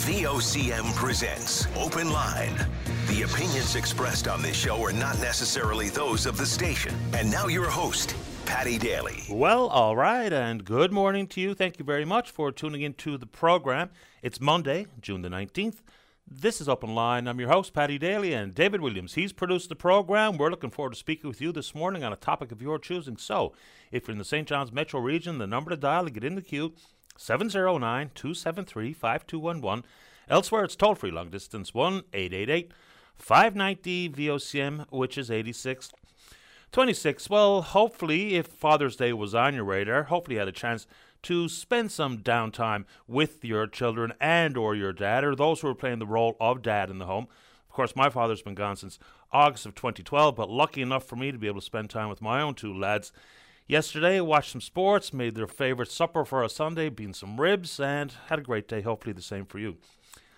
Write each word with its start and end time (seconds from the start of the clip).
VOCM 0.00 0.94
presents 0.94 1.66
Open 1.76 2.10
Line. 2.10 2.56
The 3.08 3.20
opinions 3.20 3.76
expressed 3.76 4.28
on 4.28 4.40
this 4.40 4.56
show 4.56 4.82
are 4.82 4.94
not 4.94 5.20
necessarily 5.20 5.90
those 5.90 6.24
of 6.24 6.38
the 6.38 6.46
station. 6.46 6.94
And 7.12 7.30
now 7.30 7.48
your 7.48 7.68
host, 7.68 8.16
Patty 8.46 8.78
Daly. 8.78 9.24
Well, 9.28 9.66
all 9.68 9.96
right, 9.96 10.32
and 10.32 10.64
good 10.64 10.90
morning 10.90 11.26
to 11.28 11.40
you. 11.42 11.52
Thank 11.52 11.78
you 11.78 11.84
very 11.84 12.06
much 12.06 12.30
for 12.30 12.50
tuning 12.50 12.80
into 12.80 13.18
the 13.18 13.26
program. 13.26 13.90
It's 14.22 14.40
Monday, 14.40 14.86
June 15.02 15.20
the 15.20 15.28
19th. 15.28 15.82
This 16.26 16.62
is 16.62 16.68
Open 16.68 16.94
Line. 16.94 17.28
I'm 17.28 17.38
your 17.38 17.50
host, 17.50 17.74
Patty 17.74 17.98
Daly, 17.98 18.32
and 18.32 18.54
David 18.54 18.80
Williams. 18.80 19.14
He's 19.14 19.34
produced 19.34 19.68
the 19.68 19.76
program. 19.76 20.38
We're 20.38 20.50
looking 20.50 20.70
forward 20.70 20.94
to 20.94 20.98
speaking 20.98 21.28
with 21.28 21.42
you 21.42 21.52
this 21.52 21.74
morning 21.74 22.04
on 22.04 22.12
a 22.12 22.16
topic 22.16 22.52
of 22.52 22.62
your 22.62 22.78
choosing. 22.78 23.18
So, 23.18 23.52
if 23.92 24.08
you're 24.08 24.12
in 24.12 24.18
the 24.18 24.24
St. 24.24 24.48
John's 24.48 24.72
metro 24.72 24.98
region, 24.98 25.36
the 25.36 25.46
number 25.46 25.70
to 25.70 25.76
dial 25.76 26.04
to 26.04 26.10
get 26.10 26.24
in 26.24 26.36
the 26.36 26.42
queue 26.42 26.72
709 27.20 28.12
273 28.14 28.94
5211. 28.94 29.84
Elsewhere, 30.30 30.64
it's 30.64 30.74
toll 30.74 30.94
free 30.94 31.10
long 31.10 31.28
distance 31.28 31.74
1 31.74 32.04
888 32.14 32.72
590 33.18 34.08
VOCM, 34.08 34.86
which 34.90 35.18
is 35.18 35.30
86 35.30 35.92
26. 36.72 37.28
Well, 37.28 37.60
hopefully, 37.60 38.36
if 38.36 38.46
Father's 38.46 38.96
Day 38.96 39.12
was 39.12 39.34
on 39.34 39.54
your 39.54 39.64
radar, 39.64 40.04
hopefully 40.04 40.36
you 40.36 40.38
had 40.38 40.48
a 40.48 40.52
chance 40.52 40.86
to 41.24 41.46
spend 41.50 41.92
some 41.92 42.18
downtime 42.18 42.86
with 43.06 43.44
your 43.44 43.66
children 43.66 44.14
and 44.18 44.56
or 44.56 44.74
your 44.74 44.94
dad 44.94 45.22
or 45.22 45.36
those 45.36 45.60
who 45.60 45.68
are 45.68 45.74
playing 45.74 45.98
the 45.98 46.06
role 46.06 46.38
of 46.40 46.62
dad 46.62 46.88
in 46.88 46.96
the 46.96 47.06
home. 47.06 47.26
Of 47.68 47.74
course, 47.74 47.94
my 47.94 48.08
father's 48.08 48.40
been 48.40 48.54
gone 48.54 48.76
since 48.76 48.98
August 49.30 49.66
of 49.66 49.74
2012, 49.74 50.34
but 50.34 50.48
lucky 50.48 50.80
enough 50.80 51.04
for 51.04 51.16
me 51.16 51.32
to 51.32 51.38
be 51.38 51.48
able 51.48 51.60
to 51.60 51.66
spend 51.66 51.90
time 51.90 52.08
with 52.08 52.22
my 52.22 52.40
own 52.40 52.54
two 52.54 52.72
lads. 52.72 53.12
Yesterday, 53.70 54.20
watched 54.20 54.50
some 54.50 54.60
sports, 54.60 55.12
made 55.12 55.36
their 55.36 55.46
favorite 55.46 55.92
supper 55.92 56.24
for 56.24 56.42
a 56.42 56.48
Sunday, 56.48 56.88
being 56.88 57.14
some 57.14 57.40
ribs, 57.40 57.78
and 57.78 58.12
had 58.26 58.40
a 58.40 58.42
great 58.42 58.66
day. 58.66 58.80
Hopefully, 58.80 59.12
the 59.12 59.22
same 59.22 59.46
for 59.46 59.60
you. 59.60 59.76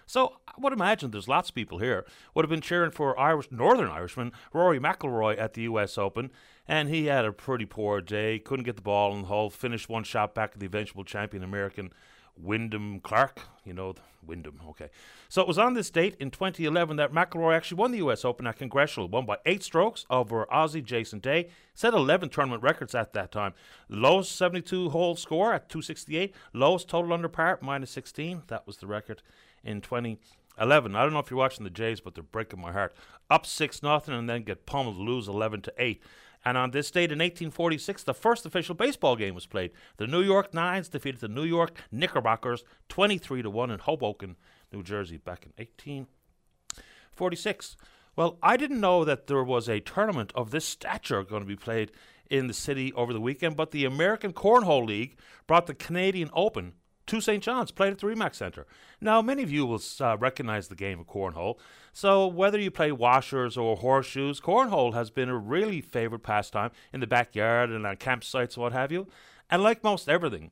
So 0.04 0.36
I 0.46 0.52
would 0.58 0.74
imagine 0.74 1.10
there's 1.10 1.28
lots 1.28 1.48
of 1.48 1.54
people 1.54 1.78
here 1.78 2.04
would 2.34 2.44
have 2.44 2.50
been 2.50 2.60
cheering 2.60 2.90
for 2.90 3.18
Irish 3.18 3.50
Northern 3.50 3.88
Irishman 3.88 4.32
Rory 4.52 4.78
McIlroy 4.78 5.38
at 5.38 5.54
the 5.54 5.62
U.S. 5.62 5.96
Open, 5.96 6.30
and 6.68 6.90
he 6.90 7.06
had 7.06 7.24
a 7.24 7.32
pretty 7.32 7.64
poor 7.64 8.02
day. 8.02 8.38
Couldn't 8.38 8.66
get 8.66 8.76
the 8.76 8.82
ball 8.82 9.14
in 9.14 9.22
the 9.22 9.28
hole. 9.28 9.48
Finished 9.48 9.88
one 9.88 10.04
shot 10.04 10.34
back 10.34 10.50
at 10.52 10.60
the 10.60 10.66
eventual 10.66 11.02
champion 11.02 11.42
American 11.42 11.90
Wyndham 12.36 13.00
Clark. 13.00 13.40
You 13.64 13.74
know, 13.74 13.94
Wyndham. 14.26 14.60
Okay. 14.70 14.90
So 15.28 15.42
it 15.42 15.48
was 15.48 15.58
on 15.58 15.74
this 15.74 15.90
date 15.90 16.16
in 16.20 16.30
2011 16.30 16.96
that 16.96 17.12
McIlroy 17.12 17.56
actually 17.56 17.78
won 17.78 17.90
the 17.90 17.98
U.S. 17.98 18.24
Open 18.24 18.46
at 18.46 18.58
Congressional, 18.58 19.08
won 19.08 19.26
by 19.26 19.38
eight 19.46 19.62
strokes 19.62 20.06
over 20.10 20.46
Aussie 20.46 20.84
Jason 20.84 21.18
Day. 21.18 21.50
Set 21.74 21.94
11 21.94 22.28
tournament 22.28 22.62
records 22.62 22.94
at 22.94 23.12
that 23.12 23.32
time. 23.32 23.54
Lowest 23.88 24.36
72 24.36 24.90
hole 24.90 25.16
score 25.16 25.52
at 25.52 25.68
268. 25.68 26.34
Lowest 26.52 26.88
total 26.88 27.12
under 27.12 27.28
par 27.28 27.58
minus 27.62 27.90
16. 27.90 28.42
That 28.48 28.66
was 28.66 28.78
the 28.78 28.86
record 28.86 29.22
in 29.64 29.80
2011. 29.80 30.94
I 30.94 31.02
don't 31.02 31.12
know 31.12 31.18
if 31.18 31.30
you're 31.30 31.38
watching 31.38 31.64
the 31.64 31.70
Jays, 31.70 32.00
but 32.00 32.14
they're 32.14 32.22
breaking 32.22 32.60
my 32.60 32.72
heart. 32.72 32.94
Up 33.30 33.46
6 33.46 33.82
nothing 33.82 34.14
and 34.14 34.28
then 34.28 34.42
get 34.42 34.66
pummeled, 34.66 34.96
lose 34.96 35.28
11 35.28 35.62
to 35.62 35.72
8. 35.78 36.02
And 36.44 36.58
on 36.58 36.72
this 36.72 36.90
date 36.90 37.12
in 37.12 37.18
1846, 37.18 38.02
the 38.02 38.14
first 38.14 38.44
official 38.44 38.74
baseball 38.74 39.16
game 39.16 39.34
was 39.34 39.46
played. 39.46 39.70
The 39.96 40.06
New 40.06 40.22
York 40.22 40.52
Nines 40.52 40.88
defeated 40.88 41.20
the 41.20 41.28
New 41.28 41.44
York 41.44 41.78
Knickerbockers 41.90 42.64
23 42.88 43.42
to 43.42 43.50
1 43.50 43.70
in 43.70 43.78
Hoboken, 43.78 44.36
New 44.72 44.82
Jersey, 44.82 45.18
back 45.18 45.44
in 45.44 45.52
1846. 45.56 47.76
Well, 48.16 48.38
I 48.42 48.56
didn't 48.56 48.80
know 48.80 49.04
that 49.04 49.26
there 49.26 49.44
was 49.44 49.68
a 49.68 49.80
tournament 49.80 50.32
of 50.34 50.50
this 50.50 50.66
stature 50.66 51.22
going 51.22 51.42
to 51.42 51.46
be 51.46 51.56
played 51.56 51.92
in 52.28 52.46
the 52.46 52.54
city 52.54 52.92
over 52.94 53.12
the 53.12 53.20
weekend, 53.20 53.56
but 53.56 53.70
the 53.70 53.84
American 53.84 54.32
Cornhole 54.32 54.86
League 54.86 55.16
brought 55.46 55.66
the 55.66 55.74
Canadian 55.74 56.30
Open 56.32 56.72
to 57.06 57.20
St. 57.20 57.42
John's, 57.42 57.70
played 57.70 57.92
at 57.92 57.98
the 57.98 58.06
Remax 58.06 58.36
Centre. 58.36 58.66
Now, 59.00 59.22
many 59.22 59.42
of 59.42 59.50
you 59.50 59.66
will 59.66 59.80
uh, 60.00 60.16
recognize 60.18 60.68
the 60.68 60.74
game 60.74 61.00
of 61.00 61.06
cornhole. 61.06 61.58
So, 61.92 62.26
whether 62.26 62.58
you 62.58 62.70
play 62.70 62.92
washers 62.92 63.56
or 63.56 63.76
horseshoes, 63.76 64.40
cornhole 64.40 64.94
has 64.94 65.10
been 65.10 65.28
a 65.28 65.36
really 65.36 65.80
favorite 65.80 66.22
pastime 66.22 66.70
in 66.92 67.00
the 67.00 67.06
backyard 67.06 67.70
and 67.70 67.86
on 67.86 67.96
campsites 67.96 68.56
what 68.56 68.72
have 68.72 68.92
you. 68.92 69.08
And 69.50 69.62
like 69.62 69.84
most 69.84 70.08
everything, 70.08 70.50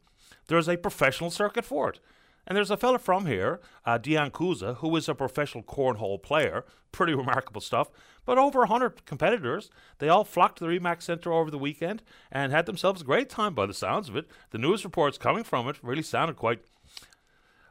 there's 0.49 0.69
a 0.69 0.77
professional 0.77 1.31
circuit 1.31 1.65
for 1.65 1.89
it. 1.89 2.00
And 2.47 2.56
there's 2.56 2.71
a 2.71 2.77
fella 2.77 2.99
from 2.99 3.27
here, 3.27 3.60
uh, 3.84 3.99
Dion 3.99 4.31
Kuza, 4.31 4.77
who 4.78 4.94
is 4.97 5.09
a 5.09 5.15
professional 5.15 5.62
cornhole 5.62 6.21
player. 6.21 6.65
Pretty 6.91 7.15
remarkable 7.15 7.60
stuff. 7.60 7.91
But 8.25 8.39
over 8.39 8.61
100 8.61 9.05
competitors. 9.07 9.71
They 9.99 10.09
all 10.09 10.25
flocked 10.25 10.59
to 10.59 10.65
the 10.65 10.71
Remax 10.71 11.03
Center 11.03 11.33
over 11.33 11.51
the 11.51 11.59
weekend 11.59 12.03
and 12.31 12.53
had 12.53 12.67
themselves 12.67 13.03
a 13.03 13.05
great 13.05 13.29
time 13.29 13.55
by 13.55 13.67
the 13.67 13.75
sounds 13.75 14.09
of 14.09 14.17
it. 14.17 14.29
The 14.51 14.59
news 14.59 14.85
reports 14.85 15.19
coming 15.19 15.45
from 15.45 15.69
it 15.69 15.79
really 15.83 16.03
sounded 16.03 16.37
quite 16.37 16.61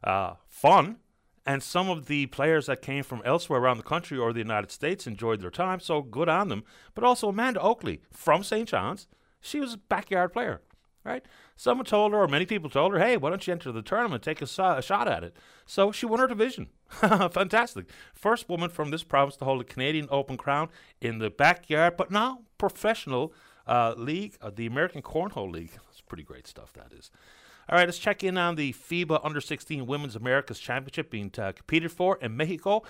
uh, 0.03 0.33
fun. 0.47 0.97
And 1.45 1.63
some 1.63 1.89
of 1.89 2.05
the 2.05 2.27
players 2.27 2.67
that 2.67 2.81
came 2.81 3.03
from 3.03 3.21
elsewhere 3.25 3.59
around 3.59 3.77
the 3.77 3.83
country 3.83 4.17
or 4.17 4.33
the 4.33 4.39
United 4.39 4.71
States 4.71 5.07
enjoyed 5.07 5.41
their 5.41 5.49
time, 5.49 5.79
so 5.79 6.01
good 6.01 6.29
on 6.29 6.49
them. 6.49 6.63
But 6.93 7.03
also 7.03 7.29
Amanda 7.29 7.61
Oakley 7.61 8.01
from 8.11 8.43
St. 8.43 8.69
John's, 8.69 9.07
she 9.41 9.59
was 9.59 9.73
a 9.73 9.77
backyard 9.77 10.33
player 10.33 10.61
right? 11.09 11.25
Someone 11.55 11.85
told 11.85 12.13
her, 12.13 12.19
or 12.19 12.27
many 12.27 12.45
people 12.45 12.69
told 12.69 12.93
her, 12.93 12.99
hey, 12.99 13.17
why 13.17 13.29
don't 13.29 13.45
you 13.45 13.51
enter 13.51 13.71
the 13.71 13.81
tournament, 13.81 14.23
take 14.23 14.41
a, 14.41 14.45
a 14.45 14.81
shot 14.81 15.07
at 15.07 15.23
it? 15.23 15.35
So 15.65 15.91
she 15.91 16.05
won 16.05 16.19
her 16.19 16.27
division. 16.27 16.67
Fantastic. 16.89 17.87
First 18.13 18.47
woman 18.47 18.69
from 18.69 18.91
this 18.91 19.03
province 19.03 19.35
to 19.37 19.45
hold 19.45 19.61
a 19.61 19.63
Canadian 19.63 20.07
Open 20.11 20.37
crown 20.37 20.69
in 21.01 21.17
the 21.17 21.29
backyard, 21.29 21.97
but 21.97 22.11
now 22.11 22.43
professional 22.57 23.33
uh, 23.67 23.93
league, 23.97 24.37
uh, 24.41 24.51
the 24.55 24.67
American 24.67 25.01
Cornhole 25.01 25.51
League. 25.51 25.71
It's 25.91 26.01
pretty 26.01 26.23
great 26.23 26.47
stuff, 26.47 26.71
that 26.73 26.93
is. 26.97 27.11
All 27.67 27.77
right, 27.77 27.85
let's 27.85 27.99
check 27.99 28.23
in 28.23 28.37
on 28.37 28.55
the 28.55 28.73
FIBA 28.73 29.19
Under 29.23 29.41
16 29.41 29.85
Women's 29.85 30.15
Americas 30.15 30.59
Championship 30.59 31.11
being 31.11 31.31
uh, 31.37 31.51
competed 31.51 31.91
for 31.91 32.17
in 32.21 32.37
Mexico. 32.37 32.83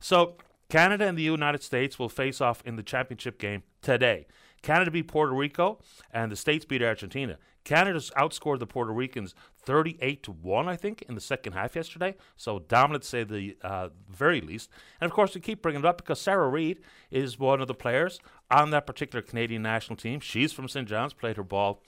So, 0.00 0.36
Canada 0.68 1.06
and 1.06 1.16
the 1.16 1.22
United 1.22 1.62
States 1.62 1.98
will 1.98 2.08
face 2.08 2.40
off 2.40 2.62
in 2.64 2.76
the 2.76 2.82
championship 2.82 3.38
game 3.38 3.62
today. 3.80 4.26
Canada 4.62 4.90
beat 4.90 5.08
Puerto 5.08 5.34
Rico, 5.34 5.78
and 6.12 6.30
the 6.30 6.36
States 6.36 6.64
beat 6.64 6.82
Argentina. 6.82 7.36
Canada's 7.64 8.10
outscored 8.16 8.58
the 8.58 8.66
Puerto 8.66 8.92
Ricans 8.92 9.34
38 9.64 10.22
to 10.24 10.32
1, 10.32 10.68
I 10.68 10.76
think, 10.76 11.02
in 11.02 11.14
the 11.14 11.20
second 11.20 11.52
half 11.52 11.76
yesterday. 11.76 12.16
So 12.36 12.60
dominant, 12.60 13.04
say 13.04 13.24
the 13.24 13.56
uh, 13.62 13.90
very 14.10 14.40
least. 14.40 14.70
And 15.00 15.08
of 15.08 15.14
course, 15.14 15.34
we 15.34 15.40
keep 15.40 15.62
bringing 15.62 15.80
it 15.80 15.86
up 15.86 15.98
because 15.98 16.20
Sarah 16.20 16.48
Reid 16.48 16.80
is 17.10 17.38
one 17.38 17.60
of 17.60 17.68
the 17.68 17.74
players 17.74 18.20
on 18.50 18.70
that 18.70 18.86
particular 18.86 19.22
Canadian 19.22 19.62
national 19.62 19.96
team. 19.96 20.20
She's 20.20 20.52
from 20.52 20.68
St. 20.68 20.88
John's, 20.88 21.12
played 21.12 21.36
her 21.36 21.44
ball 21.44 21.82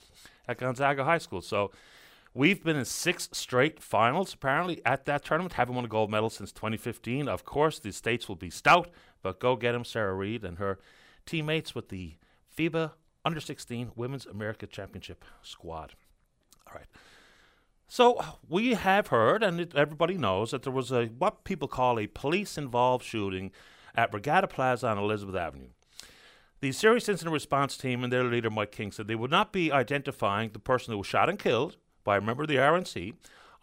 at 0.47 0.57
Gonzaga 0.57 1.03
High 1.03 1.17
School. 1.17 1.41
So 1.41 1.71
we've 2.33 2.63
been 2.63 2.77
in 2.77 2.85
six 2.85 3.27
straight 3.33 3.81
finals, 3.81 4.33
apparently, 4.33 4.81
at 4.85 5.05
that 5.05 5.25
tournament. 5.25 5.53
Haven't 5.53 5.75
won 5.75 5.85
a 5.85 5.89
gold 5.89 6.09
medal 6.09 6.29
since 6.29 6.53
2015. 6.53 7.27
Of 7.27 7.43
course, 7.43 7.79
the 7.79 7.91
States 7.91 8.29
will 8.29 8.35
be 8.37 8.49
stout, 8.49 8.89
but 9.21 9.41
go 9.41 9.57
get 9.57 9.73
them, 9.73 9.83
Sarah 9.83 10.13
Reid 10.13 10.45
and 10.45 10.57
her 10.57 10.79
teammates 11.25 11.75
with 11.75 11.89
the 11.89 12.15
FIBA 12.55 12.91
Under 13.23 13.39
16 13.39 13.91
Women's 13.95 14.25
America 14.25 14.67
Championship 14.67 15.25
squad. 15.41 15.93
All 16.67 16.73
right. 16.75 16.87
So 17.87 18.19
we 18.47 18.73
have 18.73 19.07
heard, 19.07 19.43
and 19.43 19.59
it, 19.59 19.75
everybody 19.75 20.17
knows, 20.17 20.51
that 20.51 20.63
there 20.63 20.73
was 20.73 20.91
a 20.91 21.05
what 21.05 21.43
people 21.43 21.67
call 21.67 21.99
a 21.99 22.07
police-involved 22.07 23.03
shooting 23.05 23.51
at 23.95 24.13
Regatta 24.13 24.47
Plaza 24.47 24.87
on 24.87 24.97
Elizabeth 24.97 25.35
Avenue. 25.35 25.69
The 26.61 26.71
serious 26.71 27.07
incident 27.07 27.33
response 27.33 27.77
team 27.77 28.03
and 28.03 28.11
their 28.11 28.23
leader 28.23 28.49
Mike 28.49 28.71
King 28.71 28.91
said 28.91 29.07
they 29.07 29.15
would 29.15 29.31
not 29.31 29.53
be 29.53 29.71
identifying 29.71 30.49
the 30.51 30.59
person 30.59 30.91
who 30.91 30.97
was 30.97 31.07
shot 31.07 31.29
and 31.29 31.37
killed 31.37 31.77
by 32.03 32.17
a 32.17 32.21
member 32.21 32.43
of 32.43 32.49
the 32.49 32.55
RNC 32.55 33.13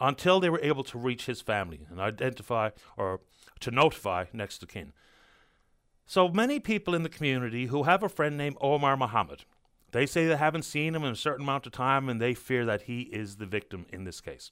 until 0.00 0.40
they 0.40 0.50
were 0.50 0.60
able 0.62 0.84
to 0.84 0.98
reach 0.98 1.26
his 1.26 1.40
family 1.40 1.86
and 1.90 2.00
identify 2.00 2.70
or 2.96 3.20
to 3.60 3.70
notify 3.70 4.26
next 4.32 4.62
of 4.62 4.68
kin. 4.68 4.92
So 6.12 6.28
many 6.28 6.60
people 6.60 6.94
in 6.94 7.04
the 7.04 7.08
community 7.08 7.68
who 7.68 7.84
have 7.84 8.02
a 8.02 8.08
friend 8.10 8.36
named 8.36 8.58
Omar 8.60 8.98
Muhammad, 8.98 9.46
they 9.92 10.04
say 10.04 10.26
they 10.26 10.36
haven't 10.36 10.64
seen 10.64 10.94
him 10.94 11.04
in 11.04 11.12
a 11.12 11.16
certain 11.16 11.44
amount 11.44 11.64
of 11.64 11.72
time 11.72 12.10
and 12.10 12.20
they 12.20 12.34
fear 12.34 12.66
that 12.66 12.82
he 12.82 13.04
is 13.04 13.36
the 13.36 13.46
victim 13.46 13.86
in 13.90 14.04
this 14.04 14.20
case. 14.20 14.50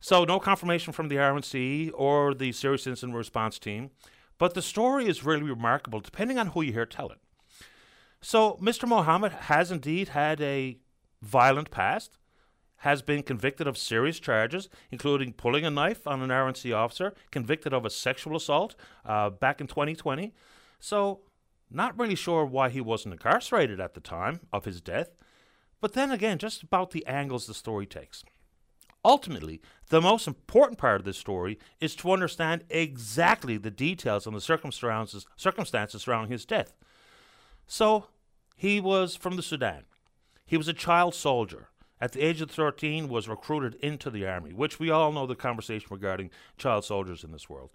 So, 0.00 0.24
no 0.24 0.40
confirmation 0.40 0.94
from 0.94 1.08
the 1.08 1.16
RNC 1.16 1.90
or 1.92 2.32
the 2.32 2.50
Serious 2.52 2.86
Incident 2.86 3.14
Response 3.14 3.58
Team, 3.58 3.90
but 4.38 4.54
the 4.54 4.62
story 4.62 5.06
is 5.06 5.22
really 5.22 5.42
remarkable 5.42 6.00
depending 6.00 6.38
on 6.38 6.46
who 6.46 6.62
you 6.62 6.72
hear 6.72 6.86
tell 6.86 7.10
it. 7.10 7.18
So, 8.22 8.54
Mr. 8.54 8.88
Mohammed 8.88 9.32
has 9.32 9.70
indeed 9.70 10.08
had 10.08 10.40
a 10.40 10.78
violent 11.20 11.70
past 11.70 12.16
has 12.82 13.00
been 13.00 13.22
convicted 13.22 13.68
of 13.68 13.78
serious 13.78 14.18
charges, 14.18 14.68
including 14.90 15.32
pulling 15.32 15.64
a 15.64 15.70
knife 15.70 16.04
on 16.04 16.20
an 16.20 16.30
RNC 16.30 16.76
officer, 16.76 17.14
convicted 17.30 17.72
of 17.72 17.84
a 17.84 17.90
sexual 17.90 18.36
assault 18.36 18.74
uh, 19.06 19.30
back 19.30 19.60
in 19.60 19.68
2020. 19.68 20.32
So, 20.80 21.20
not 21.70 21.96
really 21.96 22.16
sure 22.16 22.44
why 22.44 22.70
he 22.70 22.80
wasn't 22.80 23.12
incarcerated 23.12 23.78
at 23.78 23.94
the 23.94 24.00
time 24.00 24.40
of 24.52 24.64
his 24.64 24.80
death. 24.80 25.10
But 25.80 25.92
then 25.92 26.10
again, 26.10 26.38
just 26.38 26.64
about 26.64 26.90
the 26.90 27.06
angles 27.06 27.46
the 27.46 27.54
story 27.54 27.86
takes. 27.86 28.24
Ultimately, 29.04 29.62
the 29.88 30.00
most 30.00 30.26
important 30.26 30.78
part 30.78 31.00
of 31.00 31.04
this 31.04 31.18
story 31.18 31.60
is 31.80 31.94
to 31.96 32.10
understand 32.10 32.64
exactly 32.68 33.58
the 33.58 33.70
details 33.70 34.26
and 34.26 34.34
the 34.34 34.40
circumstances, 34.40 35.24
circumstances 35.36 36.02
surrounding 36.02 36.32
his 36.32 36.44
death. 36.44 36.74
So, 37.68 38.08
he 38.56 38.80
was 38.80 39.14
from 39.14 39.36
the 39.36 39.42
Sudan. 39.42 39.84
He 40.44 40.56
was 40.56 40.66
a 40.66 40.72
child 40.72 41.14
soldier 41.14 41.68
at 42.02 42.10
the 42.10 42.20
age 42.20 42.40
of 42.40 42.50
13 42.50 43.08
was 43.08 43.28
recruited 43.28 43.76
into 43.76 44.10
the 44.10 44.26
army, 44.26 44.52
which 44.52 44.80
we 44.80 44.90
all 44.90 45.12
know 45.12 45.24
the 45.24 45.36
conversation 45.36 45.86
regarding 45.88 46.30
child 46.58 46.84
soldiers 46.84 47.22
in 47.22 47.30
this 47.30 47.48
world. 47.48 47.70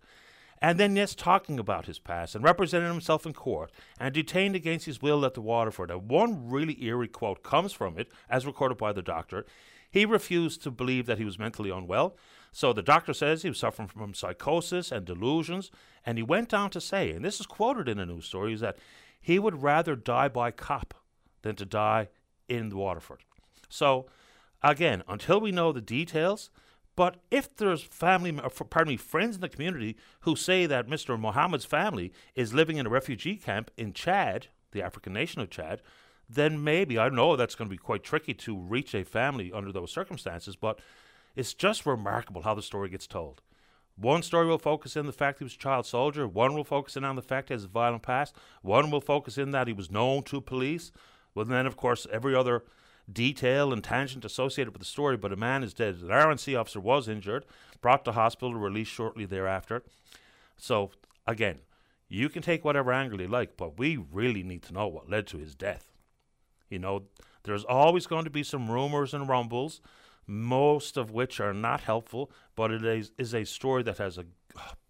And 0.61 0.77
then, 0.77 0.97
yes, 0.97 1.15
talking 1.15 1.57
about 1.59 1.85
his 1.85 1.97
past 1.97 2.35
and 2.35 2.43
representing 2.43 2.89
himself 2.91 3.25
in 3.25 3.31
court 3.31 3.71
and 3.97 4.13
detained 4.13 4.53
against 4.53 4.85
his 4.85 5.01
will 5.01 5.23
at 5.23 5.33
the 5.33 5.39
Waterford. 5.39 5.89
And 5.89 6.09
one 6.09 6.49
really 6.49 6.83
eerie 6.83 7.07
quote 7.07 7.41
comes 7.41 7.71
from 7.71 7.97
it, 7.97 8.11
as 8.29 8.45
recorded 8.45 8.77
by 8.77 8.91
the 8.91 9.01
doctor. 9.01 9.45
He 9.89 10.05
refused 10.05 10.61
to 10.63 10.71
believe 10.71 11.05
that 11.05 11.19
he 11.19 11.25
was 11.25 11.39
mentally 11.39 11.69
unwell. 11.69 12.17
So 12.51 12.73
the 12.73 12.83
doctor 12.83 13.13
says 13.13 13.43
he 13.43 13.49
was 13.49 13.59
suffering 13.59 13.87
from 13.87 14.13
psychosis 14.13 14.91
and 14.91 15.05
delusions. 15.05 15.71
And 16.05 16.17
he 16.17 16.23
went 16.23 16.53
on 16.53 16.69
to 16.71 16.81
say, 16.81 17.11
and 17.11 17.23
this 17.23 17.39
is 17.39 17.45
quoted 17.45 17.87
in 17.87 17.97
a 17.97 18.05
news 18.05 18.25
story, 18.25 18.51
is 18.51 18.59
that 18.59 18.77
he 19.21 19.39
would 19.39 19.63
rather 19.63 19.95
die 19.95 20.27
by 20.27 20.51
cop 20.51 20.95
than 21.43 21.55
to 21.55 21.65
die 21.65 22.09
in 22.49 22.67
the 22.67 22.75
Waterford. 22.75 23.19
So, 23.69 24.07
again, 24.63 25.03
until 25.07 25.39
we 25.39 25.51
know 25.51 25.71
the 25.71 25.81
details, 25.81 26.49
but 26.95 27.17
if 27.29 27.55
there's 27.55 27.83
family, 27.83 28.37
uh, 28.37 28.49
pardon 28.49 28.93
me, 28.93 28.97
friends 28.97 29.35
in 29.35 29.41
the 29.41 29.49
community 29.49 29.95
who 30.21 30.35
say 30.35 30.65
that 30.65 30.87
Mr. 30.87 31.17
Mohammed's 31.17 31.65
family 31.65 32.11
is 32.35 32.53
living 32.53 32.77
in 32.77 32.87
a 32.87 32.89
refugee 32.89 33.35
camp 33.35 33.69
in 33.77 33.93
Chad, 33.93 34.47
the 34.71 34.81
African 34.81 35.13
nation 35.13 35.41
of 35.41 35.51
Chad, 35.51 35.81
then 36.29 36.63
maybe 36.63 36.97
I 36.97 37.09
know 37.09 37.35
that's 37.35 37.55
going 37.55 37.69
to 37.69 37.73
be 37.73 37.77
quite 37.77 38.03
tricky 38.03 38.33
to 38.33 38.57
reach 38.57 38.93
a 38.93 39.05
family 39.05 39.51
under 39.53 39.71
those 39.71 39.91
circumstances. 39.91 40.55
But 40.55 40.79
it's 41.35 41.53
just 41.53 41.85
remarkable 41.85 42.41
how 42.41 42.55
the 42.55 42.61
story 42.61 42.89
gets 42.89 43.07
told. 43.07 43.41
One 43.95 44.21
story 44.21 44.47
will 44.47 44.57
focus 44.57 44.95
in 44.95 45.05
the 45.05 45.11
fact 45.11 45.39
he 45.39 45.43
was 45.43 45.55
a 45.55 45.57
child 45.57 45.85
soldier. 45.85 46.27
One 46.27 46.53
will 46.55 46.63
focus 46.63 46.97
in 46.97 47.03
on 47.03 47.15
the 47.15 47.21
fact 47.21 47.49
he 47.49 47.53
has 47.53 47.63
a 47.63 47.67
violent 47.67 48.03
past. 48.03 48.35
One 48.61 48.91
will 48.91 49.01
focus 49.01 49.37
in 49.37 49.51
that 49.51 49.67
he 49.67 49.73
was 49.73 49.91
known 49.91 50.23
to 50.23 50.41
police. 50.41 50.91
Well, 51.33 51.45
then, 51.45 51.65
of 51.65 51.77
course, 51.77 52.05
every 52.11 52.35
other 52.35 52.63
detail 53.11 53.71
and 53.71 53.83
tangent 53.83 54.25
associated 54.25 54.73
with 54.73 54.81
the 54.81 54.85
story, 54.85 55.17
but 55.17 55.31
a 55.31 55.37
man 55.37 55.63
is 55.63 55.73
dead. 55.73 55.95
An 55.95 56.09
RNC 56.09 56.59
officer 56.59 56.79
was 56.79 57.07
injured, 57.07 57.45
brought 57.81 58.03
to 58.05 58.11
hospital, 58.11 58.53
released 58.53 58.91
shortly 58.91 59.25
thereafter. 59.25 59.83
So, 60.57 60.91
again, 61.25 61.59
you 62.09 62.29
can 62.29 62.41
take 62.41 62.65
whatever 62.65 62.91
angle 62.91 63.21
you 63.21 63.27
like, 63.27 63.57
but 63.57 63.77
we 63.77 63.97
really 63.97 64.43
need 64.43 64.63
to 64.63 64.73
know 64.73 64.87
what 64.87 65.09
led 65.09 65.27
to 65.27 65.37
his 65.37 65.55
death. 65.55 65.91
You 66.69 66.79
know, 66.79 67.03
there's 67.43 67.63
always 67.63 68.07
going 68.07 68.25
to 68.25 68.29
be 68.29 68.43
some 68.43 68.69
rumors 68.69 69.13
and 69.13 69.27
rumbles, 69.27 69.81
most 70.25 70.97
of 70.97 71.11
which 71.11 71.39
are 71.39 71.53
not 71.53 71.81
helpful, 71.81 72.31
but 72.55 72.71
it 72.71 72.83
is, 72.83 73.11
is 73.17 73.33
a 73.33 73.45
story 73.45 73.83
that 73.83 73.97
has 73.97 74.17
a 74.17 74.25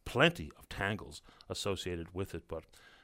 plenty 0.05 0.51
of 0.57 0.69
tangles 0.69 1.21
associated 1.49 2.07
with 2.13 2.33
it. 2.33 2.43
But 2.47 2.63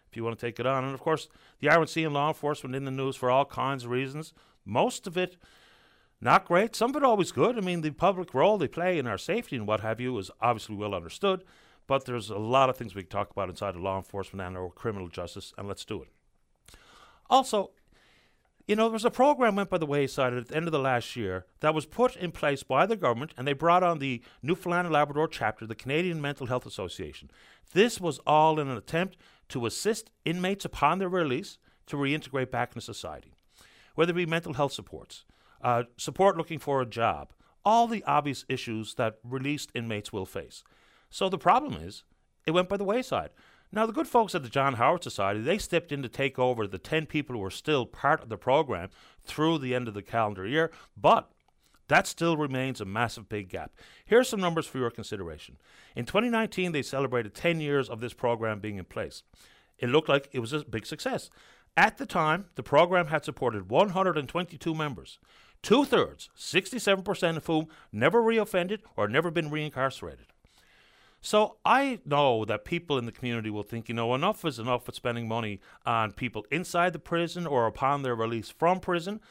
if 0.10 0.18
you 0.18 0.24
want 0.24 0.40
to 0.40 0.46
take 0.46 0.60
it 0.60 0.66
on, 0.66 0.84
and 0.84 0.94
of 0.94 1.02
course, 1.02 1.28
the 1.60 1.68
RNC 1.68 2.06
and 2.06 2.14
law 2.14 2.30
enforcement 2.30 2.76
in 2.76 2.86
the 2.86 2.92
news 2.92 3.16
for 3.16 3.30
all 3.30 3.46
kinds 3.46 3.84
of 3.84 3.92
reasons. 3.92 4.34
Most 4.66 5.08
of 5.08 5.18
it 5.18 5.38
not 6.24 6.46
great. 6.46 6.74
Some 6.74 6.92
of 6.92 6.96
it 6.96 7.04
always 7.04 7.34
good. 7.34 7.58
I 7.58 7.62
mean, 7.62 7.82
the 7.82 7.92
public 7.92 8.34
role 8.34 8.58
they 8.58 8.70
play 8.70 8.98
in 8.98 9.08
our 9.08 9.18
safety 9.18 9.58
and 9.58 9.68
what 9.68 9.82
have 9.82 10.00
you 10.00 10.18
is 10.18 10.32
obviously 10.40 10.76
well 10.76 10.96
understood, 10.96 11.44
but 11.86 12.06
there's 12.06 12.30
a 12.30 12.38
lot 12.38 12.70
of 12.70 12.78
things 12.78 12.96
we 12.96 13.04
can 13.04 13.10
talk 13.10 13.30
about 13.30 13.50
inside 13.50 13.76
of 13.76 13.82
law 13.82 13.98
enforcement 13.98 14.48
and 14.48 14.56
our 14.56 14.70
criminal 14.70 15.10
justice, 15.10 15.54
and 15.58 15.68
let's 15.68 15.84
do 15.84 16.02
it. 16.02 16.08
Also, 17.30 17.72
you 18.68 18.78
know, 18.78 18.84
there 18.84 18.94
was 18.94 19.04
a 19.04 19.12
program 19.12 19.58
went 19.58 19.70
by 19.70 19.78
the 19.78 19.86
wayside 19.86 20.34
at 20.34 20.48
the 20.48 20.56
end 20.56 20.66
of 20.66 20.72
the 20.72 20.80
last 20.80 21.18
year 21.18 21.46
that 21.60 21.76
was 21.76 21.86
put 21.86 22.16
in 22.16 22.32
place 22.32 22.64
by 22.64 22.86
the 22.86 22.96
government, 22.96 23.34
and 23.38 23.46
they 23.46 23.52
brought 23.52 23.84
on 23.84 24.00
the 24.00 24.24
Newfoundland 24.42 24.88
and 24.88 24.94
Labrador 24.94 25.28
chapter, 25.28 25.68
the 25.68 25.76
Canadian 25.76 26.22
Mental 26.22 26.48
Health 26.48 26.66
Association. 26.66 27.30
This 27.74 28.00
was 28.00 28.20
all 28.20 28.62
in 28.62 28.70
an 28.70 28.78
attempt 28.78 29.18
to 29.50 29.66
assist 29.66 30.10
inmates 30.24 30.64
upon 30.64 31.00
their 31.00 31.10
release 31.10 31.58
to 31.88 31.98
reintegrate 31.98 32.50
back 32.50 32.70
into 32.70 32.80
society 32.80 33.33
whether 33.96 34.12
it 34.12 34.16
be 34.16 34.26
mental 34.26 34.54
health 34.54 34.74
supports, 34.74 35.26
uh, 35.62 35.84
support 35.98 36.38
looking 36.38 36.60
for 36.60 36.82
a 36.82 36.86
job, 36.86 37.32
all 37.66 37.88
the 37.88 38.04
obvious 38.04 38.46
issues 38.50 38.96
that 38.96 39.20
released 39.24 39.72
inmates 39.74 40.12
will 40.12 40.26
face. 40.26 40.64
So 41.10 41.30
the 41.30 41.38
problem 41.38 41.74
is, 41.74 42.04
it 42.46 42.52
went 42.52 42.70
by 42.70 42.78
the 42.78 42.84
wayside. 42.84 43.30
Now, 43.72 43.88
the 43.88 43.94
good 43.94 44.08
folks 44.08 44.36
at 44.36 44.44
the 44.44 44.50
John 44.50 44.76
Howard 44.76 45.04
Society, 45.04 45.42
they 45.42 45.58
stepped 45.58 45.92
in 45.92 46.04
to 46.04 46.10
take 46.10 46.38
over 46.38 46.68
the 46.68 46.78
10 46.78 47.08
people 47.08 47.36
who 47.36 47.42
were 47.42 47.50
still 47.50 47.88
part 47.88 48.22
of 48.22 48.30
the 48.30 48.38
program 48.38 48.90
through 49.24 49.58
the 49.58 49.74
end 49.74 49.88
of 49.88 49.96
the 49.96 50.04
calendar 50.04 50.46
year, 50.46 50.72
but 50.96 51.32
that 51.88 52.06
still 52.06 52.38
remains 52.38 52.80
a 52.80 52.86
massive 52.86 53.28
big 53.28 53.50
gap. 53.50 53.72
Here 54.06 54.20
are 54.20 54.24
some 54.24 54.40
numbers 54.40 54.68
for 54.68 54.78
your 54.78 54.92
consideration. 54.92 55.58
In 55.96 56.06
2019, 56.06 56.72
they 56.72 56.84
celebrated 56.84 57.34
10 57.34 57.62
years 57.62 57.90
of 57.90 58.00
this 58.00 58.14
program 58.14 58.60
being 58.60 58.78
in 58.78 58.86
place. 58.86 59.24
It 59.80 59.90
looked 59.90 60.10
like 60.10 60.30
it 60.32 60.40
was 60.40 60.54
a 60.54 60.64
big 60.64 60.86
success. 60.86 61.30
At 61.76 61.98
the 61.98 62.06
time, 62.06 62.46
the 62.56 62.64
program 62.64 63.08
had 63.08 63.26
supported 63.26 63.70
122 63.70 64.76
members, 64.76 65.20
two 65.64 65.86
thirds, 65.86 66.30
67% 66.38 67.38
of 67.38 67.46
whom 67.48 67.68
never 67.92 68.22
reoffended 68.22 68.80
or 68.96 69.08
never 69.08 69.32
been 69.32 69.50
reincarcerated. 69.50 70.28
So 71.20 71.56
I 71.66 72.00
know 72.06 72.44
that 72.46 72.66
people 72.66 72.98
in 72.98 73.06
the 73.06 73.12
community 73.12 73.50
will 73.50 73.64
think, 73.64 73.88
you 73.88 73.96
know, 73.96 74.14
enough 74.14 74.44
is 74.46 74.60
enough 74.60 74.86
with 74.86 74.96
spending 74.96 75.28
money 75.28 75.62
on 75.86 76.12
people 76.12 76.46
inside 76.52 76.94
the 76.94 77.00
prison 77.00 77.48
or 77.48 77.66
upon 77.66 78.04
their 78.04 78.14
release 78.14 78.50
from 78.50 78.80
prison. 78.80 79.22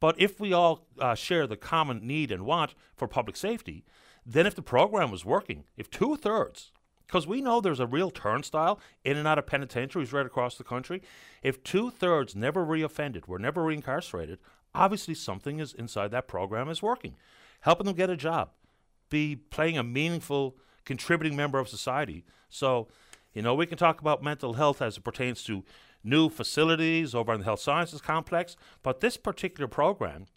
But 0.00 0.18
if 0.18 0.40
we 0.40 0.52
all 0.52 0.86
uh, 0.98 1.14
share 1.14 1.46
the 1.46 1.58
common 1.58 2.04
need 2.06 2.32
and 2.32 2.46
want 2.46 2.74
for 2.96 3.06
public 3.06 3.36
safety, 3.36 3.84
then 4.24 4.46
if 4.46 4.54
the 4.54 4.62
program 4.62 5.10
was 5.10 5.24
working, 5.24 5.64
if 5.76 5.90
two 5.90 6.16
thirds 6.16 6.72
because 7.12 7.26
we 7.26 7.42
know 7.42 7.60
there's 7.60 7.78
a 7.78 7.86
real 7.86 8.10
turnstile 8.10 8.80
in 9.04 9.18
and 9.18 9.28
out 9.28 9.38
of 9.38 9.44
penitentiaries 9.44 10.14
right 10.14 10.24
across 10.24 10.56
the 10.56 10.64
country. 10.64 11.02
If 11.42 11.62
two 11.62 11.90
thirds 11.90 12.34
never 12.34 12.64
reoffended, 12.64 13.28
were 13.28 13.38
never 13.38 13.62
reincarcerated, 13.62 14.38
obviously 14.74 15.12
something 15.12 15.58
is 15.58 15.74
inside 15.74 16.10
that 16.12 16.26
program 16.26 16.70
is 16.70 16.80
working, 16.80 17.16
helping 17.60 17.84
them 17.84 17.96
get 17.96 18.08
a 18.08 18.16
job, 18.16 18.52
be 19.10 19.36
playing 19.36 19.76
a 19.76 19.82
meaningful, 19.82 20.56
contributing 20.86 21.36
member 21.36 21.58
of 21.58 21.68
society. 21.68 22.24
So, 22.48 22.88
you 23.34 23.42
know, 23.42 23.54
we 23.54 23.66
can 23.66 23.76
talk 23.76 24.00
about 24.00 24.22
mental 24.22 24.54
health 24.54 24.80
as 24.80 24.96
it 24.96 25.04
pertains 25.04 25.44
to 25.44 25.64
new 26.02 26.30
facilities 26.30 27.14
over 27.14 27.34
in 27.34 27.40
the 27.40 27.44
health 27.44 27.60
sciences 27.60 28.00
complex, 28.00 28.56
but 28.82 29.00
this 29.00 29.18
particular 29.18 29.68
program, 29.68 30.28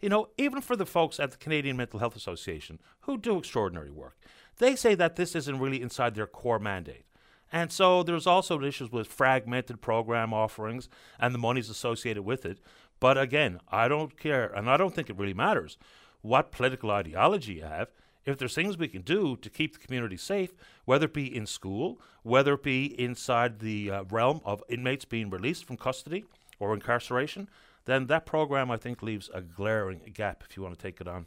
you 0.00 0.08
know, 0.08 0.30
even 0.36 0.60
for 0.60 0.74
the 0.74 0.86
folks 0.86 1.20
at 1.20 1.30
the 1.30 1.36
Canadian 1.36 1.76
Mental 1.76 2.00
Health 2.00 2.16
Association 2.16 2.80
who 3.02 3.16
do 3.16 3.38
extraordinary 3.38 3.90
work, 3.92 4.16
they 4.60 4.76
say 4.76 4.94
that 4.94 5.16
this 5.16 5.34
isn't 5.34 5.58
really 5.58 5.82
inside 5.82 6.14
their 6.14 6.26
core 6.26 6.58
mandate. 6.58 7.04
And 7.52 7.72
so 7.72 8.02
there's 8.02 8.26
also 8.26 8.62
issues 8.62 8.92
with 8.92 9.08
fragmented 9.08 9.80
program 9.80 10.32
offerings 10.32 10.88
and 11.18 11.34
the 11.34 11.38
monies 11.38 11.68
associated 11.68 12.22
with 12.22 12.46
it. 12.46 12.60
But 13.00 13.18
again, 13.18 13.58
I 13.68 13.88
don't 13.88 14.16
care, 14.16 14.46
and 14.46 14.70
I 14.70 14.76
don't 14.76 14.94
think 14.94 15.10
it 15.10 15.18
really 15.18 15.34
matters 15.34 15.76
what 16.20 16.52
political 16.52 16.90
ideology 16.90 17.54
you 17.54 17.62
have. 17.62 17.88
If 18.26 18.38
there's 18.38 18.54
things 18.54 18.76
we 18.76 18.86
can 18.86 19.00
do 19.00 19.36
to 19.36 19.48
keep 19.48 19.72
the 19.72 19.84
community 19.84 20.18
safe, 20.18 20.52
whether 20.84 21.06
it 21.06 21.14
be 21.14 21.34
in 21.34 21.46
school, 21.46 22.00
whether 22.22 22.54
it 22.54 22.62
be 22.62 22.84
inside 23.00 23.58
the 23.58 23.90
uh, 23.90 24.04
realm 24.10 24.42
of 24.44 24.62
inmates 24.68 25.06
being 25.06 25.30
released 25.30 25.64
from 25.64 25.78
custody 25.78 26.24
or 26.58 26.74
incarceration, 26.74 27.48
then 27.86 28.06
that 28.06 28.26
program 28.26 28.70
I 28.70 28.76
think 28.76 29.02
leaves 29.02 29.30
a 29.32 29.40
glaring 29.40 30.02
gap 30.12 30.44
if 30.48 30.56
you 30.56 30.62
want 30.62 30.78
to 30.78 30.82
take 30.82 31.00
it 31.00 31.08
on. 31.08 31.26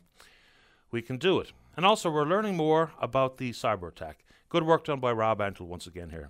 We 0.92 1.02
can 1.02 1.18
do 1.18 1.40
it. 1.40 1.52
And 1.76 1.86
also, 1.86 2.10
we're 2.10 2.26
learning 2.26 2.56
more 2.56 2.92
about 3.02 3.38
the 3.38 3.52
cyber 3.52 3.90
attack. 3.90 4.24
Good 4.50 4.64
work 4.64 4.86
done 4.86 5.00
by 5.00 5.12
Rob 5.12 5.40
Antle 5.40 5.62
once 5.62 5.88
again 5.88 6.12
here. 6.12 6.30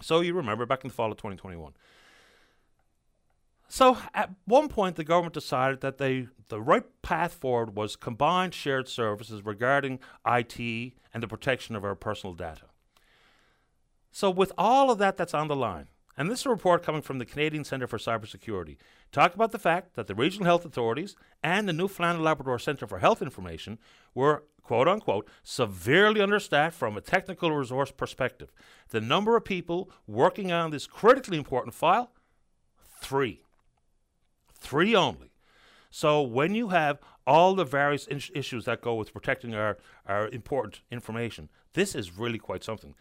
So, 0.00 0.20
you 0.20 0.34
remember 0.34 0.66
back 0.66 0.84
in 0.84 0.88
the 0.88 0.94
fall 0.94 1.10
of 1.10 1.16
2021. 1.18 1.72
So, 3.68 3.98
at 4.14 4.30
one 4.46 4.68
point, 4.68 4.96
the 4.96 5.04
government 5.04 5.34
decided 5.34 5.80
that 5.82 5.98
they, 5.98 6.28
the 6.48 6.60
right 6.60 6.84
path 7.02 7.34
forward 7.34 7.76
was 7.76 7.96
combined 7.96 8.54
shared 8.54 8.88
services 8.88 9.44
regarding 9.44 9.98
IT 10.26 10.58
and 11.12 11.22
the 11.22 11.28
protection 11.28 11.76
of 11.76 11.84
our 11.84 11.94
personal 11.94 12.34
data. 12.34 12.66
So, 14.10 14.30
with 14.30 14.52
all 14.56 14.90
of 14.90 14.98
that 14.98 15.16
that's 15.16 15.34
on 15.34 15.48
the 15.48 15.56
line, 15.56 15.88
and 16.16 16.30
this 16.30 16.40
is 16.40 16.46
a 16.46 16.50
report 16.50 16.82
coming 16.82 17.02
from 17.02 17.18
the 17.18 17.26
Canadian 17.26 17.62
Centre 17.62 17.86
for 17.86 17.98
Cybersecurity, 17.98 18.76
talk 19.12 19.34
about 19.34 19.52
the 19.52 19.58
fact 19.58 19.94
that 19.94 20.06
the 20.06 20.14
regional 20.14 20.46
health 20.46 20.64
authorities 20.64 21.14
and 21.44 21.68
the 21.68 21.72
Newfoundland 21.72 22.16
and 22.16 22.24
Labrador 22.24 22.58
Centre 22.58 22.86
for 22.86 22.98
Health 22.98 23.22
Information 23.22 23.78
were 24.14 24.44
quote 24.68 24.86
unquote, 24.86 25.26
severely 25.42 26.20
understaffed 26.20 26.76
from 26.76 26.94
a 26.94 27.00
technical 27.00 27.50
resource 27.50 27.90
perspective. 27.90 28.52
The 28.90 29.00
number 29.00 29.34
of 29.34 29.46
people 29.46 29.90
working 30.06 30.52
on 30.52 30.70
this 30.70 30.86
critically 30.86 31.38
important 31.38 31.72
file, 31.72 32.12
three. 33.00 33.40
Three 34.52 34.94
only. 34.94 35.32
So 35.90 36.20
when 36.20 36.54
you 36.54 36.68
have 36.68 36.98
all 37.26 37.54
the 37.54 37.64
various 37.64 38.06
issues 38.10 38.66
that 38.66 38.82
go 38.82 38.94
with 38.94 39.14
protecting 39.14 39.54
our, 39.54 39.78
our 40.04 40.28
important 40.28 40.82
information, 40.90 41.48
this 41.72 41.94
is 41.94 42.18
really 42.18 42.38
quite 42.38 42.62
something. 42.62 42.94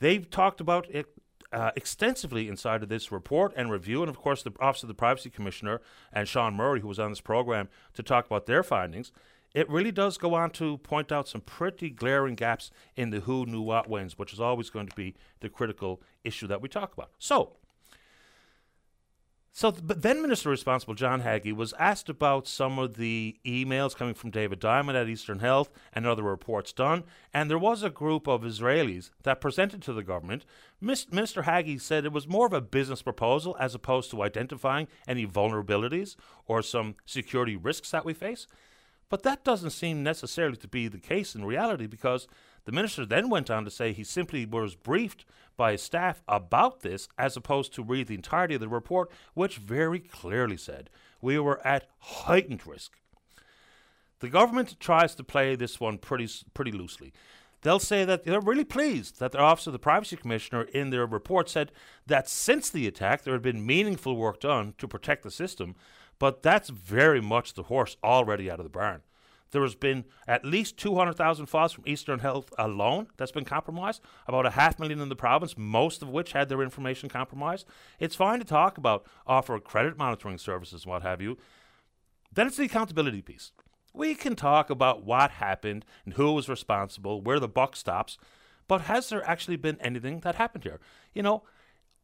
They've 0.00 0.28
talked 0.28 0.60
about 0.60 0.90
it 0.90 1.06
uh, 1.54 1.70
extensively 1.74 2.48
inside 2.48 2.82
of 2.82 2.90
this 2.90 3.10
report 3.10 3.54
and 3.56 3.70
review, 3.70 4.02
and 4.02 4.10
of 4.10 4.18
course, 4.18 4.42
the 4.42 4.52
Office 4.60 4.82
of 4.82 4.88
the 4.88 4.94
Privacy 4.94 5.30
Commissioner 5.30 5.80
and 6.12 6.28
Sean 6.28 6.52
Murray, 6.52 6.80
who 6.80 6.88
was 6.88 6.98
on 6.98 7.10
this 7.10 7.22
program, 7.22 7.70
to 7.94 8.02
talk 8.02 8.26
about 8.26 8.44
their 8.44 8.62
findings 8.62 9.10
it 9.54 9.70
really 9.70 9.92
does 9.92 10.18
go 10.18 10.34
on 10.34 10.50
to 10.50 10.78
point 10.78 11.12
out 11.12 11.28
some 11.28 11.40
pretty 11.40 11.88
glaring 11.88 12.34
gaps 12.34 12.70
in 12.96 13.10
the 13.10 13.20
who 13.20 13.46
knew 13.46 13.62
what 13.62 13.88
wins, 13.88 14.18
which 14.18 14.32
is 14.32 14.40
always 14.40 14.68
going 14.68 14.88
to 14.88 14.96
be 14.96 15.14
the 15.40 15.48
critical 15.48 16.02
issue 16.24 16.46
that 16.48 16.60
we 16.60 16.68
talk 16.68 16.92
about. 16.92 17.10
So, 17.18 17.56
So, 19.56 19.70
th- 19.70 19.86
but 19.86 20.02
then 20.02 20.20
Minister 20.20 20.50
responsible 20.50 20.94
John 20.94 21.20
Haggie 21.20 21.52
was 21.52 21.72
asked 21.78 22.08
about 22.08 22.48
some 22.48 22.76
of 22.80 22.96
the 22.96 23.36
emails 23.46 23.94
coming 23.94 24.14
from 24.14 24.30
David 24.32 24.58
Diamond 24.58 24.98
at 24.98 25.08
Eastern 25.08 25.38
Health 25.38 25.70
and 25.92 26.04
other 26.04 26.24
reports 26.24 26.72
done, 26.72 27.04
and 27.32 27.48
there 27.48 27.56
was 27.56 27.84
a 27.84 27.88
group 27.90 28.26
of 28.26 28.42
Israelis 28.42 29.10
that 29.22 29.40
presented 29.40 29.80
to 29.82 29.92
the 29.92 30.02
government. 30.02 30.44
Mis- 30.80 31.12
Minister 31.12 31.42
Haggie 31.42 31.78
said 31.78 32.04
it 32.04 32.12
was 32.12 32.26
more 32.26 32.46
of 32.46 32.52
a 32.52 32.60
business 32.60 33.00
proposal 33.02 33.56
as 33.60 33.76
opposed 33.76 34.10
to 34.10 34.22
identifying 34.24 34.88
any 35.06 35.24
vulnerabilities 35.24 36.16
or 36.48 36.60
some 36.60 36.96
security 37.06 37.54
risks 37.54 37.92
that 37.92 38.04
we 38.04 38.12
face. 38.12 38.48
But 39.08 39.22
that 39.22 39.44
doesn't 39.44 39.70
seem 39.70 40.02
necessarily 40.02 40.56
to 40.56 40.68
be 40.68 40.88
the 40.88 40.98
case 40.98 41.34
in 41.34 41.44
reality 41.44 41.86
because 41.86 42.26
the 42.64 42.72
minister 42.72 43.04
then 43.04 43.28
went 43.28 43.50
on 43.50 43.64
to 43.64 43.70
say 43.70 43.92
he 43.92 44.04
simply 44.04 44.46
was 44.46 44.74
briefed 44.74 45.24
by 45.56 45.72
his 45.72 45.82
staff 45.82 46.22
about 46.26 46.80
this 46.80 47.08
as 47.18 47.36
opposed 47.36 47.74
to 47.74 47.82
read 47.82 48.08
the 48.08 48.14
entirety 48.14 48.54
of 48.54 48.60
the 48.60 48.68
report, 48.68 49.10
which 49.34 49.58
very 49.58 50.00
clearly 50.00 50.56
said 50.56 50.90
we 51.20 51.38
were 51.38 51.64
at 51.66 51.88
heightened 51.98 52.66
risk. 52.66 52.98
The 54.20 54.28
government 54.28 54.80
tries 54.80 55.14
to 55.16 55.24
play 55.24 55.54
this 55.54 55.78
one 55.78 55.98
pretty, 55.98 56.28
pretty 56.54 56.72
loosely. 56.72 57.12
They'll 57.62 57.78
say 57.78 58.04
that 58.04 58.24
they're 58.24 58.40
really 58.40 58.64
pleased 58.64 59.20
that 59.20 59.32
the 59.32 59.38
Office 59.38 59.66
of 59.66 59.72
the 59.72 59.78
Privacy 59.78 60.16
Commissioner 60.16 60.62
in 60.62 60.90
their 60.90 61.06
report 61.06 61.48
said 61.48 61.72
that 62.06 62.28
since 62.28 62.68
the 62.68 62.86
attack 62.86 63.22
there 63.22 63.32
had 63.32 63.42
been 63.42 63.64
meaningful 63.64 64.16
work 64.16 64.40
done 64.40 64.74
to 64.78 64.86
protect 64.86 65.22
the 65.22 65.30
system, 65.30 65.74
but 66.18 66.42
that's 66.42 66.70
very 66.70 67.20
much 67.20 67.54
the 67.54 67.64
horse 67.64 67.96
already 68.02 68.50
out 68.50 68.60
of 68.60 68.64
the 68.64 68.70
barn. 68.70 69.02
There 69.50 69.62
has 69.62 69.76
been 69.76 70.04
at 70.26 70.44
least 70.44 70.78
200,000 70.78 71.46
files 71.46 71.72
from 71.72 71.84
Eastern 71.86 72.18
Health 72.18 72.52
alone 72.58 73.06
that's 73.16 73.30
been 73.30 73.44
compromised, 73.44 74.02
about 74.26 74.46
a 74.46 74.50
half 74.50 74.80
million 74.80 75.00
in 75.00 75.08
the 75.08 75.14
province, 75.14 75.56
most 75.56 76.02
of 76.02 76.08
which 76.08 76.32
had 76.32 76.48
their 76.48 76.60
information 76.60 77.08
compromised. 77.08 77.64
It's 78.00 78.16
fine 78.16 78.40
to 78.40 78.44
talk 78.44 78.78
about 78.78 79.06
offer 79.28 79.60
credit 79.60 79.96
monitoring 79.96 80.38
services 80.38 80.82
and 80.82 80.90
what 80.90 81.02
have 81.02 81.22
you. 81.22 81.38
Then 82.32 82.48
it's 82.48 82.56
the 82.56 82.64
accountability 82.64 83.22
piece. 83.22 83.52
We 83.92 84.16
can 84.16 84.34
talk 84.34 84.70
about 84.70 85.04
what 85.04 85.30
happened 85.30 85.84
and 86.04 86.14
who 86.14 86.32
was 86.32 86.48
responsible, 86.48 87.20
where 87.20 87.38
the 87.38 87.46
buck 87.46 87.76
stops, 87.76 88.18
but 88.66 88.82
has 88.82 89.08
there 89.08 89.24
actually 89.24 89.56
been 89.56 89.80
anything 89.80 90.18
that 90.20 90.34
happened 90.34 90.64
here? 90.64 90.80
You 91.14 91.22
know, 91.22 91.44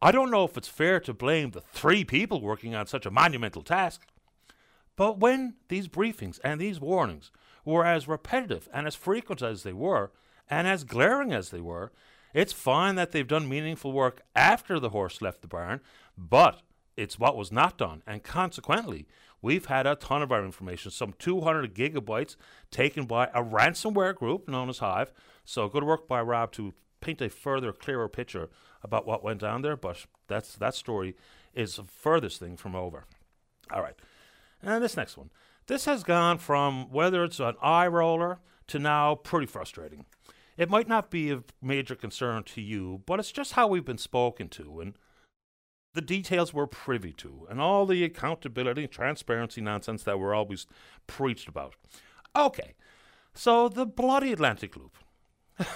I 0.02 0.12
don't 0.12 0.30
know 0.30 0.44
if 0.44 0.56
it's 0.56 0.68
fair 0.68 0.98
to 1.00 1.12
blame 1.12 1.50
the 1.50 1.60
three 1.60 2.04
people 2.04 2.40
working 2.40 2.74
on 2.74 2.86
such 2.86 3.04
a 3.04 3.10
monumental 3.10 3.62
task. 3.62 4.06
But 4.96 5.18
when 5.18 5.54
these 5.68 5.88
briefings 5.88 6.40
and 6.42 6.60
these 6.60 6.80
warnings 6.80 7.30
were 7.64 7.84
as 7.84 8.08
repetitive 8.08 8.68
and 8.72 8.86
as 8.86 8.94
frequent 8.94 9.42
as 9.42 9.62
they 9.62 9.72
were, 9.72 10.10
and 10.48 10.66
as 10.66 10.84
glaring 10.84 11.32
as 11.32 11.50
they 11.50 11.60
were, 11.60 11.92
it's 12.32 12.52
fine 12.52 12.94
that 12.94 13.12
they've 13.12 13.26
done 13.26 13.48
meaningful 13.48 13.92
work 13.92 14.22
after 14.34 14.78
the 14.78 14.90
horse 14.90 15.20
left 15.20 15.42
the 15.42 15.48
barn, 15.48 15.80
but 16.16 16.62
it's 16.96 17.18
what 17.18 17.36
was 17.36 17.52
not 17.52 17.78
done. 17.78 18.02
And 18.06 18.22
consequently, 18.22 19.06
we've 19.42 19.66
had 19.66 19.86
a 19.86 19.96
ton 19.96 20.22
of 20.22 20.32
our 20.32 20.44
information, 20.44 20.90
some 20.90 21.14
200 21.18 21.74
gigabytes 21.74 22.36
taken 22.70 23.04
by 23.04 23.26
a 23.26 23.42
ransomware 23.42 24.14
group 24.14 24.48
known 24.48 24.68
as 24.68 24.78
Hive. 24.78 25.12
So 25.44 25.68
good 25.68 25.84
work 25.84 26.08
by 26.08 26.20
Rob 26.20 26.52
to 26.52 26.74
paint 27.00 27.20
a 27.20 27.30
further, 27.30 27.72
clearer 27.72 28.08
picture 28.08 28.50
about 28.82 29.06
what 29.06 29.24
went 29.24 29.40
down 29.40 29.62
there. 29.62 29.76
But 29.76 30.06
that's 30.28 30.56
that 30.56 30.74
story 30.74 31.16
is 31.54 31.76
the 31.76 31.84
furthest 31.84 32.40
thing 32.40 32.56
from 32.56 32.74
over. 32.74 33.04
All 33.72 33.82
right. 33.82 33.96
And 34.62 34.82
this 34.82 34.96
next 34.96 35.16
one. 35.16 35.30
This 35.66 35.84
has 35.84 36.02
gone 36.02 36.38
from 36.38 36.90
whether 36.90 37.22
it's 37.24 37.40
an 37.40 37.54
eye 37.62 37.86
roller 37.86 38.40
to 38.68 38.78
now 38.78 39.14
pretty 39.14 39.46
frustrating. 39.46 40.04
It 40.56 40.68
might 40.68 40.88
not 40.88 41.10
be 41.10 41.30
of 41.30 41.44
major 41.62 41.94
concern 41.94 42.42
to 42.44 42.60
you, 42.60 43.02
but 43.06 43.18
it's 43.18 43.32
just 43.32 43.52
how 43.52 43.66
we've 43.66 43.84
been 43.84 43.98
spoken 43.98 44.48
to 44.50 44.80
and 44.80 44.94
the 45.94 46.00
details 46.00 46.52
we're 46.52 46.66
privy 46.66 47.12
to 47.14 47.46
and 47.50 47.60
all 47.60 47.86
the 47.86 48.04
accountability 48.04 48.82
and 48.82 48.92
transparency 48.92 49.60
nonsense 49.60 50.02
that 50.04 50.18
we're 50.18 50.34
always 50.34 50.66
preached 51.06 51.48
about. 51.48 51.74
Okay, 52.36 52.74
so 53.34 53.68
the 53.68 53.86
bloody 53.86 54.32
Atlantic 54.32 54.76
Loop. 54.76 54.96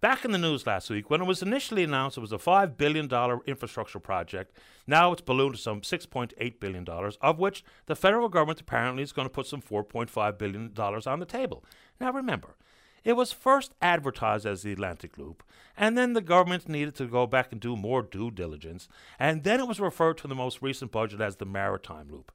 Back 0.00 0.24
in 0.24 0.30
the 0.30 0.38
news 0.38 0.64
last 0.64 0.90
week, 0.90 1.10
when 1.10 1.20
it 1.20 1.26
was 1.26 1.42
initially 1.42 1.82
announced 1.82 2.16
it 2.16 2.20
was 2.20 2.32
a 2.32 2.38
$5 2.38 2.76
billion 2.76 3.10
infrastructure 3.46 3.98
project, 3.98 4.56
now 4.86 5.10
it's 5.10 5.22
ballooned 5.22 5.56
to 5.56 5.60
some 5.60 5.80
$6.8 5.80 6.60
billion, 6.60 6.86
of 7.20 7.38
which 7.40 7.64
the 7.86 7.96
federal 7.96 8.28
government 8.28 8.60
apparently 8.60 9.02
is 9.02 9.10
going 9.10 9.26
to 9.26 9.32
put 9.32 9.48
some 9.48 9.60
$4.5 9.60 10.38
billion 10.38 10.72
on 10.78 11.18
the 11.18 11.26
table. 11.26 11.64
Now 12.00 12.12
remember, 12.12 12.54
it 13.02 13.14
was 13.14 13.32
first 13.32 13.74
advertised 13.82 14.46
as 14.46 14.62
the 14.62 14.72
Atlantic 14.72 15.18
Loop, 15.18 15.42
and 15.76 15.98
then 15.98 16.12
the 16.12 16.20
government 16.20 16.68
needed 16.68 16.94
to 16.94 17.06
go 17.06 17.26
back 17.26 17.50
and 17.50 17.60
do 17.60 17.74
more 17.74 18.02
due 18.02 18.30
diligence, 18.30 18.88
and 19.18 19.42
then 19.42 19.58
it 19.58 19.66
was 19.66 19.80
referred 19.80 20.18
to 20.18 20.26
in 20.26 20.28
the 20.28 20.36
most 20.36 20.62
recent 20.62 20.92
budget 20.92 21.20
as 21.20 21.36
the 21.36 21.44
Maritime 21.44 22.08
Loop. 22.08 22.30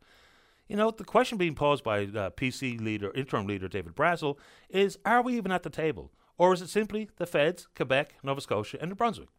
You 0.67 0.75
know, 0.75 0.91
the 0.91 1.05
question 1.05 1.38
being 1.38 1.55
posed 1.55 1.84
by 1.86 2.03
uh, 2.03 2.32
PC 2.32 2.82
leader, 2.82 3.13
interim 3.13 3.48
leader 3.48 3.70
David 3.70 3.96
Brazil 3.96 4.38
is 4.70 4.98
are 5.05 5.22
we 5.22 5.38
even 5.38 5.53
at 5.53 5.63
the 5.63 5.70
table? 5.70 6.12
Or 6.38 6.54
is 6.54 6.62
it 6.62 6.70
simply 6.70 7.10
the 7.18 7.25
feds, 7.25 7.68
Quebec, 7.75 8.16
Nova 8.24 8.42
Scotia, 8.42 8.78
and 8.82 8.90
New 8.90 8.96
Brunswick? 8.96 9.30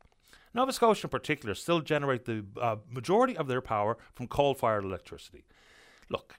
Nova 0.54 0.72
Scotia 0.72 1.06
in 1.06 1.10
particular 1.10 1.54
still 1.54 1.80
generate 1.80 2.24
the 2.24 2.44
uh, 2.60 2.76
majority 2.88 3.36
of 3.36 3.48
their 3.48 3.60
power 3.60 3.98
from 4.14 4.28
coal 4.28 4.54
fired 4.54 4.84
electricity. 4.84 5.44
Look, 6.08 6.36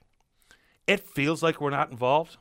it 0.86 1.00
feels 1.00 1.42
like 1.42 1.60
we're 1.60 1.70
not 1.70 1.90
involved. 1.90 2.38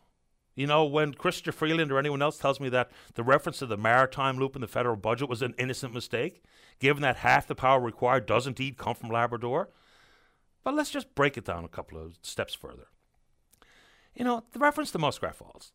You 0.56 0.68
know, 0.68 0.86
when 0.86 1.14
Chrystia 1.14 1.54
Freeland 1.54 1.92
or 1.92 2.00
anyone 2.00 2.22
else 2.22 2.38
tells 2.38 2.62
me 2.62 2.70
that 2.70 2.90
the 3.16 3.24
reference 3.24 3.60
to 3.60 3.66
the 3.66 3.76
maritime 3.76 4.38
loop 4.38 4.56
in 4.56 4.62
the 4.62 4.68
federal 4.68 4.96
budget 4.96 5.28
was 5.28 5.42
an 5.42 5.54
innocent 5.58 5.94
mistake, 5.94 6.44
given 6.80 7.02
that 7.02 7.18
half 7.18 7.46
the 7.46 7.56
power 7.56 7.82
required 7.82 8.26
does 8.26 8.48
indeed 8.48 8.78
come 8.78 8.96
from 8.96 9.10
Labrador. 9.10 9.70
But 10.64 10.76
let's 10.76 10.92
just 10.92 11.14
break 11.14 11.38
it 11.38 11.44
down 11.44 11.66
a 11.66 11.70
couple 11.70 11.98
of 11.98 12.18
steps 12.22 12.54
further. 12.54 12.88
You 14.16 14.24
know, 14.24 14.46
the 14.54 14.60
reference 14.60 14.92
to 14.92 15.00
Muskrat 15.00 15.36
Falls 15.36 15.74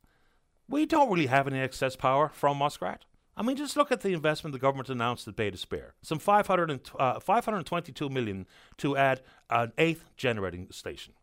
we 0.70 0.86
don't 0.86 1.10
really 1.10 1.26
have 1.26 1.46
any 1.46 1.58
excess 1.58 1.96
power 1.96 2.30
from 2.32 2.58
Muskrat. 2.58 3.04
I 3.36 3.42
mean, 3.42 3.56
just 3.56 3.76
look 3.76 3.90
at 3.90 4.02
the 4.02 4.12
investment 4.12 4.52
the 4.52 4.58
government 4.58 4.88
announced 4.88 5.26
at 5.26 5.36
Bay 5.36 5.50
d'Espoir. 5.50 5.94
Some 6.02 6.18
500 6.18 6.70
and, 6.70 6.80
uh, 6.98 7.18
522 7.18 8.08
million 8.08 8.46
to 8.78 8.96
add 8.96 9.20
an 9.48 9.72
eighth 9.78 10.04
generating 10.16 10.70
station. 10.70 11.14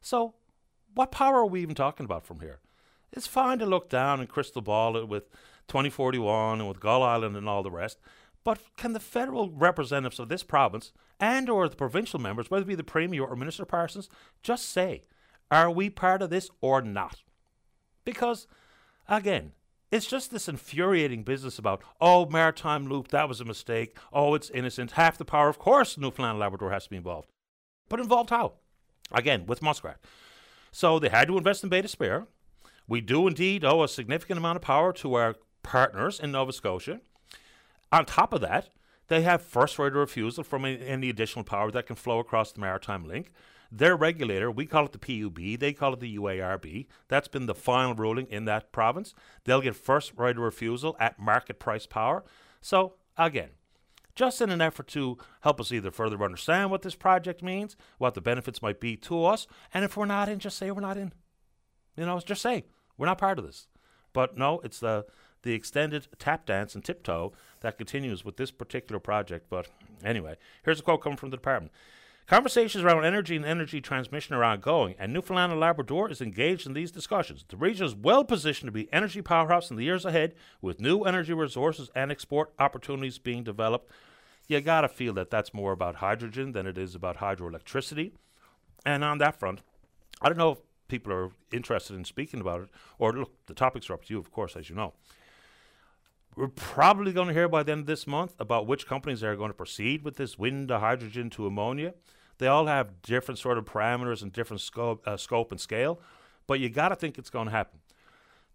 So, 0.00 0.34
what 0.94 1.12
power 1.12 1.36
are 1.36 1.46
we 1.46 1.62
even 1.62 1.74
talking 1.74 2.04
about 2.04 2.24
from 2.24 2.40
here? 2.40 2.60
It's 3.12 3.26
fine 3.26 3.58
to 3.60 3.66
look 3.66 3.88
down 3.88 4.20
and 4.20 4.28
crystal 4.28 4.62
ball 4.62 4.96
it 4.96 5.08
with 5.08 5.28
2041 5.68 6.60
and 6.60 6.68
with 6.68 6.80
Gull 6.80 7.02
Island 7.02 7.36
and 7.36 7.48
all 7.48 7.62
the 7.62 7.70
rest, 7.70 7.98
but 8.42 8.58
can 8.76 8.92
the 8.92 9.00
federal 9.00 9.50
representatives 9.50 10.18
of 10.18 10.28
this 10.28 10.42
province 10.42 10.92
and 11.20 11.48
or 11.48 11.68
the 11.68 11.76
provincial 11.76 12.20
members, 12.20 12.50
whether 12.50 12.64
it 12.64 12.68
be 12.68 12.74
the 12.74 12.84
Premier 12.84 13.24
or 13.24 13.36
Minister 13.36 13.64
Parsons, 13.64 14.08
just 14.42 14.68
say, 14.68 15.04
are 15.50 15.70
we 15.70 15.88
part 15.90 16.22
of 16.22 16.30
this 16.30 16.50
or 16.60 16.82
not? 16.82 17.22
Because 18.04 18.46
Again, 19.08 19.52
it's 19.90 20.06
just 20.06 20.30
this 20.30 20.48
infuriating 20.48 21.22
business 21.22 21.58
about, 21.58 21.82
oh, 22.00 22.26
maritime 22.26 22.88
loop, 22.88 23.08
that 23.08 23.28
was 23.28 23.40
a 23.40 23.44
mistake. 23.44 23.96
Oh, 24.12 24.34
it's 24.34 24.50
innocent. 24.50 24.92
Half 24.92 25.18
the 25.18 25.24
power, 25.24 25.48
of 25.48 25.58
course, 25.58 25.96
Newfoundland 25.98 26.38
Labrador 26.38 26.70
has 26.70 26.84
to 26.84 26.90
be 26.90 26.96
involved. 26.96 27.30
But 27.88 28.00
involved 28.00 28.30
how? 28.30 28.54
Again, 29.12 29.46
with 29.46 29.62
Muskrat. 29.62 29.98
So 30.72 30.98
they 30.98 31.10
had 31.10 31.28
to 31.28 31.38
invest 31.38 31.62
in 31.62 31.70
Bay 31.70 31.82
d'Espoir. 31.82 32.26
We 32.88 33.00
do 33.00 33.28
indeed 33.28 33.64
owe 33.64 33.82
a 33.82 33.88
significant 33.88 34.38
amount 34.38 34.56
of 34.56 34.62
power 34.62 34.92
to 34.94 35.14
our 35.14 35.36
partners 35.62 36.18
in 36.18 36.32
Nova 36.32 36.52
Scotia. 36.52 37.00
On 37.92 38.04
top 38.04 38.32
of 38.32 38.40
that, 38.40 38.70
they 39.08 39.22
have 39.22 39.42
first 39.42 39.78
right 39.78 39.92
of 39.92 39.94
refusal 39.94 40.42
from 40.42 40.64
any 40.64 41.10
additional 41.10 41.44
power 41.44 41.70
that 41.70 41.86
can 41.86 41.96
flow 41.96 42.18
across 42.18 42.52
the 42.52 42.60
maritime 42.60 43.06
link. 43.06 43.30
Their 43.76 43.96
regulator, 43.96 44.52
we 44.52 44.66
call 44.66 44.84
it 44.84 44.92
the 44.92 44.98
PUB, 44.98 45.58
they 45.58 45.72
call 45.72 45.94
it 45.94 45.98
the 45.98 46.16
UARB. 46.16 46.86
That's 47.08 47.26
been 47.26 47.46
the 47.46 47.56
final 47.56 47.92
ruling 47.92 48.26
in 48.26 48.44
that 48.44 48.70
province. 48.70 49.14
They'll 49.42 49.60
get 49.60 49.74
first 49.74 50.12
right 50.14 50.36
of 50.36 50.42
refusal 50.42 50.96
at 51.00 51.18
market 51.18 51.58
price 51.58 51.84
power. 51.84 52.22
So, 52.60 52.94
again, 53.18 53.48
just 54.14 54.40
in 54.40 54.50
an 54.50 54.60
effort 54.60 54.86
to 54.88 55.18
help 55.40 55.60
us 55.60 55.72
either 55.72 55.90
further 55.90 56.22
understand 56.22 56.70
what 56.70 56.82
this 56.82 56.94
project 56.94 57.42
means, 57.42 57.74
what 57.98 58.14
the 58.14 58.20
benefits 58.20 58.62
might 58.62 58.78
be 58.78 58.96
to 58.98 59.24
us, 59.24 59.48
and 59.72 59.84
if 59.84 59.96
we're 59.96 60.06
not 60.06 60.28
in, 60.28 60.38
just 60.38 60.56
say 60.56 60.70
we're 60.70 60.80
not 60.80 60.96
in. 60.96 61.12
You 61.96 62.06
know, 62.06 62.20
just 62.20 62.42
say 62.42 62.66
we're 62.96 63.06
not 63.06 63.18
part 63.18 63.40
of 63.40 63.44
this. 63.44 63.66
But 64.12 64.38
no, 64.38 64.60
it's 64.62 64.78
the 64.78 65.04
the 65.42 65.52
extended 65.52 66.06
tap 66.18 66.46
dance 66.46 66.76
and 66.76 66.84
tiptoe 66.84 67.32
that 67.60 67.76
continues 67.76 68.24
with 68.24 68.36
this 68.36 68.52
particular 68.52 69.00
project. 69.00 69.46
But 69.50 69.66
anyway, 70.04 70.36
here's 70.64 70.78
a 70.78 70.82
quote 70.82 71.02
coming 71.02 71.18
from 71.18 71.30
the 71.30 71.36
department. 71.36 71.72
Conversations 72.26 72.82
around 72.82 73.04
energy 73.04 73.36
and 73.36 73.44
energy 73.44 73.82
transmission 73.82 74.34
are 74.34 74.42
ongoing, 74.42 74.94
and 74.98 75.12
Newfoundland 75.12 75.52
and 75.52 75.60
Labrador 75.60 76.10
is 76.10 76.22
engaged 76.22 76.66
in 76.66 76.72
these 76.72 76.90
discussions. 76.90 77.44
The 77.46 77.58
region 77.58 77.84
is 77.84 77.94
well 77.94 78.24
positioned 78.24 78.68
to 78.68 78.72
be 78.72 78.90
energy 78.90 79.20
powerhouse 79.20 79.70
in 79.70 79.76
the 79.76 79.84
years 79.84 80.06
ahead, 80.06 80.34
with 80.62 80.80
new 80.80 81.02
energy 81.02 81.34
resources 81.34 81.90
and 81.94 82.10
export 82.10 82.54
opportunities 82.58 83.18
being 83.18 83.44
developed. 83.44 83.92
You 84.48 84.62
gotta 84.62 84.88
feel 84.88 85.12
that 85.14 85.30
that's 85.30 85.52
more 85.52 85.72
about 85.72 85.96
hydrogen 85.96 86.52
than 86.52 86.66
it 86.66 86.78
is 86.78 86.94
about 86.94 87.18
hydroelectricity. 87.18 88.12
And 88.86 89.04
on 89.04 89.18
that 89.18 89.38
front, 89.38 89.60
I 90.22 90.30
don't 90.30 90.38
know 90.38 90.52
if 90.52 90.58
people 90.88 91.12
are 91.12 91.30
interested 91.52 91.94
in 91.94 92.04
speaking 92.06 92.40
about 92.40 92.62
it, 92.62 92.68
or 92.98 93.12
look, 93.12 93.32
the 93.46 93.54
topics 93.54 93.90
are 93.90 93.94
up 93.94 94.04
to 94.06 94.14
you, 94.14 94.18
of 94.18 94.32
course, 94.32 94.56
as 94.56 94.70
you 94.70 94.76
know. 94.76 94.94
We're 96.36 96.48
probably 96.48 97.12
going 97.12 97.28
to 97.28 97.34
hear 97.34 97.48
by 97.48 97.62
the 97.62 97.72
end 97.72 97.82
of 97.82 97.86
this 97.86 98.08
month 98.08 98.34
about 98.40 98.66
which 98.66 98.86
companies 98.86 99.22
are 99.22 99.36
going 99.36 99.50
to 99.50 99.56
proceed 99.56 100.02
with 100.02 100.16
this 100.16 100.36
wind 100.36 100.68
to 100.68 100.80
hydrogen 100.80 101.30
to 101.30 101.46
ammonia. 101.46 101.94
They 102.38 102.48
all 102.48 102.66
have 102.66 103.02
different 103.02 103.38
sort 103.38 103.56
of 103.56 103.64
parameters 103.64 104.20
and 104.20 104.32
different 104.32 104.60
scope, 104.60 105.06
uh, 105.06 105.16
scope 105.16 105.52
and 105.52 105.60
scale, 105.60 106.00
but 106.48 106.58
you 106.58 106.68
got 106.68 106.88
to 106.88 106.96
think 106.96 107.18
it's 107.18 107.30
going 107.30 107.46
to 107.46 107.52
happen. 107.52 107.78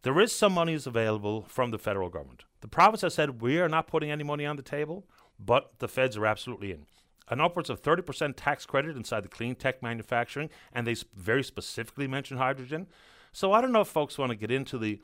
There 0.01 0.19
is 0.19 0.36
some 0.36 0.53
money 0.53 0.74
is 0.74 0.88
available 0.88 1.43
from 1.48 1.71
the 1.71 1.79
federal 1.79 2.09
government. 2.09 2.43
The 2.62 2.67
province 2.67 3.01
has 3.01 3.13
said 3.13 3.41
we 3.41 3.59
are 3.59 3.69
not 3.69 3.88
putting 3.88 4.12
any 4.12 4.24
money 4.24 4.45
on 4.45 4.57
the 4.57 4.62
table, 4.62 5.05
but 5.39 5.71
the 5.79 5.88
feds 5.88 6.17
are 6.17 6.25
absolutely 6.25 6.71
in. 6.71 6.86
An 7.29 7.39
upwards 7.39 7.69
of 7.69 7.81
30% 7.81 8.33
tax 8.36 8.65
credit 8.65 8.98
inside 8.98 9.24
the 9.24 9.29
clean 9.29 9.55
tech 9.55 9.81
manufacturing, 9.81 10.50
and 10.74 10.86
they 10.86 10.95
very 11.15 11.43
specifically 11.43 12.07
mention 12.07 12.38
hydrogen. 12.38 12.88
So 13.31 13.53
I 13.53 13.62
don't 13.62 13.71
know 13.71 13.81
if 13.81 13.88
folks 13.88 14.17
want 14.17 14.31
to 14.31 14.36
get 14.36 14.51
into 14.51 14.77
the 14.77 15.00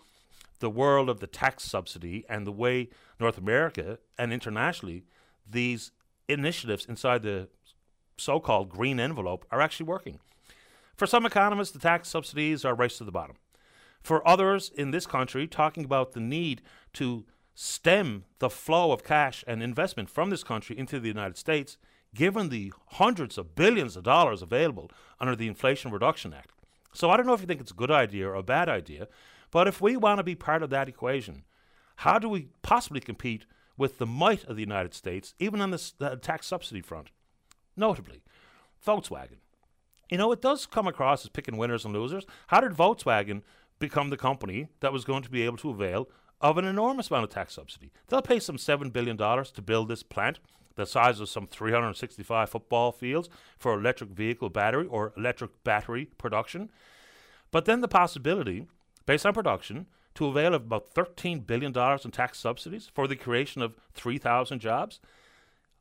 the 0.60 0.70
world 0.70 1.10
of 1.10 1.20
the 1.20 1.28
tax 1.28 1.64
subsidy 1.64 2.26
and 2.30 2.46
the 2.46 2.52
way 2.52 2.90
North 3.20 3.38
America 3.38 4.00
and 4.18 4.32
internationally 4.34 5.04
these 5.50 5.92
initiatives 6.28 6.86
inside 6.86 7.24
the 7.24 7.50
so 8.18 8.40
called 8.40 8.70
green 8.70 9.00
envelope 9.00 9.46
are 9.52 9.62
actually 9.62 9.86
working. 9.86 10.20
For 10.96 11.06
some 11.06 11.26
economists, 11.26 11.72
the 11.72 11.80
tax 11.80 12.08
subsidies 12.08 12.64
are 12.64 12.72
a 12.72 12.76
race 12.76 12.98
to 13.00 13.04
the 13.04 13.12
bottom. 13.12 13.36
For 14.02 14.26
others 14.28 14.72
in 14.76 14.92
this 14.92 15.06
country, 15.06 15.48
talking 15.48 15.84
about 15.84 16.14
the 16.14 16.20
need 16.20 16.62
to 16.94 17.26
stem 17.54 18.26
the 18.40 18.50
flow 18.50 18.92
of 18.92 19.04
cash 19.04 19.44
and 19.48 19.62
investment 19.62 20.10
from 20.10 20.30
this 20.30 20.44
country 20.44 20.78
into 20.78 21.00
the 21.00 21.08
United 21.08 21.38
States, 21.38 21.78
given 22.14 22.50
the 22.50 22.72
hundreds 22.94 23.38
of 23.38 23.56
billions 23.56 23.98
of 23.98 24.04
dollars 24.04 24.42
available 24.42 24.90
under 25.20 25.36
the 25.36 25.48
Inflation 25.48 25.92
Reduction 25.92 26.34
Act. 26.34 26.52
So 26.94 27.10
I 27.10 27.18
don't 27.18 27.26
know 27.26 27.34
if 27.34 27.42
you 27.42 27.48
think 27.48 27.60
it's 27.62 27.72
a 27.72 27.76
good 27.76 27.92
idea 27.92 28.28
or 28.30 28.36
a 28.36 28.44
bad 28.44 28.70
idea, 28.70 29.08
but 29.56 29.70
if 29.70 29.80
we 29.80 29.96
want 29.96 30.18
to 30.18 30.24
be 30.26 30.36
part 30.36 30.64
of 30.64 30.70
that 30.72 30.90
equation, 30.90 31.46
how 31.96 32.20
do 32.20 32.28
we 32.28 32.50
possibly 32.62 33.00
compete 33.00 33.46
with 33.78 34.00
the 34.00 34.06
might 34.06 34.44
of 34.44 34.58
the 34.58 34.62
United 34.62 34.94
States, 34.94 35.34
even 35.40 35.62
on 35.62 35.72
the 35.72 36.20
tax 36.22 36.48
subsidy 36.48 36.82
front? 36.82 37.08
Notably, 37.78 38.22
Volkswagen. 38.86 39.38
You 40.12 40.18
know, 40.18 40.34
it 40.34 40.42
does 40.42 40.66
come 40.66 40.88
across 40.88 41.24
as 41.24 41.30
picking 41.30 41.56
winners 41.56 41.86
and 41.86 41.94
losers. 41.94 42.26
How 42.48 42.60
did 42.60 42.74
Volkswagen 42.74 43.44
become 43.80 44.10
the 44.10 44.18
company 44.18 44.68
that 44.82 44.92
was 44.92 45.06
going 45.06 45.24
to 45.24 45.30
be 45.30 45.44
able 45.44 45.56
to 45.60 45.70
avail 45.70 46.10
of 46.42 46.58
an 46.58 46.66
enormous 46.66 47.10
amount 47.10 47.24
of 47.24 47.30
tax 47.30 47.54
subsidy? 47.54 47.94
They'll 48.10 48.22
pay 48.22 48.42
some 48.42 48.58
$7 48.58 48.92
billion 48.92 49.16
to 49.16 49.62
build 49.62 49.88
this 49.88 50.04
plant, 50.04 50.40
the 50.76 50.86
size 50.86 51.22
of 51.22 51.30
some 51.30 51.48
365 51.48 52.50
football 52.50 52.92
fields 52.92 53.30
for 53.58 53.74
electric 53.74 54.10
vehicle 54.10 54.50
battery 54.50 54.88
or 54.88 55.14
electric 55.16 55.64
battery 55.64 56.10
production. 56.18 56.70
But 57.52 57.64
then 57.64 57.80
the 57.80 57.88
possibility 57.88 58.68
based 59.06 59.26
on 59.26 59.34
production, 59.34 59.88
to 60.16 60.28
avail 60.28 60.54
of 60.54 60.64
about 60.64 60.94
$13 60.94 61.46
billion 61.46 61.74
in 61.78 62.12
tax 62.12 62.40
subsidies 62.40 62.90
for 62.94 63.08
the 63.08 63.16
creation 63.16 63.62
of 63.62 63.76
3,000 63.94 64.60
jobs. 64.60 65.00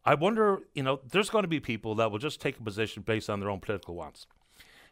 I 0.05 0.15
wonder, 0.15 0.61
you 0.75 0.83
know, 0.83 1.01
there's 1.09 1.31
going 1.31 1.45
to 1.45 1.49
be 1.49 1.61
people 1.61 1.95
that 1.95 2.11
will 2.11 2.19
just 2.19 2.41
take 2.41 2.59
a 2.59 2.63
position 2.63 3.03
based 3.03 3.31
on 3.31 3.41
their 3.41 3.49
own 3.49 3.61
political 3.61 3.95
wants. 3.95 4.27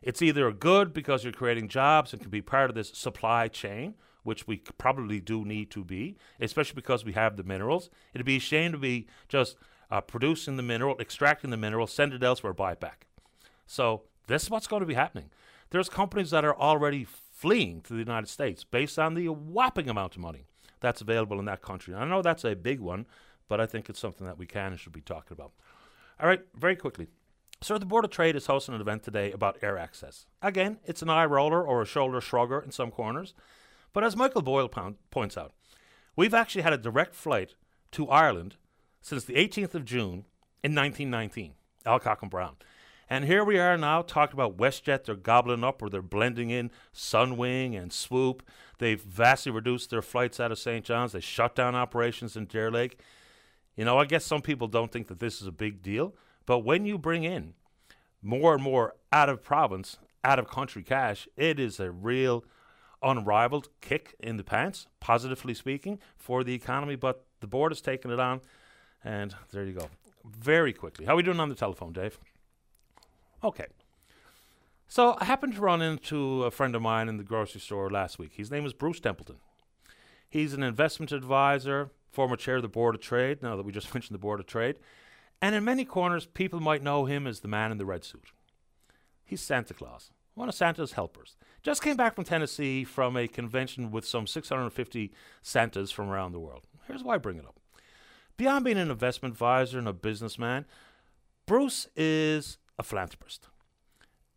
It's 0.01 0.23
either 0.23 0.51
good 0.53 0.93
because 0.93 1.23
you're 1.23 1.33
creating 1.33 1.69
jobs 1.69 2.13
and 2.13 2.23
can 2.23 2.31
be 2.31 2.41
part 2.41 2.71
of 2.71 2.77
this 2.77 2.91
supply 2.91 3.49
chain, 3.49 3.95
which 4.23 4.47
we 4.47 4.59
probably 4.79 5.21
do 5.21 5.45
need 5.45 5.71
to 5.73 5.85
be, 5.85 6.17
especially 6.41 6.75
because 6.75 7.05
we 7.05 7.13
have 7.13 7.37
the 7.37 7.43
minerals. 7.43 7.91
It'd 8.15 8.27
be 8.27 8.37
a 8.37 8.41
shame 8.41 8.73
to 8.73 8.79
be 8.79 9.07
just 9.29 9.57
uh, 9.91 10.01
producing 10.01 10.57
the 10.57 10.63
mineral, 10.63 10.97
extracting 10.99 11.51
the 11.51 11.57
mineral, 11.57 11.87
send 11.87 12.15
it 12.15 12.23
elsewhere, 12.23 12.53
buy 12.53 12.73
it 12.73 12.81
back. 12.81 13.07
So 13.67 14.03
this 14.27 14.45
is 14.45 14.51
what's 14.51 14.67
going 14.67 14.81
to 14.81 14.87
be 14.87 14.95
happening. 14.95 15.31
There's 15.71 15.89
companies 15.89 16.31
that 16.31 16.45
are 16.45 16.57
already 16.57 17.07
fleeing 17.43 17.81
to 17.81 17.93
the 17.93 17.99
United 17.99 18.29
States 18.29 18.63
based 18.63 19.01
on 19.01 19.15
the 19.15 19.29
whopping 19.29 19.91
amount 19.91 20.15
of 20.15 20.23
money 20.23 20.47
that's 20.79 21.01
available 21.01 21.41
in 21.41 21.45
that 21.47 21.61
country. 21.61 21.93
I 21.93 22.05
know 22.05 22.23
that's 22.23 22.45
a 22.45 22.55
big 22.55 22.79
one, 22.79 23.05
but 23.49 23.61
I 23.61 23.67
think 23.67 23.91
it's 23.91 23.99
something 23.99 24.25
that 24.29 24.39
we 24.39 24.47
can 24.47 24.71
and 24.71 24.79
should 24.79 24.93
be 24.93 25.01
talking 25.01 25.33
about. 25.33 25.51
All 26.21 26.29
right, 26.29 26.43
very 26.55 26.77
quickly. 26.77 27.09
So 27.61 27.79
the 27.79 27.85
Board 27.85 28.05
of 28.05 28.13
Trade 28.13 28.37
is 28.37 28.47
hosting 28.47 28.77
an 28.77 28.81
event 28.81 29.03
today 29.03 29.33
about 29.33 29.59
air 29.61 29.77
access. 29.77 30.27
Again, 30.41 30.79
it's 30.85 31.03
an 31.03 31.11
eye 31.11 31.25
roller 31.25 31.67
or 31.67 31.83
a 31.83 31.87
shoulder 31.87 32.21
shrugger 32.21 32.65
in 32.65 32.71
some 32.71 32.93
corners, 32.93 33.35
but 33.93 34.05
as 34.05 34.15
Michael 34.15 34.43
Boyle 34.43 34.71
points 35.11 35.37
out, 35.37 35.53
we've 36.15 36.35
actually 36.35 36.63
had 36.63 36.73
a 36.73 36.79
direct 36.79 37.13
flight 37.13 37.57
to 37.91 38.09
Ireland 38.09 38.55
since 39.01 39.25
the 39.25 39.35
18th 39.35 39.75
of 39.75 39.85
June 39.85 40.27
in 40.63 40.77
1919, 40.77 41.55
Alcock 41.85 42.23
and 42.23 42.31
Brown. 42.31 42.55
And 43.13 43.27
here 43.27 43.45
we 43.45 43.59
are 43.59 43.77
now 43.77 44.01
talking 44.01 44.33
about 44.33 44.57
WestJet. 44.57 45.05
They're 45.05 45.15
gobbling 45.15 45.65
up 45.65 45.83
or 45.83 45.91
they're 45.91 46.01
blending 46.01 46.49
in 46.49 46.71
Sunwing 46.95 47.79
and 47.79 47.93
Swoop. 47.93 48.43
They've 48.79 49.03
vastly 49.03 49.53
reduced 49.53 49.91
their 49.91 50.01
flights 50.01 50.41
out 50.41 50.51
of 50.51 50.59
St. 50.59 50.83
John's. 50.83 51.13
They 51.13 51.21
shut 51.21 51.55
down 51.55 51.75
operations 51.75 52.39
in 52.39 52.47
Deer 52.47 52.71
Lake. 52.71 52.99
You 53.77 53.85
know, 53.85 53.99
I 53.99 54.07
guess 54.07 54.25
some 54.25 54.41
people 54.41 54.67
don't 54.67 54.91
think 54.91 55.09
that 55.09 55.21
this 55.21 55.43
is 55.43 55.47
a 55.47 55.53
big 55.53 55.83
deal, 55.83 56.15
but 56.47 56.61
when 56.61 56.87
you 56.87 56.97
bring 56.97 57.23
in 57.23 57.53
more 58.23 58.55
and 58.55 58.63
more 58.63 58.95
out 59.13 59.29
of 59.29 59.43
province, 59.45 59.99
out 60.25 60.39
of 60.39 60.49
country 60.49 60.83
cash, 60.83 61.29
it 61.37 61.61
is 61.61 61.79
a 61.79 61.91
real 61.91 62.47
unrivaled 63.03 63.69
kick 63.83 64.15
in 64.21 64.39
the 64.39 64.45
pants, 64.45 64.87
positively 65.01 65.53
speaking, 65.53 65.99
for 66.17 66.43
the 66.43 66.55
economy. 66.55 66.97
But 66.97 67.27
the 67.41 67.47
board 67.47 67.73
has 67.73 67.83
taken 67.83 68.11
it 68.11 68.19
on, 68.19 68.41
and 69.05 69.35
there 69.51 69.65
you 69.65 69.75
go. 69.75 69.91
Very 70.25 70.73
quickly. 70.73 71.05
How 71.05 71.13
are 71.13 71.17
we 71.17 71.23
doing 71.23 71.41
on 71.41 71.51
the 71.51 71.55
telephone, 71.55 71.93
Dave? 71.93 72.19
Okay. 73.45 73.67
So 74.87 75.17
I 75.19 75.25
happened 75.25 75.55
to 75.55 75.61
run 75.61 75.83
into 75.83 76.45
a 76.45 76.51
friend 76.51 76.77
of 76.77 76.83
mine 76.83 77.09
in 77.09 77.17
the 77.17 77.25
grocery 77.25 77.61
store 77.61 77.91
last 77.91 78.19
week. 78.19 78.33
His 78.35 78.51
name 78.51 78.67
is 78.67 78.73
Bruce 78.73 79.01
Templeton. 79.01 79.37
He's 80.29 80.53
an 80.53 80.63
investment 80.63 81.13
advisor, 81.13 81.91
former 82.11 82.37
chair 82.37 82.57
of 82.57 82.63
the 82.63 82.69
Board 82.69 82.95
of 82.95 83.01
Trade, 83.01 83.43
now 83.43 83.57
that 83.57 83.65
we 83.65 83.73
just 83.73 83.93
mentioned 83.95 84.15
the 84.15 84.21
Board 84.21 84.41
of 84.41 84.47
Trade. 84.47 84.77
And 85.41 85.55
in 85.55 85.65
many 85.65 85.85
corners, 85.85 86.27
people 86.27 86.61
might 86.61 86.83
know 86.83 87.07
him 87.07 87.27
as 87.27 87.41
the 87.41 87.49
man 87.49 87.73
in 87.73 87.79
the 87.79 87.87
red 87.87 88.05
suit. 88.05 88.33
He's 89.25 89.41
Santa 89.41 89.75
Claus, 89.75 90.11
one 90.35 90.49
of 90.49 90.55
Santa's 90.55 90.93
helpers. 90.93 91.37
Just 91.63 91.83
came 91.83 91.97
back 91.97 92.15
from 92.15 92.25
Tennessee 92.25 92.85
from 92.85 93.17
a 93.17 93.27
convention 93.27 93.91
with 93.91 94.07
some 94.07 94.27
650 94.27 95.13
Santas 95.43 95.91
from 95.91 96.11
around 96.11 96.33
the 96.33 96.41
world. 96.41 96.67
Here's 96.87 97.03
why 97.03 97.15
I 97.15 97.19
bring 97.19 97.39
it 97.39 97.47
up. 97.47 97.59
Beyond 98.37 98.65
being 98.65 98.79
an 98.79 98.91
investment 98.91 99.33
advisor 99.33 99.79
and 99.79 99.89
a 99.89 99.93
businessman, 99.93 100.67
Bruce 101.47 101.89
is 101.97 102.59
a 102.79 102.83
philanthropist. 102.83 103.49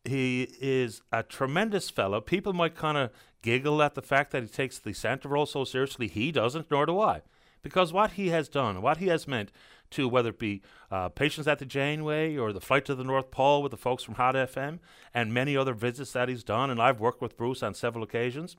He 0.04 0.56
is 0.62 1.02
a 1.12 1.24
tremendous 1.24 1.90
fellow. 1.90 2.22
People 2.22 2.54
might 2.54 2.76
kind 2.76 2.98
of 2.98 3.12
giggle 3.42 3.82
at 3.82 3.96
the 3.96 4.02
fact 4.02 4.32
that 4.32 4.44
he 4.44 4.50
takes 4.50 4.78
the 4.78 4.94
Santa 4.94 5.28
role 5.28 5.46
so 5.46 5.64
seriously. 5.64 6.08
He 6.08 6.32
doesn't, 6.32 6.70
nor 6.70 6.86
do 6.86 7.00
I. 7.00 7.22
Because 7.64 7.92
what 7.92 8.12
he 8.12 8.30
has 8.30 8.48
done, 8.48 8.82
what 8.82 8.98
he 8.98 9.08
has 9.08 9.28
meant 9.28 9.52
to 9.92 10.08
whether 10.08 10.30
it 10.30 10.40
be 10.40 10.62
uh, 10.92 11.10
Patients 11.10 11.48
at 11.48 11.60
the 11.60 11.66
Janeway 11.66 12.38
or 12.38 12.54
the 12.54 12.62
Flight 12.62 12.86
to 12.86 12.96
the 12.96 13.04
North 13.04 13.32
Pole 13.32 13.64
with 13.64 13.72
the 13.72 13.78
folks 13.78 14.04
from 14.04 14.16
Hot 14.16 14.36
FM 14.36 14.80
and 15.14 15.34
many 15.34 15.56
other 15.56 15.74
visits 15.74 16.12
that 16.12 16.30
he's 16.30 16.44
done, 16.44 16.70
and 16.70 16.82
I've 16.82 17.00
worked 17.00 17.22
with 17.22 17.38
Bruce 17.38 17.64
on 17.64 17.74
several 17.74 18.04
occasions. 18.04 18.56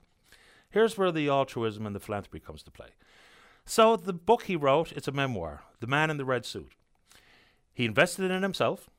Here's 0.69 0.97
where 0.97 1.11
the 1.11 1.29
altruism 1.29 1.85
and 1.85 1.95
the 1.95 1.99
philanthropy 1.99 2.39
comes 2.39 2.63
to 2.63 2.71
play. 2.71 2.89
So 3.65 3.95
the 3.95 4.13
book 4.13 4.43
he 4.43 4.55
wrote, 4.55 4.91
it's 4.91 5.07
a 5.07 5.11
memoir, 5.11 5.63
The 5.79 5.87
Man 5.87 6.09
in 6.09 6.17
the 6.17 6.25
Red 6.25 6.45
Suit. 6.45 6.71
He 7.73 7.85
invested 7.85 8.31
in 8.31 8.43
himself. 8.43 8.89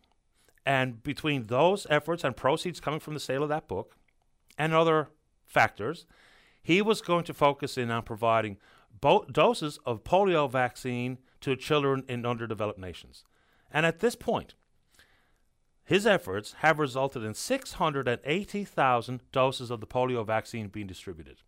And 0.69 1.03
between 1.03 1.45
those 1.45 1.87
efforts 1.89 2.23
and 2.23 2.37
proceeds 2.37 2.79
coming 2.79 3.01
from 3.01 3.15
the 3.15 3.21
sale 3.21 3.43
of 3.43 3.49
that 3.49 3.69
book 3.69 3.97
and 4.59 4.75
other 4.75 5.09
factors, 5.47 6.05
he 6.63 6.83
was 6.83 7.01
going 7.01 7.25
to 7.25 7.33
focus 7.33 7.79
in 7.79 7.91
on 7.91 8.03
providing 8.03 8.59
bo- 9.01 9.25
doses 9.33 9.79
of 9.87 10.05
polio 10.05 10.51
vaccine 10.51 11.17
to 11.41 11.57
children 11.57 12.05
in 12.07 12.27
underdeveloped 12.27 12.79
nations. 12.79 13.25
And 13.73 13.87
at 13.87 14.01
this 14.01 14.15
point, 14.15 14.57
his 15.87 16.07
efforts 16.07 16.57
have 16.59 16.79
resulted 16.79 17.23
in 17.23 17.33
680,000 17.33 19.21
doses 19.33 19.71
of 19.71 19.81
the 19.81 19.87
polio 19.87 20.27
vaccine 20.27 20.69
being 20.69 20.87
distributed. 20.87 21.39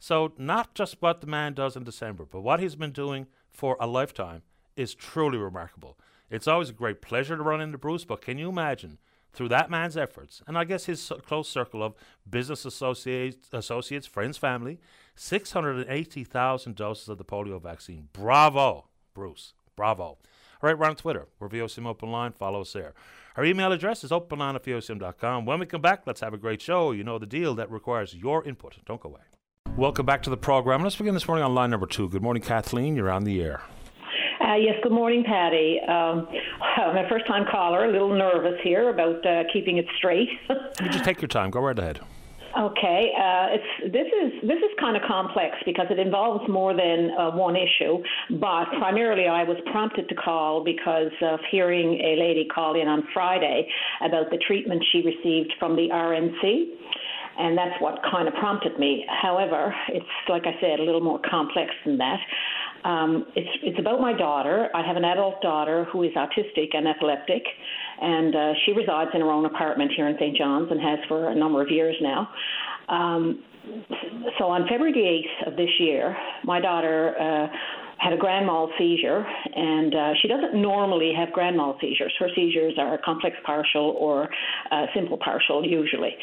So, 0.00 0.32
not 0.36 0.74
just 0.74 1.00
what 1.00 1.20
the 1.20 1.28
man 1.28 1.54
does 1.54 1.76
in 1.76 1.84
December, 1.84 2.24
but 2.24 2.40
what 2.40 2.58
he's 2.58 2.74
been 2.74 2.90
doing 2.90 3.28
for 3.52 3.76
a 3.78 3.86
lifetime 3.86 4.42
is 4.74 4.96
truly 4.96 5.38
remarkable. 5.38 5.96
It's 6.30 6.48
always 6.48 6.70
a 6.70 6.74
great 6.74 7.00
pleasure 7.00 7.36
to 7.36 7.42
run 7.42 7.60
into 7.60 7.78
Bruce, 7.78 8.04
but 8.04 8.20
can 8.20 8.38
you 8.38 8.48
imagine 8.48 8.98
through 9.32 9.48
that 9.48 9.70
man's 9.70 9.96
efforts, 9.96 10.42
and 10.46 10.56
I 10.56 10.64
guess 10.64 10.86
his 10.86 11.12
close 11.26 11.48
circle 11.48 11.82
of 11.82 11.94
business 12.28 12.64
associates, 12.64 13.48
associates 13.52 14.06
friends, 14.06 14.38
family, 14.38 14.80
680,000 15.14 16.74
doses 16.74 17.08
of 17.08 17.18
the 17.18 17.24
polio 17.24 17.62
vaccine. 17.62 18.08
Bravo, 18.12 18.86
Bruce. 19.14 19.54
Bravo. 19.76 20.02
All 20.04 20.18
right, 20.62 20.76
we're 20.76 20.86
on 20.86 20.96
Twitter. 20.96 21.28
We're 21.38 21.48
VOCM 21.48 21.86
Open 21.86 22.10
Line. 22.10 22.32
Follow 22.32 22.62
us 22.62 22.72
there. 22.72 22.94
Our 23.36 23.44
email 23.44 23.70
address 23.70 24.02
is 24.02 24.10
openline 24.10 24.56
at 24.56 24.64
VOCM.com. 24.64 25.46
When 25.46 25.60
we 25.60 25.66
come 25.66 25.80
back, 25.80 26.02
let's 26.04 26.20
have 26.20 26.34
a 26.34 26.38
great 26.38 26.60
show. 26.60 26.90
You 26.90 27.04
know 27.04 27.18
the 27.18 27.26
deal 27.26 27.54
that 27.54 27.70
requires 27.70 28.14
your 28.14 28.44
input. 28.44 28.78
Don't 28.84 29.00
go 29.00 29.10
away. 29.10 29.20
Welcome 29.76 30.06
back 30.06 30.24
to 30.24 30.30
the 30.30 30.36
program. 30.36 30.82
Let's 30.82 30.96
begin 30.96 31.14
this 31.14 31.28
morning 31.28 31.44
on 31.44 31.54
line 31.54 31.70
number 31.70 31.86
two. 31.86 32.08
Good 32.08 32.22
morning, 32.22 32.42
Kathleen. 32.42 32.96
You're 32.96 33.10
on 33.10 33.22
the 33.22 33.40
air. 33.40 33.62
Uh, 34.48 34.54
yes, 34.54 34.76
good 34.82 34.92
morning, 34.92 35.22
Patty. 35.24 35.78
Um, 35.86 36.26
I'm 36.76 36.96
a 36.96 37.06
first 37.08 37.26
time 37.26 37.44
caller, 37.50 37.84
a 37.84 37.92
little 37.92 38.16
nervous 38.16 38.58
here 38.62 38.88
about 38.88 39.26
uh, 39.26 39.42
keeping 39.52 39.76
it 39.76 39.84
straight. 39.98 40.28
you 40.48 40.88
just 40.88 41.04
take 41.04 41.20
your 41.20 41.28
time. 41.28 41.50
Go 41.50 41.60
right 41.60 41.78
ahead. 41.78 42.00
Okay, 42.58 43.12
uh, 43.14 43.46
it's 43.52 43.92
this 43.92 44.06
is 44.06 44.48
this 44.48 44.56
is 44.56 44.70
kind 44.80 44.96
of 44.96 45.02
complex 45.06 45.54
because 45.66 45.86
it 45.90 45.98
involves 45.98 46.48
more 46.48 46.72
than 46.74 47.10
uh, 47.10 47.30
one 47.30 47.56
issue. 47.56 48.02
But 48.40 48.64
primarily, 48.78 49.26
I 49.26 49.44
was 49.44 49.58
prompted 49.70 50.08
to 50.08 50.14
call 50.14 50.64
because 50.64 51.12
of 51.20 51.40
hearing 51.50 52.00
a 52.00 52.16
lady 52.18 52.48
call 52.52 52.80
in 52.80 52.88
on 52.88 53.06
Friday 53.12 53.68
about 54.00 54.30
the 54.30 54.38
treatment 54.46 54.82
she 54.92 55.02
received 55.02 55.52
from 55.58 55.76
the 55.76 55.88
RNC. 55.92 56.64
And 57.38 57.56
that's 57.56 57.80
what 57.80 58.00
kind 58.10 58.26
of 58.26 58.34
prompted 58.34 58.78
me. 58.80 59.06
However, 59.22 59.72
it's 59.90 60.06
like 60.28 60.42
I 60.44 60.58
said, 60.60 60.80
a 60.80 60.82
little 60.82 61.00
more 61.00 61.20
complex 61.30 61.70
than 61.84 61.98
that. 61.98 62.18
Um, 62.84 63.26
it's 63.34 63.48
it's 63.62 63.78
about 63.78 64.00
my 64.00 64.12
daughter. 64.16 64.68
I 64.74 64.86
have 64.86 64.96
an 64.96 65.04
adult 65.04 65.40
daughter 65.42 65.86
who 65.92 66.02
is 66.02 66.12
autistic 66.12 66.74
and 66.74 66.86
epileptic, 66.86 67.42
and 68.00 68.34
uh, 68.34 68.52
she 68.64 68.72
resides 68.72 69.10
in 69.14 69.20
her 69.20 69.30
own 69.30 69.46
apartment 69.46 69.92
here 69.96 70.08
in 70.08 70.16
St. 70.18 70.36
John's 70.36 70.70
and 70.70 70.80
has 70.80 70.98
for 71.08 71.30
a 71.30 71.34
number 71.34 71.60
of 71.62 71.70
years 71.70 71.96
now. 72.00 72.28
Um, 72.88 73.42
so 74.38 74.44
on 74.46 74.62
February 74.68 74.92
the 74.92 75.48
8th 75.48 75.52
of 75.52 75.56
this 75.56 75.70
year, 75.78 76.16
my 76.44 76.60
daughter. 76.60 77.14
Uh, 77.18 77.56
had 77.98 78.12
a 78.12 78.16
grand 78.16 78.46
mal 78.46 78.70
seizure, 78.78 79.26
and 79.56 79.92
uh, 79.92 80.12
she 80.22 80.28
doesn't 80.28 80.54
normally 80.54 81.12
have 81.16 81.32
grand 81.32 81.56
mal 81.56 81.76
seizures. 81.80 82.12
Her 82.20 82.28
seizures 82.34 82.74
are 82.78 82.96
complex 83.04 83.36
partial 83.44 83.96
or 83.98 84.28
uh, 84.70 84.86
simple 84.94 85.18
partial, 85.18 85.64
usually. 85.66 86.14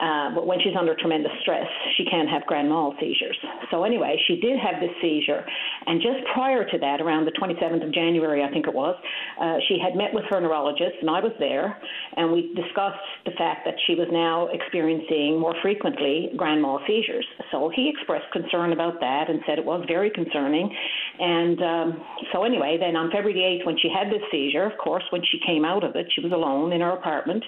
Uh, 0.00 0.34
but 0.34 0.46
when 0.46 0.58
she's 0.58 0.74
under 0.78 0.94
tremendous 0.96 1.30
stress, 1.42 1.66
she 1.96 2.04
can 2.04 2.26
have 2.26 2.44
grand 2.46 2.68
mal 2.68 2.94
seizures. 2.98 3.38
So 3.70 3.84
anyway, 3.84 4.16
she 4.26 4.40
did 4.40 4.58
have 4.58 4.80
this 4.80 4.90
seizure, 5.00 5.46
and 5.86 6.02
just 6.02 6.18
prior 6.34 6.68
to 6.68 6.78
that, 6.78 7.00
around 7.00 7.26
the 7.26 7.32
27th 7.32 7.86
of 7.86 7.92
January, 7.94 8.42
I 8.42 8.50
think 8.50 8.66
it 8.66 8.74
was, 8.74 8.96
uh, 9.40 9.58
she 9.68 9.78
had 9.78 9.94
met 9.94 10.12
with 10.12 10.24
her 10.30 10.40
neurologist, 10.40 10.98
and 11.00 11.08
I 11.08 11.20
was 11.20 11.32
there, 11.38 11.78
and 12.16 12.32
we 12.32 12.52
discussed 12.54 13.06
the 13.24 13.32
fact 13.38 13.64
that 13.66 13.74
she 13.86 13.94
was 13.94 14.08
now 14.10 14.48
experiencing 14.48 15.38
more 15.38 15.54
frequently 15.62 16.30
grand 16.36 16.60
mal 16.60 16.80
seizures. 16.86 17.26
So 17.52 17.70
he 17.74 17.88
expressed 17.88 18.30
concern 18.32 18.72
about 18.72 18.98
that 19.00 19.30
and 19.30 19.40
said 19.46 19.58
it 19.58 19.64
was 19.64 19.84
very 19.86 20.10
concerning. 20.10 20.74
And 21.20 21.62
um, 21.62 22.04
so 22.32 22.42
anyway, 22.42 22.78
then 22.80 22.96
on 22.96 23.10
February 23.10 23.34
the 23.34 23.62
8th, 23.62 23.66
when 23.66 23.78
she 23.78 23.88
had 23.88 24.08
this 24.12 24.22
seizure, 24.30 24.64
of 24.64 24.76
course, 24.78 25.04
when 25.10 25.22
she 25.22 25.38
came 25.46 25.64
out 25.64 25.84
of 25.84 25.94
it, 25.94 26.06
she 26.14 26.20
was 26.20 26.32
alone 26.32 26.72
in 26.72 26.80
her 26.80 26.90
apartment. 26.90 27.44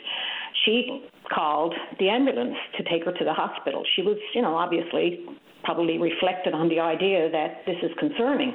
She 0.64 1.02
called 1.32 1.74
the 1.98 2.08
ambulance 2.08 2.56
to 2.76 2.84
take 2.84 3.04
her 3.04 3.12
to 3.12 3.24
the 3.24 3.32
hospital. 3.32 3.82
She 3.96 4.02
was, 4.02 4.16
you 4.34 4.42
know, 4.42 4.54
obviously 4.56 5.24
probably 5.64 5.98
reflected 5.98 6.54
on 6.54 6.68
the 6.68 6.78
idea 6.78 7.30
that 7.30 7.62
this 7.66 7.76
is 7.82 7.90
concerning. 7.98 8.52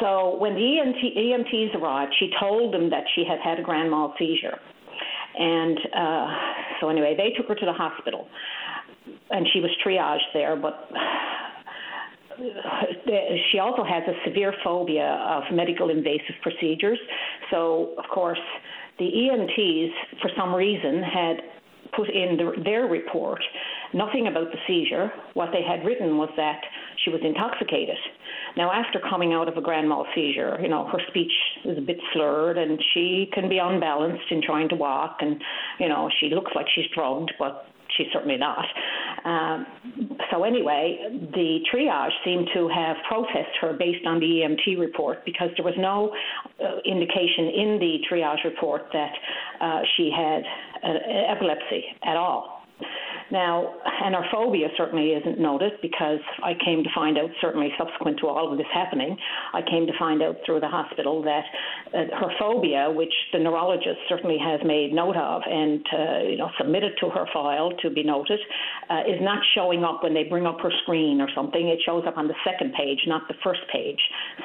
So 0.00 0.36
when 0.38 0.54
the 0.54 0.60
EMT, 0.60 1.16
EMTs 1.16 1.74
arrived, 1.76 2.14
she 2.18 2.30
told 2.40 2.74
them 2.74 2.90
that 2.90 3.04
she 3.14 3.24
had 3.24 3.38
had 3.40 3.58
a 3.58 3.62
grand 3.62 3.90
mal 3.90 4.14
seizure. 4.18 4.58
And 5.38 5.78
uh, 5.96 6.26
so 6.80 6.88
anyway, 6.88 7.14
they 7.16 7.30
took 7.36 7.48
her 7.48 7.54
to 7.54 7.66
the 7.66 7.72
hospital, 7.72 8.28
and 9.30 9.46
she 9.52 9.60
was 9.60 9.70
triaged 9.84 10.32
there. 10.32 10.56
But 10.56 10.88
she 13.50 13.58
also 13.58 13.84
has 13.84 14.02
a 14.06 14.14
severe 14.28 14.54
phobia 14.62 15.24
of 15.28 15.42
medical 15.52 15.90
invasive 15.90 16.36
procedures. 16.42 16.98
So 17.50 17.94
of 17.98 18.04
course, 18.12 18.38
the 18.98 19.04
EMTs, 19.04 20.20
for 20.20 20.30
some 20.36 20.54
reason, 20.54 21.02
had 21.02 21.36
put 21.96 22.08
in 22.08 22.36
the, 22.36 22.62
their 22.64 22.86
report 22.86 23.40
nothing 23.92 24.26
about 24.26 24.50
the 24.50 24.58
seizure. 24.66 25.10
What 25.34 25.50
they 25.52 25.62
had 25.62 25.84
written 25.86 26.16
was 26.16 26.30
that 26.36 26.60
she 27.04 27.10
was 27.10 27.20
intoxicated. 27.24 27.96
Now, 28.56 28.72
after 28.72 29.00
coming 29.00 29.32
out 29.32 29.48
of 29.48 29.56
a 29.56 29.60
grand 29.60 29.88
mal 29.88 30.06
seizure, 30.14 30.58
you 30.60 30.68
know, 30.68 30.86
her 30.86 30.98
speech 31.08 31.32
is 31.64 31.78
a 31.78 31.80
bit 31.80 31.98
slurred 32.12 32.58
and 32.58 32.80
she 32.92 33.28
can 33.32 33.48
be 33.48 33.58
unbalanced 33.58 34.30
in 34.30 34.42
trying 34.42 34.68
to 34.70 34.76
walk. 34.76 35.18
And, 35.20 35.40
you 35.78 35.88
know, 35.88 36.10
she 36.20 36.30
looks 36.34 36.52
like 36.54 36.66
she's 36.74 36.86
drugged, 36.94 37.32
but 37.38 37.66
she's 37.96 38.06
certainly 38.12 38.36
not. 38.36 38.64
Um, 39.24 39.66
so 40.30 40.44
anyway, 40.44 40.98
the 41.32 41.60
triage 41.72 42.12
seemed 42.24 42.48
to 42.54 42.68
have 42.68 42.96
processed 43.08 43.56
her 43.60 43.72
based 43.72 44.06
on 44.06 44.20
the 44.20 44.26
EMT 44.26 44.78
report 44.78 45.24
because 45.24 45.48
there 45.56 45.64
was 45.64 45.74
no 45.78 46.14
uh, 46.62 46.78
indication 46.84 47.48
in 47.56 47.78
the 47.80 47.98
triage 48.10 48.44
report 48.44 48.82
that 48.92 49.12
uh, 49.60 49.80
she 49.96 50.10
had 50.14 50.42
uh, 50.82 51.32
epilepsy 51.32 51.84
at 52.04 52.16
all. 52.16 52.53
Now, 53.34 53.74
and 53.84 54.14
her 54.14 54.22
phobia 54.30 54.68
certainly 54.78 55.10
isn't 55.10 55.40
noted 55.40 55.72
because 55.82 56.20
I 56.44 56.52
came 56.64 56.84
to 56.84 56.90
find 56.94 57.18
out, 57.18 57.30
certainly 57.40 57.70
subsequent 57.76 58.20
to 58.20 58.28
all 58.28 58.52
of 58.52 58.56
this 58.56 58.66
happening, 58.72 59.16
I 59.52 59.60
came 59.60 59.88
to 59.88 59.92
find 59.98 60.22
out 60.22 60.36
through 60.46 60.60
the 60.60 60.68
hospital 60.68 61.20
that 61.24 61.42
uh, 61.92 62.14
her 62.14 62.30
phobia, 62.38 62.92
which 62.94 63.12
the 63.32 63.40
neurologist 63.40 63.98
certainly 64.08 64.38
has 64.38 64.60
made 64.64 64.92
note 64.92 65.16
of 65.16 65.42
and 65.50 65.84
uh, 65.92 66.30
you 66.30 66.38
know 66.38 66.48
submitted 66.58 66.92
to 67.00 67.10
her 67.10 67.26
file 67.34 67.72
to 67.82 67.90
be 67.90 68.04
noted, 68.04 68.38
uh, 68.88 69.02
is 69.02 69.18
not 69.20 69.42
showing 69.56 69.82
up 69.82 70.04
when 70.04 70.14
they 70.14 70.22
bring 70.22 70.46
up 70.46 70.60
her 70.62 70.70
screen 70.84 71.20
or 71.20 71.28
something. 71.34 71.66
It 71.66 71.80
shows 71.84 72.04
up 72.06 72.16
on 72.16 72.28
the 72.28 72.38
second 72.46 72.72
page, 72.74 73.00
not 73.08 73.26
the 73.26 73.34
first 73.42 73.62
page. 73.72 74.00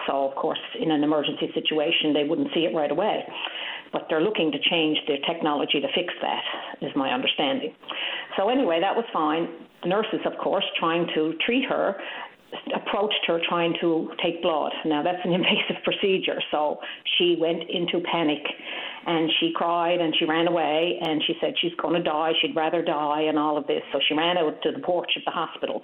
So, 0.08 0.28
of 0.28 0.34
course, 0.34 0.60
in 0.82 0.90
an 0.90 1.04
emergency 1.04 1.52
situation, 1.54 2.12
they 2.12 2.24
wouldn't 2.24 2.50
see 2.56 2.62
it 2.62 2.74
right 2.76 2.90
away 2.90 3.24
but 3.92 4.08
they're 4.10 4.22
looking 4.22 4.52
to 4.52 4.60
change 4.70 4.98
their 5.08 5.20
technology 5.28 5.80
to 5.82 5.88
fix 5.96 6.14
that, 6.22 6.44
is 6.82 6.92
my 6.96 7.12
understanding. 7.12 7.74
So, 8.38 8.50
anyway, 8.50 8.80
that 8.82 8.96
was 8.96 9.06
fine. 9.12 9.48
The 9.84 9.90
nurses, 9.90 10.20
of 10.26 10.38
course, 10.38 10.66
trying 10.78 11.08
to 11.16 11.34
treat 11.46 11.66
her, 11.70 11.96
approached 12.76 13.24
her 13.28 13.40
trying 13.48 13.76
to 13.80 14.12
take 14.24 14.42
blood. 14.42 14.72
Now, 14.86 15.04
that's 15.04 15.24
an 15.24 15.34
invasive 15.40 15.84
procedure, 15.84 16.42
so 16.52 16.80
she 17.18 17.38
went 17.40 17.64
into 17.70 18.02
panic 18.12 18.42
and 19.06 19.32
she 19.40 19.52
cried 19.56 20.02
and 20.02 20.14
she 20.18 20.26
ran 20.26 20.48
away 20.48 21.00
and 21.02 21.22
she 21.26 21.34
said 21.40 21.54
she's 21.62 21.74
going 21.82 21.96
to 21.96 22.04
die, 22.04 22.34
she'd 22.42 22.56
rather 22.56 22.84
die, 22.84 23.22
and 23.22 23.40
all 23.40 23.58
of 23.58 23.66
this. 23.68 23.82
So, 23.92 24.00
she 24.08 24.14
ran 24.14 24.38
out 24.38 24.62
to 24.64 24.72
the 24.72 24.80
porch 24.80 25.12
of 25.18 25.24
the 25.26 25.32
hospital. 25.32 25.82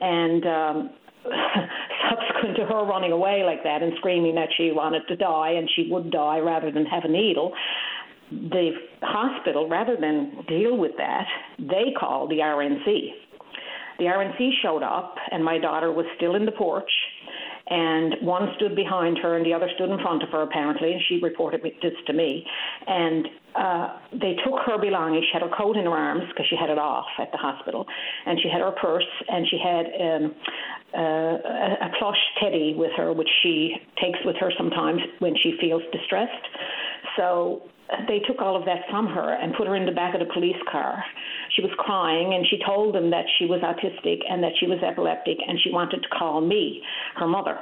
And 0.00 0.46
um, 0.46 0.90
subsequent 2.10 2.56
to 2.56 2.64
her 2.64 2.84
running 2.84 3.12
away 3.12 3.42
like 3.44 3.62
that 3.64 3.82
and 3.82 3.92
screaming 3.98 4.34
that 4.34 4.48
she 4.56 4.72
wanted 4.72 5.02
to 5.08 5.16
die 5.16 5.52
and 5.52 5.68
she 5.74 5.88
would 5.90 6.10
die 6.10 6.38
rather 6.38 6.70
than 6.70 6.86
have 6.86 7.04
a 7.04 7.08
needle, 7.08 7.52
the 8.30 8.70
hospital, 9.02 9.68
rather 9.68 9.96
than 10.00 10.44
deal 10.48 10.76
with 10.76 10.92
that, 10.96 11.26
they 11.58 11.92
called 11.98 12.30
the 12.30 12.38
RNC. 12.38 13.10
The 13.98 14.04
RNC 14.06 14.50
showed 14.62 14.82
up, 14.82 15.16
and 15.30 15.44
my 15.44 15.58
daughter 15.58 15.92
was 15.92 16.06
still 16.16 16.36
in 16.36 16.46
the 16.46 16.52
porch 16.52 16.90
and 17.70 18.16
one 18.20 18.48
stood 18.56 18.74
behind 18.74 19.16
her 19.18 19.36
and 19.36 19.46
the 19.46 19.54
other 19.54 19.70
stood 19.76 19.90
in 19.90 19.98
front 20.00 20.24
of 20.24 20.28
her 20.30 20.42
apparently 20.42 20.92
and 20.92 21.00
she 21.08 21.20
reported 21.22 21.62
this 21.62 21.92
to 22.06 22.12
me. 22.12 22.44
And 22.86 23.28
uh, 23.54 23.88
they 24.12 24.34
took 24.44 24.58
her 24.66 24.76
belongings. 24.76 25.24
She 25.26 25.32
had 25.32 25.42
her 25.42 25.56
coat 25.56 25.76
in 25.76 25.84
her 25.84 25.92
arms 25.92 26.24
because 26.28 26.46
she 26.50 26.56
had 26.56 26.68
it 26.68 26.78
off 26.78 27.06
at 27.20 27.30
the 27.30 27.38
hospital. 27.38 27.86
And 28.26 28.40
she 28.42 28.48
had 28.48 28.60
her 28.60 28.72
purse 28.72 29.06
and 29.28 29.46
she 29.48 29.58
had 29.62 29.86
um, 30.00 30.34
uh, 30.94 31.00
a, 31.00 31.76
a 31.82 31.90
plush 31.98 32.18
teddy 32.42 32.74
with 32.76 32.90
her 32.96 33.12
which 33.12 33.28
she 33.42 33.76
takes 34.00 34.18
with 34.24 34.36
her 34.36 34.52
sometimes 34.56 35.00
when 35.20 35.34
she 35.42 35.56
feels 35.60 35.82
distressed 35.92 36.46
so 37.16 37.62
they 38.08 38.20
took 38.20 38.40
all 38.40 38.56
of 38.56 38.64
that 38.66 38.82
from 38.88 39.06
her 39.06 39.34
and 39.34 39.54
put 39.54 39.66
her 39.66 39.76
in 39.76 39.86
the 39.86 39.92
back 39.92 40.14
of 40.14 40.20
the 40.20 40.32
police 40.32 40.56
car. 40.70 41.02
She 41.56 41.62
was 41.62 41.70
crying 41.78 42.34
and 42.34 42.46
she 42.46 42.58
told 42.64 42.94
them 42.94 43.10
that 43.10 43.24
she 43.38 43.46
was 43.46 43.60
autistic 43.60 44.20
and 44.28 44.42
that 44.42 44.52
she 44.58 44.66
was 44.66 44.78
epileptic 44.82 45.38
and 45.46 45.58
she 45.62 45.72
wanted 45.72 46.02
to 46.02 46.08
call 46.08 46.40
me, 46.40 46.82
her 47.16 47.26
mother. 47.26 47.58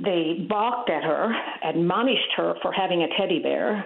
They 0.00 0.46
balked 0.48 0.90
at 0.90 1.02
her, 1.02 1.34
admonished 1.64 2.32
her 2.36 2.54
for 2.62 2.72
having 2.72 3.02
a 3.02 3.08
teddy 3.18 3.40
bear, 3.40 3.84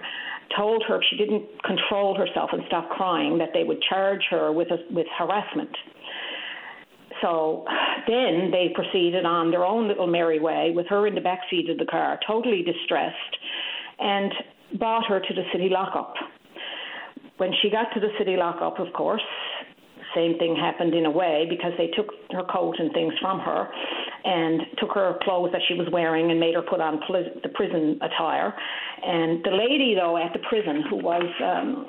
told 0.55 0.83
her 0.87 0.97
if 0.97 1.01
she 1.09 1.17
didn't 1.17 1.45
control 1.63 2.15
herself 2.15 2.51
and 2.53 2.61
stop 2.67 2.89
crying 2.89 3.37
that 3.39 3.49
they 3.53 3.63
would 3.63 3.81
charge 3.81 4.21
her 4.29 4.51
with 4.51 4.69
a, 4.69 4.77
with 4.91 5.07
harassment. 5.17 5.75
So 7.21 7.65
then 8.07 8.51
they 8.51 8.69
proceeded 8.73 9.25
on 9.25 9.51
their 9.51 9.65
own 9.65 9.87
little 9.87 10.07
merry 10.07 10.39
way 10.39 10.71
with 10.75 10.87
her 10.87 11.07
in 11.07 11.15
the 11.15 11.21
back 11.21 11.41
seat 11.49 11.69
of 11.69 11.77
the 11.77 11.85
car, 11.85 12.19
totally 12.27 12.63
distressed. 12.63 13.37
And 13.99 14.31
brought 14.77 15.05
her 15.07 15.19
to 15.19 15.33
the 15.33 15.43
city 15.51 15.69
lockup. 15.69 16.13
When 17.37 17.51
she 17.61 17.69
got 17.69 17.93
to 17.93 17.99
the 17.99 18.09
city 18.17 18.35
lockup, 18.35 18.79
of 18.79 18.91
course, 18.93 19.21
same 20.17 20.37
thing 20.39 20.55
happened 20.55 20.95
in 20.95 21.05
a 21.05 21.11
way 21.11 21.45
because 21.47 21.73
they 21.77 21.87
took 21.95 22.09
her 22.31 22.43
coat 22.51 22.75
and 22.79 22.91
things 22.93 23.13
from 23.21 23.39
her 23.39 23.69
and 24.23 24.61
took 24.79 24.91
her 24.91 25.19
clothes 25.21 25.51
that 25.53 25.61
she 25.67 25.75
was 25.75 25.87
wearing 25.91 26.31
and 26.31 26.39
made 26.39 26.55
her 26.55 26.63
put 26.63 26.81
on 26.81 26.99
pl- 27.05 27.31
the 27.43 27.49
prison 27.49 27.99
attire. 28.01 28.53
And 29.05 29.43
the 29.45 29.51
lady, 29.51 29.93
though, 29.93 30.17
at 30.17 30.33
the 30.33 30.39
prison 30.49 30.83
who 30.89 30.97
was 30.97 31.23
um, 31.43 31.85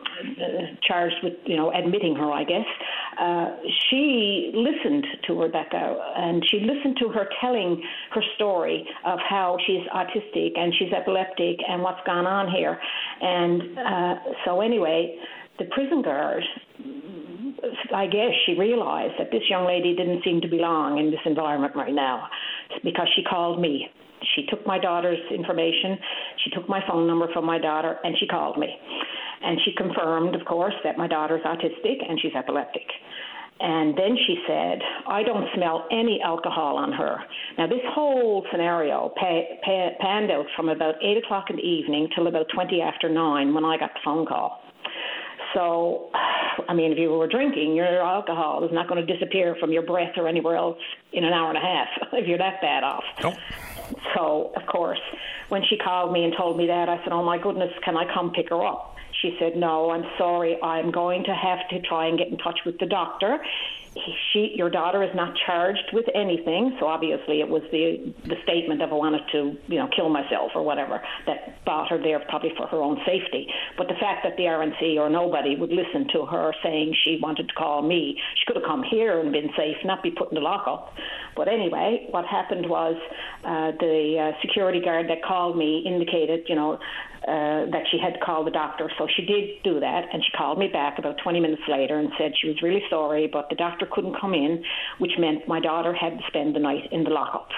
charged 0.86 1.16
with, 1.22 1.32
you 1.46 1.56
know, 1.56 1.72
admitting 1.72 2.14
her, 2.16 2.30
I 2.30 2.44
guess, 2.44 2.66
uh, 3.18 3.56
she 3.88 4.52
listened 4.54 5.06
to 5.26 5.34
Rebecca 5.34 5.96
and 6.16 6.44
she 6.50 6.60
listened 6.60 6.98
to 7.00 7.08
her 7.08 7.28
telling 7.40 7.82
her 8.12 8.22
story 8.36 8.86
of 9.06 9.18
how 9.26 9.56
she's 9.66 9.82
autistic 9.94 10.56
and 10.56 10.72
she's 10.78 10.92
epileptic 10.92 11.56
and 11.66 11.82
what's 11.82 12.04
gone 12.06 12.26
on 12.26 12.52
here. 12.54 12.78
And 13.20 13.78
uh, 13.78 14.14
so, 14.44 14.60
anyway, 14.60 15.16
the 15.58 15.66
prison 15.66 16.02
guard 16.02 16.42
I 17.94 18.06
guess 18.06 18.30
she 18.46 18.54
realized 18.54 19.14
that 19.18 19.30
this 19.30 19.42
young 19.48 19.66
lady 19.66 19.94
didn't 19.94 20.22
seem 20.24 20.40
to 20.42 20.48
belong 20.48 20.98
in 20.98 21.10
this 21.10 21.20
environment 21.24 21.74
right 21.74 21.92
now 21.92 22.28
because 22.84 23.08
she 23.16 23.22
called 23.22 23.60
me. 23.60 23.88
She 24.34 24.46
took 24.46 24.66
my 24.66 24.78
daughter's 24.78 25.18
information, 25.30 25.96
she 26.44 26.50
took 26.50 26.68
my 26.68 26.80
phone 26.88 27.06
number 27.06 27.28
from 27.32 27.44
my 27.44 27.58
daughter, 27.58 27.98
and 28.02 28.16
she 28.18 28.26
called 28.26 28.58
me. 28.58 28.68
And 29.42 29.58
she 29.64 29.72
confirmed, 29.76 30.34
of 30.34 30.44
course, 30.44 30.74
that 30.82 30.98
my 30.98 31.06
daughter's 31.06 31.42
autistic 31.42 32.02
and 32.08 32.18
she's 32.20 32.34
epileptic. 32.34 32.86
And 33.60 33.96
then 33.96 34.16
she 34.26 34.36
said, 34.46 34.78
I 35.08 35.22
don't 35.22 35.46
smell 35.54 35.86
any 35.90 36.20
alcohol 36.24 36.76
on 36.76 36.92
her. 36.92 37.18
Now, 37.56 37.66
this 37.66 37.82
whole 37.90 38.46
scenario 38.52 39.12
pa- 39.16 39.58
pa- 39.64 39.90
panned 40.00 40.30
out 40.30 40.46
from 40.56 40.68
about 40.68 40.94
8 41.02 41.24
o'clock 41.24 41.46
in 41.50 41.56
the 41.56 41.62
evening 41.62 42.08
till 42.14 42.28
about 42.28 42.46
20 42.54 42.80
after 42.80 43.08
9 43.08 43.54
when 43.54 43.64
I 43.64 43.76
got 43.76 43.94
the 43.94 44.00
phone 44.04 44.26
call. 44.26 44.60
So, 45.54 46.10
I 46.68 46.74
mean, 46.74 46.92
if 46.92 46.98
you 46.98 47.10
were 47.10 47.26
drinking, 47.26 47.74
your 47.74 48.02
alcohol 48.02 48.64
is 48.64 48.72
not 48.72 48.88
going 48.88 49.04
to 49.04 49.12
disappear 49.12 49.56
from 49.58 49.72
your 49.72 49.82
breath 49.82 50.12
or 50.16 50.28
anywhere 50.28 50.56
else 50.56 50.78
in 51.12 51.24
an 51.24 51.32
hour 51.32 51.48
and 51.48 51.58
a 51.58 51.60
half 51.60 51.88
if 52.12 52.26
you're 52.26 52.38
that 52.38 52.60
bad 52.60 52.84
off. 52.84 53.04
Nope. 53.22 53.34
So, 54.14 54.52
of 54.54 54.66
course, 54.66 55.00
when 55.48 55.62
she 55.68 55.78
called 55.78 56.12
me 56.12 56.24
and 56.24 56.34
told 56.36 56.58
me 56.58 56.66
that, 56.66 56.88
I 56.88 57.02
said, 57.04 57.12
Oh 57.12 57.24
my 57.24 57.38
goodness, 57.38 57.72
can 57.84 57.96
I 57.96 58.12
come 58.12 58.32
pick 58.32 58.50
her 58.50 58.64
up? 58.64 58.96
She 59.22 59.36
said, 59.40 59.56
No, 59.56 59.90
I'm 59.90 60.04
sorry. 60.18 60.60
I'm 60.62 60.90
going 60.90 61.24
to 61.24 61.34
have 61.34 61.66
to 61.70 61.80
try 61.80 62.06
and 62.06 62.18
get 62.18 62.28
in 62.28 62.38
touch 62.38 62.60
with 62.66 62.78
the 62.78 62.86
doctor. 62.86 63.38
She, 64.32 64.52
your 64.54 64.70
daughter 64.70 65.02
is 65.02 65.10
not 65.14 65.34
charged 65.46 65.90
with 65.92 66.06
anything, 66.14 66.76
so 66.78 66.86
obviously 66.86 67.40
it 67.40 67.48
was 67.48 67.62
the 67.72 68.14
the 68.26 68.36
statement 68.44 68.82
of 68.82 68.92
I 68.92 68.94
wanted 68.94 69.22
to, 69.32 69.56
you 69.66 69.78
know, 69.78 69.88
kill 69.94 70.08
myself 70.08 70.52
or 70.54 70.62
whatever 70.62 71.00
that 71.26 71.64
brought 71.64 71.88
her 71.90 71.98
there, 71.98 72.20
probably 72.28 72.52
for 72.56 72.66
her 72.66 72.78
own 72.78 72.98
safety. 73.06 73.48
But 73.76 73.88
the 73.88 73.94
fact 73.94 74.24
that 74.24 74.36
the 74.36 74.44
RNC 74.44 74.96
or 74.96 75.08
nobody 75.10 75.56
would 75.56 75.70
listen 75.70 76.06
to 76.12 76.26
her 76.26 76.52
saying 76.62 76.94
she 77.04 77.18
wanted 77.22 77.48
to 77.48 77.54
call 77.54 77.82
me, 77.82 78.16
she 78.36 78.46
could 78.46 78.56
have 78.56 78.64
come 78.64 78.82
here 78.82 79.20
and 79.20 79.32
been 79.32 79.50
safe, 79.56 79.76
not 79.84 80.02
be 80.02 80.10
put 80.10 80.30
in 80.30 80.34
the 80.36 80.40
lockup. 80.40 80.94
But 81.36 81.48
anyway, 81.48 82.06
what 82.10 82.24
happened 82.26 82.68
was 82.68 82.96
uh, 83.44 83.72
the 83.78 84.32
uh, 84.34 84.40
security 84.40 84.80
guard 84.80 85.08
that 85.08 85.22
called 85.22 85.56
me 85.56 85.84
indicated, 85.86 86.44
you 86.48 86.54
know, 86.54 86.78
uh, 87.26 87.66
that 87.70 87.82
she 87.90 87.98
had 87.98 88.20
called 88.20 88.46
the 88.46 88.50
doctor. 88.50 88.90
So 88.98 89.06
she 89.14 89.24
did 89.24 89.62
do 89.64 89.80
that, 89.80 90.08
and 90.12 90.22
she 90.24 90.30
called 90.36 90.58
me 90.58 90.68
back 90.68 90.98
about 90.98 91.18
20 91.18 91.40
minutes 91.40 91.62
later 91.68 91.98
and 91.98 92.10
said 92.16 92.32
she 92.40 92.48
was 92.48 92.62
really 92.62 92.82
sorry, 92.88 93.26
but 93.26 93.48
the 93.50 93.56
doctor 93.56 93.86
couldn't 93.90 94.18
come 94.20 94.34
in, 94.34 94.64
which 94.98 95.12
meant 95.18 95.48
my 95.48 95.60
daughter 95.60 95.92
had 95.92 96.18
to 96.18 96.24
spend 96.28 96.54
the 96.54 96.60
night 96.60 96.88
in 96.92 97.04
the 97.04 97.10
lockup. 97.10 97.48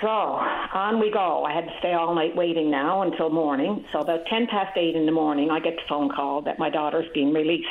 So 0.00 0.08
on 0.08 1.00
we 1.00 1.10
go. 1.10 1.44
I 1.44 1.54
had 1.54 1.64
to 1.64 1.74
stay 1.78 1.94
all 1.94 2.14
night 2.14 2.36
waiting 2.36 2.70
now 2.70 3.02
until 3.02 3.30
morning. 3.30 3.84
So 3.92 4.00
about 4.00 4.26
10 4.26 4.46
past 4.46 4.76
8 4.76 4.94
in 4.94 5.06
the 5.06 5.12
morning, 5.12 5.50
I 5.50 5.58
get 5.60 5.76
the 5.76 5.82
phone 5.88 6.10
call 6.10 6.42
that 6.42 6.58
my 6.58 6.68
daughter's 6.68 7.06
being 7.14 7.32
released. 7.32 7.66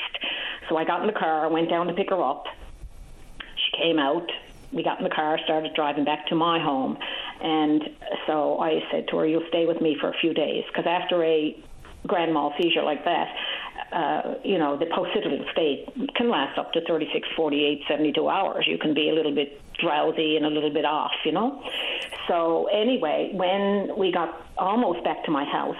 So 0.67 0.77
I 0.77 0.85
got 0.85 1.01
in 1.01 1.07
the 1.07 1.13
car, 1.13 1.47
went 1.49 1.69
down 1.69 1.87
to 1.87 1.93
pick 1.93 2.09
her 2.09 2.21
up. 2.23 2.45
She 3.39 3.77
came 3.77 3.99
out. 3.99 4.29
We 4.71 4.83
got 4.83 4.97
in 4.97 5.03
the 5.03 5.13
car, 5.13 5.39
started 5.43 5.73
driving 5.75 6.03
back 6.03 6.27
to 6.27 6.35
my 6.35 6.59
home. 6.59 6.97
And 7.41 7.83
so 8.27 8.59
I 8.59 8.79
said 8.91 9.07
to 9.09 9.17
her, 9.17 9.27
You'll 9.27 9.47
stay 9.49 9.65
with 9.65 9.81
me 9.81 9.97
for 9.99 10.09
a 10.09 10.17
few 10.19 10.33
days. 10.33 10.63
Because 10.67 10.85
after 10.87 11.23
a 11.23 11.55
grand 12.07 12.33
mal 12.33 12.53
seizure 12.59 12.83
like 12.83 13.03
that, 13.05 13.27
uh, 13.91 14.35
you 14.43 14.57
know, 14.57 14.77
the 14.77 14.85
post-ictal 14.87 15.51
state 15.51 15.87
can 16.15 16.29
last 16.29 16.57
up 16.57 16.71
to 16.73 16.81
36, 16.87 17.27
48, 17.35 17.81
72 17.87 18.29
hours. 18.29 18.65
You 18.67 18.77
can 18.77 18.93
be 18.93 19.09
a 19.09 19.13
little 19.13 19.33
bit 19.33 19.61
drowsy 19.79 20.37
and 20.37 20.45
a 20.45 20.49
little 20.49 20.73
bit 20.73 20.85
off, 20.85 21.11
you 21.23 21.31
know. 21.31 21.61
So 22.27 22.67
anyway, 22.71 23.31
when 23.33 23.97
we 23.97 24.11
got 24.11 24.47
almost 24.57 25.03
back 25.03 25.23
to 25.25 25.31
my 25.31 25.45
house, 25.45 25.75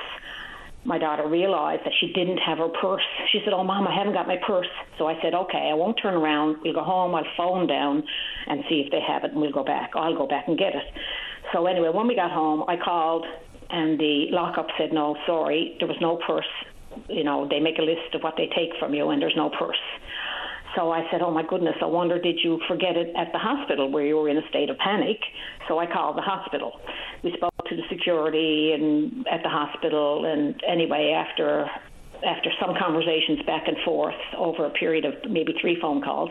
my 0.86 1.00
daughter 1.00 1.28
realized 1.28 1.84
that 1.84 1.94
she 2.00 2.14
didn't 2.14 2.38
have 2.38 2.60
her 2.60 2.70
purse. 2.70 3.02
She 3.32 3.42
said, 3.44 3.54
"Oh, 3.54 3.64
mom, 3.64 3.88
I 3.88 3.96
haven't 3.96 4.14
got 4.14 4.28
my 4.28 4.38
purse." 4.38 4.68
So 5.00 5.08
I 5.08 5.20
said, 5.22 5.34
"Okay, 5.34 5.70
I 5.72 5.74
won't 5.74 5.98
turn 6.00 6.14
around. 6.14 6.58
We'll 6.64 6.74
go 6.74 6.84
home. 6.84 7.16
I'll 7.16 7.26
phone 7.36 7.66
down 7.66 8.04
and 8.46 8.64
see 8.70 8.82
if 8.82 8.92
they 8.92 9.02
have 9.02 9.24
it, 9.24 9.32
and 9.32 9.42
we'll 9.42 9.52
go 9.52 9.64
back. 9.64 9.94
I'll 9.96 10.16
go 10.16 10.28
back 10.28 10.48
and 10.48 10.58
get 10.58 10.76
it." 10.76 10.84
So 11.56 11.68
anyway, 11.68 11.88
when 11.88 12.06
we 12.06 12.16
got 12.16 12.32
home, 12.32 12.66
I 12.68 12.76
called, 12.76 13.26
and 13.70 13.98
the 13.98 14.28
lockup 14.32 14.68
said, 14.78 14.92
"No, 14.92 15.16
sorry, 15.26 15.78
there 15.80 15.88
was 15.88 15.96
no 16.02 16.18
purse. 16.18 16.52
You 17.08 17.24
know, 17.24 17.48
they 17.48 17.62
make 17.62 17.80
a 17.80 17.82
list 17.82 18.14
of 18.14 18.24
what 18.24 18.36
they 18.36 18.48
take 18.48 18.76
from 18.78 18.94
you, 18.94 19.10
and 19.10 19.22
there's 19.22 19.38
no 19.38 19.50
purse." 19.50 19.80
So 20.76 20.92
I 20.92 21.10
said, 21.10 21.22
Oh 21.22 21.32
my 21.32 21.44
goodness, 21.44 21.76
I 21.82 21.86
wonder, 21.86 22.20
did 22.20 22.38
you 22.44 22.60
forget 22.68 22.98
it 22.98 23.16
at 23.16 23.32
the 23.32 23.40
hospital 23.40 23.90
where 23.90 24.06
you 24.06 24.18
were 24.18 24.28
in 24.28 24.38
a 24.38 24.46
state 24.50 24.70
of 24.70 24.78
panic? 24.78 25.18
So 25.70 25.80
I 25.80 25.86
called 25.86 26.18
the 26.18 26.22
hospital. 26.22 26.82
We 27.24 27.32
spoke 27.38 27.54
to 27.70 27.76
the 27.78 27.84
security 27.90 28.74
and 28.74 29.26
at 29.32 29.42
the 29.42 29.48
hospital, 29.48 30.26
and 30.26 30.62
anyway, 30.68 31.14
after 31.16 31.70
after 32.26 32.50
some 32.60 32.76
conversations 32.78 33.42
back 33.46 33.68
and 33.68 33.78
forth 33.86 34.16
over 34.38 34.66
a 34.66 34.70
period 34.72 35.06
of 35.06 35.14
maybe 35.30 35.54
three 35.62 35.80
phone 35.80 36.02
calls, 36.02 36.30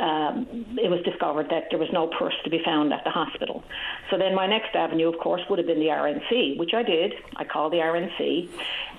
um, 0.00 0.46
it 0.76 0.90
was 0.90 1.00
discovered 1.04 1.48
that 1.50 1.64
there 1.70 1.78
was 1.78 1.88
no 1.92 2.08
purse 2.18 2.34
to 2.44 2.50
be 2.50 2.60
found 2.64 2.92
at 2.92 3.04
the 3.04 3.10
hospital. 3.10 3.62
So 4.10 4.18
then 4.18 4.34
my 4.34 4.46
next 4.46 4.74
avenue, 4.74 5.08
of 5.08 5.18
course, 5.18 5.42
would 5.48 5.58
have 5.58 5.66
been 5.66 5.80
the 5.80 5.86
RNC, 5.86 6.58
which 6.58 6.74
I 6.74 6.82
did. 6.82 7.14
I 7.36 7.44
called 7.44 7.72
the 7.72 7.78
RNC, 7.78 8.48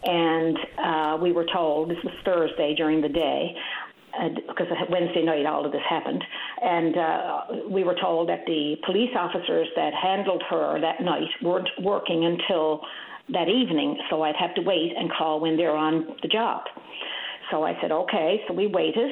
and 0.03 0.57
uh, 0.77 1.17
we 1.21 1.31
were 1.31 1.45
told 1.45 1.89
this 1.89 2.03
was 2.03 2.13
Thursday 2.25 2.75
during 2.75 3.01
the 3.01 3.09
day 3.09 3.55
because 4.47 4.67
Wednesday 4.89 5.23
night 5.23 5.45
all 5.45 5.65
of 5.65 5.71
this 5.71 5.83
happened, 5.87 6.23
and 6.61 6.97
uh, 6.97 7.41
we 7.69 7.83
were 7.83 7.95
told 7.95 8.27
that 8.29 8.45
the 8.45 8.75
police 8.85 9.11
officers 9.15 9.67
that 9.75 9.93
handled 9.93 10.43
her 10.49 10.79
that 10.81 11.01
night 11.01 11.29
weren't 11.43 11.69
working 11.81 12.25
until 12.25 12.81
that 13.33 13.47
evening, 13.47 13.97
so 14.09 14.23
I'd 14.23 14.35
have 14.35 14.55
to 14.55 14.61
wait 14.61 14.93
and 14.97 15.11
call 15.11 15.39
when 15.39 15.57
they're 15.57 15.75
on 15.75 16.15
the 16.21 16.27
job. 16.27 16.63
So 17.51 17.63
I 17.63 17.73
said, 17.81 17.91
okay. 17.91 18.41
So 18.47 18.53
we 18.53 18.67
waited, 18.67 19.11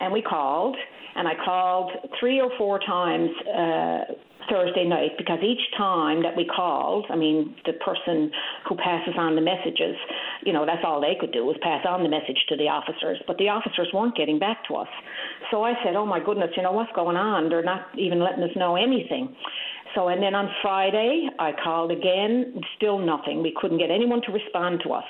and 0.00 0.12
we 0.12 0.22
called, 0.22 0.76
and 1.14 1.26
I 1.28 1.32
called 1.44 1.92
three 2.18 2.40
or 2.40 2.50
four 2.58 2.78
times. 2.78 3.30
Uh, 3.46 4.14
Thursday 4.50 4.84
night 4.84 5.12
because 5.18 5.38
each 5.42 5.60
time 5.76 6.22
that 6.22 6.36
we 6.36 6.44
called, 6.44 7.06
I 7.10 7.16
mean, 7.16 7.54
the 7.66 7.74
person 7.74 8.30
who 8.68 8.76
passes 8.76 9.14
on 9.16 9.34
the 9.34 9.40
messages, 9.40 9.96
you 10.44 10.52
know, 10.52 10.66
that's 10.66 10.82
all 10.84 11.00
they 11.00 11.14
could 11.18 11.32
do 11.32 11.44
was 11.44 11.56
pass 11.62 11.84
on 11.88 12.02
the 12.02 12.08
message 12.08 12.38
to 12.48 12.56
the 12.56 12.68
officers, 12.68 13.18
but 13.26 13.38
the 13.38 13.48
officers 13.48 13.88
weren't 13.92 14.16
getting 14.16 14.38
back 14.38 14.66
to 14.68 14.74
us. 14.74 14.88
So 15.50 15.64
I 15.64 15.74
said, 15.84 15.96
oh 15.96 16.06
my 16.06 16.22
goodness, 16.22 16.50
you 16.56 16.62
know, 16.62 16.72
what's 16.72 16.92
going 16.92 17.16
on? 17.16 17.48
They're 17.48 17.64
not 17.64 17.86
even 17.96 18.20
letting 18.20 18.42
us 18.42 18.50
know 18.56 18.76
anything. 18.76 19.34
So, 19.94 20.08
and 20.08 20.22
then 20.22 20.34
on 20.34 20.48
Friday, 20.62 21.28
I 21.38 21.52
called 21.52 21.90
again, 21.90 22.60
still 22.76 22.98
nothing. 22.98 23.42
We 23.42 23.54
couldn't 23.60 23.78
get 23.78 23.90
anyone 23.90 24.22
to 24.22 24.32
respond 24.32 24.80
to 24.84 24.92
us. 24.92 25.04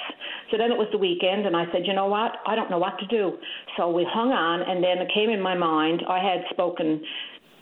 So 0.51 0.59
then 0.59 0.73
it 0.73 0.77
was 0.79 0.88
the 0.90 0.99
weekend, 0.99 1.47
and 1.47 1.57
I 1.57 1.64
said, 1.73 1.83
you 1.87 1.95
know 1.95 2.07
what? 2.07 2.33
I 2.47 2.57
don't 2.57 2.71
know 2.71 2.79
what 2.79 2.99
to 2.99 3.07
do. 3.07 3.38
So 3.77 3.90
we 3.90 4.07
hung 4.11 4.33
on, 4.33 4.62
and 4.62 4.83
then 4.83 4.99
it 4.99 5.09
came 5.14 5.31
in 5.31 5.40
my 5.40 5.55
mind. 5.55 6.03
I 6.09 6.18
had 6.18 6.45
spoken 6.51 7.03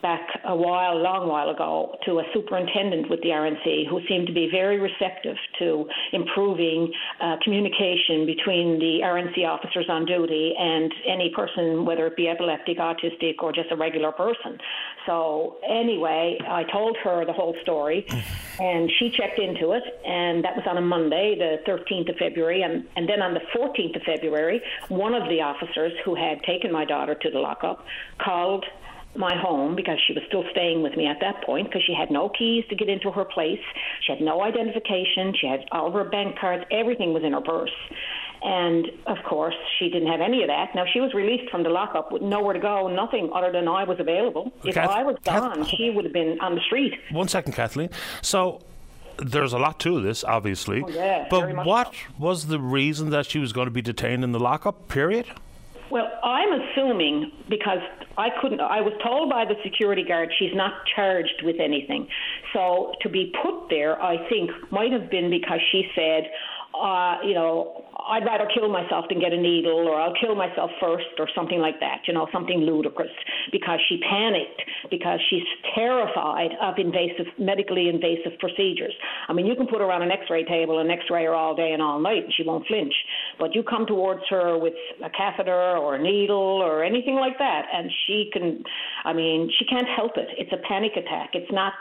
back 0.03 0.21
a 0.45 0.55
while, 0.55 0.97
a 0.97 1.01
long 1.01 1.29
while 1.29 1.51
ago, 1.51 1.97
to 2.05 2.19
a 2.19 2.23
superintendent 2.33 3.11
with 3.11 3.21
the 3.23 3.29
RNC 3.29 3.89
who 3.89 4.01
seemed 4.09 4.27
to 4.27 4.33
be 4.33 4.49
very 4.51 4.79
receptive 4.79 5.37
to 5.59 5.87
improving 6.13 6.93
uh, 7.21 7.37
communication 7.43 8.27
between 8.27 8.79
the 8.79 9.01
RNC 9.03 9.47
officers 9.47 9.87
on 9.89 10.05
duty 10.05 10.55
and 10.59 10.93
any 11.07 11.33
person, 11.35 11.85
whether 11.85 12.07
it 12.07 12.17
be 12.17 12.29
epileptic, 12.29 12.79
autistic, 12.79 13.35
or 13.41 13.53
just 13.53 13.71
a 13.71 13.77
regular 13.77 14.13
person. 14.13 14.59
So, 15.07 15.57
anyway, 15.69 16.39
I 16.47 16.65
told 16.65 16.97
her 17.05 17.25
the 17.25 17.33
whole 17.33 17.57
story, 17.63 18.07
and 18.61 18.91
she 18.99 19.11
checked 19.11 19.39
into 19.39 19.73
it, 19.73 19.83
and 20.07 20.45
that 20.45 20.57
was 20.57 20.65
on 20.67 20.77
a 20.77 20.83
Monday, 20.83 21.37
the 21.39 21.71
13th 21.71 22.11
of 22.11 22.17
February. 22.17 22.63
And, 22.63 22.87
and 22.97 23.09
then 23.09 23.23
on 23.23 23.35
the 23.35 23.41
14th 23.55 23.97
of 23.97 24.03
February, 24.03 24.63
one 24.89 25.15
of 25.15 25.29
the 25.29 25.41
officers 25.41 25.93
who 26.05 26.15
had 26.15 26.43
taken 26.43 26.73
my 26.73 26.85
daughter 26.85 27.15
to 27.15 27.31
the 27.31 27.39
lockup 27.39 27.85
called 28.19 28.65
my 29.17 29.37
home 29.37 29.75
because 29.75 29.99
she 30.07 30.13
was 30.13 30.23
still 30.29 30.45
staying 30.53 30.83
with 30.83 30.97
me 30.97 31.07
at 31.07 31.19
that 31.21 31.45
point 31.45 31.69
because 31.69 31.83
she 31.85 31.95
had 31.95 32.11
no 32.11 32.29
keys 32.29 32.65
to 32.71 32.77
get 32.77 32.89
into 32.89 33.11
her 33.11 33.25
place. 33.25 33.61
She 34.07 34.13
had 34.13 34.21
no 34.21 34.43
identification. 34.43 35.35
She 35.39 35.47
had 35.47 35.65
all 35.73 35.89
of 35.89 35.95
her 35.95 36.05
bank 36.05 36.39
cards. 36.39 36.65
Everything 36.71 37.13
was 37.13 37.25
in 37.25 37.33
her 37.33 37.41
purse. 37.41 37.73
And 38.43 38.87
of 39.07 39.19
course, 39.29 39.55
she 39.79 39.91
didn't 39.91 40.09
have 40.09 40.21
any 40.21 40.43
of 40.43 40.49
that. 40.49 40.75
Now, 40.75 40.85
she 40.91 41.01
was 41.01 41.13
released 41.13 41.51
from 41.51 41.63
the 41.63 41.69
lockup 41.69 42.11
with 42.11 42.23
nowhere 42.23 42.55
to 42.55 42.61
go, 42.61 42.89
nothing 42.89 43.31
other 43.35 43.53
than 43.53 43.69
I 43.69 43.85
was 43.85 43.99
available. 44.01 44.53
If 44.65 44.75
Kath- 44.75 44.89
I 44.89 45.03
was 45.03 45.17
gone, 45.25 45.65
Kath- 45.65 45.69
she 45.69 45.91
would 45.91 46.05
have 46.05 46.15
been 46.15 46.41
on 46.41 46.55
the 46.55 46.61
street. 46.63 46.95
One 47.11 47.29
second, 47.29 47.53
Kathleen. 47.53 47.91
So, 48.23 48.61
there's 49.19 49.53
a 49.53 49.59
lot 49.59 49.79
to 49.81 50.01
this, 50.01 50.25
obviously. 50.25 50.83
Oh, 50.83 50.89
yeah, 50.89 51.27
but 51.29 51.67
what 51.67 51.89
so. 51.89 52.01
was 52.19 52.47
the 52.47 52.59
reason 52.59 53.11
that 53.11 53.27
she 53.27 53.39
was 53.39 53.53
going 53.53 53.67
to 53.67 53.71
be 53.71 53.83
detained 53.83 54.25
in 54.25 54.33
the 54.33 54.41
lockup, 54.41 54.89
period? 54.89 55.27
Well, 55.91 56.09
I'm 56.23 56.49
assuming 56.61 57.33
because 57.49 57.81
I 58.17 58.29
couldn't, 58.41 58.61
I 58.61 58.81
was 58.81 58.93
told 59.03 59.29
by 59.29 59.45
the 59.45 59.57
security 59.65 60.05
guard 60.05 60.31
she's 60.39 60.55
not 60.55 60.73
charged 60.95 61.43
with 61.43 61.57
anything. 61.59 62.07
So 62.53 62.93
to 63.03 63.09
be 63.09 63.33
put 63.43 63.69
there, 63.71 64.01
I 64.01 64.17
think, 64.29 64.51
might 64.71 64.93
have 64.93 65.11
been 65.11 65.31
because 65.31 65.59
she 65.73 65.91
said, 65.97 66.31
uh, 66.81 67.21
you 67.27 67.35
know, 67.35 67.85
I'd 68.09 68.25
rather 68.25 68.49
kill 68.53 68.69
myself 68.69 69.05
than 69.09 69.21
get 69.21 69.33
a 69.33 69.41
needle, 69.41 69.87
or 69.87 70.01
I'll 70.01 70.15
kill 70.21 70.35
myself 70.35 70.71
first, 70.81 71.07
or 71.19 71.29
something 71.35 71.59
like 71.61 71.79
that, 71.81 72.01
you 72.09 72.15
know, 72.15 72.27
something 72.33 72.61
ludicrous, 72.61 73.11
because 73.53 73.79
she 73.89 74.01
panicked, 74.09 74.63
because 74.91 75.21
she's 75.29 75.45
terrified 75.75 76.51
of 76.61 76.75
invasive, 76.79 77.27
medically 77.39 77.89
invasive 77.89 78.39
procedures. 78.39 78.95
I 79.29 79.33
mean, 79.33 79.47
you 79.47 79.55
can 79.55 79.67
put 79.67 79.81
her 79.81 79.93
on 79.93 80.03
an 80.03 80.11
x 80.11 80.23
ray 80.31 80.45
table 80.45 80.81
and 80.81 80.91
x 80.91 81.03
ray 81.11 81.25
her 81.25 81.35
all 81.35 81.55
day 81.55 81.73
and 81.73 81.83
all 81.83 82.01
night, 82.01 82.25
and 82.25 82.33
she 82.35 82.43
won't 82.43 82.67
flinch. 82.67 82.95
But 83.39 83.55
you 83.55 83.63
come 83.63 83.87
towards 83.87 84.23
her 84.31 84.59
with 84.59 84.75
a 85.05 85.11
catheter 85.11 85.77
or 85.77 85.97
a 85.97 86.03
needle 86.03 86.63
or 86.65 86.83
anything 86.83 87.17
like 87.17 87.39
that, 87.39 87.67
and 87.73 87.91
she 88.07 88.31
can, 88.33 88.65
I 89.05 89.13
mean, 89.13 89.51
she 89.59 89.67
can't 89.67 89.89
help 89.95 90.17
it. 90.17 90.29
It's 90.39 90.53
a 90.53 90.67
panic 90.67 90.93
attack. 90.97 91.31
It's 91.35 91.53
not 91.53 91.75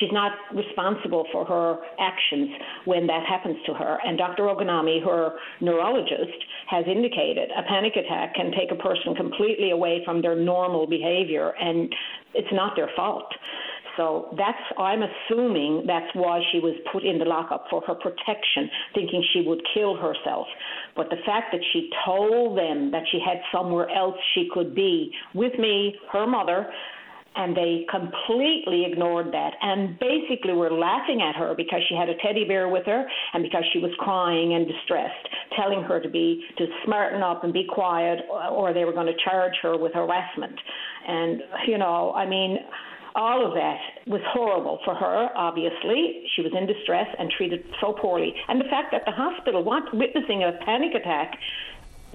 She's 0.00 0.12
not 0.12 0.32
responsible 0.54 1.26
for 1.32 1.44
her 1.44 1.78
actions 1.98 2.50
when 2.84 3.06
that 3.06 3.24
happens 3.28 3.56
to 3.66 3.74
her. 3.74 3.98
And 4.04 4.18
Dr. 4.18 4.44
Ogunami, 4.44 5.04
her 5.04 5.32
neurologist, 5.60 6.38
has 6.68 6.84
indicated 6.86 7.50
a 7.56 7.62
panic 7.68 7.94
attack 7.96 8.34
can 8.34 8.52
take 8.52 8.70
a 8.70 8.80
person 8.80 9.14
completely 9.14 9.70
away 9.70 10.02
from 10.04 10.22
their 10.22 10.36
normal 10.36 10.86
behavior, 10.86 11.52
and 11.60 11.94
it's 12.34 12.52
not 12.52 12.74
their 12.76 12.90
fault. 12.96 13.32
So 13.96 14.34
that's, 14.36 14.58
I'm 14.78 15.02
assuming 15.02 15.84
that's 15.86 16.12
why 16.14 16.40
she 16.50 16.58
was 16.58 16.74
put 16.92 17.04
in 17.04 17.18
the 17.18 17.24
lockup 17.24 17.66
for 17.70 17.80
her 17.86 17.94
protection, 17.94 18.68
thinking 18.94 19.24
she 19.32 19.42
would 19.46 19.60
kill 19.72 19.96
herself. 19.96 20.46
But 20.96 21.10
the 21.10 21.22
fact 21.24 21.52
that 21.52 21.60
she 21.72 21.90
told 22.04 22.58
them 22.58 22.90
that 22.90 23.04
she 23.10 23.20
had 23.24 23.38
somewhere 23.52 23.88
else 23.90 24.16
she 24.34 24.48
could 24.52 24.74
be 24.74 25.12
with 25.34 25.52
me, 25.58 25.96
her 26.12 26.26
mother, 26.26 26.66
and 27.36 27.56
they 27.56 27.86
completely 27.90 28.84
ignored 28.90 29.32
that 29.32 29.54
and 29.60 29.98
basically 29.98 30.52
were 30.52 30.70
laughing 30.70 31.20
at 31.22 31.34
her 31.36 31.54
because 31.56 31.80
she 31.88 31.94
had 31.94 32.08
a 32.08 32.16
teddy 32.22 32.44
bear 32.44 32.68
with 32.68 32.86
her 32.86 33.04
and 33.32 33.42
because 33.42 33.64
she 33.72 33.78
was 33.78 33.90
crying 33.98 34.54
and 34.54 34.66
distressed, 34.66 35.28
telling 35.56 35.82
her 35.82 36.00
to 36.00 36.08
be 36.08 36.42
to 36.58 36.66
smarten 36.84 37.22
up 37.22 37.44
and 37.44 37.52
be 37.52 37.66
quiet 37.68 38.20
or 38.50 38.72
they 38.72 38.84
were 38.84 38.92
going 38.92 39.06
to 39.06 39.24
charge 39.24 39.54
her 39.62 39.76
with 39.76 39.92
harassment. 39.92 40.58
And 41.06 41.42
you 41.66 41.78
know, 41.78 42.12
I 42.12 42.26
mean, 42.26 42.58
all 43.14 43.46
of 43.46 43.54
that 43.54 43.78
was 44.06 44.20
horrible 44.32 44.80
for 44.84 44.94
her, 44.94 45.28
obviously. 45.36 46.26
She 46.34 46.42
was 46.42 46.50
in 46.56 46.66
distress 46.66 47.06
and 47.18 47.30
treated 47.30 47.62
so 47.80 47.92
poorly. 47.92 48.34
And 48.48 48.60
the 48.60 48.64
fact 48.64 48.90
that 48.90 49.02
the 49.06 49.12
hospital, 49.12 49.62
once 49.62 49.86
witnessing 49.92 50.42
a 50.42 50.58
panic 50.64 50.94
attack, 50.94 51.38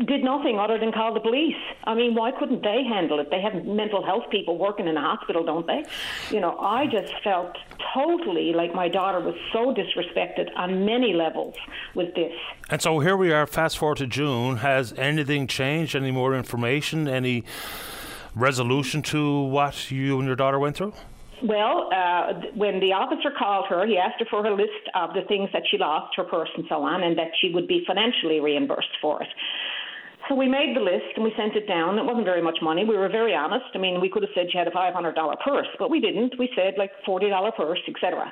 did 0.08 0.24
nothing 0.24 0.60
other 0.60 0.78
than 0.78 0.92
call 0.92 1.14
the 1.14 1.20
police. 1.20 1.56
I 1.84 1.94
mean, 1.94 2.16
why 2.16 2.32
couldn't 2.32 2.64
they 2.64 2.84
handle 2.84 3.20
it? 3.20 3.30
They 3.30 3.42
have 3.42 3.66
mental 3.66 4.04
health 4.06 4.30
people 4.32 4.58
working 4.58 4.88
in 4.88 4.96
the 4.96 5.02
hospital, 5.02 5.44
don't 5.44 5.68
they? 5.68 5.84
You 6.30 6.40
know, 6.40 6.58
I 6.60 6.88
just 6.88 7.14
felt 7.24 7.58
totally 7.94 8.54
like 8.54 8.74
my 8.74 8.88
daughter 8.88 9.20
was 9.20 9.36
so 9.52 9.74
disrespected 9.74 10.50
on 10.56 10.86
many 10.86 11.14
levels 11.14 11.56
with 11.96 12.14
this. 12.16 12.34
And 12.70 12.82
so 12.82 13.00
here 13.00 13.18
we 13.18 13.32
are, 13.32 13.46
fast 13.46 13.78
forward 13.78 13.98
to 13.98 14.08
June. 14.08 14.58
Has 14.58 14.94
anything 14.94 15.48
changed? 15.48 15.96
Any 15.96 16.12
more 16.12 16.36
information? 16.36 17.08
Any 17.08 17.44
resolution 18.36 19.02
to 19.02 19.42
what 19.44 19.92
you 19.92 20.18
and 20.20 20.28
your 20.28 20.36
daughter 20.36 20.60
went 20.60 20.78
through? 20.78 20.94
Well, 21.42 21.90
uh, 21.94 22.34
when 22.54 22.82
the 22.82 22.92
officer 22.94 23.32
called 23.38 23.68
her, 23.70 23.88
he 23.88 23.98
asked 23.98 24.20
her 24.20 24.26
for 24.30 24.44
her 24.44 24.52
list 24.52 24.90
of 24.94 25.14
the 25.14 25.22
things 25.22 25.50
that 25.54 25.64
she 25.72 25.78
lost, 25.78 26.16
her 26.18 26.26
purse 26.26 26.50
and 26.56 26.66
so 26.68 26.84
on, 26.84 27.02
and 27.02 27.18
that 27.18 27.32
she 27.40 27.52
would 27.54 27.68
be 27.68 27.84
financially 27.88 28.42
reimbursed 28.42 28.98
for 29.02 29.22
it. 29.24 29.30
So 30.30 30.36
we 30.36 30.48
made 30.48 30.76
the 30.76 30.80
list 30.80 31.10
and 31.16 31.26
we 31.26 31.34
sent 31.36 31.56
it 31.56 31.68
down. 31.68 31.98
It 31.98 32.06
wasn't 32.06 32.26
very 32.26 32.42
much 32.42 32.60
money. 32.62 32.86
We 32.86 32.96
were 32.96 33.10
very 33.10 33.34
honest. 33.34 33.66
I 33.74 33.80
mean, 33.80 34.00
we 34.00 34.10
could 34.10 34.22
have 34.22 34.32
said 34.36 34.46
she 34.52 34.60
had 34.60 34.68
a 34.68 34.72
$500 34.72 34.94
purse, 35.44 35.68
but 35.80 35.90
we 35.90 36.00
didn't. 36.00 36.38
We 36.38 36.50
said 36.56 36.76
like 36.78 36.92
$40 37.08 37.34
purse, 37.58 37.80
etc. 37.88 38.32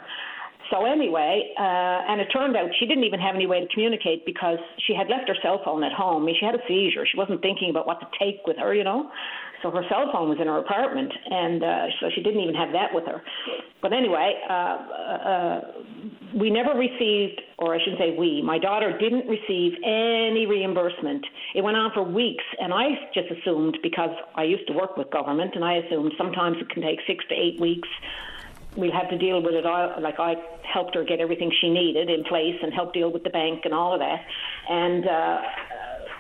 So 0.69 0.86
anyway, 0.86 1.53
uh, 1.57 2.12
and 2.12 2.21
it 2.21 2.27
turned 2.27 2.55
out 2.55 2.69
she 2.79 2.86
didn't 2.86 3.05
even 3.05 3.19
have 3.19 3.36
any 3.36 3.47
way 3.47 3.62
to 3.62 3.67
communicate 3.73 4.25
because 4.25 4.60
she 4.86 4.93
had 4.93 5.07
left 5.10 5.27
her 5.27 5.36
cell 5.41 5.62
phone 5.63 5.83
at 5.83 5.93
home. 5.93 6.23
I 6.23 6.25
mean, 6.27 6.36
she 6.39 6.45
had 6.45 6.55
a 6.55 6.62
seizure. 6.67 7.05
She 7.10 7.17
wasn't 7.17 7.41
thinking 7.41 7.69
about 7.69 7.88
what 7.88 7.99
to 7.99 8.07
take 8.19 8.45
with 8.45 8.57
her, 8.57 8.75
you 8.75 8.83
know. 8.83 9.10
So 9.63 9.72
her 9.72 9.84
cell 9.89 10.10
phone 10.12 10.30
was 10.30 10.38
in 10.39 10.48
her 10.48 10.58
apartment, 10.58 11.12
and 11.30 11.63
uh, 11.63 11.86
so 12.00 12.10
she 12.13 12.22
didn't 12.22 12.41
even 12.41 12.56
have 12.56 12.72
that 12.74 12.93
with 12.93 13.06
her. 13.06 13.22
But 13.82 13.93
anyway, 13.93 14.34
uh, 14.50 14.54
uh, 14.54 15.62
we 16.39 16.50
never 16.50 16.78
received, 16.78 17.41
or 17.58 17.74
I 17.74 17.80
shouldn't 17.80 18.00
say 18.00 18.15
we, 18.17 18.41
my 18.41 18.60
daughter 18.60 18.98
didn't 18.98 19.28
receive 19.28 19.74
any 19.84 20.46
reimbursement. 20.46 21.26
It 21.56 21.63
went 21.63 21.78
on 21.78 21.91
for 21.93 22.04
weeks, 22.04 22.43
and 22.60 22.74
I 22.74 23.10
just 23.13 23.28
assumed 23.32 23.78
because 23.82 24.12
I 24.36 24.43
used 24.43 24.67
to 24.67 24.74
work 24.74 24.98
with 24.98 25.10
government, 25.10 25.56
and 25.56 25.63
I 25.63 25.78
assumed 25.78 26.13
sometimes 26.17 26.58
it 26.60 26.70
can 26.70 26.84
take 26.84 27.00
six 27.08 27.26
to 27.30 27.36
eight 27.36 27.60
weeks 27.60 27.89
we 28.78 28.91
had 28.91 29.10
to 29.10 29.17
deal 29.17 29.41
with 29.41 29.56
it 29.56 29.65
all. 29.65 30.00
Like 30.00 30.20
I 30.20 30.36
helped 30.62 30.96
her 30.96 31.04
get 31.04 31.20
everything 31.20 31.52
she 31.60 31.70
needed 31.70 32.10
in 32.10 32.24
place 32.24 32.56
and 32.62 32.72
help 32.72 32.93
deal 32.93 33.12
with 33.12 33.24
the 33.24 33.32
bank 33.32 33.62
and 33.65 33.74
all 33.74 33.93
of 33.93 34.00
that. 34.00 34.22
And 34.70 35.08
uh, 35.08 35.41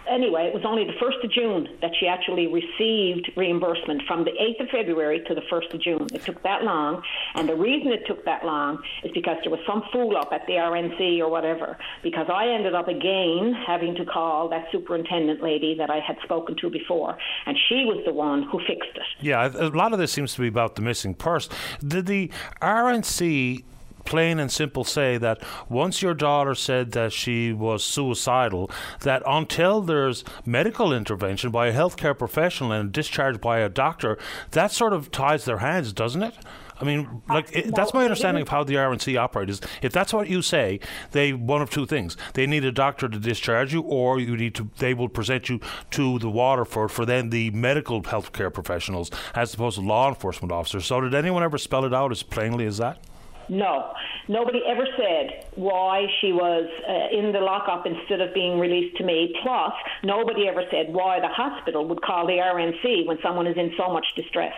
anyway, 0.09 0.47
it 0.47 0.53
was 0.53 0.63
only 0.65 0.85
the 0.85 0.93
1st 0.93 1.23
of 1.23 1.31
June 1.31 1.67
that 1.81 1.91
she 1.99 2.07
actually 2.07 2.47
received 2.47 3.31
reimbursement 3.35 4.03
from 4.07 4.23
the 4.23 4.31
8th 4.31 4.63
of 4.63 4.69
February 4.69 5.23
to 5.27 5.35
the 5.35 5.41
1st 5.41 5.73
of 5.73 5.81
June. 5.81 6.07
It 6.13 6.23
took 6.23 6.41
that 6.43 6.63
long. 6.63 7.01
And 7.35 7.47
the 7.47 7.55
reason 7.55 7.91
it 7.91 8.05
took 8.07 8.25
that 8.25 8.45
long 8.45 8.79
is 9.03 9.11
because 9.13 9.37
there 9.43 9.51
was 9.51 9.59
some 9.67 9.83
fool 9.91 10.17
up 10.17 10.31
at 10.31 10.45
the 10.47 10.53
RNC 10.53 11.19
or 11.19 11.29
whatever. 11.29 11.77
Because 12.03 12.27
I 12.33 12.47
ended 12.47 12.75
up 12.75 12.87
again 12.87 13.53
having 13.65 13.95
to 13.95 14.05
call 14.05 14.49
that 14.49 14.67
superintendent 14.71 15.41
lady 15.41 15.75
that 15.77 15.89
I 15.89 15.99
had 15.99 16.17
spoken 16.23 16.55
to 16.61 16.69
before. 16.69 17.17
And 17.45 17.57
she 17.69 17.85
was 17.85 18.03
the 18.05 18.13
one 18.13 18.43
who 18.43 18.59
fixed 18.59 18.95
it. 18.95 19.03
Yeah, 19.21 19.49
a 19.53 19.69
lot 19.69 19.93
of 19.93 19.99
this 19.99 20.11
seems 20.11 20.33
to 20.35 20.41
be 20.41 20.47
about 20.47 20.75
the 20.75 20.81
missing 20.81 21.13
purse. 21.13 21.49
Did 21.85 22.05
the 22.05 22.31
RNC 22.61 23.63
plain 24.07 24.39
and 24.39 24.49
simple 24.49 24.85
say 24.85 25.17
that 25.17 25.43
once 25.67 26.01
your 26.01 26.13
daughter 26.13 26.55
said 26.55 26.93
that 26.93 27.11
she 27.11 27.51
was 27.51 27.83
suicidal, 27.83 28.71
that 29.01 29.21
until 29.27 29.81
there's 29.81 30.23
medical 30.45 30.93
intervention 30.93 31.51
by 31.51 31.67
a 31.67 31.73
healthcare 31.73 32.17
professional 32.17 32.71
and 32.71 32.93
discharged 32.93 33.41
by 33.41 33.59
a 33.59 33.67
doctor, 33.67 34.17
that 34.51 34.71
sort 34.71 34.93
of 34.93 35.11
ties 35.11 35.43
their 35.43 35.57
hands, 35.57 35.91
doesn't 35.91 36.23
it? 36.23 36.35
I 36.79 36.85
mean, 36.85 37.21
uh, 37.29 37.33
like 37.33 37.53
it, 37.53 37.75
that's 37.75 37.93
my 37.93 38.03
understanding 38.03 38.41
of 38.43 38.49
how 38.49 38.63
the 38.63 38.75
RNC 38.75 39.17
operate. 39.17 39.49
Is 39.49 39.59
if 39.81 39.91
that's 39.91 40.13
what 40.13 40.29
you 40.29 40.41
say, 40.41 40.79
they 41.11 41.33
one 41.33 41.61
of 41.61 41.69
two 41.69 41.85
things: 41.85 42.15
they 42.33 42.47
need 42.47 42.63
a 42.63 42.71
doctor 42.71 43.09
to 43.09 43.19
discharge 43.19 43.73
you, 43.73 43.81
or 43.81 44.19
you 44.19 44.37
need 44.37 44.55
to. 44.55 44.69
They 44.77 44.93
will 44.93 45.09
present 45.09 45.49
you 45.49 45.59
to 45.91 46.19
the 46.19 46.29
Waterford 46.29 46.91
for 46.91 47.05
then 47.05 47.29
the 47.29 47.51
medical 47.51 48.03
healthcare 48.03 48.53
professionals, 48.53 49.11
as 49.35 49.53
opposed 49.53 49.77
to 49.77 49.81
law 49.81 50.07
enforcement 50.07 50.51
officers. 50.51 50.85
So, 50.85 51.01
did 51.01 51.15
anyone 51.15 51.43
ever 51.43 51.57
spell 51.57 51.83
it 51.83 51.93
out 51.93 52.11
as 52.11 52.23
plainly 52.23 52.65
as 52.65 52.77
that? 52.77 53.03
No, 53.49 53.93
nobody 54.27 54.61
ever 54.67 54.85
said 54.97 55.45
why 55.55 56.05
she 56.19 56.31
was 56.33 56.67
uh, 56.87 57.17
in 57.17 57.31
the 57.31 57.39
lockup 57.39 57.85
instead 57.85 58.21
of 58.21 58.33
being 58.33 58.59
released 58.59 58.97
to 58.97 59.03
me. 59.03 59.33
Plus, 59.41 59.73
nobody 60.03 60.47
ever 60.47 60.63
said 60.69 60.93
why 60.93 61.19
the 61.19 61.29
hospital 61.29 61.87
would 61.87 62.01
call 62.01 62.27
the 62.27 62.33
RNC 62.33 63.05
when 63.05 63.17
someone 63.23 63.47
is 63.47 63.57
in 63.57 63.71
so 63.77 63.91
much 63.91 64.05
distress. 64.15 64.53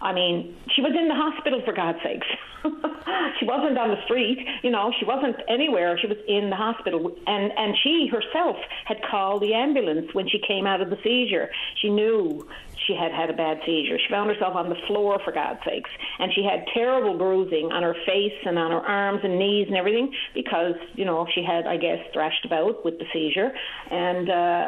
I 0.00 0.12
mean, 0.12 0.56
she 0.74 0.82
was 0.82 0.92
in 0.98 1.08
the 1.08 1.14
hospital 1.14 1.62
for 1.64 1.72
God's 1.72 1.98
sakes. 2.02 2.26
she 3.38 3.46
wasn't 3.46 3.78
on 3.78 3.90
the 3.90 4.02
street, 4.04 4.38
you 4.62 4.70
know, 4.70 4.92
she 4.98 5.04
wasn't 5.04 5.36
anywhere. 5.48 5.98
She 5.98 6.06
was 6.06 6.18
in 6.28 6.50
the 6.50 6.56
hospital. 6.56 7.14
And 7.26 7.52
and 7.56 7.76
she 7.82 8.08
herself 8.10 8.56
had 8.84 8.98
called 9.08 9.42
the 9.42 9.54
ambulance 9.54 10.12
when 10.12 10.28
she 10.28 10.40
came 10.46 10.66
out 10.66 10.80
of 10.80 10.90
the 10.90 10.96
seizure. 11.02 11.48
She 11.80 11.90
knew 11.90 12.46
she 12.86 12.94
had 12.94 13.12
had 13.12 13.30
a 13.30 13.32
bad 13.32 13.60
seizure. 13.64 13.98
She 13.98 14.10
found 14.10 14.30
herself 14.30 14.54
on 14.54 14.68
the 14.68 14.76
floor 14.86 15.20
for 15.24 15.32
God's 15.32 15.60
sakes, 15.64 15.90
and 16.18 16.32
she 16.34 16.44
had 16.44 16.66
terrible 16.74 17.16
bruising 17.16 17.72
on 17.72 17.82
her 17.82 17.94
face 18.06 18.38
and 18.44 18.58
on 18.58 18.70
her 18.70 18.84
arms 18.84 19.20
and 19.22 19.38
knees 19.38 19.66
and 19.68 19.76
everything 19.76 20.12
because 20.34 20.74
you 20.94 21.04
know 21.04 21.26
she 21.34 21.42
had, 21.42 21.66
I 21.66 21.76
guess, 21.76 21.98
thrashed 22.12 22.44
about 22.44 22.84
with 22.84 22.98
the 22.98 23.06
seizure, 23.12 23.52
and. 23.90 24.30
uh 24.30 24.66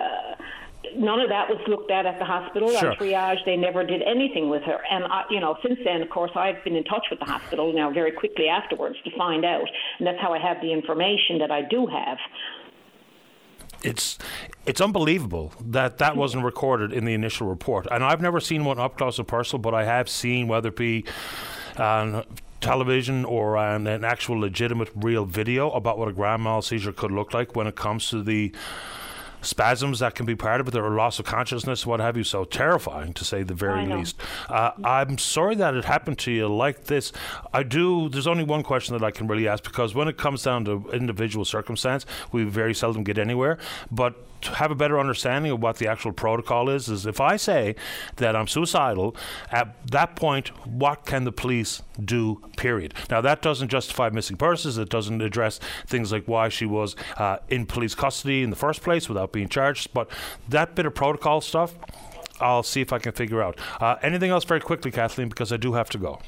none 0.97 1.21
of 1.21 1.29
that 1.29 1.49
was 1.49 1.59
looked 1.67 1.91
at 1.91 2.07
at 2.07 2.19
the 2.19 2.25
hospital. 2.25 2.71
Sure. 2.71 2.95
triage, 2.95 3.45
they 3.45 3.57
never 3.57 3.85
did 3.85 4.03
anything 4.03 4.49
with 4.49 4.63
her. 4.63 4.81
And 4.91 5.05
I, 5.05 5.25
you 5.31 5.41
know, 5.41 5.57
since 5.63 5.79
then, 5.85 6.03
of 6.03 6.11
course, 6.11 6.31
I've 6.35 6.63
been 6.65 6.77
in 6.77 6.85
touch 6.85 7.07
with 7.11 7.19
the 7.19 7.25
hospital 7.25 7.73
now 7.73 7.91
very 7.91 8.13
quickly 8.13 8.49
afterwards 8.49 8.97
to 9.05 9.11
find 9.17 9.45
out, 9.45 9.69
and 9.99 10.07
that's 10.07 10.21
how 10.21 10.33
I 10.33 10.39
have 10.39 10.61
the 10.61 10.73
information 10.73 11.39
that 11.39 11.51
I 11.51 11.63
do 11.63 11.87
have. 11.87 12.19
It's 13.83 14.19
it's 14.67 14.81
unbelievable 14.81 15.53
that 15.61 15.99
that 15.99 16.17
wasn't 16.17 16.45
recorded 16.45 16.93
in 16.93 17.05
the 17.05 17.15
initial 17.15 17.47
report, 17.47 17.87
and 17.91 18.03
I've 18.03 18.21
never 18.21 18.41
seen 18.41 18.65
one 18.65 18.79
up 18.79 18.99
close 18.99 19.19
and 19.19 19.29
personal, 19.29 19.61
but 19.61 19.73
I 19.73 19.85
have 19.85 20.09
seen 20.09 20.49
whether 20.49 20.69
it 20.69 20.77
be. 20.77 21.05
Um, 21.77 22.25
television 22.61 23.25
or 23.25 23.57
an, 23.57 23.87
an 23.87 24.05
actual 24.05 24.41
legitimate 24.41 24.91
real 24.97 25.25
video 25.25 25.71
about 25.71 25.97
what 25.97 26.09
a 26.09 26.13
grand 26.13 26.43
mal 26.43 26.61
seizure 26.61 26.93
could 26.93 27.13
look 27.13 27.33
like 27.33 27.55
when 27.55 27.69
it 27.69 27.77
comes 27.77 28.09
to 28.11 28.23
the 28.23 28.53
spasms 29.41 30.01
that 30.01 30.15
can 30.15 30.27
be 30.27 30.35
part 30.35 30.61
of 30.61 30.69
it, 30.69 30.77
or 30.77 30.91
loss 30.91 31.19
of 31.19 31.25
consciousness, 31.25 31.87
what 31.87 32.01
have 32.01 32.17
you. 32.17 32.25
So 32.25 32.45
terrifying, 32.45 33.13
to 33.15 33.25
say 33.25 33.43
the 33.43 33.55
very 33.55 33.87
least. 33.87 34.21
Uh, 34.49 34.73
I'm 34.85 35.19
sorry 35.19 35.55
that 35.57 35.75
it 35.75 35.85
happened 35.85 36.19
to 36.21 36.31
you 36.33 36.49
like 36.49 36.85
this. 36.85 37.13
I 37.53 37.63
do. 37.63 38.09
There's 38.09 38.27
only 38.27 38.45
one 38.45 38.63
question 38.63 38.97
that 38.99 39.05
I 39.05 39.11
can 39.11 39.27
really 39.27 39.49
ask 39.49 39.65
because 39.65 39.95
when 39.95 40.09
it 40.09 40.17
comes 40.17 40.43
down 40.43 40.65
to 40.67 40.91
individual 40.93 41.45
circumstance, 41.45 42.07
we 42.33 42.45
very 42.45 42.75
seldom 42.75 43.05
get 43.05 43.19
anywhere. 43.19 43.59
But 43.91 44.28
to 44.43 44.55
have 44.55 44.71
a 44.71 44.75
better 44.75 44.99
understanding 44.99 45.53
of 45.53 45.63
what 45.63 45.77
the 45.79 45.89
actual 45.89 46.13
protocol 46.13 46.69
is 46.69 46.89
is 46.89 47.07
if 47.07 47.21
I 47.21 47.37
say 47.37 47.75
that 48.17 48.37
I'm 48.37 48.47
suicidal, 48.47 49.17
at 49.51 49.75
that 49.91 50.17
point, 50.17 50.49
what 50.67 51.05
can 51.05 51.25
the 51.25 51.33
police 51.33 51.83
do? 52.03 52.41
Period. 52.57 52.95
Now 53.11 53.21
that 53.21 53.43
doesn't 53.43 53.69
justify 53.69 54.11
missing 54.11 54.37
persons. 54.37 54.79
It 54.79 54.89
doesn't 54.89 55.21
address 55.21 55.61
things 55.87 56.13
like 56.13 56.25
why 56.27 56.49
she 56.49 56.67
was 56.67 56.97
uh, 57.17 57.39
in 57.49 57.67
police 57.67 57.95
custody 57.95 58.43
in 58.43 58.51
the 58.51 58.57
first 58.57 58.83
place 58.83 59.09
without 59.09 59.33
being 59.33 59.49
charged. 59.49 59.93
But 59.93 60.11
that 60.49 60.75
bit 60.75 60.87
of 60.87 60.95
protocol 60.95 61.41
stuff, 61.41 61.75
I'll 62.41 62.63
see 62.63 62.81
if 62.81 62.93
I 62.93 62.99
can 62.99 63.13
figure 63.13 63.43
out. 63.43 63.59
Uh, 63.81 63.97
anything 64.03 64.31
else 64.31 64.45
very 64.45 64.61
quickly, 64.61 64.91
Kathleen, 64.91 65.29
because 65.29 65.53
I 65.53 65.57
do 65.57 65.73
have 65.75 65.91
to 65.91 65.99
go. 65.99 66.21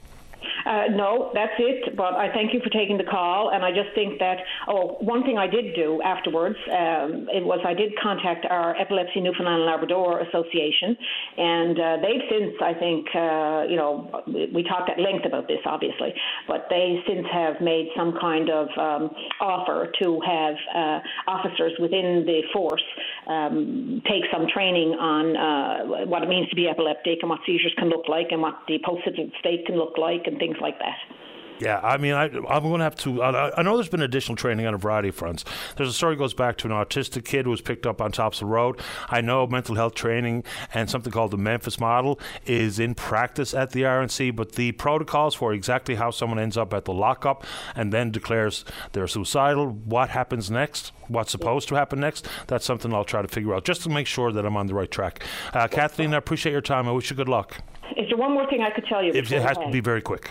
Uh, 0.66 0.84
no, 0.94 1.30
that's 1.34 1.52
it. 1.58 1.96
But 1.96 2.14
I 2.14 2.32
thank 2.32 2.52
you 2.52 2.60
for 2.62 2.70
taking 2.70 2.98
the 2.98 3.04
call, 3.04 3.50
and 3.50 3.64
I 3.64 3.70
just 3.70 3.94
think 3.94 4.18
that 4.18 4.38
oh, 4.68 4.96
one 5.00 5.22
thing 5.24 5.38
I 5.38 5.46
did 5.46 5.74
do 5.74 6.00
afterwards 6.02 6.56
um, 6.70 7.28
it 7.32 7.44
was 7.44 7.60
I 7.66 7.74
did 7.74 7.92
contact 8.02 8.46
our 8.48 8.76
Epilepsy 8.76 9.20
Newfoundland 9.20 9.62
and 9.62 9.66
Labrador 9.66 10.20
Association, 10.20 10.96
and 11.36 11.78
uh, 11.78 11.96
they've 12.02 12.24
since 12.30 12.54
I 12.62 12.74
think 12.74 13.06
uh, 13.14 13.64
you 13.68 13.76
know 13.76 14.22
we 14.54 14.62
talked 14.62 14.90
at 14.90 14.98
length 14.98 15.26
about 15.26 15.48
this 15.48 15.60
obviously, 15.64 16.12
but 16.46 16.66
they 16.70 17.02
since 17.06 17.26
have 17.32 17.60
made 17.60 17.88
some 17.96 18.14
kind 18.20 18.50
of 18.50 18.68
um, 18.78 19.10
offer 19.40 19.90
to 20.02 20.20
have 20.26 20.54
uh, 20.74 20.98
officers 21.28 21.72
within 21.80 22.24
the 22.26 22.42
force 22.52 22.82
um, 23.26 24.02
take 24.08 24.24
some 24.32 24.46
training 24.52 24.96
on 24.98 25.36
uh, 25.36 26.06
what 26.06 26.22
it 26.22 26.28
means 26.28 26.48
to 26.50 26.56
be 26.56 26.68
epileptic 26.68 27.18
and 27.20 27.30
what 27.30 27.40
seizures 27.46 27.74
can 27.78 27.88
look 27.88 28.08
like 28.08 28.28
and 28.30 28.40
what 28.40 28.58
the 28.66 28.78
post-seizure 28.84 29.30
state 29.38 29.66
can 29.66 29.76
look 29.76 29.96
like 29.98 30.22
and 30.26 30.38
things 30.38 30.49
like 30.60 30.78
that. 30.78 30.96
Yeah, 31.60 31.78
I 31.82 31.98
mean, 31.98 32.14
I, 32.14 32.24
am 32.24 32.62
going 32.62 32.78
to 32.78 32.84
have 32.84 32.96
to. 32.96 33.22
I, 33.22 33.58
I, 33.58 33.62
know 33.62 33.76
there's 33.76 33.90
been 33.90 34.00
additional 34.00 34.34
training 34.34 34.66
on 34.66 34.72
a 34.72 34.78
variety 34.78 35.10
of 35.10 35.14
fronts. 35.14 35.44
There's 35.76 35.90
a 35.90 35.92
story 35.92 36.16
goes 36.16 36.32
back 36.32 36.56
to 36.58 36.66
an 36.66 36.72
autistic 36.72 37.26
kid 37.26 37.44
who 37.44 37.50
was 37.50 37.60
picked 37.60 37.86
up 37.86 38.00
on 38.00 38.12
tops 38.12 38.38
of 38.38 38.48
the 38.48 38.52
road. 38.52 38.80
I 39.10 39.20
know 39.20 39.46
mental 39.46 39.74
health 39.74 39.94
training 39.94 40.44
and 40.72 40.88
something 40.88 41.12
called 41.12 41.32
the 41.32 41.36
Memphis 41.36 41.78
model 41.78 42.18
is 42.46 42.78
in 42.78 42.94
practice 42.94 43.52
at 43.52 43.72
the 43.72 43.82
RNC, 43.82 44.34
but 44.34 44.52
the 44.52 44.72
protocols 44.72 45.34
for 45.34 45.52
exactly 45.52 45.96
how 45.96 46.10
someone 46.10 46.38
ends 46.38 46.56
up 46.56 46.72
at 46.72 46.86
the 46.86 46.94
lockup 46.94 47.44
and 47.76 47.92
then 47.92 48.10
declares 48.10 48.64
they're 48.92 49.06
suicidal, 49.06 49.68
what 49.68 50.08
happens 50.08 50.50
next, 50.50 50.92
what's 51.08 51.30
supposed 51.30 51.68
to 51.68 51.74
happen 51.74 52.00
next, 52.00 52.26
that's 52.46 52.64
something 52.64 52.94
I'll 52.94 53.04
try 53.04 53.20
to 53.20 53.28
figure 53.28 53.54
out 53.54 53.64
just 53.64 53.82
to 53.82 53.90
make 53.90 54.06
sure 54.06 54.32
that 54.32 54.46
I'm 54.46 54.56
on 54.56 54.66
the 54.66 54.74
right 54.74 54.90
track. 54.90 55.22
Uh, 55.52 55.68
Kathleen, 55.68 56.14
I 56.14 56.16
appreciate 56.16 56.52
your 56.52 56.62
time. 56.62 56.88
I 56.88 56.92
wish 56.92 57.10
you 57.10 57.16
good 57.16 57.28
luck. 57.28 57.58
Is 57.98 58.08
there 58.08 58.16
one 58.16 58.32
more 58.32 58.48
thing 58.48 58.62
I 58.62 58.70
could 58.70 58.86
tell 58.86 59.04
you? 59.04 59.12
It 59.12 59.26
has 59.26 59.58
to 59.58 59.70
be 59.70 59.80
very 59.80 60.00
quick. 60.00 60.30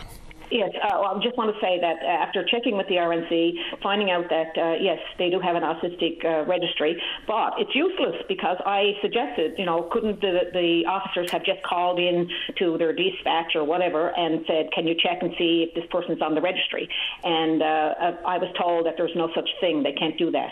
Yes, 0.52 0.72
uh, 0.82 0.98
well, 1.00 1.16
I 1.16 1.24
just 1.24 1.38
want 1.38 1.54
to 1.54 1.62
say 1.62 1.80
that 1.80 1.98
uh, 2.02 2.08
after 2.08 2.44
checking 2.44 2.76
with 2.76 2.88
the 2.88 2.96
RNC, 2.96 3.82
finding 3.84 4.10
out 4.10 4.30
that 4.30 4.58
uh, 4.58 4.74
yes, 4.82 5.00
they 5.18 5.30
do 5.30 5.40
have 5.40 5.56
an 5.56 5.64
autistic 5.64 6.26
uh, 6.26 6.46
registry, 6.46 7.00
but 7.28 7.54
it's 7.60 7.76
useless 7.76 8.16
because 8.28 8.58
I 8.66 8.94
suggested, 9.02 9.60
you 9.60 9.66
know, 9.66 9.84
couldn't 9.92 10.22
the, 10.22 10.50
the 10.52 10.86
officers 10.88 11.32
have 11.32 11.44
just 11.44 11.62
called 11.64 12.00
in 12.00 12.30
to 12.58 12.78
their 12.78 12.94
dispatch 12.94 13.56
or 13.56 13.64
whatever 13.64 14.10
and 14.18 14.44
said, 14.48 14.72
can 14.74 14.88
you 14.88 14.96
check 14.96 15.22
and 15.22 15.34
see 15.38 15.68
if 15.70 15.76
this 15.76 15.86
person's 15.92 16.22
on 16.22 16.34
the 16.34 16.42
registry? 16.42 16.90
And 17.24 17.62
uh, 17.62 18.18
I 18.26 18.38
was 18.38 18.52
told 18.58 18.88
that 18.88 18.96
there's 18.98 19.16
no 19.16 19.30
such 19.36 19.50
thing; 19.62 19.84
they 19.84 19.94
can't 19.94 20.18
do 20.18 20.32
that 20.32 20.52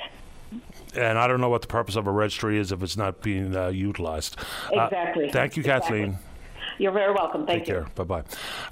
and 0.95 1.17
I 1.17 1.27
don't 1.27 1.41
know 1.41 1.49
what 1.49 1.61
the 1.61 1.67
purpose 1.67 1.95
of 1.95 2.07
a 2.07 2.11
registry 2.11 2.57
is 2.57 2.71
if 2.71 2.81
it's 2.81 2.97
not 2.97 3.21
being 3.21 3.55
uh, 3.55 3.67
utilized. 3.67 4.39
Uh, 4.73 4.83
exactly. 4.83 5.29
Uh, 5.29 5.33
thank 5.33 5.57
you, 5.57 5.61
exactly. 5.61 5.99
Kathleen. 5.99 6.19
You're 6.77 6.91
very 6.91 7.13
welcome. 7.13 7.45
Thank 7.45 7.61
Take 7.61 7.67
you. 7.69 7.73
care. 7.75 7.87
Bye 7.95 8.03
bye. 8.03 8.23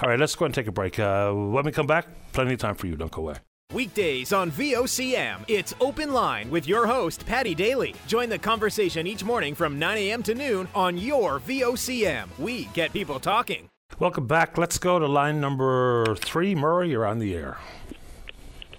All 0.01 0.09
right, 0.09 0.19
let's 0.19 0.35
go 0.35 0.45
and 0.45 0.53
take 0.53 0.67
a 0.67 0.71
break. 0.71 0.99
Uh, 0.99 1.31
when 1.31 1.65
we 1.65 1.71
come 1.71 1.87
back, 1.87 2.07
plenty 2.33 2.53
of 2.53 2.59
time 2.59 2.75
for 2.75 2.87
you. 2.87 2.95
Don't 2.95 3.11
go 3.11 3.23
away. 3.23 3.35
Weekdays 3.73 4.31
on 4.31 4.51
VOCM, 4.51 5.39
it's 5.47 5.73
Open 5.81 6.13
Line 6.13 6.51
with 6.51 6.67
your 6.67 6.85
host, 6.85 7.25
Paddy 7.25 7.55
Daly. 7.55 7.95
Join 8.07 8.29
the 8.29 8.37
conversation 8.37 9.07
each 9.07 9.23
morning 9.23 9.55
from 9.55 9.79
9 9.79 9.97
a.m. 9.97 10.23
to 10.23 10.35
noon 10.35 10.67
on 10.75 10.97
your 10.97 11.39
VOCM. 11.39 12.27
We 12.37 12.65
get 12.73 12.93
people 12.93 13.19
talking. 13.19 13.69
Welcome 13.97 14.27
back. 14.27 14.57
Let's 14.57 14.77
go 14.77 14.99
to 14.99 15.07
line 15.07 15.41
number 15.41 16.15
three. 16.17 16.53
Murray, 16.53 16.91
you're 16.91 17.05
on 17.05 17.17
the 17.19 17.33
air. 17.33 17.57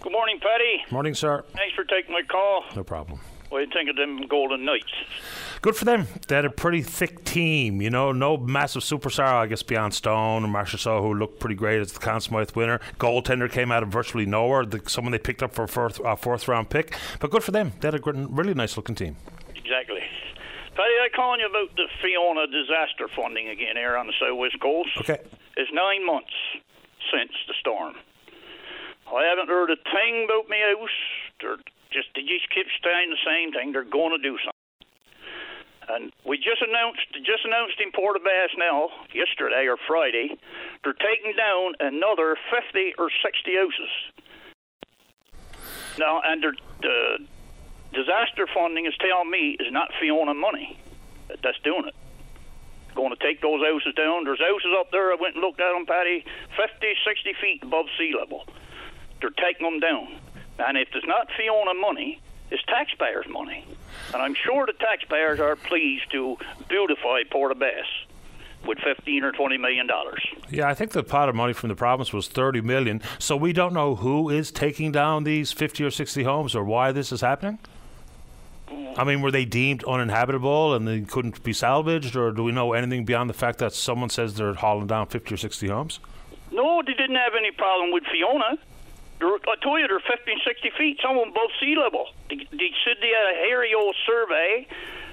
Good 0.01 0.12
morning, 0.12 0.39
Paddy. 0.41 0.85
Morning, 0.93 1.14
sir. 1.14 1.45
Thanks 1.55 1.74
for 1.74 1.85
taking 1.85 2.12
my 2.12 2.22
call. 2.22 2.64
No 2.77 2.85
problem. 2.85 3.20
What 3.49 3.59
do 3.59 3.64
you 3.64 3.70
think 3.72 3.88
of 3.88 3.97
them 3.97 4.26
Golden 4.28 4.64
Knights? 4.64 4.92
Good 5.62 5.76
for 5.76 5.84
them. 5.84 6.09
They 6.26 6.34
had 6.34 6.44
a 6.44 6.51
pretty 6.51 6.82
thick 6.82 7.24
team, 7.24 7.80
you 7.80 7.90
know. 7.90 8.11
No 8.12 8.36
massive 8.36 8.82
superstar, 8.82 9.32
I 9.32 9.47
guess, 9.47 9.62
beyond 9.62 9.94
Stone 9.94 10.44
and 10.44 10.53
Marchessault, 10.53 11.01
who 11.01 11.14
looked 11.14 11.38
pretty 11.38 11.55
great 11.55 11.80
as 11.80 11.92
the 11.92 12.01
Conn 12.01 12.20
Smythe 12.20 12.51
winner. 12.53 12.80
Goaltender 12.99 13.51
came 13.51 13.70
out 13.70 13.82
of 13.82 13.88
virtually 13.88 14.26
nowhere. 14.26 14.66
The, 14.66 14.82
someone 14.86 15.12
they 15.12 15.18
picked 15.18 15.42
up 15.42 15.55
for 15.55 15.64
a 15.64 15.68
fourth, 15.68 16.05
uh, 16.05 16.16
fourth 16.16 16.49
round 16.49 16.70
pick. 16.70 16.97
But 17.20 17.30
good 17.30 17.44
for 17.44 17.53
them. 17.53 17.72
They 17.80 17.88
had 17.88 17.94
a 17.94 18.01
really 18.03 18.55
nice 18.55 18.76
looking 18.76 18.97
team. 18.97 19.16
Exactly. 19.55 20.03
Paddy, 20.74 20.92
I'm 21.03 21.11
calling 21.14 21.40
you 21.40 21.47
about 21.47 21.74
the 21.76 21.86
Fiona 22.03 22.47
disaster 22.49 23.09
funding 23.14 23.49
again 23.49 23.76
here 23.76 23.97
on 23.97 24.07
the 24.07 24.12
southwest 24.20 24.61
coast. 24.61 24.90
Okay. 25.01 25.18
It's 25.57 25.70
nine 25.72 26.05
months 26.05 26.34
since 27.12 27.32
the 27.47 27.55
storm. 27.61 27.94
I 29.07 29.24
haven't 29.24 29.49
heard 29.49 29.70
a 29.70 29.76
thing 29.76 30.26
about 30.26 30.51
me 30.51 30.59
house. 30.61 30.90
Just 31.97 32.12
they 32.12 32.28
just 32.28 32.44
keep 32.53 32.68
saying 32.84 33.09
the 33.09 33.24
same 33.24 33.57
thing. 33.57 33.72
They're 33.72 33.88
going 33.88 34.12
to 34.12 34.20
do 34.20 34.36
something. 34.44 34.53
And 35.88 36.12
we 36.28 36.36
just 36.36 36.61
announced 36.61 37.09
just 37.24 37.49
announced 37.49 37.80
in 37.80 37.88
Port 37.88 38.20
aux 38.20 38.24
Basques 38.24 38.59
now 38.61 38.92
yesterday 39.16 39.64
or 39.64 39.80
Friday, 39.88 40.36
they're 40.84 40.92
taking 40.92 41.32
down 41.32 41.72
another 41.80 42.36
fifty 42.53 42.92
or 43.01 43.09
sixty 43.24 43.57
houses. 43.57 43.88
Now, 45.97 46.20
and 46.20 46.44
the 46.44 47.24
disaster 47.97 48.44
funding 48.53 48.84
is 48.84 48.92
telling 49.01 49.30
me 49.30 49.57
is 49.57 49.72
not 49.72 49.88
Fiona 49.99 50.34
money 50.34 50.76
that's 51.42 51.59
doing 51.64 51.88
it. 51.88 51.97
Going 52.94 53.16
to 53.16 53.22
take 53.24 53.40
those 53.40 53.64
houses 53.64 53.94
down. 53.97 54.24
There's 54.24 54.40
houses 54.40 54.72
up 54.76 54.90
there. 54.92 55.12
I 55.12 55.16
went 55.16 55.36
and 55.36 55.44
looked 55.44 55.61
at 55.61 55.72
them, 55.72 55.86
Paddy, 55.86 56.24
50, 56.61 56.92
60 57.09 57.32
feet 57.40 57.62
above 57.62 57.86
sea 57.97 58.12
level. 58.12 58.44
They're 59.20 59.32
taking 59.32 59.64
them 59.64 59.80
down. 59.80 60.20
And 60.59 60.76
if 60.76 60.88
it's 60.94 61.07
not 61.07 61.28
Fiona 61.36 61.74
money, 61.74 62.20
it's 62.50 62.62
taxpayers' 62.64 63.26
money. 63.28 63.64
And 64.12 64.22
I'm 64.22 64.34
sure 64.34 64.66
the 64.66 64.72
taxpayers 64.72 65.40
are 65.40 65.57
pleased 65.57 66.11
to 66.12 66.36
beautify 66.68 67.22
Port 67.30 67.52
aux 67.52 67.54
Basques 67.54 68.07
with 68.66 68.78
15 68.78 69.24
or 69.24 69.32
20 69.32 69.59
million 69.59 69.86
dollars. 69.86 70.26
Yeah, 70.50 70.68
I 70.68 70.74
think 70.74 70.92
the 70.92 71.02
pot 71.02 71.28
of 71.28 71.34
money 71.34 71.52
from 71.52 71.68
the 71.68 71.74
province 71.76 72.12
was 72.12 72.28
30 72.28 72.62
million. 72.62 73.00
So 73.18 73.36
we 73.36 73.52
don't 73.52 73.72
know 73.72 73.96
who 73.96 74.30
is 74.30 74.50
taking 74.50 74.92
down 74.92 75.24
these 75.24 75.52
50 75.52 75.84
or 75.84 75.90
60 75.90 76.22
homes 76.24 76.54
or 76.54 76.64
why 76.64 76.92
this 76.92 77.12
is 77.12 77.20
happening? 77.20 77.59
I 78.98 79.04
mean, 79.04 79.20
were 79.20 79.30
they 79.30 79.44
deemed 79.44 79.84
uninhabitable 79.84 80.74
and 80.74 80.88
they 80.88 81.02
couldn't 81.02 81.42
be 81.44 81.52
salvaged, 81.52 82.16
or 82.16 82.32
do 82.32 82.42
we 82.42 82.52
know 82.52 82.72
anything 82.72 83.04
beyond 83.04 83.28
the 83.28 83.34
fact 83.34 83.59
that 83.59 83.72
someone 83.72 84.09
says 84.09 84.34
they're 84.34 84.54
hauling 84.54 84.86
down 84.86 85.07
50 85.07 85.34
or 85.34 85.36
60 85.36 85.68
homes? 85.68 86.00
No, 86.50 86.82
they 86.84 86.94
didn't 86.94 87.16
have 87.16 87.34
any 87.38 87.50
problem 87.50 87.92
with 87.92 88.04
Fiona. 88.11 88.59
I 89.21 89.57
told 89.62 89.81
you 89.81 89.89
they're 89.89 90.01
50 90.01 90.31
and 90.31 90.41
60 90.45 90.71
feet, 90.77 90.99
some 91.03 91.17
of 91.17 91.25
them 91.25 91.31
above 91.31 91.51
sea 91.61 91.77
level. 91.77 92.07
They, 92.29 92.37
they 92.53 92.71
said 92.85 92.97
they 93.01 93.12
had 93.17 93.33
a 93.33 93.39
hairy 93.49 93.73
old 93.75 93.97
survey, 94.05 94.67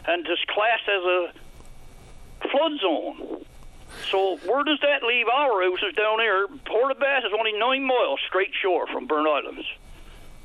and 0.07 0.27
it's 0.27 0.43
classed 0.49 0.87
as 0.89 1.03
a 1.03 1.19
flood 2.51 2.79
zone. 2.81 3.45
So 4.11 4.37
where 4.45 4.63
does 4.63 4.79
that 4.81 5.03
leave 5.03 5.27
our 5.27 5.63
houses 5.63 5.95
down 5.95 6.19
here? 6.19 6.47
Port 6.65 6.91
aux 6.91 6.99
Basques 6.99 7.27
is 7.27 7.33
only 7.37 7.53
nine 7.53 7.85
miles 7.85 8.19
straight 8.27 8.51
shore 8.61 8.87
from 8.87 9.07
Burnt 9.07 9.27
Islands. 9.27 9.65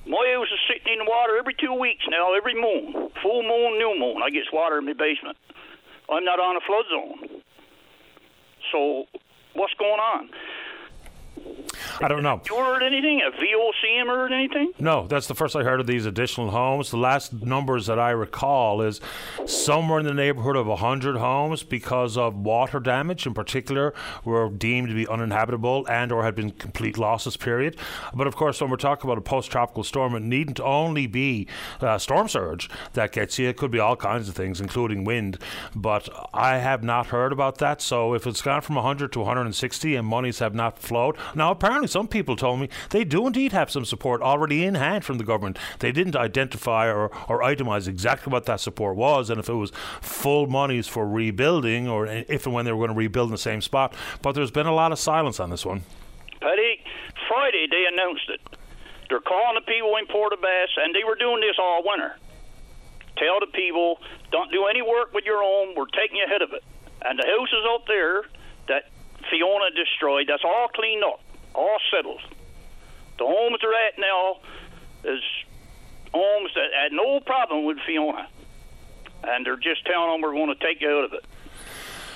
My 0.07 0.33
house 0.35 0.49
is 0.53 0.61
sitting 0.69 0.93
in 0.93 1.05
the 1.05 1.11
water 1.11 1.37
every 1.37 1.55
two 1.55 1.75
weeks 1.75 2.05
now, 2.09 2.35
every 2.35 2.55
moon. 2.55 3.11
Full 3.23 3.43
moon, 3.43 3.79
new 3.79 3.97
moon. 3.99 4.23
I 4.23 4.31
get 4.31 4.45
water 4.53 4.79
in 4.79 4.87
my 4.87 4.93
basement. 4.93 5.37
I'm 6.09 6.25
not 6.25 6.41
on 6.41 6.57
a 6.57 6.61
flood 6.61 6.85
zone. 6.89 7.43
So 8.73 9.07
what's 9.55 9.75
going 9.75 10.01
on? 10.01 10.31
I 12.01 12.09
don't 12.09 12.22
know. 12.22 12.41
You 12.49 12.57
heard 12.57 12.82
anything? 12.82 13.22
A 13.22 13.30
VOCM 13.30 14.07
heard 14.07 14.32
anything? 14.32 14.72
No, 14.78 15.07
that's 15.07 15.26
the 15.26 15.34
first 15.34 15.57
I 15.57 15.64
heard 15.64 15.80
of 15.80 15.86
these 15.86 16.07
additional 16.07 16.51
homes. 16.51 16.91
The 16.91 16.97
last 16.97 17.32
numbers 17.32 17.86
that 17.86 17.99
I 17.99 18.11
recall 18.11 18.82
is 18.82 19.01
somewhere 19.47 19.99
in 19.99 20.07
the 20.07 20.14
neighborhood 20.14 20.57
of 20.57 20.66
100 20.66 21.16
homes 21.16 21.62
because 21.62 22.16
of 22.16 22.36
water 22.36 22.78
damage 22.78 23.26
in 23.26 23.34
particular 23.34 23.95
were 24.24 24.49
deemed 24.49 24.89
to 24.89 24.95
be 24.95 25.09
uninhabitable 25.09 25.86
and 25.89 26.12
or 26.12 26.22
had 26.22 26.34
been 26.34 26.51
complete 26.51 26.99
losses 26.99 27.36
period. 27.36 27.76
But 28.14 28.26
of 28.26 28.36
course, 28.36 28.61
when 28.61 28.70
we're 28.70 28.76
talking 28.76 29.09
about 29.09 29.18
a 29.18 29.22
post-tropical 29.22 29.84
storm, 29.84 30.14
it 30.14 30.22
needn't 30.22 30.61
only 30.61 31.07
be 31.07 31.49
uh, 31.80 31.99
storm 31.99 32.28
surge 32.28 32.70
that 32.93 33.12
gets 33.12 33.39
you. 33.39 33.49
It 33.49 33.57
could 33.57 33.70
be 33.70 33.78
all 33.78 33.97
kinds 33.97 34.28
of 34.28 34.34
things, 34.34 34.61
including 34.61 35.05
wind. 35.05 35.39
But 35.74 36.09
I 36.32 36.59
have 36.59 36.82
not 36.82 37.09
heard 37.09 37.32
about 37.32 37.59
that. 37.59 37.82
So 37.82 38.14
if 38.14 38.26
it's 38.26 38.43
gone 38.43 38.61
from 38.61 38.76
100 38.76 39.12
to 39.12 39.18
160 39.18 39.97
and 39.97 40.07
monies 40.07 40.39
have 40.39 40.55
not 40.55 40.78
flowed, 40.78 41.16
now 41.35 41.51
apparently 41.51 41.89
some 41.89 42.09
people 42.09 42.37
told 42.37 42.61
me 42.61 42.68
they 42.91 43.05
do 43.05 43.26
indeed 43.26 43.53
have 43.53 43.70
some 43.70 43.85
support 43.85 44.22
already 44.22 44.64
in 44.64 44.74
hand 44.74 45.05
from 45.05 45.18
the 45.18 45.24
government. 45.24 45.59
They 45.79 45.93
didn't 45.93 46.16
identify 46.16 46.87
or, 46.87 47.11
or 47.29 47.41
itemize 47.43 47.89
exactly 47.89 48.31
what 48.31 48.47
that 48.47 48.61
support 48.61 48.97
was 48.97 49.31
and 49.31 49.39
if 49.39 49.49
it 49.49 49.55
was 49.55 49.70
full 50.01 50.47
monies 50.47 50.89
for 50.89 51.07
rebuilding 51.07 51.89
or 51.89 52.07
if 52.07 52.47
and 52.47 52.55
when 52.55 52.64
they 52.64 52.72
were 52.72 52.87
going 52.87 52.97
to 52.97 52.99
rebuild 52.99 53.29
in 53.29 53.33
the 53.33 53.39
same 53.39 53.61
spot. 53.61 53.95
But 54.22 54.33
there's 54.33 54.51
been 54.51 54.66
a 54.66 54.74
lot 54.74 54.93
of 54.93 54.99
silence 54.99 55.41
on 55.41 55.51
this 55.51 55.64
one. 55.64 55.83
Paddy, 56.41 56.81
Friday 57.29 57.66
they 57.70 57.85
announced 57.93 58.29
it. 58.29 58.41
They're 59.09 59.20
calling 59.20 59.55
the 59.55 59.66
people 59.66 59.97
in 59.97 60.07
Port 60.07 60.33
aux 60.33 60.41
Basques, 60.41 60.76
and 60.76 60.95
they 60.95 61.03
were 61.03 61.16
doing 61.16 61.41
this 61.41 61.57
all 61.59 61.83
winter. 61.85 62.16
Tell 63.16 63.41
the 63.41 63.47
people, 63.47 63.99
don't 64.31 64.53
do 64.53 64.66
any 64.66 64.83
work 64.83 65.12
with 65.12 65.24
your 65.24 65.43
own. 65.43 65.74
We're 65.74 65.87
taking 65.87 66.18
you 66.18 66.24
ahead 66.24 66.43
of 66.43 66.53
it. 66.53 66.62
And 67.05 67.18
the 67.18 67.26
houses 67.26 67.64
up 67.74 67.87
there 67.87 68.22
that 68.68 68.91
Fiona 69.31 69.70
destroyed, 69.74 70.26
that's 70.29 70.45
all 70.45 70.68
cleaned 70.74 71.05
up 71.05 71.20
all 71.59 71.79
settled. 71.91 72.20
The 73.18 73.26
homes 73.26 73.59
they're 73.61 73.74
at 73.74 73.99
now 73.99 74.37
is 75.05 75.20
homes 76.14 76.51
that 76.55 76.68
had 76.72 76.93
no 76.93 77.20
problem 77.20 77.64
with 77.64 77.79
Fiona, 77.87 78.29
and 79.24 79.45
they're 79.45 79.57
just 79.57 79.85
telling 79.85 80.12
them 80.12 80.20
we're 80.22 80.33
going 80.33 80.55
to 80.55 80.64
take 80.64 80.81
you 80.81 80.89
out 80.89 81.05
of 81.05 81.12
it 81.12 81.24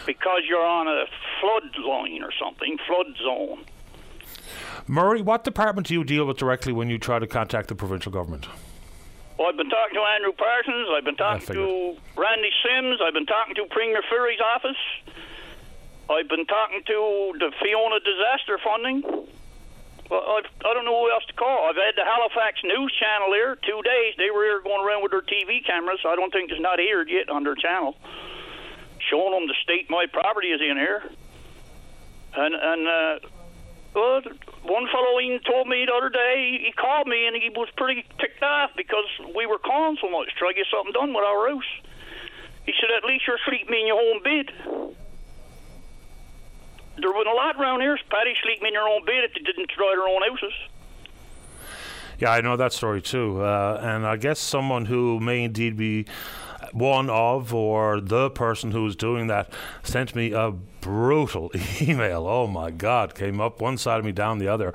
because 0.06 0.42
you're 0.48 0.64
on 0.64 0.88
a 0.88 1.04
flood 1.40 1.76
line 1.84 2.22
or 2.22 2.30
something, 2.40 2.78
flood 2.86 3.06
zone. 3.22 3.64
Murray, 4.86 5.22
what 5.22 5.44
department 5.44 5.88
do 5.88 5.94
you 5.94 6.04
deal 6.04 6.24
with 6.24 6.36
directly 6.36 6.72
when 6.72 6.88
you 6.88 6.98
try 6.98 7.18
to 7.18 7.26
contact 7.26 7.68
the 7.68 7.74
provincial 7.74 8.10
government? 8.10 8.48
Well, 9.38 9.48
I've 9.48 9.56
been 9.56 9.70
talking 9.70 9.94
to 9.94 10.00
Andrew 10.00 10.32
Parsons. 10.32 10.88
I've 10.92 11.04
been 11.04 11.16
talking 11.16 11.46
to 11.46 11.96
Randy 12.16 12.50
Sims. 12.62 13.00
I've 13.02 13.14
been 13.14 13.26
talking 13.26 13.54
to 13.56 13.64
Premier 13.70 14.02
Furey's 14.10 14.40
office. 14.40 14.76
I've 16.12 16.28
been 16.28 16.46
talking 16.46 16.82
to 16.86 17.32
the 17.38 17.52
Fiona 17.62 18.00
disaster 18.00 18.58
funding. 18.62 19.02
Well, 20.10 20.24
I've, 20.36 20.50
I 20.60 20.74
don't 20.74 20.84
know 20.84 21.04
who 21.04 21.10
else 21.10 21.24
to 21.26 21.32
call. 21.32 21.70
I've 21.70 21.76
had 21.76 21.96
the 21.96 22.04
Halifax 22.04 22.60
News 22.64 22.92
Channel 23.00 23.32
here 23.32 23.56
two 23.64 23.80
days. 23.82 24.14
They 24.18 24.30
were 24.30 24.44
here 24.44 24.60
going 24.60 24.84
around 24.84 25.02
with 25.02 25.12
their 25.12 25.24
TV 25.24 25.64
cameras. 25.64 26.00
I 26.06 26.16
don't 26.16 26.30
think 26.30 26.50
it's 26.50 26.60
not 26.60 26.80
aired 26.80 27.08
yet 27.08 27.30
on 27.30 27.44
their 27.44 27.54
channel, 27.54 27.96
showing 29.08 29.32
them 29.32 29.48
the 29.48 29.56
state 29.62 29.88
my 29.88 30.04
property 30.12 30.48
is 30.48 30.60
in 30.60 30.76
here. 30.76 31.02
And 32.36 32.54
and 32.54 32.82
uh, 32.88 33.28
well, 33.94 34.20
one 34.64 34.88
fellow 34.92 35.20
even 35.20 35.40
told 35.48 35.68
me 35.68 35.84
the 35.86 35.94
other 35.94 36.10
day 36.10 36.60
he 36.64 36.72
called 36.72 37.06
me 37.06 37.26
and 37.26 37.36
he 37.36 37.48
was 37.48 37.68
pretty 37.76 38.04
ticked 38.20 38.42
off 38.42 38.70
because 38.76 39.08
we 39.34 39.46
were 39.46 39.58
calling 39.58 39.96
so 40.00 40.10
much, 40.10 40.28
trying 40.36 40.54
to 40.54 40.60
get 40.60 40.66
something 40.68 40.92
done 40.92 41.12
with 41.12 41.24
our 41.24 41.48
house. 41.48 41.72
He 42.64 42.72
said, 42.80 42.90
"At 42.90 43.04
least 43.04 43.26
you're 43.26 43.40
sleeping 43.48 43.80
in 43.80 43.86
your 43.86 44.00
own 44.00 44.22
bed." 44.22 44.52
There 46.98 47.10
wasn't 47.10 47.28
a 47.28 47.34
lot 47.34 47.56
around 47.56 47.80
here, 47.80 47.98
Paddy, 48.10 48.34
sleeping 48.42 48.68
in 48.68 48.74
their 48.74 48.88
own 48.88 49.04
bed 49.04 49.24
if 49.24 49.34
they 49.34 49.40
didn't 49.40 49.70
try 49.70 49.94
their 49.96 50.08
own 50.08 50.22
houses. 50.22 50.52
Yeah, 52.18 52.30
I 52.30 52.40
know 52.40 52.56
that 52.56 52.72
story 52.72 53.02
too. 53.02 53.42
Uh, 53.42 53.80
and 53.82 54.06
I 54.06 54.16
guess 54.16 54.38
someone 54.38 54.84
who 54.84 55.18
may 55.18 55.44
indeed 55.44 55.76
be 55.76 56.06
one 56.72 57.10
of 57.10 57.52
or 57.52 58.00
the 58.00 58.30
person 58.30 58.70
who's 58.70 58.96
doing 58.96 59.26
that 59.26 59.52
sent 59.82 60.14
me 60.14 60.32
a 60.32 60.52
brutal 60.80 61.50
email. 61.80 62.26
Oh 62.26 62.46
my 62.46 62.70
God, 62.70 63.14
came 63.14 63.40
up 63.40 63.60
one 63.60 63.76
side 63.78 63.98
of 63.98 64.04
me, 64.04 64.12
down 64.12 64.38
the 64.38 64.48
other. 64.48 64.72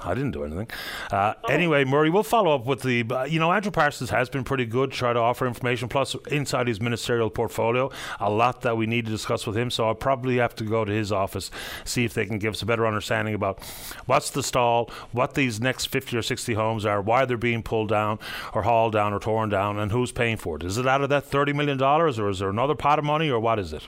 I 0.00 0.14
didn't 0.14 0.32
do 0.32 0.44
anything. 0.44 0.68
Uh, 1.10 1.34
Anyway, 1.48 1.84
Murray, 1.84 2.10
we'll 2.10 2.22
follow 2.22 2.54
up 2.54 2.66
with 2.66 2.82
the. 2.82 3.04
Uh, 3.10 3.24
you 3.24 3.38
know, 3.38 3.52
Andrew 3.52 3.70
Parsons 3.72 4.10
has 4.10 4.28
been 4.28 4.44
pretty 4.44 4.66
good, 4.66 4.92
try 4.92 5.12
to 5.12 5.18
offer 5.18 5.46
information. 5.46 5.88
Plus, 5.88 6.14
inside 6.30 6.68
his 6.68 6.80
ministerial 6.80 7.30
portfolio, 7.30 7.90
a 8.20 8.30
lot 8.30 8.60
that 8.62 8.76
we 8.76 8.86
need 8.86 9.06
to 9.06 9.10
discuss 9.10 9.46
with 9.46 9.56
him. 9.56 9.70
So 9.70 9.86
I'll 9.88 9.94
probably 9.94 10.36
have 10.36 10.54
to 10.56 10.64
go 10.64 10.84
to 10.84 10.92
his 10.92 11.10
office, 11.10 11.50
see 11.84 12.04
if 12.04 12.14
they 12.14 12.26
can 12.26 12.38
give 12.38 12.52
us 12.54 12.62
a 12.62 12.66
better 12.66 12.86
understanding 12.86 13.34
about 13.34 13.60
what's 14.06 14.30
the 14.30 14.42
stall, 14.42 14.90
what 15.12 15.34
these 15.34 15.60
next 15.60 15.86
50 15.86 16.16
or 16.16 16.22
60 16.22 16.54
homes 16.54 16.84
are, 16.84 17.00
why 17.00 17.24
they're 17.24 17.36
being 17.36 17.62
pulled 17.62 17.88
down 17.88 18.18
or 18.52 18.62
hauled 18.62 18.92
down 18.92 19.12
or 19.12 19.18
torn 19.18 19.48
down, 19.48 19.78
and 19.78 19.90
who's 19.90 20.12
paying 20.12 20.36
for 20.36 20.56
it. 20.56 20.64
Is 20.64 20.78
it 20.78 20.86
out 20.86 21.02
of 21.02 21.08
that 21.08 21.30
$30 21.30 21.54
million, 21.54 21.80
or 21.82 22.08
is 22.28 22.38
there 22.38 22.50
another 22.50 22.74
pot 22.74 22.98
of 22.98 23.04
money, 23.04 23.30
or 23.30 23.40
what 23.40 23.58
is 23.58 23.72
it? 23.72 23.82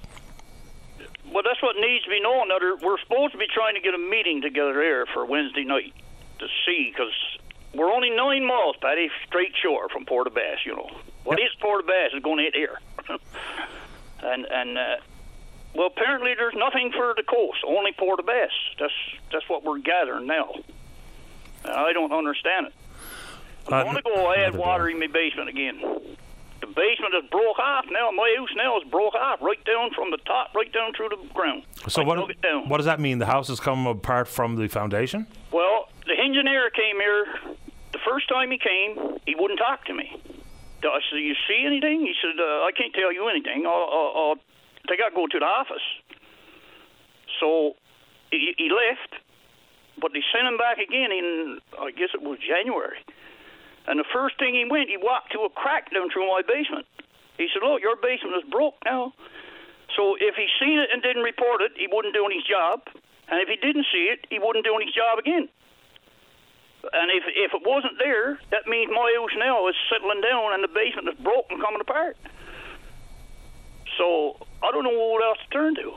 Well, 1.30 1.42
that's 1.44 1.62
what 1.62 1.76
needs 1.76 2.04
to 2.04 2.10
be 2.10 2.20
known. 2.20 2.48
Now, 2.48 2.58
there- 2.58 2.76
We're 2.76 2.98
supposed 2.98 3.32
to 3.32 3.38
be 3.38 3.46
trying 3.46 3.74
to 3.74 3.80
get 3.80 3.94
a 3.94 3.98
meeting 3.98 4.42
together 4.42 4.82
here 4.82 5.06
for 5.06 5.24
Wednesday 5.24 5.64
night 5.64 5.94
to 6.38 6.48
see, 6.66 6.90
because 6.90 7.12
we're 7.74 7.92
only 7.92 8.10
nine 8.10 8.44
miles, 8.44 8.76
Paddy, 8.80 9.10
straight 9.26 9.54
shore 9.62 9.88
from 9.88 10.04
Port 10.06 10.26
aux 10.26 10.30
Basques. 10.30 10.66
You 10.66 10.76
know, 10.76 10.90
what 11.24 11.38
is 11.38 11.50
Port 11.60 11.84
aux 11.84 11.86
Basques 11.86 12.14
is 12.14 12.22
going 12.22 12.38
to 12.38 12.44
hit 12.44 12.54
here, 12.54 12.80
and 14.22 14.44
and 14.46 14.76
uh, 14.78 14.96
well, 15.74 15.86
apparently 15.86 16.34
there's 16.34 16.54
nothing 16.54 16.90
for 16.92 17.14
the 17.16 17.22
coast, 17.22 17.58
only 17.66 17.92
Port 17.92 18.18
aux 18.18 18.24
Basques. 18.24 18.56
That's 18.78 18.92
that's 19.32 19.48
what 19.48 19.62
we're 19.62 19.78
gathering 19.78 20.26
now. 20.26 20.52
And 21.64 21.72
I 21.74 21.92
don't 21.92 22.12
understand 22.12 22.68
it. 22.68 22.74
Uh, 23.70 23.76
I'm 23.76 23.84
going 23.84 23.96
to 23.96 24.02
go 24.02 24.32
add 24.32 24.54
water 24.56 24.88
in 24.88 24.98
my 24.98 25.06
basement 25.06 25.48
again. 25.48 25.80
The 26.60 26.66
basement 26.66 27.14
is 27.22 27.30
broke 27.30 27.58
off 27.58 27.86
now. 27.90 28.10
My 28.10 28.34
house 28.36 28.50
now 28.54 28.76
is 28.78 28.84
broke 28.90 29.14
off, 29.14 29.40
right 29.40 29.62
down 29.64 29.90
from 29.94 30.10
the 30.10 30.18
top, 30.18 30.54
right 30.54 30.70
down 30.72 30.92
through 30.92 31.08
the 31.08 31.32
ground. 31.32 31.64
So 31.88 32.02
I 32.02 32.04
what? 32.04 32.18
What 32.68 32.76
does 32.76 32.86
that 32.86 33.00
mean? 33.00 33.18
The 33.18 33.26
house 33.26 33.48
has 33.48 33.60
come 33.60 33.86
apart 33.86 34.28
from 34.28 34.56
the 34.56 34.68
foundation. 34.68 35.26
Well, 35.52 35.88
the 36.06 36.14
engineer 36.18 36.70
came 36.70 36.96
here 37.00 37.26
the 37.92 37.98
first 38.06 38.28
time 38.28 38.50
he 38.50 38.58
came. 38.58 39.18
He 39.26 39.34
wouldn't 39.34 39.58
talk 39.58 39.84
to 39.86 39.94
me. 39.94 40.20
I 40.82 41.00
said, 41.10 41.18
"You 41.20 41.34
see 41.48 41.64
anything?" 41.66 42.00
He 42.00 42.14
said, 42.20 42.40
uh, 42.40 42.64
"I 42.64 42.70
can't 42.76 42.92
tell 42.94 43.12
you 43.12 43.28
anything. 43.28 43.66
I'll, 43.66 43.88
I'll, 43.90 44.12
I'll, 44.16 44.36
I 44.88 44.96
got 44.96 45.10
to 45.10 45.14
go 45.14 45.26
to 45.26 45.38
the 45.38 45.44
office." 45.44 45.84
So 47.38 47.74
he, 48.30 48.54
he 48.56 48.70
left, 48.70 49.22
but 50.00 50.12
they 50.12 50.22
sent 50.32 50.46
him 50.46 50.56
back 50.56 50.78
again 50.78 51.12
in 51.12 51.58
I 51.78 51.90
guess 51.90 52.10
it 52.14 52.22
was 52.22 52.38
January. 52.38 52.98
And 53.86 53.98
the 53.98 54.08
first 54.12 54.38
thing 54.38 54.54
he 54.54 54.64
went, 54.68 54.88
he 54.88 54.96
walked 54.96 55.32
to 55.32 55.40
a 55.40 55.50
crack 55.50 55.90
down 55.92 56.10
through 56.10 56.28
my 56.28 56.42
basement. 56.42 56.86
He 57.38 57.48
said, 57.52 57.62
"Look, 57.62 57.80
your 57.80 57.96
basement 57.96 58.36
is 58.36 58.50
broke 58.50 58.76
now." 58.84 59.12
So 59.96 60.16
if 60.20 60.36
he 60.36 60.46
seen 60.60 60.78
it 60.78 60.90
and 60.92 61.02
didn't 61.02 61.22
report 61.22 61.62
it, 61.62 61.72
he 61.76 61.88
wouldn't 61.90 62.14
do 62.14 62.28
his 62.28 62.44
job. 62.44 62.86
And 63.28 63.40
if 63.40 63.48
he 63.48 63.56
didn't 63.56 63.86
see 63.92 64.10
it, 64.10 64.26
he 64.28 64.38
wouldn't 64.38 64.64
do 64.64 64.76
his 64.78 64.92
job 64.94 65.18
again. 65.18 65.48
And 66.92 67.10
if 67.10 67.24
if 67.28 67.52
it 67.54 67.62
wasn't 67.66 67.98
there, 67.98 68.38
that 68.50 68.66
means 68.66 68.90
my 68.90 69.12
house 69.16 69.36
now 69.36 69.68
is 69.68 69.74
settling 69.90 70.20
down 70.20 70.54
and 70.54 70.64
the 70.64 70.68
basement 70.68 71.08
is 71.08 71.18
broken, 71.22 71.60
coming 71.60 71.80
apart. 71.80 72.16
So 73.98 74.36
I 74.62 74.70
don't 74.70 74.84
know 74.84 74.96
what 74.96 75.22
else 75.22 75.38
to 75.44 75.50
turn 75.50 75.74
to. 75.76 75.92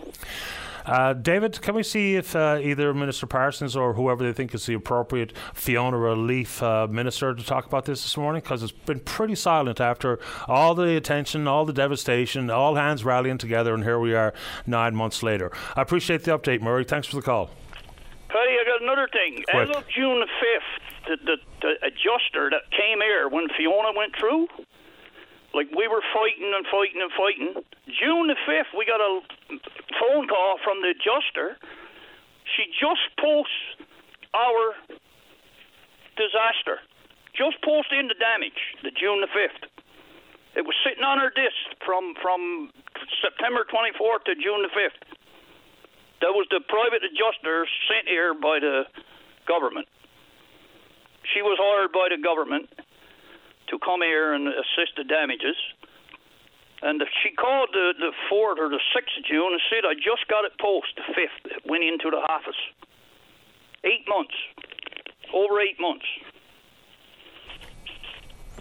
Uh, 0.85 1.13
David, 1.13 1.61
can 1.61 1.75
we 1.75 1.83
see 1.83 2.15
if 2.15 2.35
uh, 2.35 2.59
either 2.61 2.93
Minister 2.93 3.25
Parsons 3.25 3.75
or 3.75 3.93
whoever 3.93 4.23
they 4.23 4.33
think 4.33 4.53
is 4.53 4.65
the 4.65 4.73
appropriate 4.73 5.33
Fiona 5.53 5.97
Relief 5.97 6.61
uh, 6.61 6.87
minister 6.87 7.33
to 7.33 7.43
talk 7.43 7.65
about 7.65 7.85
this 7.85 8.01
this 8.01 8.17
morning? 8.17 8.41
Because 8.41 8.63
it's 8.63 8.71
been 8.71 8.99
pretty 8.99 9.35
silent 9.35 9.79
after 9.79 10.19
all 10.47 10.75
the 10.75 10.97
attention, 10.97 11.47
all 11.47 11.65
the 11.65 11.73
devastation, 11.73 12.49
all 12.49 12.75
hands 12.75 13.05
rallying 13.05 13.37
together, 13.37 13.73
and 13.73 13.83
here 13.83 13.99
we 13.99 14.13
are 14.13 14.33
nine 14.67 14.95
months 14.95 15.23
later. 15.23 15.51
I 15.75 15.81
appreciate 15.81 16.23
the 16.23 16.37
update, 16.37 16.61
Murray. 16.61 16.83
Thanks 16.83 17.07
for 17.07 17.15
the 17.15 17.21
call. 17.21 17.49
Paddy, 18.27 18.57
I 18.59 18.65
got 18.65 18.81
another 18.81 19.07
thing. 19.11 19.43
As 19.53 19.69
of 19.69 19.87
June 19.87 20.23
fifth, 20.39 20.83
the, 21.07 21.17
the, 21.25 21.37
the 21.61 21.87
adjuster 21.87 22.49
that 22.49 22.69
came 22.71 22.99
here 22.99 23.29
when 23.29 23.47
Fiona 23.57 23.95
went 23.95 24.15
through, 24.19 24.47
like 25.53 25.69
we 25.71 25.87
were 25.87 26.01
fighting 26.13 26.49
and 26.49 26.65
fighting 26.67 27.01
and 27.01 27.13
fighting. 27.13 27.51
June 28.01 28.27
the 28.27 28.37
fifth, 28.45 28.73
we 28.77 28.85
got 28.85 29.01
a 29.01 29.21
phone 30.01 30.27
call 30.27 30.57
from 30.63 30.81
the 30.81 30.97
adjuster. 30.97 31.57
She 32.57 32.67
just 32.81 33.05
posts 33.21 33.85
our 34.33 34.73
disaster. 36.17 36.81
Just 37.37 37.61
posted 37.65 37.97
in 37.97 38.07
the 38.09 38.17
damage, 38.17 38.57
the 38.83 38.91
June 38.93 39.21
the 39.21 39.31
fifth. 39.31 39.69
It 40.53 40.61
was 40.61 40.75
sitting 40.85 41.01
on 41.01 41.17
her 41.17 41.33
disc 41.33 41.57
from 41.85 42.13
from 42.21 42.69
September 43.21 43.65
twenty 43.65 43.89
fourth 43.97 44.25
to 44.25 44.35
June 44.37 44.61
the 44.61 44.69
fifth. 44.69 45.01
That 46.21 46.33
was 46.37 46.45
the 46.53 46.61
private 46.69 47.01
adjuster 47.01 47.65
sent 47.89 48.07
here 48.07 48.33
by 48.33 48.59
the 48.61 48.85
government. 49.47 49.87
She 51.33 51.41
was 51.41 51.57
hired 51.57 51.91
by 51.91 52.13
the 52.13 52.21
government 52.21 52.69
to 53.73 53.79
come 53.83 54.01
here 54.01 54.33
and 54.33 54.47
assist 54.47 54.93
the 54.97 55.03
damages. 55.03 55.57
And 56.81 57.01
she 57.23 57.33
called 57.33 57.69
the, 57.73 57.93
the 57.97 58.11
4th 58.29 58.59
or 58.59 58.69
the 58.69 58.81
6th 58.93 59.17
of 59.17 59.25
June 59.25 59.53
and 59.53 59.61
said, 59.69 59.87
I 59.87 59.95
just 59.95 60.27
got 60.29 60.45
it 60.45 60.51
post, 60.59 60.93
the 60.95 61.07
5th. 61.13 61.57
It 61.57 61.63
went 61.65 61.83
into 61.83 62.11
the 62.11 62.21
office. 62.29 62.59
Eight 63.83 64.05
months. 64.07 64.35
Over 65.33 65.59
eight 65.61 65.79
months. 65.79 66.05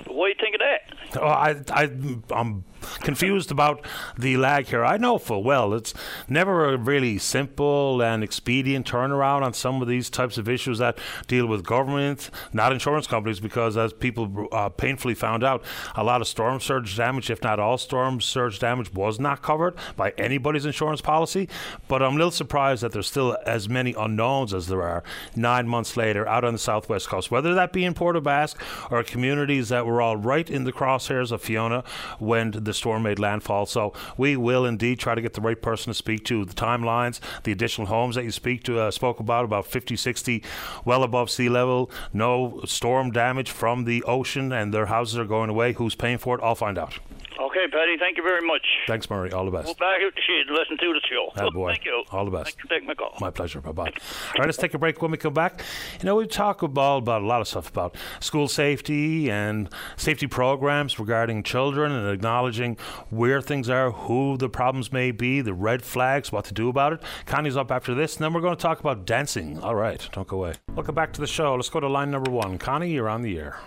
What 0.06 0.26
do 0.26 0.28
you 0.30 0.40
think 0.40 0.54
of 0.54 0.60
that? 0.60 1.20
Oh, 1.20 1.26
I, 1.26 1.56
I, 1.70 1.90
I'm 2.34 2.64
confused 3.00 3.50
about 3.50 3.84
the 4.18 4.36
lag 4.36 4.66
here. 4.66 4.84
I 4.84 4.96
know 4.96 5.18
full 5.18 5.42
well 5.42 5.74
it's 5.74 5.94
never 6.28 6.72
a 6.72 6.76
really 6.76 7.18
simple 7.18 8.02
and 8.02 8.22
expedient 8.22 8.86
turnaround 8.86 9.42
on 9.42 9.54
some 9.54 9.82
of 9.82 9.88
these 9.88 10.10
types 10.10 10.38
of 10.38 10.48
issues 10.48 10.78
that 10.78 10.98
deal 11.26 11.46
with 11.46 11.64
government, 11.64 12.30
not 12.52 12.72
insurance 12.72 13.06
companies, 13.06 13.40
because 13.40 13.76
as 13.76 13.92
people 13.92 14.48
uh, 14.52 14.68
painfully 14.68 15.14
found 15.14 15.44
out, 15.44 15.64
a 15.94 16.04
lot 16.04 16.20
of 16.20 16.28
storm 16.28 16.60
surge 16.60 16.96
damage, 16.96 17.30
if 17.30 17.42
not 17.42 17.58
all 17.58 17.78
storm 17.78 18.20
surge 18.20 18.58
damage, 18.58 18.92
was 18.92 19.18
not 19.18 19.42
covered 19.42 19.74
by 19.96 20.10
anybody's 20.18 20.66
insurance 20.66 21.00
policy. 21.00 21.48
But 21.88 22.02
I'm 22.02 22.14
a 22.14 22.16
little 22.16 22.30
surprised 22.30 22.82
that 22.82 22.92
there's 22.92 23.08
still 23.08 23.36
as 23.46 23.68
many 23.68 23.94
unknowns 23.94 24.54
as 24.54 24.68
there 24.68 24.82
are 24.82 25.02
nine 25.36 25.68
months 25.68 25.96
later 25.96 26.26
out 26.26 26.44
on 26.44 26.52
the 26.52 26.58
southwest 26.58 27.08
coast, 27.08 27.30
whether 27.30 27.54
that 27.54 27.72
be 27.72 27.84
in 27.84 27.94
Port 27.94 28.16
aux 28.16 28.20
Basques 28.20 28.62
or 28.90 29.02
communities 29.02 29.68
that 29.68 29.86
were 29.86 30.00
all 30.00 30.16
right 30.16 30.48
in 30.50 30.64
the 30.64 30.72
crosshairs 30.72 31.32
of 31.32 31.42
Fiona 31.42 31.84
when 32.18 32.50
the 32.50 32.71
storm 32.74 33.02
made 33.02 33.18
landfall. 33.18 33.66
So 33.66 33.92
we 34.16 34.36
will 34.36 34.64
indeed 34.64 34.98
try 34.98 35.14
to 35.14 35.20
get 35.20 35.34
the 35.34 35.40
right 35.40 35.60
person 35.60 35.90
to 35.90 35.94
speak 35.94 36.24
to. 36.26 36.44
The 36.44 36.54
timelines, 36.54 37.20
the 37.44 37.52
additional 37.52 37.86
homes 37.86 38.14
that 38.16 38.24
you 38.24 38.30
speak 38.30 38.62
to, 38.64 38.80
uh, 38.80 38.90
spoke 38.90 39.20
about, 39.20 39.44
about 39.44 39.66
50, 39.66 39.96
60, 39.96 40.42
well 40.84 41.02
above 41.02 41.30
sea 41.30 41.48
level, 41.48 41.90
no 42.12 42.60
storm 42.64 43.10
damage 43.10 43.50
from 43.50 43.84
the 43.84 44.02
ocean, 44.04 44.52
and 44.52 44.72
their 44.72 44.86
houses 44.86 45.18
are 45.18 45.24
going 45.24 45.50
away. 45.50 45.72
Who's 45.72 45.94
paying 45.94 46.18
for 46.18 46.36
it? 46.36 46.42
I'll 46.42 46.54
find 46.54 46.78
out. 46.78 46.98
Okay, 47.42 47.66
Paddy, 47.72 47.96
thank 47.98 48.16
you 48.16 48.22
very 48.22 48.46
much. 48.46 48.64
Thanks, 48.86 49.10
Murray. 49.10 49.32
All 49.32 49.44
the 49.44 49.50
best. 49.50 49.66
Go 49.66 49.74
back 49.74 50.00
out 50.00 50.14
the 50.14 50.20
shade 50.20 50.46
and 50.46 50.56
listen 50.56 50.78
to 50.78 50.92
the 50.92 51.00
show. 51.10 51.30
Oh, 51.44 51.50
boy. 51.50 51.70
Thank 51.72 51.84
you. 51.84 52.04
All 52.12 52.24
the 52.24 52.30
best. 52.30 52.44
Thanks 52.44 52.62
for 52.62 52.68
taking 52.68 52.86
my 52.86 52.94
call. 52.94 53.16
My 53.20 53.30
pleasure. 53.30 53.60
Bye 53.60 53.72
bye. 53.72 53.82
All 53.86 54.38
right, 54.38 54.46
let's 54.46 54.58
take 54.58 54.74
a 54.74 54.78
break. 54.78 55.02
When 55.02 55.10
we 55.10 55.16
come 55.16 55.34
back, 55.34 55.60
you 56.00 56.06
know, 56.06 56.14
we 56.14 56.28
talk 56.28 56.62
about, 56.62 56.98
about 56.98 57.22
a 57.22 57.26
lot 57.26 57.40
of 57.40 57.48
stuff 57.48 57.68
about 57.68 57.96
school 58.20 58.46
safety 58.46 59.28
and 59.28 59.68
safety 59.96 60.28
programs 60.28 61.00
regarding 61.00 61.42
children 61.42 61.90
and 61.90 62.08
acknowledging 62.08 62.76
where 63.10 63.40
things 63.40 63.68
are, 63.68 63.90
who 63.90 64.36
the 64.36 64.48
problems 64.48 64.92
may 64.92 65.10
be, 65.10 65.40
the 65.40 65.54
red 65.54 65.82
flags, 65.82 66.30
what 66.30 66.44
to 66.44 66.54
do 66.54 66.68
about 66.68 66.92
it. 66.92 67.02
Connie's 67.26 67.56
up 67.56 67.72
after 67.72 67.92
this, 67.92 68.14
and 68.16 68.24
then 68.24 68.32
we're 68.32 68.40
going 68.40 68.56
to 68.56 68.62
talk 68.62 68.78
about 68.78 69.04
dancing. 69.04 69.58
All 69.58 69.74
right, 69.74 70.08
don't 70.12 70.28
go 70.28 70.36
away. 70.36 70.54
Welcome 70.76 70.94
back 70.94 71.12
to 71.14 71.20
the 71.20 71.26
show. 71.26 71.56
Let's 71.56 71.70
go 71.70 71.80
to 71.80 71.88
line 71.88 72.12
number 72.12 72.30
one. 72.30 72.58
Connie, 72.58 72.92
you're 72.92 73.08
on 73.08 73.22
the 73.22 73.36
air. 73.36 73.58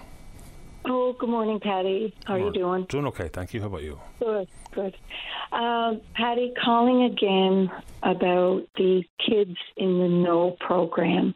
Oh, 0.88 1.16
good 1.18 1.30
morning, 1.30 1.60
Paddy. 1.60 2.14
How 2.26 2.36
are 2.36 2.40
you 2.40 2.54
doing? 2.54 2.86
Doing 2.86 3.08
okay, 3.08 3.28
thank 3.28 3.56
you. 3.56 3.62
How 3.62 3.68
about 3.68 3.82
you? 3.82 4.00
Good, 4.20 4.48
good. 4.72 4.96
Um, 5.52 6.02
Paddy, 6.14 6.54
calling 6.64 7.04
again 7.04 7.72
about 8.04 8.68
the 8.76 9.04
Kids 9.26 9.58
in 9.78 10.00
the 10.00 10.08
Know 10.08 10.56
program. 10.60 11.34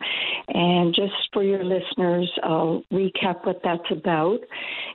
And 0.49 0.93
just 0.93 1.13
for 1.33 1.43
your 1.43 1.63
listeners, 1.63 2.31
I'll 2.43 2.83
recap 2.93 3.45
what 3.45 3.61
that's 3.63 3.89
about. 3.89 4.39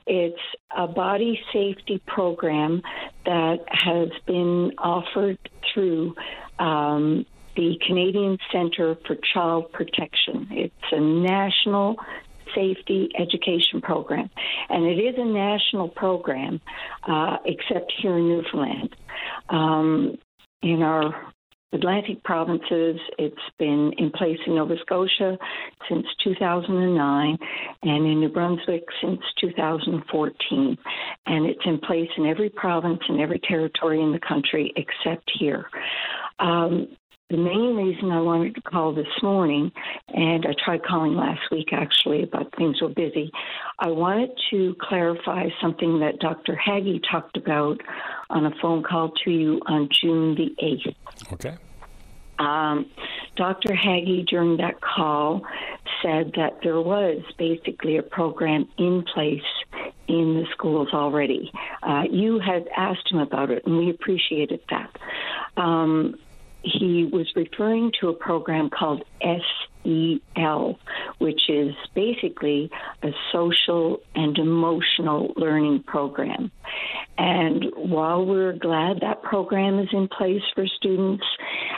It's 0.07 0.39
a 0.75 0.87
body 0.87 1.37
safety 1.51 2.01
program 2.07 2.81
that 3.25 3.57
has 3.67 4.09
been 4.25 4.71
offered 4.77 5.37
through 5.73 6.15
um, 6.59 7.25
the 7.57 7.75
Canadian 7.85 8.37
Centre 8.53 8.95
for 9.05 9.17
Child 9.33 9.71
Protection. 9.73 10.47
It's 10.51 10.73
a 10.91 10.99
national 10.99 11.97
safety 12.55 13.09
education 13.19 13.81
program. 13.81 14.29
And 14.69 14.85
it 14.85 14.99
is 14.99 15.15
a 15.17 15.25
national 15.25 15.89
program, 15.89 16.61
uh, 17.07 17.37
except 17.45 17.91
here 18.01 18.17
in 18.17 18.29
Newfoundland. 18.29 18.95
Um, 19.49 20.17
in 20.61 20.81
our 20.81 21.33
Atlantic 21.75 22.23
provinces, 22.23 22.99
it's 23.19 23.35
been 23.59 23.91
in 23.97 24.09
place 24.11 24.39
in 24.47 24.55
Nova 24.55 24.75
Scotia 24.81 25.37
since 25.89 26.05
2009 26.23 27.37
and 27.83 28.05
in 28.05 28.19
New 28.19 28.29
Brunswick 28.29 28.83
since 29.01 29.19
2014. 29.41 30.77
And 31.25 31.45
it's 31.45 31.59
in 31.65 31.79
place 31.79 32.09
in 32.17 32.25
every 32.25 32.49
province 32.49 33.01
and 33.09 33.19
every 33.19 33.39
territory 33.39 34.01
in 34.01 34.13
the 34.13 34.19
country 34.19 34.73
except 34.77 35.29
here. 35.37 35.69
Um, 36.39 36.87
the 37.29 37.37
main 37.37 37.75
reason 37.75 38.11
I 38.11 38.21
wanted 38.21 38.55
to 38.55 38.61
call 38.61 38.93
this 38.93 39.07
morning, 39.23 39.71
and 40.09 40.45
I 40.45 40.53
tried 40.63 40.83
calling 40.83 41.15
last 41.15 41.41
week 41.51 41.69
actually, 41.73 42.25
but 42.25 42.55
things 42.55 42.81
were 42.81 42.89
busy, 42.89 43.31
I 43.79 43.87
wanted 43.87 44.29
to 44.51 44.75
clarify 44.79 45.49
something 45.59 45.99
that 45.99 46.19
Dr. 46.19 46.55
Haggie 46.55 47.01
talked 47.11 47.35
about 47.35 47.81
on 48.29 48.45
a 48.45 48.51
phone 48.61 48.83
call 48.83 49.11
to 49.23 49.31
you 49.31 49.59
on 49.65 49.89
June 49.91 50.35
the 50.35 50.55
8th. 50.63 51.33
Okay. 51.33 51.57
Um, 52.37 52.85
Dr. 53.35 53.73
Haggie, 53.73 54.25
during 54.29 54.57
that 54.57 54.81
call, 54.81 55.41
said 56.03 56.33
that 56.35 56.59
there 56.61 56.79
was 56.81 57.23
basically 57.37 57.97
a 57.97 58.03
program 58.03 58.67
in 58.77 59.03
place 59.13 59.41
in 60.07 60.35
the 60.35 60.45
schools 60.51 60.89
already. 60.93 61.51
Uh, 61.81 62.03
you 62.09 62.39
had 62.39 62.67
asked 62.75 63.09
him 63.09 63.19
about 63.19 63.49
it, 63.49 63.65
and 63.65 63.77
we 63.77 63.89
appreciated 63.89 64.59
that. 64.69 64.95
Um, 65.57 66.15
he 66.65 67.05
was 67.11 67.31
referring 67.35 67.91
to 68.01 68.09
a 68.09 68.13
program 68.13 68.69
called 68.69 69.03
SEL, 69.21 70.79
which 71.19 71.41
is 71.47 71.73
basically 71.93 72.71
a 73.03 73.09
social 73.31 73.99
and 74.15 74.37
emotional 74.37 75.31
learning 75.35 75.83
program. 75.83 76.51
And 77.17 77.65
while 77.75 78.25
we're 78.25 78.53
glad 78.53 79.01
that 79.01 79.21
program 79.21 79.79
is 79.79 79.89
in 79.93 80.07
place 80.07 80.41
for 80.55 80.65
students, 80.67 81.23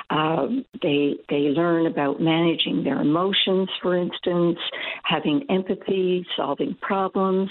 uh, 0.10 0.48
they 0.82 1.18
they 1.30 1.50
learn 1.50 1.86
about 1.86 2.22
managing 2.22 2.84
their 2.84 3.02
emotions, 3.02 3.70
for 3.82 3.96
instance, 3.96 4.58
having 5.04 5.46
empathy, 5.50 6.26
solving 6.36 6.76
problems. 6.82 7.50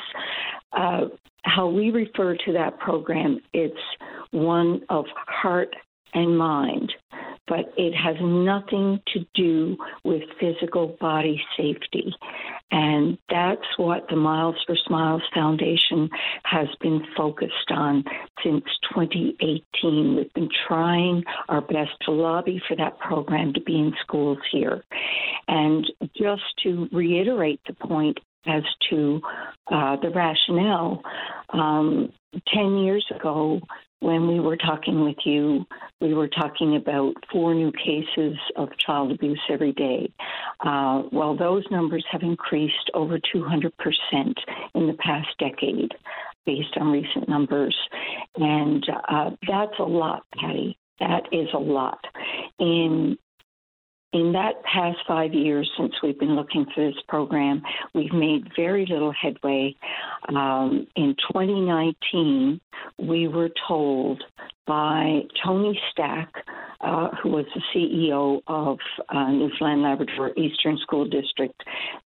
Uh, 0.72 1.06
how 1.42 1.68
we 1.68 1.90
refer 1.90 2.36
to 2.44 2.52
that 2.54 2.78
program, 2.78 3.40
it's 3.52 3.76
one 4.32 4.80
of 4.88 5.04
heart 5.28 5.74
and 6.14 6.36
mind, 6.38 6.92
but 7.46 7.72
it 7.76 7.94
has 7.94 8.16
nothing 8.20 9.00
to 9.12 9.24
do 9.34 9.76
with 10.04 10.22
physical 10.40 10.96
body 11.00 11.40
safety. 11.56 12.12
And 12.70 13.16
that's 13.30 13.66
what 13.76 14.06
the 14.08 14.16
Miles 14.16 14.56
for 14.66 14.76
Smiles 14.86 15.22
Foundation 15.32 16.10
has 16.44 16.66
been 16.80 17.06
focused 17.16 17.70
on 17.70 18.04
since 18.42 18.64
2018. 18.92 20.16
We've 20.16 20.34
been 20.34 20.48
trying 20.66 21.22
our 21.48 21.60
best 21.60 21.92
to 22.02 22.10
lobby 22.10 22.60
for 22.66 22.76
that 22.76 22.98
program 22.98 23.52
to 23.54 23.60
be 23.60 23.76
in 23.76 23.94
schools 24.02 24.38
here. 24.50 24.82
And 25.46 25.86
just 26.16 26.42
to 26.64 26.88
reiterate 26.90 27.60
the 27.66 27.74
point 27.74 28.18
as 28.46 28.62
to 28.90 29.20
uh, 29.70 29.96
the 29.96 30.10
rationale, 30.10 31.02
um, 31.50 32.12
10 32.54 32.78
years 32.78 33.06
ago, 33.14 33.60
when 34.00 34.28
we 34.28 34.40
were 34.40 34.56
talking 34.56 35.02
with 35.04 35.16
you, 35.24 35.64
we 36.00 36.14
were 36.14 36.28
talking 36.28 36.76
about 36.76 37.14
four 37.32 37.54
new 37.54 37.72
cases 37.72 38.36
of 38.56 38.68
child 38.78 39.12
abuse 39.12 39.40
every 39.50 39.72
day. 39.72 40.12
Uh, 40.60 41.04
well, 41.12 41.36
those 41.36 41.64
numbers 41.70 42.04
have 42.10 42.22
increased 42.22 42.90
over 42.94 43.18
200% 43.18 43.72
in 44.74 44.86
the 44.86 44.96
past 44.98 45.28
decade 45.38 45.92
based 46.44 46.76
on 46.78 46.92
recent 46.92 47.28
numbers. 47.28 47.76
And 48.36 48.86
uh, 49.08 49.30
that's 49.48 49.78
a 49.78 49.84
lot, 49.84 50.24
Paddy. 50.38 50.78
That 51.00 51.24
is 51.32 51.48
a 51.52 51.58
lot. 51.58 51.98
In 52.58 53.18
in 54.12 54.32
that 54.32 54.62
past 54.62 54.98
five 55.06 55.34
years 55.34 55.70
since 55.76 55.92
we've 56.02 56.18
been 56.18 56.36
looking 56.36 56.66
for 56.74 56.86
this 56.86 57.00
program, 57.08 57.62
we've 57.94 58.12
made 58.12 58.48
very 58.56 58.86
little 58.86 59.12
headway. 59.12 59.74
Um, 60.28 60.86
in 60.96 61.14
2019, 61.32 62.60
we 62.98 63.28
were 63.28 63.50
told 63.68 64.22
by 64.66 65.20
Tony 65.44 65.78
Stack, 65.90 66.32
uh, 66.80 67.08
who 67.22 67.30
was 67.30 67.46
the 67.54 67.62
CEO 67.74 68.40
of 68.46 68.78
uh, 69.08 69.30
Newfoundland 69.30 69.82
Labrador 69.82 70.32
Eastern 70.36 70.76
School 70.78 71.06
District, 71.06 71.54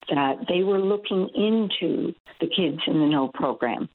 that 0.10 0.36
they 0.48 0.64
were 0.64 0.80
looking 0.80 1.30
into 1.36 2.14
the 2.40 2.48
Kids 2.48 2.80
in 2.88 3.00
the 3.00 3.06
Know 3.08 3.30
program. 3.34 3.90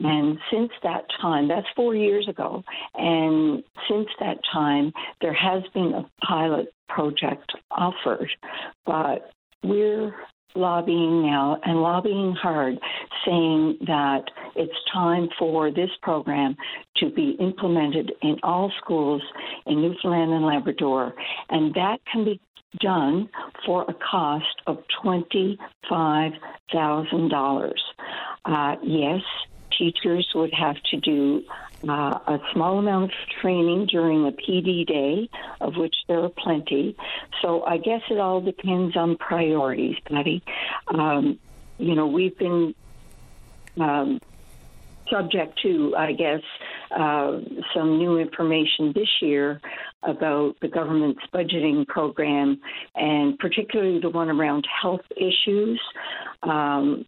And 0.00 0.38
since 0.52 0.70
that 0.82 1.04
time, 1.20 1.48
that's 1.48 1.66
four 1.74 1.94
years 1.94 2.28
ago, 2.28 2.62
and 2.94 3.62
since 3.88 4.08
that 4.20 4.38
time, 4.52 4.92
there 5.20 5.34
has 5.34 5.62
been 5.72 5.94
a 5.94 6.10
pilot 6.24 6.72
project 6.88 7.52
offered, 7.70 8.30
but 8.84 9.30
we're 9.62 10.14
lobbying 10.54 11.22
now 11.22 11.58
and 11.64 11.82
lobbying 11.82 12.34
hard, 12.40 12.78
saying 13.26 13.78
that 13.86 14.22
it's 14.54 14.72
time 14.92 15.28
for 15.38 15.70
this 15.70 15.90
program 16.02 16.56
to 16.96 17.10
be 17.10 17.36
implemented 17.40 18.12
in 18.22 18.36
all 18.42 18.72
schools 18.82 19.22
in 19.66 19.82
Newfoundland 19.82 20.32
and 20.32 20.46
Labrador. 20.46 21.14
And 21.50 21.74
that 21.74 21.98
can 22.10 22.24
be 22.24 22.40
done 22.80 23.28
for 23.64 23.84
a 23.88 23.94
cost 23.94 24.60
of 24.66 24.82
$25,000. 25.04 27.72
Uh, 28.44 28.76
yes, 28.82 29.20
teachers 29.76 30.28
would 30.34 30.52
have 30.52 30.76
to 30.90 31.00
do 31.00 31.42
uh, 31.88 32.18
a 32.26 32.38
small 32.52 32.78
amount 32.78 33.04
of 33.04 33.10
training 33.40 33.86
during 33.86 34.26
a 34.26 34.32
PD 34.32 34.86
day, 34.86 35.28
of 35.60 35.76
which 35.76 35.94
there 36.08 36.20
are 36.20 36.30
plenty. 36.30 36.96
So 37.42 37.64
I 37.64 37.78
guess 37.78 38.02
it 38.10 38.18
all 38.18 38.40
depends 38.40 38.96
on 38.96 39.16
priorities, 39.16 39.96
Paddy. 40.06 40.42
Um, 40.88 41.38
you 41.78 41.94
know, 41.94 42.06
we've 42.06 42.36
been 42.38 42.74
um, 43.80 44.20
subject 45.10 45.60
to, 45.62 45.94
I 45.96 46.12
guess, 46.12 46.42
uh, 46.90 47.40
some 47.74 47.98
new 47.98 48.18
information 48.18 48.92
this 48.94 49.08
year 49.20 49.60
about 50.02 50.56
the 50.60 50.68
government's 50.68 51.22
budgeting 51.32 51.86
program, 51.86 52.60
and 52.94 53.38
particularly 53.38 54.00
the 54.00 54.10
one 54.10 54.30
around 54.30 54.66
health 54.82 55.04
issues. 55.16 55.80
Um, 56.42 57.04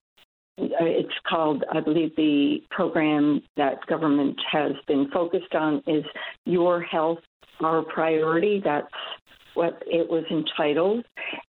Uh, 0.58 0.64
it's 0.80 1.14
called, 1.28 1.64
I 1.70 1.80
believe, 1.80 2.14
the 2.16 2.62
program 2.70 3.42
that 3.56 3.84
government 3.86 4.38
has 4.50 4.72
been 4.86 5.10
focused 5.10 5.54
on 5.54 5.82
is 5.86 6.04
Your 6.44 6.80
Health, 6.80 7.18
Our 7.60 7.82
Priority. 7.82 8.62
That's 8.64 8.86
what 9.54 9.82
it 9.86 10.08
was 10.08 10.24
entitled. 10.30 11.04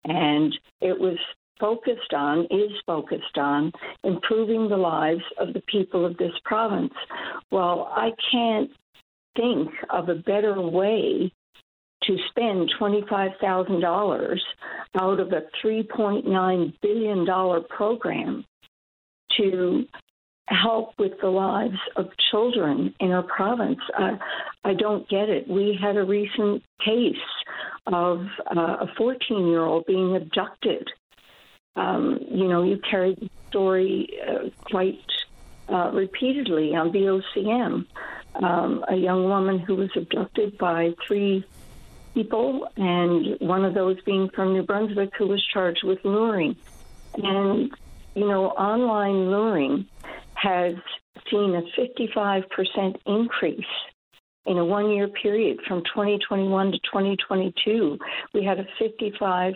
And 0.05 0.53
it 0.82 0.99
was 0.99 1.18
focused 1.60 2.14
on, 2.14 2.45
is 2.51 2.72
focused 2.86 3.38
on, 3.38 3.72
improving 4.03 4.70
the 4.70 4.78
lives 4.78 5.24
of 5.39 5.53
the 5.53 5.64
people 5.68 6.05
of 6.05 6.18
this 6.18 6.34
province. 6.43 6.93
Well, 7.51 7.91
I 7.95 8.12
can't 8.32 8.70
think 9.36 9.70
of 9.89 10.10
a 10.10 10.16
better 10.16 10.60
way 10.60 11.32
to 12.03 12.18
spend 12.30 12.72
$25,000 12.80 14.38
out 14.99 15.20
of 15.20 15.32
a 15.32 15.43
$3.9 15.64 16.74
billion 16.82 17.64
program 17.70 18.45
to 19.38 19.86
help 20.48 20.94
with 20.98 21.14
the 21.22 21.28
lives 21.28 21.78
of 21.96 22.10
children 22.32 22.94
in 23.00 23.12
our 23.12 23.24
province. 23.24 23.80
Uh, 23.98 24.18
I 24.64 24.74
don't 24.74 25.08
get 25.10 25.30
it. 25.30 25.48
We 25.48 25.78
had 25.80 25.98
a 25.98 26.04
recent 26.04 26.64
case 26.84 27.16
of 27.86 28.26
uh, 28.56 28.78
a 28.82 28.88
14 28.98 29.48
year 29.48 29.62
old 29.62 29.86
being 29.86 30.16
abducted. 30.16 30.88
Um, 31.76 32.20
you 32.32 32.48
know, 32.48 32.64
you 32.64 32.80
carried 32.90 33.20
the 33.20 33.30
story 33.50 34.10
uh, 34.28 34.50
quite 34.70 35.00
uh, 35.70 35.92
repeatedly 35.94 36.76
on 36.76 36.92
VOCM. 36.92 37.86
Um, 38.36 38.86
a 38.88 38.96
young 38.96 39.26
woman 39.26 39.60
who 39.60 39.76
was 39.76 39.90
abducted 39.96 40.58
by 40.58 40.94
three 41.08 41.44
people, 42.14 42.68
and 42.78 43.40
one 43.40 43.66
of 43.66 43.74
those 43.74 44.02
being 44.02 44.30
from 44.30 44.54
New 44.54 44.64
Brunswick, 44.64 45.12
who 45.18 45.28
was 45.28 45.44
charged 45.54 45.84
with 45.84 46.00
luring. 46.04 46.56
And, 47.16 47.72
you 48.18 48.28
know, 48.28 48.47
online 48.47 49.30
luring 49.30 49.86
has 50.34 50.74
seen 51.30 51.53
a 51.53 51.61
55% 51.80 52.95
increase 53.05 53.59
in 54.47 54.57
a 54.57 54.65
one 54.65 54.89
year 54.89 55.07
period 55.07 55.59
from 55.68 55.84
2021 55.84 56.72
to 56.72 56.80
2022. 56.80 57.99
We 58.34 58.43
had 58.43 58.59
a 58.59 58.65
55% 58.82 59.53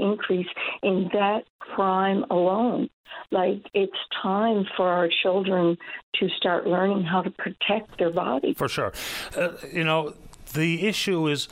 increase 0.00 0.46
in 0.82 1.08
that 1.12 1.42
crime 1.60 2.24
alone. 2.30 2.90
Like 3.30 3.62
it's 3.74 3.92
time 4.20 4.66
for 4.76 4.88
our 4.88 5.08
children 5.22 5.76
to 6.16 6.28
start 6.30 6.66
learning 6.66 7.04
how 7.04 7.22
to 7.22 7.30
protect 7.30 7.96
their 7.98 8.10
body. 8.10 8.54
For 8.54 8.68
sure. 8.68 8.92
Uh, 9.36 9.50
you 9.72 9.84
know, 9.84 10.14
the 10.54 10.88
issue 10.88 11.28
is 11.28 11.48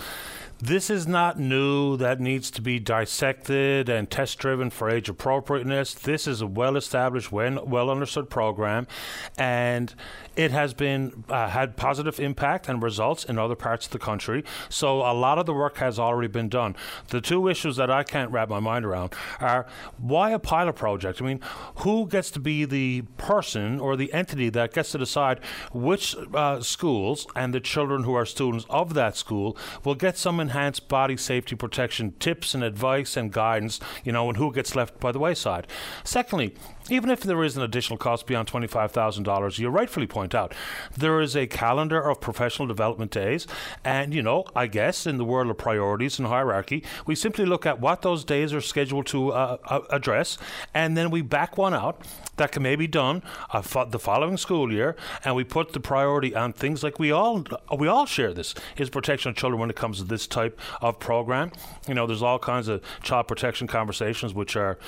this 0.61 0.91
is 0.91 1.07
not 1.07 1.39
new 1.39 1.97
that 1.99 2.21
needs 2.21 2.51
to 2.51 2.61
be 2.61 2.81
dissected 2.81 3.89
and 3.89 4.11
test 4.11 4.39
driven 4.39 4.71
for 4.71 4.91
age 4.91 5.09
appropriateness. 5.09 5.95
This 5.95 6.27
is 6.27 6.41
a 6.41 6.47
well 6.47 6.77
established, 6.77 7.31
well 7.31 7.91
understood 7.91 8.29
program, 8.29 8.89
and 9.37 9.95
it 10.35 10.51
has 10.51 10.75
been 10.75 11.25
uh, 11.29 11.49
had 11.49 11.77
positive 11.77 12.19
impact 12.19 12.69
and 12.69 12.83
results 12.83 13.25
in 13.25 13.39
other 13.39 13.55
parts 13.55 13.87
of 13.87 13.93
the 13.93 13.99
country. 13.99 14.45
So 14.69 15.01
a 15.01 15.15
lot 15.15 15.39
of 15.39 15.47
the 15.47 15.55
work 15.55 15.79
has 15.79 15.99
already 15.99 16.29
been 16.29 16.49
done. 16.49 16.75
The 17.09 17.21
two 17.21 17.49
issues 17.49 17.77
that 17.77 17.91
I 17.91 18.03
can't 18.03 18.31
wrap 18.31 18.49
my 18.49 18.61
mind 18.61 18.85
around 18.85 19.15
are 19.41 19.67
why 19.99 20.31
a 20.31 20.39
pilot 20.39 20.75
project? 20.75 21.23
I 21.23 21.25
mean, 21.25 21.41
who 21.77 22.07
gets 22.07 22.31
to 22.33 22.41
be 22.41 22.65
the 22.65 23.03
person 23.17 23.79
or 23.79 23.97
the 23.97 24.13
entity 24.13 24.49
that 24.51 24.73
gets 24.73 24.93
to 24.93 24.99
decide 24.99 25.41
which 25.73 26.17
uh, 26.35 26.61
schools 26.63 27.27
and 27.37 27.55
the 27.55 27.61
children 27.61 28.03
who 28.03 28.15
are 28.15 28.27
students 28.27 28.67
of 28.69 28.95
that 28.95 29.17
school 29.17 29.57
will 29.85 29.95
get 29.95 30.17
some 30.17 30.41
enhanced 30.49 30.89
body 30.89 31.17
safety 31.17 31.55
protection 31.55 32.15
tips 32.19 32.55
and 32.55 32.65
advice 32.65 33.17
and 33.17 33.31
guidance, 33.31 33.81
you 34.03 34.13
know, 34.13 34.29
and 34.29 34.39
who 34.39 34.51
gets 34.53 34.75
left 34.75 34.99
by 34.99 35.13
the 35.13 35.19
wayside? 35.19 35.67
Secondly, 36.05 36.55
even 36.89 37.11
if 37.11 37.21
there 37.21 37.43
is 37.45 37.57
an 37.57 37.63
additional 37.63 37.99
cost 37.99 38.27
beyond 38.27 38.51
$25,000, 38.51 39.59
you 39.59 39.69
rightfully 39.69 40.07
point 40.07 40.35
out 40.35 40.55
there 40.97 41.21
is 41.21 41.37
a 41.37 41.47
calendar 41.47 42.01
of 42.01 42.21
professional 42.21 42.67
development 42.67 43.11
days. 43.11 43.47
And, 43.85 44.15
you 44.15 44.23
know, 44.23 44.45
I 44.57 44.67
guess 44.67 45.07
in 45.07 45.19
the 45.19 45.25
world 45.25 45.51
of 45.51 45.59
priorities 45.59 46.19
and 46.19 46.29
hierarchy, 46.29 46.85
we 47.07 47.15
simply 47.15 47.45
look 47.45 47.67
at 47.67 47.81
what 47.81 48.03
those 48.03 48.25
days 48.25 48.55
are 48.55 48.61
scheduled 48.61 49.07
to 49.09 49.33
uh, 49.33 49.57
uh 49.67 49.81
address, 49.91 50.39
and 50.75 50.97
then 50.97 51.11
we 51.11 51.23
back 51.23 51.59
one 51.59 51.75
out 51.75 52.03
that 52.37 52.53
can 52.53 52.63
maybe 52.63 52.79
be 52.79 52.87
done 52.87 53.23
uh, 53.51 53.85
the 53.85 53.99
following 53.99 54.37
school 54.37 54.73
year, 54.73 54.97
and 55.25 55.35
we 55.35 55.45
put 55.45 55.73
the 55.73 55.81
priority 55.81 56.35
on 56.35 56.53
things 56.53 56.83
like 56.83 56.99
we 56.99 57.11
all 57.11 57.45
we 57.77 57.89
all 57.89 58.07
share 58.07 58.33
this 58.33 58.55
is 58.77 58.89
protection 58.89 59.31
of 59.31 59.37
children 59.37 59.61
when 59.61 59.69
it 59.69 59.77
comes 59.77 59.99
to 59.99 60.05
this 60.05 60.27
type 60.27 60.59
of 60.81 60.99
program. 60.99 61.51
You 61.87 61.95
know, 61.95 62.07
there's 62.07 62.23
all 62.23 62.39
kinds 62.39 62.69
of 62.69 62.83
child 63.03 63.29
protection 63.29 63.67
conversations 63.67 64.33
which 64.33 64.57
are 64.57 64.79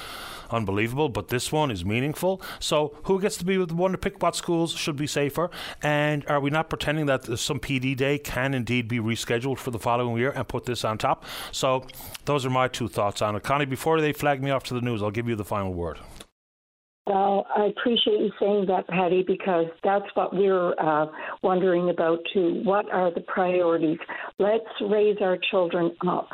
unbelievable, 0.50 1.08
but 1.08 1.28
this 1.28 1.52
one 1.52 1.70
is 1.70 1.84
meaningful. 1.84 2.42
So, 2.58 2.96
who 3.04 3.20
gets 3.20 3.36
to 3.38 3.44
be 3.44 3.56
the 3.64 3.74
one 3.74 3.92
to 3.92 3.98
pick 3.98 4.22
what 4.22 4.36
schools 4.36 4.72
should 4.72 4.96
be 4.96 5.06
safer? 5.06 5.50
And 5.82 6.26
are 6.28 6.40
we 6.40 6.50
not 6.50 6.68
pretending 6.68 7.06
that 7.06 7.38
some 7.38 7.60
PD 7.60 7.96
day 7.96 8.18
can 8.18 8.54
indeed 8.54 8.88
be 8.88 8.98
rescheduled 8.98 9.58
for 9.58 9.70
the 9.70 9.78
following 9.78 10.16
year 10.16 10.30
and 10.30 10.46
put 10.46 10.64
this 10.64 10.84
on 10.84 10.98
top? 10.98 11.24
So, 11.52 11.86
those 12.24 12.44
are 12.46 12.50
my 12.50 12.68
two 12.68 12.88
thoughts 12.88 13.22
on 13.22 13.36
it. 13.36 13.42
Connie, 13.42 13.64
before 13.66 14.00
they 14.00 14.12
flag 14.12 14.42
me 14.42 14.50
off 14.50 14.64
to 14.64 14.74
the 14.74 14.80
news, 14.80 15.02
I'll 15.02 15.10
give 15.10 15.28
you 15.28 15.36
the 15.36 15.44
final 15.44 15.72
word. 15.72 15.98
Well, 17.06 17.46
I 17.56 17.64
appreciate 17.66 18.20
you 18.20 18.30
saying 18.38 18.66
that, 18.68 18.86
Paddy, 18.86 19.24
because 19.26 19.66
that's 19.82 20.04
what 20.14 20.34
we're 20.34 20.74
uh, 20.78 21.06
wondering 21.42 21.90
about 21.90 22.18
too. 22.32 22.60
What 22.62 22.90
are 22.92 23.12
the 23.12 23.22
priorities? 23.22 23.98
Let's 24.38 24.64
raise 24.80 25.16
our 25.20 25.38
children 25.50 25.92
up 26.06 26.28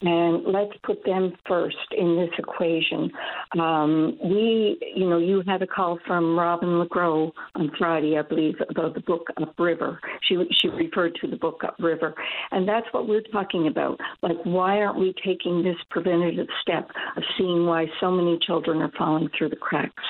and 0.00 0.44
let's 0.44 0.72
put 0.84 1.04
them 1.04 1.32
first 1.46 1.76
in 1.96 2.16
this 2.16 2.30
equation. 2.38 3.10
Um, 3.58 4.18
we, 4.22 4.78
you 4.94 5.08
know, 5.08 5.18
you 5.18 5.42
had 5.46 5.62
a 5.62 5.66
call 5.66 5.98
from 6.06 6.38
Robin 6.38 6.68
LeGros 6.68 7.32
on 7.54 7.70
Friday, 7.78 8.16
I 8.18 8.22
believe, 8.22 8.54
about 8.68 8.94
the 8.94 9.00
book 9.00 9.26
Upriver. 9.38 9.98
She 10.28 10.36
she 10.60 10.68
referred 10.68 11.16
to 11.20 11.26
the 11.26 11.36
book 11.36 11.62
Upriver, 11.64 12.14
and 12.50 12.68
that's 12.68 12.86
what 12.92 13.08
we're 13.08 13.22
talking 13.32 13.66
about. 13.66 13.98
Like, 14.22 14.36
why 14.44 14.78
aren't 14.78 14.98
we 14.98 15.14
taking 15.24 15.62
this 15.62 15.76
preventative 15.90 16.48
step 16.62 16.88
of 17.16 17.22
seeing 17.36 17.66
why 17.66 17.86
so 18.00 18.10
many 18.10 18.38
children 18.46 18.82
are 18.82 18.92
falling 18.96 19.28
through 19.36 19.48
the 19.48 19.56
cracks? 19.56 20.02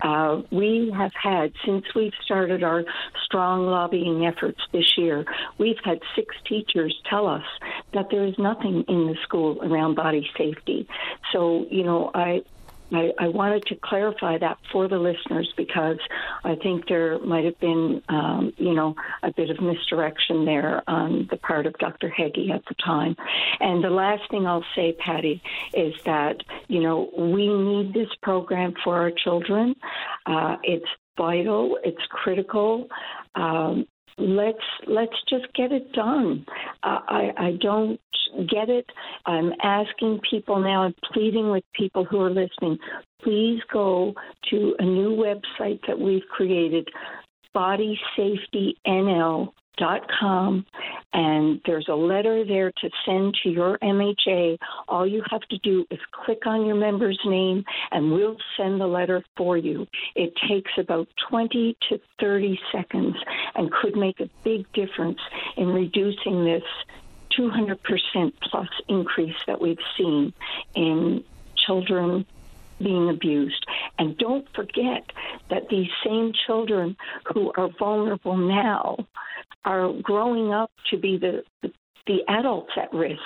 Uh, 0.00 0.42
we 0.50 0.92
have 0.96 1.12
had, 1.20 1.52
since 1.64 1.84
we've 1.94 2.12
started 2.24 2.62
our 2.62 2.84
strong 3.24 3.66
lobbying 3.66 4.26
efforts 4.26 4.60
this 4.72 4.96
year, 4.96 5.24
we've 5.58 5.78
had 5.84 6.00
six 6.16 6.34
teachers 6.46 6.94
tell 7.08 7.26
us 7.26 7.44
that 7.94 8.06
there 8.10 8.24
is 8.24 8.34
nothing 8.38 8.84
in 8.88 9.06
the 9.06 9.16
school 9.22 9.58
around 9.62 9.94
body 9.94 10.28
safety. 10.36 10.86
So, 11.32 11.66
you 11.70 11.84
know, 11.84 12.10
I, 12.14 12.42
I, 12.92 13.12
I, 13.18 13.28
wanted 13.28 13.66
to 13.66 13.76
clarify 13.76 14.38
that 14.38 14.58
for 14.70 14.88
the 14.88 14.98
listeners 14.98 15.52
because 15.56 15.98
I 16.44 16.54
think 16.56 16.88
there 16.88 17.18
might 17.20 17.44
have 17.44 17.58
been, 17.60 18.02
um, 18.08 18.52
you 18.56 18.74
know, 18.74 18.94
a 19.22 19.32
bit 19.32 19.50
of 19.50 19.60
misdirection 19.60 20.44
there 20.44 20.82
on 20.88 21.28
the 21.30 21.36
part 21.36 21.66
of 21.66 21.74
Dr. 21.78 22.08
Haggie 22.08 22.50
at 22.52 22.64
the 22.66 22.74
time. 22.84 23.16
And 23.60 23.82
the 23.82 23.90
last 23.90 24.22
thing 24.30 24.46
I'll 24.46 24.64
say, 24.74 24.92
Paddy, 24.98 25.42
is 25.74 25.94
that, 26.04 26.42
you 26.68 26.80
know, 26.80 27.10
we 27.16 27.48
need 27.48 27.94
this 27.94 28.10
program 28.22 28.74
for 28.84 28.96
our 28.96 29.10
children. 29.10 29.74
Uh, 30.26 30.56
it's 30.62 30.86
vital, 31.16 31.78
it's 31.84 32.02
critical. 32.10 32.88
Um, 33.34 33.86
let's 34.18 34.58
let's 34.86 35.16
just 35.28 35.52
get 35.54 35.72
it 35.72 35.92
done. 35.92 36.44
I 36.82 37.30
I 37.36 37.58
don't 37.60 38.00
get 38.48 38.68
it. 38.68 38.86
I'm 39.26 39.52
asking 39.62 40.20
people 40.28 40.60
now. 40.60 40.82
I'm 40.82 40.94
pleading 41.12 41.50
with 41.50 41.64
people 41.74 42.04
who 42.04 42.20
are 42.20 42.30
listening. 42.30 42.78
Please 43.22 43.60
go 43.72 44.14
to 44.50 44.74
a 44.78 44.84
new 44.84 45.10
website 45.10 45.80
that 45.86 45.98
we've 45.98 46.26
created, 46.30 46.88
Body 47.54 48.00
Safety 48.16 48.78
NL 48.86 49.52
dot 49.78 50.02
com 50.20 50.66
and 51.14 51.60
there's 51.66 51.88
a 51.88 51.94
letter 51.94 52.44
there 52.44 52.70
to 52.70 52.90
send 53.06 53.34
to 53.42 53.48
your 53.48 53.78
MHA. 53.78 54.58
All 54.88 55.06
you 55.06 55.22
have 55.30 55.42
to 55.42 55.58
do 55.58 55.86
is 55.90 55.98
click 56.12 56.46
on 56.46 56.66
your 56.66 56.76
member's 56.76 57.18
name 57.24 57.64
and 57.90 58.12
we'll 58.12 58.36
send 58.56 58.80
the 58.80 58.86
letter 58.86 59.24
for 59.36 59.56
you. 59.56 59.86
It 60.14 60.34
takes 60.48 60.72
about 60.78 61.08
20 61.28 61.76
to 61.88 62.00
30 62.20 62.60
seconds 62.70 63.16
and 63.54 63.70
could 63.72 63.96
make 63.96 64.20
a 64.20 64.28
big 64.44 64.70
difference 64.72 65.20
in 65.56 65.68
reducing 65.68 66.44
this 66.44 66.64
200% 67.38 68.32
plus 68.42 68.68
increase 68.88 69.36
that 69.46 69.60
we've 69.60 69.78
seen 69.96 70.32
in 70.74 71.24
children 71.56 72.26
being 72.82 73.08
abused. 73.10 73.64
And 73.98 74.16
don't 74.18 74.46
forget 74.54 75.04
that 75.50 75.68
these 75.70 75.88
same 76.04 76.32
children 76.46 76.96
who 77.32 77.52
are 77.56 77.68
vulnerable 77.78 78.36
now 78.36 78.96
are 79.64 79.92
growing 80.02 80.52
up 80.52 80.70
to 80.90 80.96
be 80.98 81.18
the, 81.18 81.42
the, 82.06 82.18
adults 82.28 82.72
at 82.76 82.92
risk. 82.92 83.18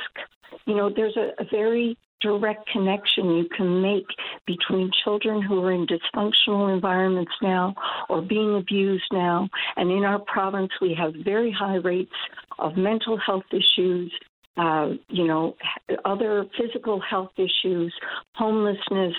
You 0.66 0.74
know, 0.76 0.90
there's 0.94 1.16
a, 1.16 1.30
a 1.42 1.46
very 1.50 1.96
direct 2.20 2.68
connection 2.70 3.36
you 3.36 3.48
can 3.54 3.82
make 3.82 4.07
between 4.46 4.90
children 5.04 5.42
who 5.42 5.62
are 5.64 5.72
in 5.72 5.86
dysfunctional 5.86 6.72
environments 6.72 7.32
now 7.42 7.74
or 8.09 8.22
being 8.22 8.57
abused 8.57 9.04
now. 9.12 9.48
And 9.76 9.90
in 9.90 10.04
our 10.04 10.18
province, 10.18 10.72
we 10.80 10.94
have 10.94 11.14
very 11.24 11.52
high 11.52 11.76
rates 11.76 12.14
of 12.59 12.76
mental 12.76 13.18
health 13.18 13.44
issues, 13.52 14.12
uh, 14.57 14.90
you 15.09 15.26
know, 15.26 15.57
other 16.04 16.46
physical 16.59 17.00
health 17.00 17.32
issues, 17.36 17.94
homelessness, 18.34 19.14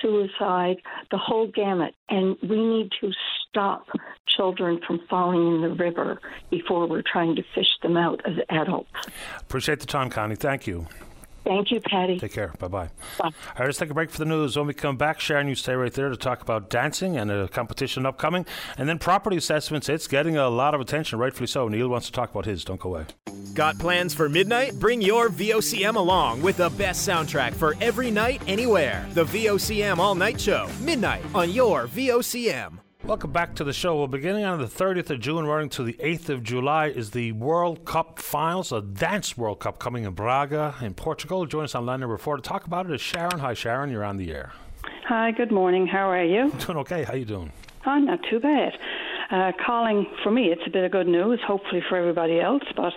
suicide, 0.00 0.76
the 1.10 1.18
whole 1.18 1.46
gamut. 1.46 1.94
And 2.08 2.36
we 2.42 2.64
need 2.64 2.90
to 3.00 3.10
stop 3.48 3.86
children 4.26 4.80
from 4.86 5.00
falling 5.08 5.54
in 5.54 5.62
the 5.62 5.74
river 5.74 6.20
before 6.50 6.86
we're 6.86 7.02
trying 7.02 7.36
to 7.36 7.42
fish 7.54 7.70
them 7.82 7.96
out 7.96 8.20
as 8.26 8.34
adults. 8.50 8.90
Appreciate 9.40 9.80
the 9.80 9.86
time, 9.86 10.10
Connie. 10.10 10.36
Thank 10.36 10.66
you. 10.66 10.86
Thank 11.44 11.70
you, 11.70 11.80
Paddy. 11.80 12.18
Take 12.18 12.32
care. 12.32 12.54
Bye-bye. 12.58 12.88
All 13.20 13.32
right, 13.58 13.66
let's 13.66 13.78
take 13.78 13.90
a 13.90 13.94
break 13.94 14.10
for 14.10 14.18
the 14.18 14.24
news. 14.24 14.56
When 14.56 14.66
we 14.66 14.74
come 14.74 14.96
back, 14.96 15.20
Sharon, 15.20 15.46
you 15.46 15.54
stay 15.54 15.74
right 15.74 15.92
there 15.92 16.08
to 16.08 16.16
talk 16.16 16.40
about 16.40 16.70
dancing 16.70 17.16
and 17.16 17.30
a 17.30 17.48
competition 17.48 18.06
upcoming. 18.06 18.46
And 18.78 18.88
then 18.88 18.98
property 18.98 19.36
assessments. 19.36 19.88
It's 19.88 20.08
getting 20.08 20.36
a 20.36 20.48
lot 20.48 20.74
of 20.74 20.80
attention, 20.80 21.18
rightfully 21.18 21.46
so. 21.46 21.68
Neil 21.68 21.88
wants 21.88 22.06
to 22.06 22.12
talk 22.12 22.30
about 22.30 22.46
his. 22.46 22.64
Don't 22.64 22.80
go 22.80 22.94
away. 22.94 23.06
Got 23.52 23.78
plans 23.78 24.14
for 24.14 24.28
midnight? 24.28 24.72
Bring 24.80 25.02
your 25.02 25.28
VOCM 25.28 25.96
along 25.96 26.42
with 26.42 26.56
the 26.56 26.70
best 26.70 27.06
soundtrack 27.06 27.52
for 27.54 27.76
every 27.80 28.10
night, 28.10 28.42
anywhere. 28.48 29.06
The 29.12 29.24
VOCM 29.24 29.98
All 29.98 30.14
Night 30.14 30.40
Show, 30.40 30.68
midnight 30.80 31.22
on 31.34 31.50
your 31.50 31.86
VOCM. 31.88 32.83
Welcome 33.06 33.32
back 33.32 33.54
to 33.56 33.64
the 33.64 33.74
show. 33.74 33.96
Well, 33.96 34.06
beginning 34.06 34.44
on 34.44 34.58
the 34.58 34.66
30th 34.66 35.10
of 35.10 35.20
June, 35.20 35.44
running 35.44 35.68
to 35.70 35.82
the 35.82 35.92
8th 35.92 36.30
of 36.30 36.42
July, 36.42 36.86
is 36.86 37.10
the 37.10 37.32
World 37.32 37.84
Cup 37.84 38.18
finals, 38.18 38.72
a 38.72 38.80
dance 38.80 39.36
World 39.36 39.60
Cup 39.60 39.78
coming 39.78 40.04
in 40.04 40.14
Braga 40.14 40.74
in 40.80 40.94
Portugal. 40.94 41.44
Join 41.44 41.64
us 41.64 41.74
on 41.74 41.84
line 41.84 42.00
number 42.00 42.16
four 42.16 42.36
to 42.36 42.42
talk 42.42 42.66
about 42.66 42.86
it 42.86 42.92
is 42.94 43.02
Sharon. 43.02 43.40
Hi, 43.40 43.52
Sharon. 43.52 43.90
You're 43.90 44.04
on 44.04 44.16
the 44.16 44.32
air. 44.32 44.52
Hi, 45.06 45.32
good 45.32 45.52
morning. 45.52 45.86
How 45.86 46.08
are 46.08 46.24
you? 46.24 46.50
Doing 46.66 46.78
okay. 46.78 47.02
How 47.04 47.12
you 47.12 47.26
doing? 47.26 47.52
Oh, 47.84 47.98
not 47.98 48.20
too 48.30 48.40
bad. 48.40 48.72
Uh, 49.30 49.52
calling 49.64 50.06
for 50.22 50.30
me, 50.30 50.50
it's 50.52 50.62
a 50.66 50.70
bit 50.70 50.84
of 50.84 50.92
good 50.92 51.06
news, 51.06 51.40
hopefully 51.46 51.82
for 51.88 51.96
everybody 51.96 52.40
else. 52.40 52.62
But 52.76 52.92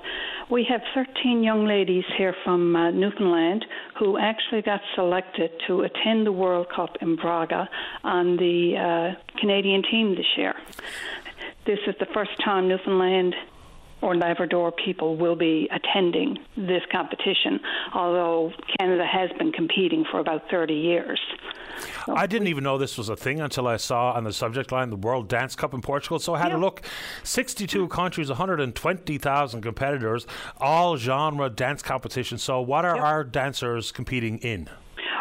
we 0.49 0.65
have 0.69 0.81
13 0.93 1.43
young 1.43 1.65
ladies 1.65 2.03
here 2.17 2.35
from 2.43 2.75
uh, 2.75 2.91
Newfoundland 2.91 3.65
who 3.99 4.17
actually 4.17 4.61
got 4.61 4.81
selected 4.95 5.51
to 5.67 5.81
attend 5.81 6.25
the 6.25 6.31
World 6.31 6.67
Cup 6.73 6.97
in 7.01 7.15
Braga 7.15 7.69
on 8.03 8.37
the 8.37 9.15
uh, 9.15 9.39
Canadian 9.39 9.83
team 9.83 10.15
this 10.15 10.37
year. 10.37 10.55
This 11.65 11.79
is 11.87 11.95
the 11.99 12.07
first 12.13 12.31
time 12.43 12.67
Newfoundland 12.67 13.35
or 14.01 14.15
Labrador 14.15 14.71
people 14.71 15.15
will 15.15 15.35
be 15.35 15.69
attending 15.71 16.37
this 16.55 16.81
competition, 16.91 17.59
although 17.93 18.51
Canada 18.79 19.05
has 19.05 19.29
been 19.37 19.51
competing 19.51 20.05
for 20.09 20.19
about 20.19 20.43
30 20.49 20.73
years. 20.73 21.19
So 22.05 22.15
I 22.15 22.25
didn't 22.25 22.47
even 22.47 22.63
know 22.63 22.77
this 22.77 22.97
was 22.97 23.09
a 23.09 23.15
thing 23.15 23.39
until 23.39 23.67
I 23.67 23.77
saw 23.77 24.13
on 24.13 24.23
the 24.23 24.33
subject 24.33 24.71
line 24.71 24.89
the 24.89 24.95
World 24.95 25.27
Dance 25.27 25.55
Cup 25.55 25.73
in 25.73 25.81
Portugal. 25.81 26.19
So 26.19 26.33
I 26.33 26.39
had 26.39 26.51
yeah. 26.51 26.57
a 26.57 26.59
look 26.59 26.81
62 27.23 27.87
countries, 27.89 28.29
120,000 28.29 29.61
competitors, 29.61 30.25
all 30.57 30.97
genre 30.97 31.49
dance 31.49 31.81
competitions. 31.81 32.43
So, 32.43 32.61
what 32.61 32.85
are 32.85 32.95
yep. 32.95 33.05
our 33.05 33.23
dancers 33.23 33.91
competing 33.91 34.37
in? 34.39 34.69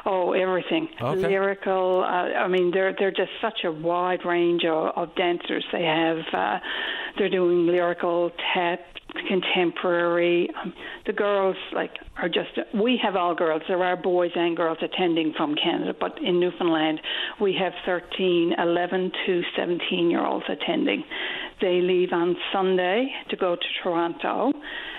Oh, 0.08 0.32
everything. 0.32 0.88
Okay. 1.02 1.20
Lyrical. 1.20 2.04
Uh, 2.04 2.38
I 2.38 2.46
mean, 2.46 2.70
they're 2.72 2.94
they're 2.96 3.10
just 3.10 3.32
such 3.42 3.64
a 3.64 3.72
wide 3.72 4.24
range 4.24 4.64
of, 4.64 4.92
of 4.94 5.14
dancers. 5.16 5.64
They 5.72 5.82
have. 5.82 6.18
Uh, 6.32 6.58
they're 7.18 7.28
doing 7.28 7.66
lyrical, 7.66 8.30
tap, 8.54 8.78
contemporary. 9.28 10.48
Um, 10.62 10.72
the 11.06 11.12
girls 11.12 11.56
like 11.72 11.90
are 12.18 12.28
just. 12.28 12.50
We 12.72 13.00
have 13.02 13.16
all 13.16 13.34
girls. 13.34 13.62
There 13.66 13.82
are 13.82 13.96
boys 13.96 14.30
and 14.36 14.56
girls 14.56 14.78
attending 14.80 15.34
from 15.36 15.56
Canada, 15.56 15.92
but 15.98 16.22
in 16.22 16.38
Newfoundland 16.38 17.00
we 17.40 17.56
have 17.60 17.72
13, 17.84 18.54
11 18.56 19.12
to 19.26 19.42
17 19.56 20.08
year 20.08 20.24
olds 20.24 20.46
attending. 20.48 21.02
They 21.60 21.80
leave 21.80 22.12
on 22.12 22.36
Sunday 22.52 23.08
to 23.30 23.36
go 23.36 23.56
to 23.56 23.66
Toronto, 23.82 24.52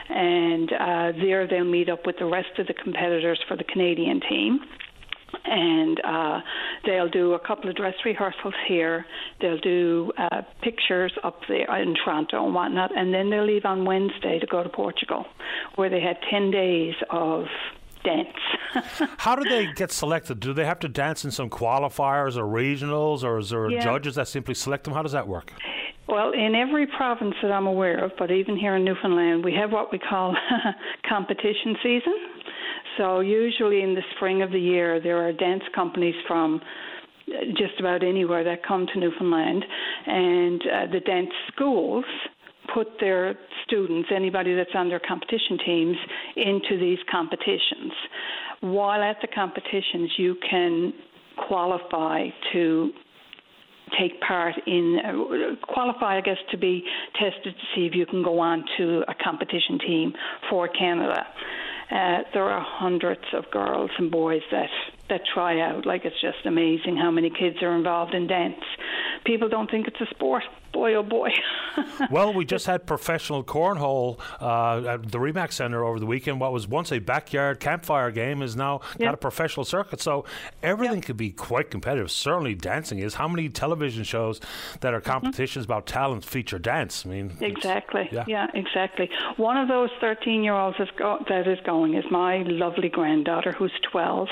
and 0.09 0.69
uh, 0.73 1.11
there 1.21 1.47
they'll 1.47 1.63
meet 1.63 1.87
up 1.87 2.05
with 2.05 2.17
the 2.19 2.25
rest 2.25 2.59
of 2.59 2.67
the 2.67 2.73
competitors 2.73 3.39
for 3.47 3.55
the 3.55 3.63
Canadian 3.63 4.19
team 4.27 4.59
and 5.45 5.99
uh, 6.03 6.39
they'll 6.85 7.09
do 7.09 7.33
a 7.33 7.39
couple 7.39 7.69
of 7.69 7.75
dress 7.75 7.95
rehearsals 8.05 8.53
here. 8.67 9.05
They'll 9.41 9.59
do 9.59 10.11
uh, 10.17 10.41
pictures 10.61 11.13
up 11.23 11.41
there 11.47 11.81
in 11.81 11.95
Toronto 11.95 12.45
and 12.45 12.53
whatnot, 12.53 12.95
and 12.97 13.13
then 13.13 13.29
they'll 13.29 13.45
leave 13.45 13.65
on 13.65 13.85
Wednesday 13.85 14.39
to 14.39 14.47
go 14.47 14.63
to 14.63 14.69
Portugal, 14.69 15.25
where 15.75 15.89
they 15.89 16.01
had 16.01 16.17
ten 16.29 16.51
days 16.51 16.95
of 17.09 17.45
dance. 18.03 18.37
How 19.17 19.35
do 19.35 19.47
they 19.47 19.67
get 19.73 19.91
selected? 19.91 20.39
Do 20.39 20.53
they 20.53 20.65
have 20.65 20.79
to 20.79 20.87
dance 20.87 21.25
in 21.25 21.31
some 21.31 21.49
qualifiers 21.49 22.37
or 22.37 22.43
regionals, 22.43 23.23
or 23.23 23.39
is 23.39 23.49
there 23.49 23.69
yeah. 23.69 23.83
judges 23.83 24.15
that 24.15 24.27
simply 24.27 24.53
select 24.53 24.85
them? 24.85 24.93
How 24.93 25.03
does 25.03 25.11
that 25.11 25.27
work? 25.27 25.53
Well, 26.07 26.31
in 26.31 26.55
every 26.55 26.87
province 26.87 27.35
that 27.41 27.51
I'm 27.51 27.67
aware 27.67 28.03
of, 28.03 28.11
but 28.17 28.31
even 28.31 28.55
here 28.55 28.77
in 28.77 28.85
Newfoundland, 28.85 29.43
we 29.43 29.53
have 29.55 29.71
what 29.71 29.91
we 29.91 29.99
call 29.99 30.35
competition 31.09 31.75
season. 31.83 32.13
So 32.97 33.19
usually 33.19 33.81
in 33.81 33.93
the 33.93 34.01
spring 34.15 34.41
of 34.41 34.51
the 34.51 34.59
year, 34.59 34.99
there 34.99 35.17
are 35.27 35.31
dance 35.31 35.63
companies 35.75 36.15
from 36.27 36.61
just 37.57 37.79
about 37.79 38.03
anywhere 38.03 38.43
that 38.43 38.65
come 38.65 38.87
to 38.93 38.99
Newfoundland, 38.99 39.63
and 40.07 40.61
uh, 40.61 40.91
the 40.91 40.99
dance 41.01 41.29
schools 41.53 42.05
put 42.73 42.87
their 42.99 43.35
students, 43.65 44.09
anybody 44.13 44.55
that's 44.55 44.71
on 44.75 44.89
their 44.89 44.99
competition 44.99 45.57
teams, 45.65 45.97
into 46.35 46.77
these 46.79 46.99
competitions. 47.11 47.91
While 48.61 49.01
at 49.01 49.17
the 49.21 49.27
competitions, 49.27 50.11
you 50.17 50.35
can 50.49 50.93
qualify 51.47 52.27
to 52.53 52.91
take 53.99 54.19
part 54.21 54.53
in 54.65 54.99
uh, 55.05 55.65
qualify, 55.65 56.17
I 56.17 56.21
guess, 56.21 56.37
to 56.51 56.57
be 56.57 56.83
tested 57.13 57.53
to 57.53 57.65
see 57.75 57.85
if 57.85 57.95
you 57.95 58.05
can 58.05 58.23
go 58.23 58.39
on 58.39 58.65
to 58.77 59.03
a 59.07 59.13
competition 59.23 59.79
team 59.79 60.13
for 60.49 60.67
Canada. 60.67 61.25
Uh, 61.89 62.23
there 62.33 62.43
are 62.43 62.65
hundreds 62.67 63.23
of 63.33 63.49
girls 63.51 63.89
and 63.97 64.11
boys 64.11 64.41
that 64.51 64.69
that 65.09 65.21
try 65.33 65.61
out. 65.61 65.85
Like 65.85 66.03
it's 66.03 66.19
just 66.19 66.45
amazing 66.45 66.97
how 66.97 67.11
many 67.11 67.29
kids 67.29 67.57
are 67.61 67.75
involved 67.75 68.13
in 68.13 68.27
dance. 68.27 68.59
People 69.25 69.47
don't 69.47 69.71
think 69.71 69.87
it's 69.87 70.01
a 70.01 70.13
sport. 70.13 70.43
Boy, 70.71 70.95
oh 70.95 71.03
boy. 71.03 71.31
well, 72.11 72.33
we 72.33 72.45
just 72.45 72.65
had 72.65 72.85
professional 72.85 73.43
cornhole 73.43 74.19
uh, 74.41 74.93
at 74.93 75.11
the 75.11 75.17
Remax 75.17 75.53
Centre 75.53 75.83
over 75.83 75.99
the 75.99 76.05
weekend. 76.05 76.39
What 76.39 76.53
was 76.53 76.67
once 76.67 76.91
a 76.91 76.99
backyard 76.99 77.59
campfire 77.59 78.11
game 78.11 78.41
is 78.41 78.55
now 78.55 78.81
yep. 78.91 78.99
got 78.99 79.13
a 79.13 79.17
professional 79.17 79.65
circuit. 79.65 80.01
So 80.01 80.25
everything 80.63 80.97
yep. 80.97 81.05
could 81.05 81.17
be 81.17 81.31
quite 81.31 81.71
competitive. 81.71 82.11
Certainly, 82.11 82.55
dancing 82.55 82.99
is. 82.99 83.15
How 83.15 83.27
many 83.27 83.49
television 83.49 84.03
shows 84.03 84.39
that 84.81 84.93
are 84.93 84.99
mm-hmm. 84.99 85.11
competitions 85.11 85.65
mm-hmm. 85.65 85.71
about 85.71 85.87
talent 85.87 86.25
feature 86.25 86.59
dance? 86.59 87.05
I 87.05 87.09
mean, 87.09 87.37
exactly. 87.41 88.09
Yeah. 88.11 88.25
yeah. 88.27 88.47
exactly. 88.53 89.09
One 89.37 89.57
of 89.57 89.67
those 89.67 89.89
13 90.01 90.43
year 90.43 90.53
olds 90.53 90.77
go- 90.97 91.23
that 91.29 91.47
is 91.47 91.59
going 91.65 91.95
is 91.95 92.05
my 92.11 92.43
lovely 92.43 92.89
granddaughter, 92.89 93.51
who's 93.51 93.73
12 93.91 94.27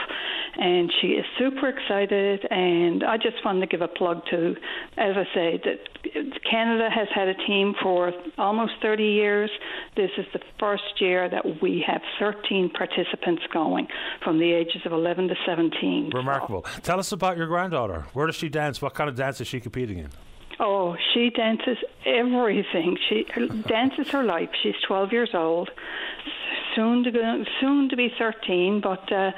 and 0.58 0.92
she 1.02 1.08
is 1.08 1.26
super 1.38 1.68
excited. 1.68 2.46
And 2.50 3.04
I 3.04 3.18
just 3.18 3.44
wanted 3.44 3.62
to 3.62 3.68
give 3.68 3.82
a 3.82 3.88
plug 3.88 4.22
to, 4.32 4.56
as 4.98 5.16
I 5.18 5.26
say, 5.34 5.62
that 5.64 6.25
Canada 6.50 6.90
has 6.90 7.08
had 7.14 7.28
a 7.28 7.34
team 7.46 7.74
for 7.82 8.12
almost 8.38 8.74
30 8.82 9.04
years. 9.04 9.50
This 9.96 10.12
is 10.18 10.26
the 10.34 10.40
first 10.60 11.00
year 11.00 11.30
that 11.30 11.62
we 11.62 11.84
have 11.86 12.02
13 12.20 12.70
participants 12.70 13.44
going 13.54 13.88
from 14.24 14.40
the 14.40 14.52
ages 14.52 14.82
of 14.86 14.92
11 14.92 15.28
to 15.30 15.36
17. 15.46 16.12
Remarkable. 16.14 16.66
So. 16.76 16.82
Tell 16.82 17.00
us 17.00 17.12
about 17.12 17.38
your 17.38 17.48
granddaughter. 17.48 18.06
Where 18.14 18.28
does 18.28 18.36
she 18.36 18.50
dance? 18.50 18.82
What 18.82 18.94
kind 18.94 19.10
of 19.10 19.16
dance 19.16 19.42
is 19.42 19.48
she 19.48 19.60
competing 19.60 20.00
in? 20.00 20.10
Oh, 20.60 20.96
she 21.14 21.30
dances 21.32 21.78
everything. 22.06 22.98
She 23.10 23.26
dances 23.68 24.10
her 24.10 24.24
life. 24.24 24.50
She's 24.64 24.76
12 24.88 25.12
years 25.12 25.30
old 25.34 25.70
soon 26.76 27.04
to 27.04 27.12
go, 27.12 27.44
soon 27.60 27.90
to 27.90 27.96
be 27.96 28.14
13, 28.18 28.82
but 28.82 29.12
uh, 29.12 29.32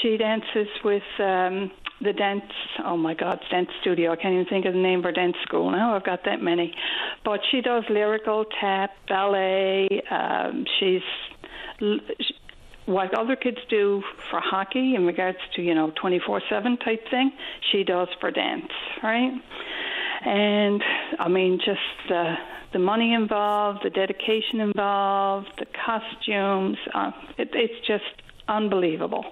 she 0.00 0.16
dances 0.16 0.68
with 0.84 1.02
um, 1.18 1.70
the 2.04 2.12
dance. 2.12 2.44
Oh 2.84 2.96
my 2.96 3.14
God, 3.14 3.40
dance 3.50 3.68
studio. 3.80 4.12
I 4.12 4.16
can't 4.16 4.34
even 4.34 4.46
think 4.46 4.66
of 4.66 4.74
the 4.74 4.80
name 4.80 5.02
her 5.02 5.12
dance 5.12 5.36
school 5.42 5.70
now. 5.70 5.94
I've 5.96 6.04
got 6.04 6.24
that 6.24 6.40
many, 6.40 6.74
but 7.24 7.40
she 7.50 7.60
does 7.60 7.84
lyrical, 7.90 8.44
tap, 8.60 8.90
ballet. 9.08 9.88
Um, 10.10 10.64
she's 10.78 11.02
what 12.86 13.18
other 13.18 13.34
kids 13.34 13.58
do 13.70 14.02
for 14.30 14.40
hockey 14.40 14.94
in 14.94 15.06
regards 15.06 15.38
to 15.56 15.62
you 15.62 15.74
know 15.74 15.90
24/7 16.02 16.84
type 16.84 17.08
thing. 17.10 17.32
She 17.72 17.82
does 17.84 18.08
for 18.20 18.30
dance, 18.30 18.70
right? 19.02 19.32
And 20.24 20.82
I 21.18 21.28
mean, 21.28 21.58
just. 21.64 21.80
the 22.08 22.36
the 22.74 22.78
money 22.80 23.14
involved, 23.14 23.84
the 23.84 23.90
dedication 23.90 24.60
involved, 24.60 25.46
the 25.58 25.66
costumes. 25.86 26.76
Uh, 26.92 27.12
it, 27.38 27.50
it's 27.54 27.86
just 27.86 28.02
unbelievable. 28.48 29.24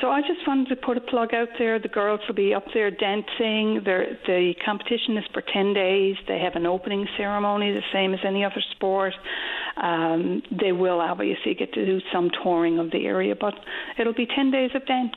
So 0.00 0.10
I 0.10 0.20
just 0.20 0.46
wanted 0.46 0.68
to 0.68 0.76
put 0.76 0.96
a 0.96 1.00
plug 1.00 1.34
out 1.34 1.48
there. 1.58 1.80
The 1.80 1.88
girls 1.88 2.20
will 2.28 2.34
be 2.34 2.54
up 2.54 2.64
there 2.72 2.90
dancing. 2.90 3.82
They're, 3.84 4.16
the 4.26 4.54
competition 4.64 5.16
is 5.16 5.24
for 5.32 5.42
10 5.42 5.74
days. 5.74 6.14
They 6.28 6.38
have 6.38 6.54
an 6.54 6.66
opening 6.66 7.08
ceremony, 7.16 7.72
the 7.72 7.82
same 7.92 8.14
as 8.14 8.20
any 8.24 8.44
other 8.44 8.62
sport. 8.76 9.12
Um, 9.76 10.42
they 10.52 10.70
will 10.70 11.00
obviously 11.00 11.54
get 11.54 11.72
to 11.72 11.84
do 11.84 12.00
some 12.12 12.30
touring 12.42 12.78
of 12.78 12.92
the 12.92 13.06
area, 13.06 13.34
but 13.34 13.54
it'll 13.98 14.14
be 14.14 14.26
10 14.26 14.52
days 14.52 14.70
of 14.74 14.86
dance. 14.86 15.14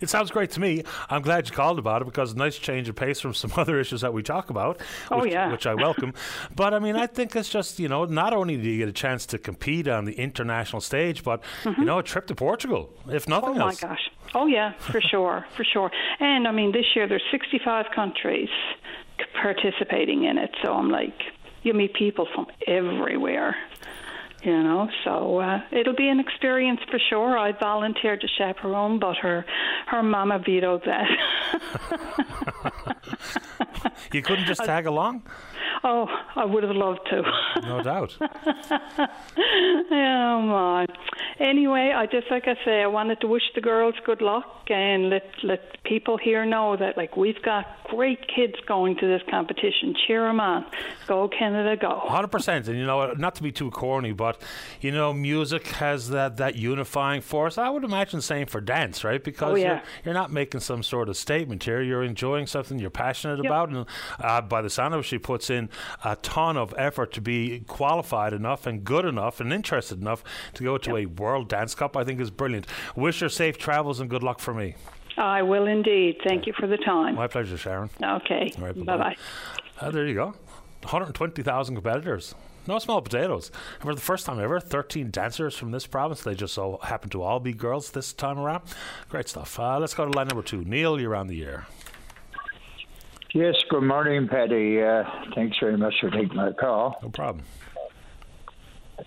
It 0.00 0.08
sounds 0.08 0.30
great 0.30 0.50
to 0.52 0.60
me. 0.60 0.82
I'm 1.08 1.22
glad 1.22 1.48
you 1.48 1.54
called 1.54 1.78
about 1.78 2.02
it 2.02 2.06
because 2.06 2.32
a 2.32 2.36
nice 2.36 2.56
change 2.56 2.88
of 2.88 2.96
pace 2.96 3.20
from 3.20 3.34
some 3.34 3.52
other 3.56 3.78
issues 3.78 4.00
that 4.00 4.12
we 4.12 4.22
talk 4.22 4.50
about. 4.50 4.80
Oh, 5.10 5.20
which, 5.20 5.32
yeah. 5.32 5.50
Which 5.50 5.66
I 5.66 5.74
welcome. 5.74 6.14
but 6.56 6.74
I 6.74 6.78
mean, 6.78 6.96
I 6.96 7.06
think 7.06 7.36
it's 7.36 7.48
just, 7.48 7.78
you 7.78 7.88
know, 7.88 8.04
not 8.04 8.32
only 8.32 8.56
do 8.56 8.68
you 8.68 8.78
get 8.78 8.88
a 8.88 8.92
chance 8.92 9.26
to 9.26 9.38
compete 9.38 9.88
on 9.88 10.04
the 10.04 10.14
international 10.14 10.80
stage, 10.80 11.22
but, 11.22 11.42
mm-hmm. 11.62 11.80
you 11.80 11.86
know, 11.86 11.98
a 11.98 12.02
trip 12.02 12.26
to 12.28 12.34
Portugal, 12.34 12.90
if 13.08 13.28
nothing 13.28 13.58
oh, 13.58 13.66
else. 13.66 13.82
Oh, 13.82 13.86
my 13.86 13.94
gosh. 13.94 14.10
Oh, 14.34 14.46
yeah, 14.46 14.72
for 14.78 15.00
sure, 15.10 15.46
for 15.56 15.64
sure. 15.64 15.90
And 16.18 16.46
I 16.46 16.52
mean, 16.52 16.72
this 16.72 16.86
year 16.94 17.08
there's 17.08 17.22
65 17.30 17.86
countries 17.94 18.48
participating 19.40 20.24
in 20.24 20.38
it. 20.38 20.50
So 20.62 20.72
I'm 20.72 20.90
like, 20.90 21.14
you 21.62 21.74
meet 21.74 21.94
people 21.94 22.26
from 22.34 22.46
everywhere 22.66 23.54
you 24.42 24.62
know 24.62 24.88
so 25.04 25.38
uh, 25.38 25.60
it'll 25.72 25.94
be 25.94 26.08
an 26.08 26.20
experience 26.20 26.80
for 26.90 26.98
sure 27.08 27.38
i 27.38 27.52
volunteered 27.52 28.20
to 28.20 28.28
chaperone 28.38 28.98
but 28.98 29.16
her 29.16 29.44
her 29.86 30.02
mama 30.02 30.38
vetoed 30.38 30.82
that 30.84 31.08
you 34.12 34.22
couldn't 34.22 34.46
just 34.46 34.64
tag 34.64 34.86
along 34.86 35.22
oh 35.84 36.06
i 36.36 36.44
would 36.44 36.62
have 36.62 36.74
loved 36.74 37.00
to 37.08 37.22
no 37.62 37.82
doubt 37.82 38.16
oh 38.20 38.26
my 40.42 40.86
anyway, 41.40 41.92
I 41.96 42.06
just 42.06 42.30
like 42.30 42.46
I 42.46 42.54
say, 42.64 42.82
I 42.82 42.86
wanted 42.86 43.20
to 43.22 43.26
wish 43.26 43.42
the 43.54 43.60
girls 43.60 43.94
good 44.04 44.20
luck 44.20 44.66
and 44.68 45.10
let 45.10 45.24
let 45.42 45.82
people 45.84 46.18
here 46.18 46.44
know 46.44 46.76
that 46.76 46.96
like 46.96 47.16
we've 47.16 47.40
got 47.42 47.66
great 47.84 48.20
kids 48.34 48.54
going 48.68 48.96
to 48.98 49.06
this 49.06 49.22
competition. 49.30 49.94
Cheer 50.06 50.22
them 50.22 50.38
on. 50.38 50.66
Go 51.06 51.28
Canada, 51.28 51.76
go. 51.80 52.00
Hundred 52.04 52.28
percent. 52.28 52.68
And 52.68 52.78
you 52.78 52.86
know, 52.86 53.12
not 53.14 53.34
to 53.36 53.42
be 53.42 53.50
too 53.50 53.70
corny, 53.70 54.12
but 54.12 54.29
you 54.80 54.90
know, 54.90 55.12
music 55.12 55.66
has 55.68 56.08
that 56.10 56.36
that 56.38 56.56
unifying 56.56 57.20
force. 57.20 57.58
I 57.58 57.68
would 57.70 57.84
imagine 57.84 58.20
same 58.20 58.46
for 58.46 58.60
dance, 58.60 59.04
right? 59.04 59.22
Because 59.22 59.52
Oh, 59.52 59.54
yeah. 59.56 59.72
you're, 59.74 59.82
you're 60.06 60.14
not 60.14 60.30
making 60.32 60.60
some 60.60 60.82
sort 60.82 61.08
of 61.08 61.16
statement 61.16 61.64
here. 61.64 61.80
You're 61.82 62.02
enjoying 62.02 62.46
something 62.46 62.78
you're 62.78 62.90
passionate 62.90 63.38
Yep. 63.38 63.46
about, 63.46 63.68
and 63.70 63.86
uh, 64.20 64.40
by 64.42 64.62
the 64.62 64.70
sound 64.70 64.94
of 64.94 65.00
it, 65.00 65.04
she 65.04 65.18
puts 65.18 65.50
in 65.50 65.68
a 66.04 66.16
ton 66.16 66.56
of 66.56 66.74
effort 66.76 67.12
to 67.14 67.20
be 67.20 67.60
qualified 67.66 68.32
enough 68.32 68.66
and 68.66 68.84
good 68.84 69.04
enough 69.04 69.40
and 69.40 69.52
interested 69.52 70.00
enough 70.00 70.22
to 70.54 70.62
go 70.64 70.78
to 70.78 70.96
a 70.96 71.06
World 71.06 71.48
Dance 71.48 71.74
Cup. 71.74 71.96
I 71.96 72.04
think 72.04 72.20
is 72.20 72.30
brilliant. 72.30 72.66
Wish 72.96 73.20
her 73.20 73.28
safe 73.28 73.58
travels 73.58 74.00
and 74.00 74.08
good 74.10 74.22
luck 74.22 74.38
for 74.40 74.52
me. 74.54 74.74
I 75.16 75.42
will 75.42 75.66
indeed. 75.66 76.16
Thank 76.26 76.46
you 76.46 76.52
for 76.58 76.66
the 76.66 76.76
time. 76.78 77.14
My 77.14 77.26
pleasure, 77.26 77.58
Sharon. 77.58 77.90
Okay. 78.02 78.52
Right, 78.58 78.74
bye 78.74 78.96
bye-bye. 78.96 79.16
bye. 79.78 79.86
Uh, 79.86 79.90
there 79.90 80.06
you 80.06 80.14
go. 80.14 80.34
120,000 80.82 81.74
competitors. 81.74 82.34
No 82.66 82.78
small 82.78 83.00
potatoes. 83.00 83.50
And 83.80 83.82
for 83.88 83.94
the 83.94 84.00
first 84.00 84.26
time 84.26 84.38
ever, 84.38 84.60
13 84.60 85.10
dancers 85.10 85.56
from 85.56 85.70
this 85.70 85.86
province. 85.86 86.22
They 86.22 86.34
just 86.34 86.54
so 86.54 86.78
happen 86.82 87.10
to 87.10 87.22
all 87.22 87.40
be 87.40 87.52
girls 87.52 87.90
this 87.90 88.12
time 88.12 88.38
around. 88.38 88.62
Great 89.08 89.28
stuff. 89.28 89.58
Uh, 89.58 89.78
let's 89.78 89.94
go 89.94 90.04
to 90.04 90.10
line 90.10 90.28
number 90.28 90.42
two. 90.42 90.64
Neil, 90.64 91.00
you're 91.00 91.16
on 91.16 91.26
the 91.26 91.42
air. 91.42 91.66
Yes, 93.32 93.54
good 93.68 93.84
morning, 93.84 94.26
Paddy. 94.28 94.82
Uh, 94.82 95.04
thanks 95.34 95.56
very 95.60 95.76
much 95.76 95.94
for 96.00 96.10
taking 96.10 96.34
my 96.34 96.52
call. 96.52 96.98
No 97.02 97.10
problem. 97.10 97.44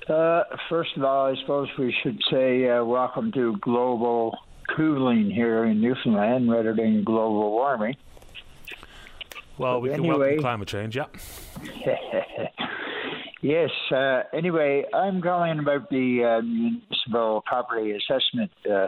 Uh, 0.08 0.44
first 0.70 0.96
of 0.98 1.04
all, 1.04 1.28
I 1.28 1.36
suppose 1.42 1.68
we 1.78 1.94
should 2.02 2.20
say 2.32 2.70
uh, 2.70 2.84
welcome 2.84 3.32
to 3.34 3.58
global 3.58 4.38
cooling 4.76 5.30
here 5.30 5.66
in 5.66 5.82
Newfoundland 5.82 6.50
rather 6.50 6.74
than 6.74 7.04
global 7.04 7.52
warming. 7.52 7.96
Well, 9.58 9.82
we 9.82 9.90
can 9.90 10.04
welcome 10.08 10.40
climate 10.40 10.68
change, 10.68 10.96
yeah. 10.96 11.06
Yes, 13.44 13.72
uh, 13.92 14.22
anyway, 14.32 14.86
I'm 14.94 15.22
calling 15.22 15.60
about 15.60 15.90
the 15.90 16.24
uh, 16.24 16.42
municipal 16.42 17.44
property 17.46 17.92
assessment 17.92 18.50
uh, 18.74 18.88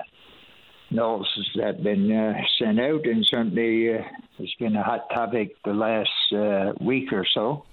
notices 0.89 1.49
that 1.57 1.75
have 1.75 1.83
been 1.83 2.09
uh, 2.09 2.35
sent 2.57 2.79
out, 2.79 3.05
and 3.05 3.27
certainly 3.29 3.93
uh, 3.93 4.01
it's 4.39 4.53
been 4.57 4.77
a 4.77 4.81
hot 4.81 5.09
topic 5.13 5.57
the 5.65 5.73
last 5.73 6.09
uh, 6.33 6.71
week 6.79 7.11
or 7.11 7.25
so. 7.33 7.65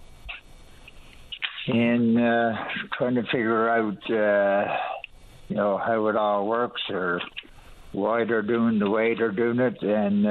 And 1.69 2.19
uh, 2.19 2.53
trying 2.99 3.15
to 3.15 3.23
figure 3.31 3.69
out, 3.69 3.99
you 5.49 5.55
know, 5.55 5.79
how 5.79 6.09
it 6.09 6.17
all 6.17 6.49
works 6.49 6.83
or 6.91 7.21
why 7.93 8.25
they're 8.25 8.43
doing 8.43 8.81
the 8.81 8.91
way 8.91 9.15
they're 9.15 9.31
doing 9.31 9.61
it, 9.61 9.81
and 9.83 10.27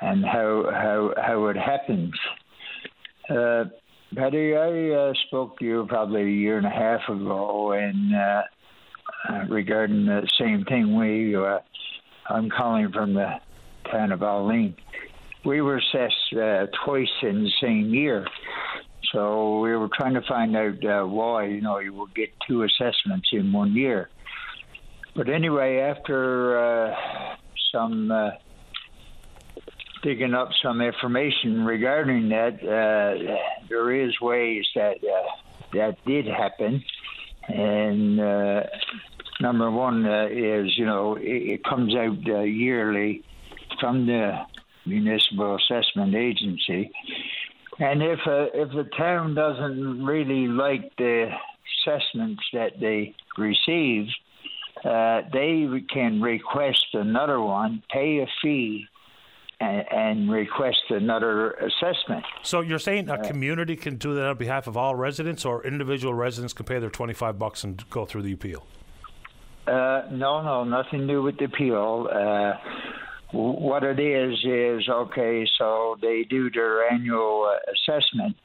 and 0.00 0.24
how 0.24 0.64
how 0.72 1.14
how 1.16 1.46
it 1.46 1.56
happens. 1.56 2.12
Paddy, 4.14 4.54
I 4.54 4.90
uh, 4.90 5.12
spoke 5.26 5.58
to 5.58 5.64
you 5.64 5.86
probably 5.88 6.22
a 6.22 6.26
year 6.26 6.58
and 6.58 6.66
a 6.66 6.70
half 6.70 7.00
ago, 7.08 7.72
and 7.72 8.14
uh, 8.14 8.42
uh, 9.30 9.44
regarding 9.48 10.04
the 10.04 10.28
same 10.38 10.64
thing. 10.64 10.94
We, 10.94 11.34
uh, 11.34 11.60
I'm 12.28 12.50
calling 12.50 12.92
from 12.92 13.14
the 13.14 13.36
town 13.90 14.12
of 14.12 14.20
Alene. 14.20 14.76
We 15.46 15.62
were 15.62 15.78
assessed 15.78 16.34
uh, 16.34 16.66
twice 16.84 17.08
in 17.22 17.44
the 17.44 17.50
same 17.62 17.94
year, 17.94 18.26
so 19.14 19.60
we 19.60 19.74
were 19.76 19.88
trying 19.98 20.14
to 20.14 20.22
find 20.28 20.54
out 20.56 20.84
uh, 20.84 21.06
why. 21.06 21.46
You 21.46 21.62
know, 21.62 21.78
you 21.78 21.94
would 21.94 22.14
get 22.14 22.28
two 22.46 22.64
assessments 22.64 23.30
in 23.32 23.50
one 23.50 23.74
year. 23.74 24.10
But 25.16 25.30
anyway, 25.30 25.78
after 25.78 26.94
some 27.72 28.10
digging 30.02 30.34
up 30.34 30.50
some 30.62 30.80
information 30.80 31.64
regarding 31.64 32.28
that, 32.30 32.54
uh, 32.62 33.36
there 33.68 33.92
is 33.92 34.20
ways 34.20 34.64
that 34.74 34.96
uh, 34.96 35.28
that 35.72 35.96
did 36.04 36.26
happen, 36.26 36.84
and 37.48 38.20
uh, 38.20 38.62
number 39.40 39.70
one 39.70 40.04
uh, 40.04 40.26
is 40.30 40.76
you 40.76 40.84
know 40.84 41.16
it, 41.16 41.22
it 41.24 41.64
comes 41.64 41.94
out 41.94 42.18
uh, 42.28 42.40
yearly 42.40 43.24
from 43.80 44.06
the 44.06 44.38
municipal 44.84 45.56
assessment 45.56 46.14
agency, 46.14 46.90
and 47.78 48.02
if 48.02 48.20
a, 48.26 48.48
if 48.54 48.70
the 48.72 48.88
town 48.96 49.34
doesn't 49.34 50.04
really 50.04 50.48
like 50.48 50.94
the 50.96 51.30
assessments 51.86 52.42
that 52.52 52.78
they 52.80 53.14
receive, 53.38 54.08
uh, 54.84 55.22
they 55.32 55.66
can 55.92 56.20
request 56.20 56.86
another 56.92 57.40
one, 57.40 57.82
pay 57.90 58.18
a 58.18 58.26
fee, 58.42 58.86
and, 59.62 59.84
and 59.92 60.30
request 60.30 60.82
another 60.90 61.52
assessment. 61.52 62.24
So 62.42 62.60
you're 62.60 62.80
saying 62.80 63.08
a 63.08 63.18
community 63.18 63.76
can 63.76 63.96
do 63.96 64.14
that 64.14 64.26
on 64.26 64.36
behalf 64.36 64.66
of 64.66 64.76
all 64.76 64.96
residents, 64.96 65.44
or 65.44 65.64
individual 65.64 66.14
residents 66.14 66.52
can 66.52 66.66
pay 66.66 66.78
their 66.80 66.90
25 66.90 67.38
bucks 67.38 67.62
and 67.62 67.88
go 67.88 68.04
through 68.04 68.22
the 68.22 68.32
appeal? 68.32 68.66
Uh, 69.66 70.02
no, 70.10 70.42
no, 70.42 70.64
nothing 70.64 71.00
to 71.00 71.06
do 71.06 71.22
with 71.22 71.38
the 71.38 71.44
appeal. 71.44 72.08
Uh, 72.12 72.54
what 73.32 73.84
it 73.84 74.00
is 74.00 74.38
is 74.44 74.88
okay. 74.88 75.46
So 75.58 75.96
they 76.02 76.24
do 76.28 76.50
their 76.50 76.90
annual 76.90 77.48
uh, 77.48 77.58
assessment. 77.72 78.36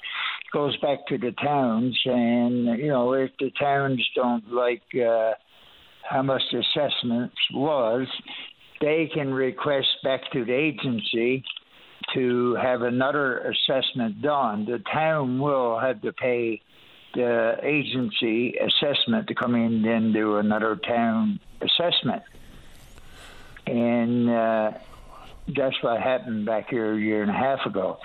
Goes 0.54 0.78
back 0.78 1.06
to 1.08 1.18
the 1.18 1.32
towns, 1.32 2.00
and 2.06 2.80
you 2.80 2.88
know 2.88 3.14
if 3.14 3.32
the 3.40 3.52
towns 3.60 4.08
don't 4.16 4.50
like 4.54 4.84
uh, 4.96 5.32
how 6.10 6.22
much 6.22 6.42
the 6.52 6.60
assessment 6.60 7.34
was, 7.54 8.08
they 8.82 9.10
can 9.14 9.34
request 9.34 9.88
back 10.04 10.32
to 10.32 10.46
the 10.46 10.54
agency 10.54 11.44
to 12.14 12.56
have 12.56 12.82
another 12.82 13.40
assessment 13.40 14.22
done. 14.22 14.66
The 14.66 14.80
town 14.92 15.40
will 15.40 15.80
have 15.80 16.02
to 16.02 16.14
pay 16.14 16.62
the 17.14 17.58
agency 17.64 18.56
assessment 18.58 19.28
to 19.28 19.36
come 19.36 19.56
in 19.56 19.84
and 19.86 20.14
do 20.14 20.38
another 20.38 20.76
town 20.76 21.40
assessment. 21.62 22.24
And 23.66 24.30
uh, 24.30 24.72
that's 25.56 25.76
what 25.82 26.02
happened 26.02 26.46
back 26.46 26.70
here 26.70 26.94
a 26.94 27.00
year 27.00 27.22
and 27.22 27.32
a 27.32 27.34
half 27.34 27.66
ago. 27.66 27.98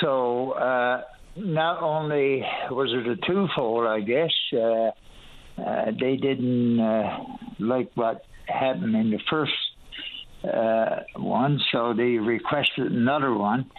So 0.00 0.52
uh, 0.52 1.02
not 1.36 1.82
only 1.82 2.44
was 2.70 2.92
it 2.92 3.06
a 3.06 3.16
twofold, 3.16 3.86
I 3.86 4.00
guess, 4.00 4.32
uh, 4.52 4.90
uh, 5.60 5.92
they 5.98 6.16
didn't 6.16 6.80
uh, 6.80 7.18
like 7.58 7.90
what 7.94 8.24
happened 8.46 8.94
in 8.94 9.10
the 9.10 9.20
first 9.30 9.52
uh, 10.44 11.00
one, 11.16 11.60
so 11.70 11.92
they 11.94 12.18
requested 12.18 12.90
another 12.92 13.32
one, 13.32 13.70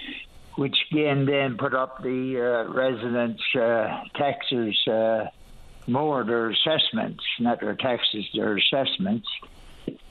which 0.56 0.78
again 0.92 1.26
then 1.26 1.58
put 1.58 1.74
up 1.74 2.02
the 2.02 2.40
uh, 2.40 2.74
residents' 2.74 3.44
uh, 3.56 4.04
taxes 4.16 4.76
uh, 4.88 5.26
more, 5.88 6.24
their 6.24 6.50
assessments, 6.50 7.24
not 7.40 7.60
their 7.60 7.76
taxes, 7.76 8.26
their 8.34 8.58
assessments. 8.58 9.28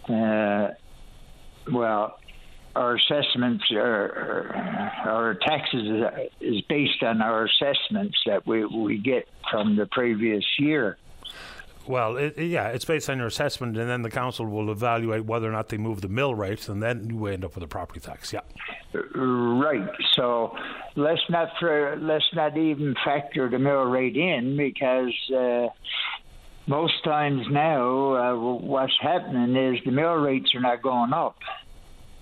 Uh, 0.09 0.69
well, 1.71 2.19
our 2.75 2.95
assessments 2.97 3.65
are, 3.73 4.55
our 5.05 5.35
taxes 5.35 6.05
is 6.41 6.61
based 6.69 7.03
on 7.03 7.21
our 7.21 7.45
assessments 7.45 8.19
that 8.27 8.47
we, 8.47 8.65
we 8.65 8.99
get 8.99 9.29
from 9.51 9.77
the 9.77 9.87
previous 9.87 10.45
year. 10.59 10.97
Well, 11.87 12.17
it, 12.17 12.39
yeah, 12.39 12.69
it's 12.69 12.85
based 12.85 13.11
on 13.11 13.19
your 13.19 13.27
assessment, 13.27 13.77
and 13.77 13.89
then 13.89 14.03
the 14.03 14.11
council 14.11 14.47
will 14.47 14.71
evaluate 14.71 15.25
whether 15.25 15.49
or 15.49 15.53
not 15.53 15.69
they 15.69 15.79
move 15.79 16.01
the 16.01 16.09
mill 16.09 16.35
rates, 16.35 16.69
and 16.69 16.83
then 16.83 17.11
you 17.11 17.27
end 17.27 17.45
up 17.45 17.55
with 17.55 17.65
a 17.65 17.69
property 17.69 18.01
tax. 18.01 18.33
Yeah. 18.33 18.41
Right. 19.15 19.89
So 20.15 20.57
let's 20.97 21.23
not 21.29 21.49
for, 21.59 21.97
let's 22.01 22.25
not 22.35 22.57
even 22.57 22.95
factor 23.05 23.49
the 23.49 23.59
mill 23.59 23.85
rate 23.85 24.17
in 24.17 24.57
because 24.57 25.15
uh, 25.37 25.69
most 26.67 27.03
times 27.05 27.47
now 27.51 28.15
uh, 28.15 28.37
what's 28.59 28.93
happening 29.01 29.57
is 29.57 29.81
the 29.85 29.91
mill 29.91 30.15
rates 30.15 30.55
are 30.55 30.61
not 30.61 30.83
going 30.83 31.13
up. 31.13 31.37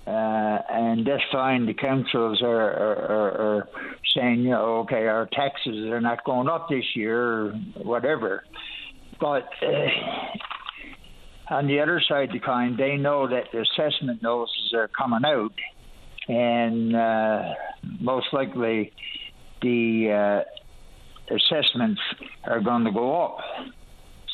Uh, 0.07 0.59
and 0.71 1.07
that's 1.07 1.23
fine. 1.31 1.67
The 1.67 1.75
councils 1.75 2.43
are, 2.43 2.49
are, 2.49 2.97
are, 2.97 3.31
are 3.41 3.69
saying, 4.17 4.41
you 4.41 4.51
know, 4.51 4.79
okay, 4.79 5.07
our 5.07 5.29
taxes 5.33 5.87
are 5.91 6.01
not 6.01 6.25
going 6.25 6.49
up 6.49 6.69
this 6.69 6.85
year, 6.97 7.23
or 7.23 7.53
whatever. 7.77 8.43
But 9.21 9.49
uh, 9.63 11.55
on 11.55 11.67
the 11.67 11.81
other 11.81 12.01
side 12.09 12.29
of 12.29 12.33
the 12.33 12.39
coin, 12.41 12.77
they 12.77 12.97
know 12.97 13.29
that 13.29 13.45
the 13.53 13.61
assessment 13.61 14.23
notices 14.23 14.73
are 14.75 14.89
coming 14.89 15.25
out, 15.27 15.53
and 16.29 16.97
uh, 16.97 17.43
most 18.01 18.29
likely 18.33 18.93
the 19.63 20.45
uh, 21.31 21.35
assessments 21.35 22.01
are 22.45 22.61
going 22.61 22.85
to 22.85 22.93
go 22.93 23.23
up. 23.23 23.39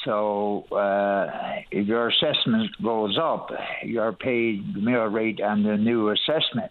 So 0.05 0.65
uh, 0.73 1.27
if 1.73 1.89
your 1.89 2.09
assessment 2.09 2.71
goes 2.83 3.19
up, 3.21 3.51
you're 3.83 4.13
paid 4.13 4.75
the 4.75 4.81
mill 4.81 5.07
rate 5.07 5.41
on 5.41 5.65
the 5.65 5.77
new 5.77 6.11
assessment. 6.11 6.71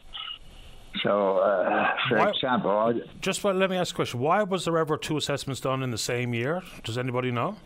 So, 1.04 1.40
uh, 1.40 1.88
for 2.08 2.18
Why- 2.20 2.30
example, 2.30 2.72
I- 2.72 3.02
Just 3.20 3.44
well, 3.44 3.54
let 3.54 3.70
me 3.70 3.76
ask 3.76 3.94
a 3.94 3.96
question. 3.98 4.22
Why 4.22 4.44
was 4.44 4.64
there 4.64 4.78
ever 4.78 4.96
two 4.98 5.18
assessments 5.18 5.60
done 5.60 5.84
in 5.84 5.92
the 5.92 5.98
same 5.98 6.34
year? 6.34 6.62
Does 6.86 6.98
anybody 6.98 7.32
know? 7.32 7.58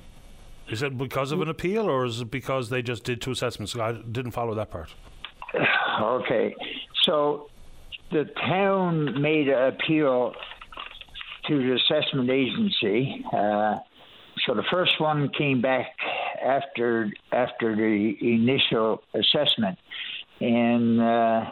Is 0.72 0.84
it 0.84 0.97
because 0.97 1.32
of 1.32 1.41
an 1.41 1.49
appeal, 1.49 1.89
or 1.89 2.05
is 2.05 2.22
it 2.22 2.32
because 2.32 2.70
they 2.70 2.82
just 2.82 3.03
did 3.03 3.22
two 3.22 3.32
assessments? 3.32 3.76
I 3.76 3.93
didn't 3.93 4.32
follow 4.32 4.53
that 4.55 4.70
part. 4.70 4.93
Okay, 6.01 6.55
so 7.03 7.49
the 8.11 8.26
town 8.47 9.22
made 9.22 9.49
an 9.49 9.74
appeal 9.74 10.34
to 11.47 11.57
the 11.57 11.76
assessment 11.76 12.30
agency. 12.30 13.26
Uh, 13.34 13.80
so 14.45 14.53
the 14.53 14.63
first 14.72 14.99
one 14.99 15.30
came 15.38 15.61
back 15.61 15.88
after 16.41 17.11
after 17.32 17.76
the 17.76 18.15
initial 18.22 19.01
assessment, 19.13 19.78
and 20.39 21.01
uh, 21.01 21.51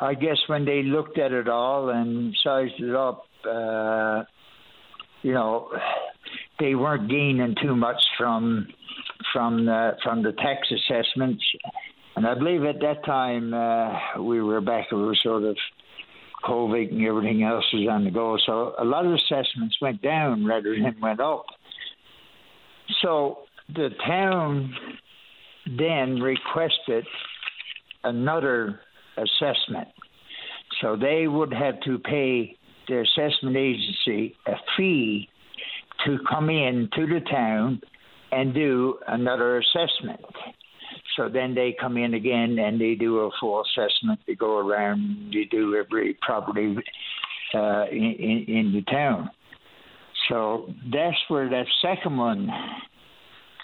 I 0.00 0.14
guess 0.14 0.38
when 0.46 0.64
they 0.64 0.82
looked 0.82 1.18
at 1.18 1.32
it 1.32 1.48
all 1.48 1.90
and 1.90 2.36
sized 2.42 2.80
it 2.80 2.94
up, 2.94 3.26
uh, 3.48 4.24
you 5.22 5.32
know, 5.32 5.70
they 6.58 6.74
weren't 6.74 7.08
gaining 7.10 7.54
too 7.62 7.76
much 7.76 8.00
from 8.16 8.68
from 9.32 9.66
the, 9.66 9.92
from 10.02 10.22
the 10.22 10.32
tax 10.32 10.68
assessments. 10.70 11.42
And 12.16 12.26
I 12.26 12.34
believe 12.34 12.64
at 12.64 12.80
that 12.80 13.04
time 13.04 13.52
uh, 13.54 14.22
we 14.22 14.42
were 14.42 14.60
back, 14.60 14.90
we 14.90 15.18
sort 15.22 15.44
of 15.44 15.56
COVID 16.44 16.90
and 16.90 17.04
everything 17.04 17.42
else 17.42 17.64
was 17.72 17.88
on 17.90 18.04
the 18.04 18.10
go. 18.10 18.38
So 18.46 18.74
a 18.78 18.84
lot 18.84 19.06
of 19.06 19.12
assessments 19.12 19.76
went 19.80 20.02
down 20.02 20.44
rather 20.44 20.74
than 20.74 20.96
went 21.00 21.20
up. 21.20 21.46
So 23.02 23.40
the 23.74 23.90
town 24.06 24.72
then 25.66 26.20
requested 26.20 27.06
another 28.04 28.80
assessment. 29.16 29.88
So 30.80 30.96
they 30.96 31.26
would 31.26 31.52
have 31.52 31.80
to 31.82 31.98
pay 31.98 32.56
the 32.86 33.00
assessment 33.02 33.56
agency 33.56 34.36
a 34.46 34.54
fee 34.76 35.28
to 36.06 36.18
come 36.28 36.50
in 36.50 36.88
to 36.94 37.06
the 37.06 37.20
town 37.30 37.80
and 38.30 38.54
do 38.54 38.98
another 39.06 39.58
assessment. 39.58 40.20
So 41.16 41.28
then 41.28 41.54
they 41.54 41.74
come 41.78 41.96
in 41.96 42.14
again 42.14 42.58
and 42.58 42.80
they 42.80 42.94
do 42.94 43.18
a 43.20 43.30
full 43.40 43.62
assessment. 43.62 44.20
They 44.26 44.34
go 44.34 44.58
around, 44.58 45.32
they 45.32 45.44
do 45.44 45.74
every 45.74 46.16
property 46.22 46.76
uh, 47.54 47.86
in, 47.90 48.44
in, 48.46 48.72
the 48.72 48.82
town. 48.90 49.30
So 50.28 50.72
that's 50.92 51.16
where 51.28 51.48
that 51.48 51.66
second 51.82 52.16
one 52.16 52.48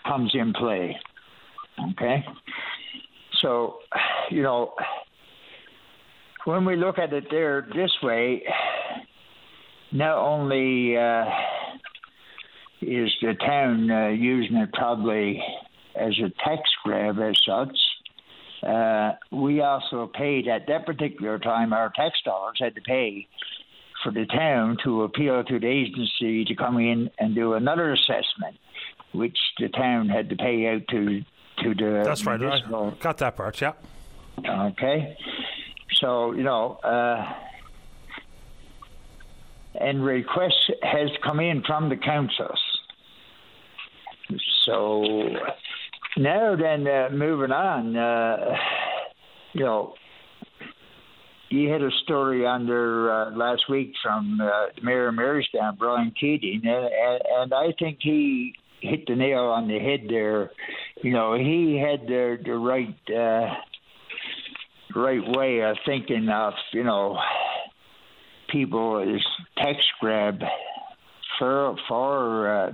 comes 0.06 0.32
in 0.34 0.52
play. 0.52 0.96
Okay? 1.92 2.24
So, 3.40 3.78
you 4.30 4.42
know, 4.42 4.74
when 6.44 6.64
we 6.64 6.76
look 6.76 6.98
at 6.98 7.12
it 7.12 7.24
there 7.30 7.66
this 7.74 7.90
way, 8.02 8.42
not 9.92 10.18
only 10.18 10.96
uh, 10.96 11.24
is 12.80 13.10
the 13.22 13.34
town 13.34 13.90
uh, 13.90 14.08
using 14.08 14.56
it 14.56 14.72
probably 14.72 15.42
as 15.94 16.18
a 16.18 16.30
tax 16.44 16.62
grab 16.84 17.18
as 17.20 17.34
such, 17.46 17.76
uh, 18.66 19.12
we 19.30 19.60
also 19.60 20.10
paid 20.12 20.48
at 20.48 20.66
that 20.68 20.86
particular 20.86 21.38
time, 21.38 21.72
our 21.72 21.92
tax 21.94 22.18
dollars 22.24 22.56
had 22.58 22.74
to 22.74 22.80
pay 22.80 23.28
for 24.02 24.10
the 24.12 24.26
town 24.26 24.76
to 24.84 25.02
appeal 25.02 25.44
to 25.44 25.58
the 25.58 25.66
agency 25.66 26.44
to 26.44 26.54
come 26.54 26.78
in 26.78 27.10
and 27.18 27.34
do 27.34 27.54
another 27.54 27.92
assessment, 27.92 28.56
which 29.12 29.36
the 29.58 29.68
town 29.68 30.08
had 30.08 30.28
to 30.30 30.36
pay 30.36 30.66
out 30.68 30.82
to 30.88 31.22
to 31.62 31.74
the. 31.74 32.02
That's 32.04 32.26
right. 32.26 32.40
I 32.42 32.92
got 33.00 33.18
that 33.18 33.36
part. 33.36 33.60
Yeah. 33.60 33.72
Okay. 34.46 35.16
So 35.94 36.32
you 36.32 36.42
know, 36.42 36.74
uh, 36.82 37.32
and 39.74 40.04
request 40.04 40.72
has 40.82 41.10
come 41.22 41.40
in 41.40 41.62
from 41.66 41.88
the 41.88 41.96
councils. 41.96 42.60
So 44.64 45.04
now 46.16 46.56
then, 46.56 46.86
uh, 46.86 47.08
moving 47.12 47.52
on, 47.52 47.96
uh, 47.96 48.56
you 49.52 49.64
know, 49.64 49.94
you 51.50 51.70
had 51.70 51.82
a 51.82 51.90
story 52.02 52.46
under 52.46 53.12
uh, 53.12 53.30
last 53.36 53.68
week 53.68 53.92
from 54.02 54.40
uh, 54.40 54.66
Mayor 54.82 55.12
Marystown, 55.12 55.78
Brian 55.78 56.12
Keating, 56.18 56.62
and, 56.64 56.86
and, 56.86 57.22
and 57.30 57.54
I 57.54 57.72
think 57.78 57.98
he 58.00 58.54
hit 58.80 59.06
the 59.06 59.14
nail 59.14 59.44
on 59.44 59.68
the 59.68 59.78
head 59.78 60.06
there. 60.08 60.50
You 61.02 61.12
know, 61.12 61.34
he 61.34 61.80
had 61.80 62.06
the 62.06 62.38
the 62.44 62.54
right 62.54 62.96
uh, 63.08 63.54
right 64.98 65.36
way 65.36 65.60
of 65.60 65.76
thinking 65.86 66.28
of 66.28 66.54
you 66.72 66.84
know 66.84 67.18
people 68.54 69.02
is 69.02 69.22
tax 69.58 69.78
grab 70.00 70.38
for 71.38 71.76
for 71.88 72.66
uh, 72.66 72.72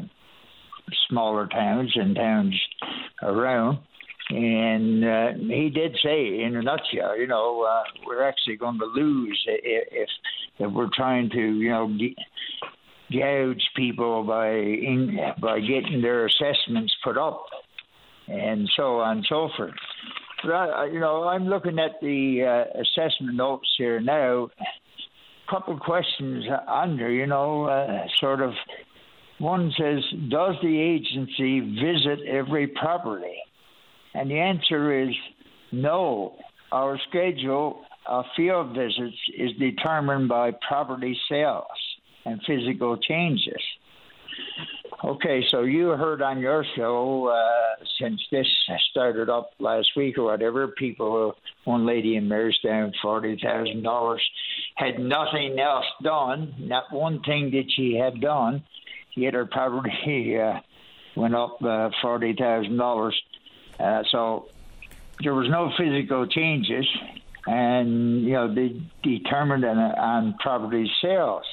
smaller 1.08 1.46
towns 1.46 1.90
and 1.94 2.14
towns 2.14 2.54
around. 3.22 3.78
And 4.28 5.04
uh, 5.04 5.28
he 5.38 5.70
did 5.70 5.98
say, 6.04 6.42
in 6.42 6.54
a 6.54 6.62
nutshell, 6.62 7.18
you 7.18 7.26
know, 7.26 7.66
uh, 7.68 7.82
we're 8.06 8.22
actually 8.22 8.56
going 8.56 8.78
to 8.78 8.84
lose 8.84 9.42
if 9.46 10.08
if 10.58 10.70
we're 10.72 10.90
trying 10.94 11.30
to, 11.30 11.40
you 11.40 11.70
know, 11.70 11.98
gouge 13.10 13.64
people 13.74 14.22
by 14.22 14.50
in, 14.50 15.18
by 15.40 15.58
getting 15.58 16.00
their 16.02 16.26
assessments 16.26 16.94
put 17.02 17.18
up, 17.18 17.44
and 18.28 18.70
so 18.76 19.00
on 19.00 19.16
and 19.16 19.26
so 19.28 19.48
forth. 19.56 19.74
But 20.44 20.52
I, 20.52 20.86
you 20.86 21.00
know, 21.00 21.24
I'm 21.24 21.48
looking 21.48 21.78
at 21.78 22.00
the 22.00 22.44
uh, 22.46 22.80
assessment 22.80 23.34
notes 23.34 23.68
here 23.78 24.00
now. 24.00 24.50
Couple 25.50 25.76
questions 25.78 26.44
under, 26.68 27.10
you 27.10 27.26
know, 27.26 27.64
uh, 27.64 28.06
sort 28.20 28.40
of. 28.40 28.52
One 29.38 29.72
says, 29.76 30.04
does 30.28 30.54
the 30.62 30.78
agency 30.78 31.60
visit 31.60 32.26
every 32.28 32.68
property? 32.68 33.38
And 34.14 34.30
the 34.30 34.38
answer 34.38 35.02
is 35.02 35.14
no. 35.72 36.36
Our 36.70 37.00
schedule 37.08 37.82
of 38.06 38.26
field 38.36 38.76
visits 38.76 39.16
is 39.36 39.50
determined 39.58 40.28
by 40.28 40.52
property 40.68 41.18
sales 41.28 41.64
and 42.24 42.40
physical 42.46 42.96
changes. 42.98 43.62
Okay, 45.02 45.42
so 45.50 45.62
you 45.62 45.88
heard 45.88 46.20
on 46.20 46.40
your 46.40 46.62
show 46.76 47.28
uh, 47.28 47.84
since 47.98 48.20
this 48.30 48.46
started 48.90 49.30
up 49.30 49.52
last 49.58 49.88
week 49.96 50.18
or 50.18 50.24
whatever, 50.24 50.68
people, 50.68 51.34
one 51.64 51.86
lady 51.86 52.16
in 52.16 52.28
Marystown, 52.28 52.92
forty 53.00 53.38
thousand 53.42 53.82
dollars, 53.82 54.22
had 54.74 54.98
nothing 54.98 55.58
else 55.58 55.86
done. 56.02 56.54
Not 56.58 56.92
one 56.92 57.22
thing 57.22 57.50
did 57.50 57.72
she 57.74 57.94
have 57.96 58.20
done. 58.20 58.62
Yet 59.16 59.32
her 59.32 59.46
property 59.46 60.38
uh, 60.42 60.60
went 61.16 61.34
up 61.34 61.62
uh, 61.62 61.88
forty 62.02 62.34
thousand 62.38 62.76
dollars. 62.76 63.18
Uh, 63.78 64.02
so 64.10 64.48
there 65.22 65.34
was 65.34 65.48
no 65.48 65.70
physical 65.78 66.26
changes, 66.26 66.86
and 67.46 68.22
you 68.22 68.32
know 68.32 68.54
they 68.54 68.78
determined 69.02 69.64
on, 69.64 69.78
on 69.78 70.34
property 70.40 70.90
sales. 71.00 71.46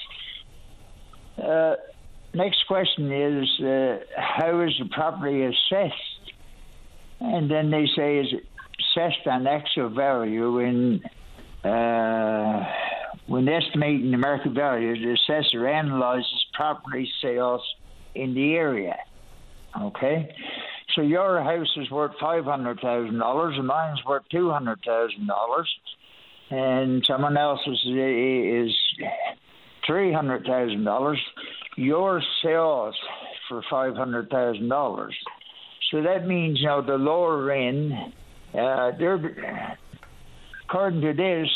Next 2.38 2.68
question 2.68 3.12
is 3.12 3.50
uh, 3.62 3.98
how 4.16 4.62
is 4.62 4.72
the 4.78 4.88
property 4.92 5.44
assessed? 5.44 6.34
And 7.20 7.50
then 7.50 7.72
they 7.72 7.88
say 7.96 8.20
is 8.20 8.28
assessed 8.32 9.26
on 9.26 9.48
actual 9.48 9.90
value 9.90 10.60
in 10.60 11.02
uh, 11.68 12.64
when 13.26 13.50
estimating 13.50 14.12
the 14.12 14.18
market 14.18 14.52
value, 14.52 14.94
the 15.04 15.14
assessor 15.14 15.68
analyzes 15.68 16.46
property 16.54 17.12
sales 17.24 17.62
in 18.14 18.36
the 18.36 18.54
area. 18.54 18.98
Okay, 19.82 20.32
so 20.94 21.02
your 21.02 21.42
house 21.42 21.74
is 21.76 21.90
worth 21.90 22.12
five 22.20 22.46
hundred 22.46 22.80
thousand 22.82 23.18
dollars, 23.18 23.56
and 23.58 23.66
mine's 23.66 24.06
worth 24.06 24.24
two 24.30 24.52
hundred 24.52 24.80
thousand 24.86 25.26
dollars, 25.26 25.74
and 26.52 27.04
someone 27.04 27.36
else's 27.36 27.82
is 27.88 28.76
three 29.88 30.14
hundred 30.14 30.46
thousand 30.46 30.84
dollars. 30.84 31.20
Your 31.78 32.22
sales 32.44 32.96
for 33.50 33.64
five 33.70 33.96
hundred 33.96 34.30
thousand 34.30 34.70
dollars. 34.70 35.16
So 35.92 36.04
that 36.04 36.28
means 36.28 36.62
know 36.62 36.82
the 36.82 36.98
lower 36.98 37.50
end, 37.52 37.94
uh, 38.54 38.92
they're 39.00 39.78
according 40.66 41.02
to 41.02 41.14
this, 41.14 41.50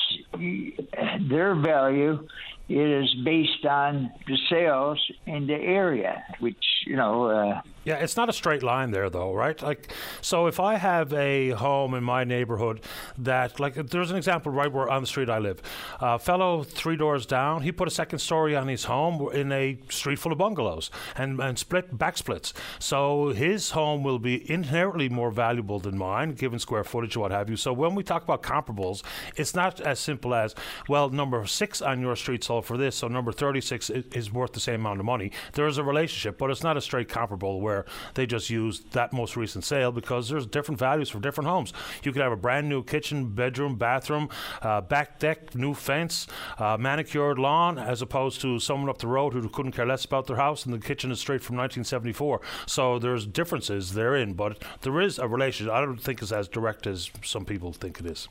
their 1.30 1.56
value 1.56 2.26
is 2.70 3.14
based 3.26 3.66
on 3.70 4.10
the 4.28 4.38
sales 4.50 5.00
in 5.26 5.46
the 5.46 5.54
area, 5.54 6.24
which 6.40 6.64
you 6.88 6.96
know. 6.96 7.26
Uh, 7.26 7.62
yeah, 7.84 7.96
it's 7.96 8.16
not 8.16 8.30
a 8.30 8.34
straight 8.34 8.62
line 8.62 8.92
there, 8.92 9.10
though, 9.10 9.34
right? 9.34 9.60
Like, 9.62 9.92
so 10.22 10.46
if 10.46 10.60
I 10.60 10.76
have 10.76 11.12
a 11.14 11.50
home 11.50 11.96
in 11.96 12.04
my 12.04 12.24
neighborhood 12.24 12.82
that, 13.18 13.60
like, 13.60 13.74
there's 13.74 14.12
an 14.12 14.18
example 14.18 14.52
right 14.52 14.72
where 14.72 14.88
on 14.90 15.02
the 15.02 15.08
street 15.08 15.30
I 15.30 15.40
live. 15.40 15.62
A 16.00 16.20
fellow 16.20 16.64
three 16.64 16.96
doors 16.96 17.26
down, 17.26 17.64
he 17.64 17.72
put 17.72 17.88
a 17.88 17.92
second 17.92 18.20
story 18.20 18.56
on 18.56 18.68
his 18.68 18.84
home 18.84 19.30
in 19.34 19.52
a 19.52 19.80
street 19.90 20.20
full 20.20 20.32
of 20.32 20.38
bungalows 20.38 20.92
and, 21.16 21.40
and 21.40 21.58
split 21.58 21.98
back 21.98 22.18
splits. 22.18 22.54
So 22.78 23.30
his 23.30 23.72
home 23.72 24.04
will 24.04 24.20
be 24.20 24.50
inherently 24.52 25.10
more 25.10 25.32
valuable 25.32 25.80
than 25.80 25.98
mine, 25.98 26.34
given 26.34 26.60
square 26.60 26.84
footage 26.84 27.16
or 27.16 27.22
what 27.22 27.32
have 27.32 27.50
you. 27.50 27.56
So 27.56 27.74
when 27.74 27.96
we 27.96 28.04
talk 28.04 28.24
about 28.24 28.44
comparables, 28.44 29.02
it's 29.36 29.56
not 29.56 29.82
as 29.82 30.00
simple 30.00 30.36
as, 30.36 30.54
well, 30.88 31.10
number 31.10 31.46
six 31.48 31.82
on 31.82 32.00
your 32.02 32.16
street 32.16 32.44
sold 32.44 32.66
for 32.66 32.78
this, 32.78 32.96
so 32.96 33.08
number 33.08 33.32
36 33.32 33.90
is, 33.90 34.06
is 34.14 34.32
worth 34.32 34.54
the 34.54 34.60
same 34.60 34.82
amount 34.82 35.00
of 35.00 35.06
money. 35.06 35.32
There 35.54 35.68
is 35.68 35.80
a 35.80 35.84
relationship, 35.84 36.38
but 36.38 36.52
it's 36.52 36.64
not 36.64 36.78
a 36.78 36.82
straight 36.82 37.10
comparable 37.10 37.60
where 37.72 37.86
they 38.16 38.26
just 38.26 38.50
use 38.50 38.82
that 38.92 39.14
most 39.14 39.38
recent 39.38 39.64
sale 39.64 39.92
because 39.92 40.30
there's 40.30 40.46
different 40.46 40.80
values 40.80 41.10
for 41.10 41.20
different 41.20 41.50
homes. 41.50 41.74
You 42.04 42.12
could 42.12 42.22
have 42.22 42.32
a 42.32 42.42
brand 42.48 42.68
new 42.68 42.84
kitchen, 42.84 43.34
bedroom, 43.34 43.76
bathroom, 43.76 44.30
uh, 44.62 44.82
back 44.82 45.20
deck, 45.20 45.56
new 45.56 45.74
fence, 45.74 46.28
uh, 46.58 46.78
manicured 46.78 47.40
lawn, 47.40 47.78
as 47.78 48.02
opposed 48.02 48.42
to 48.42 48.60
someone 48.60 48.90
up 48.90 48.98
the 48.98 49.08
road 49.08 49.34
who 49.34 49.48
couldn't 49.50 49.72
care 49.72 49.86
less 49.86 50.06
about 50.06 50.28
their 50.28 50.38
house 50.38 50.66
and 50.66 50.74
the 50.74 50.80
kitchen 50.80 51.12
is 51.12 51.20
straight 51.20 51.44
from 51.44 51.56
1974. 51.56 52.42
So 52.66 53.00
there's 53.00 53.26
differences 53.26 53.94
therein, 53.94 54.34
but 54.34 54.64
there 54.82 55.00
is 55.00 55.18
a 55.18 55.28
relationship. 55.28 55.74
I 55.74 55.82
don't 55.82 56.02
think 56.02 56.22
it's 56.22 56.32
as 56.32 56.48
direct 56.48 56.86
as 56.88 57.10
some 57.24 57.46
people 57.46 57.72
think 57.72 58.00
it 58.00 58.06
is. 58.06 58.28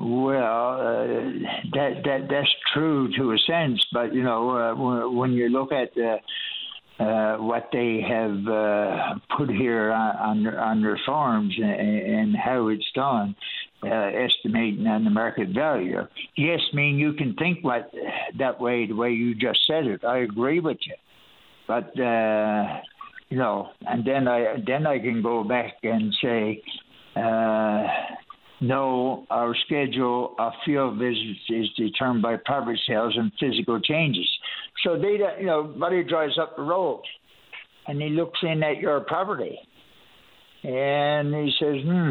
Well, 0.00 0.80
uh, 0.80 1.06
that 1.74 2.02
that 2.04 2.26
that's 2.28 2.54
true 2.72 3.12
to 3.16 3.32
a 3.32 3.38
sense, 3.38 3.80
but 3.92 4.12
you 4.12 4.24
know, 4.24 4.50
uh, 4.50 4.74
when, 4.74 5.16
when 5.16 5.32
you 5.32 5.48
look 5.48 5.70
at 5.70 5.96
uh, 5.96 6.16
uh, 6.98 7.36
what 7.38 7.70
they 7.72 8.00
have 8.08 8.46
uh, 8.46 9.14
put 9.36 9.50
here 9.50 9.90
on, 9.92 10.46
on, 10.46 10.82
their, 10.82 11.00
farms 11.04 11.52
and, 11.56 11.70
and 11.70 12.36
how 12.36 12.68
it's 12.68 12.88
done, 12.94 13.34
uh, 13.82 13.88
estimating 13.88 14.86
on 14.86 15.02
the 15.02 15.10
market 15.10 15.48
value. 15.48 15.98
Yes, 16.36 16.60
I 16.72 16.76
mean 16.76 16.96
you 16.96 17.14
can 17.14 17.34
think 17.34 17.64
what 17.64 17.90
that 18.38 18.60
way, 18.60 18.86
the 18.86 18.94
way 18.94 19.10
you 19.10 19.34
just 19.34 19.60
said 19.66 19.86
it. 19.86 20.04
I 20.04 20.18
agree 20.18 20.60
with 20.60 20.78
you, 20.86 20.94
but 21.66 21.98
uh, 22.00 22.80
you 23.28 23.38
know, 23.38 23.70
and 23.80 24.04
then 24.04 24.28
I 24.28 24.62
then 24.64 24.86
I 24.86 24.98
can 24.98 25.22
go 25.22 25.42
back 25.44 25.74
and 25.82 26.14
say. 26.22 26.62
Uh, 27.16 27.86
no, 28.60 29.26
our 29.30 29.54
schedule 29.66 30.34
of 30.38 30.52
field 30.64 30.98
visits 30.98 31.40
is 31.50 31.68
determined 31.76 32.22
by 32.22 32.36
property 32.36 32.80
sales 32.86 33.14
and 33.16 33.30
physical 33.38 33.78
changes. 33.80 34.28
So 34.82 34.98
they, 34.98 35.18
you 35.40 35.46
know, 35.46 35.62
buddy 35.62 36.02
drives 36.04 36.38
up 36.38 36.56
the 36.56 36.62
road, 36.62 37.02
and 37.86 38.00
he 38.00 38.08
looks 38.08 38.38
in 38.42 38.62
at 38.62 38.78
your 38.78 39.00
property, 39.00 39.58
and 40.62 41.34
he 41.34 41.52
says, 41.58 41.76
"Hmm, 41.84 42.10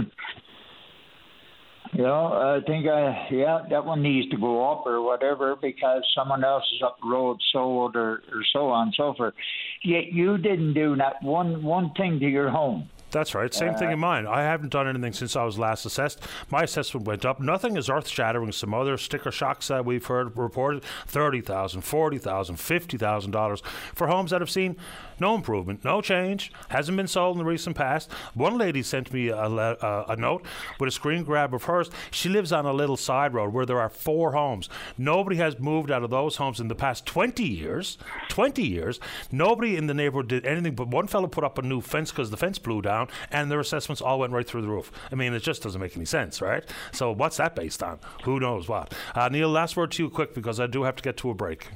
you 1.94 2.02
know, 2.02 2.26
I 2.34 2.66
think 2.66 2.88
I, 2.88 3.28
yeah, 3.30 3.60
that 3.70 3.86
one 3.86 4.02
needs 4.02 4.28
to 4.32 4.38
go 4.38 4.72
up 4.72 4.88
or 4.88 5.02
whatever 5.04 5.56
because 5.56 6.02
someone 6.16 6.44
else 6.44 6.64
is 6.76 6.82
up 6.84 6.98
the 7.02 7.08
road 7.08 7.38
sold 7.52 7.96
or, 7.96 8.24
or 8.34 8.44
so 8.52 8.70
on 8.70 8.88
and 8.88 8.94
so 8.98 9.14
forth. 9.16 9.36
Yet 9.84 10.12
you 10.12 10.40
didn't 10.40 10.74
do 10.74 10.96
not 10.96 11.22
one 11.22 11.64
one 11.64 11.92
thing 11.96 12.20
to 12.20 12.28
your 12.28 12.50
home. 12.50 12.90
That's 13.14 13.36
right. 13.36 13.54
Same 13.54 13.76
uh, 13.76 13.78
thing 13.78 13.92
in 13.92 14.00
mine. 14.00 14.28
I 14.28 14.42
haven't 14.42 14.70
done 14.70 14.88
anything 14.88 15.14
since 15.14 15.36
I 15.36 15.44
was 15.44 15.58
last 15.58 15.86
assessed. 15.86 16.20
My 16.50 16.64
assessment 16.64 17.06
went 17.08 17.24
up. 17.24 17.40
Nothing 17.40 17.78
is 17.78 17.90
earth 17.90 18.08
shattering. 18.08 18.52
Some 18.52 18.74
other 18.74 18.98
sticker 18.98 19.32
shocks 19.32 19.70
that 19.70 19.86
we've 19.86 20.06
heard 20.06 20.36
reported 20.36 20.84
$30,000, 21.08 21.46
$40,000, 21.46 22.20
$50,000 22.20 23.66
for 23.94 24.08
homes 24.08 24.32
that 24.32 24.42
have 24.42 24.50
seen 24.50 24.76
no 25.20 25.36
improvement, 25.36 25.84
no 25.84 26.02
change, 26.02 26.52
hasn't 26.70 26.98
been 26.98 27.08
sold 27.08 27.36
in 27.36 27.40
the 27.40 27.50
recent 27.50 27.76
past. 27.76 28.12
One 28.34 28.58
lady 28.58 28.84
sent 28.84 29.14
me 29.14 29.30
a, 29.30 29.38
a, 29.38 30.06
a 30.10 30.16
note 30.16 30.46
with 30.80 30.88
a 30.88 30.92
screen 30.92 31.24
grab 31.24 31.54
of 31.54 31.64
hers. 31.64 31.90
She 32.12 32.30
lives 32.30 32.52
on 32.52 32.66
a 32.66 32.74
little 32.74 32.98
side 32.98 33.34
road 33.34 33.54
where 33.54 33.66
there 33.66 33.80
are 33.80 33.90
four 33.90 34.34
homes. 34.34 34.70
Nobody 34.98 35.38
has 35.38 35.60
moved 35.60 35.92
out 35.92 36.04
of 36.04 36.10
those 36.10 36.38
homes 36.38 36.60
in 36.60 36.68
the 36.68 36.76
past 36.76 37.06
20 37.06 37.44
years. 37.44 37.98
20 38.30 38.64
years. 38.64 39.00
Nobody 39.32 39.76
in 39.76 39.88
the 39.88 39.94
neighborhood 39.94 40.28
did 40.28 40.46
anything 40.46 40.76
but 40.76 40.88
one 40.88 41.08
fellow 41.08 41.28
put 41.28 41.44
up 41.44 41.58
a 41.58 41.62
new 41.62 41.82
fence 41.82 42.12
because 42.12 42.32
the 42.32 42.38
fence 42.38 42.60
blew 42.60 42.82
down 42.82 43.08
and 43.32 43.52
their 43.52 43.60
assessments 43.60 44.02
all 44.02 44.20
went 44.20 44.34
right 44.34 44.48
through 44.48 44.62
the 44.62 44.68
roof. 44.68 44.92
I 45.12 45.16
mean, 45.16 45.34
it 45.34 45.40
just 45.42 45.64
doesn't 45.64 45.80
make 45.80 45.96
any 45.96 46.06
sense, 46.06 46.42
right? 46.42 46.64
So 46.92 47.12
what's 47.12 47.38
that 47.38 47.56
based 47.56 47.84
on? 47.84 48.00
Who 48.24 48.40
knows 48.40 48.68
what? 48.68 48.94
Uh, 49.16 49.30
Neil, 49.30 49.50
last 49.50 49.78
word 49.78 49.92
to 49.92 50.04
you 50.04 50.10
quick 50.10 50.34
because 50.34 50.60
I 50.60 50.68
do 50.68 50.84
have 50.84 50.96
to 50.96 51.04
get 51.04 51.18
to 51.18 51.30
a 51.30 51.34
break. 51.34 51.70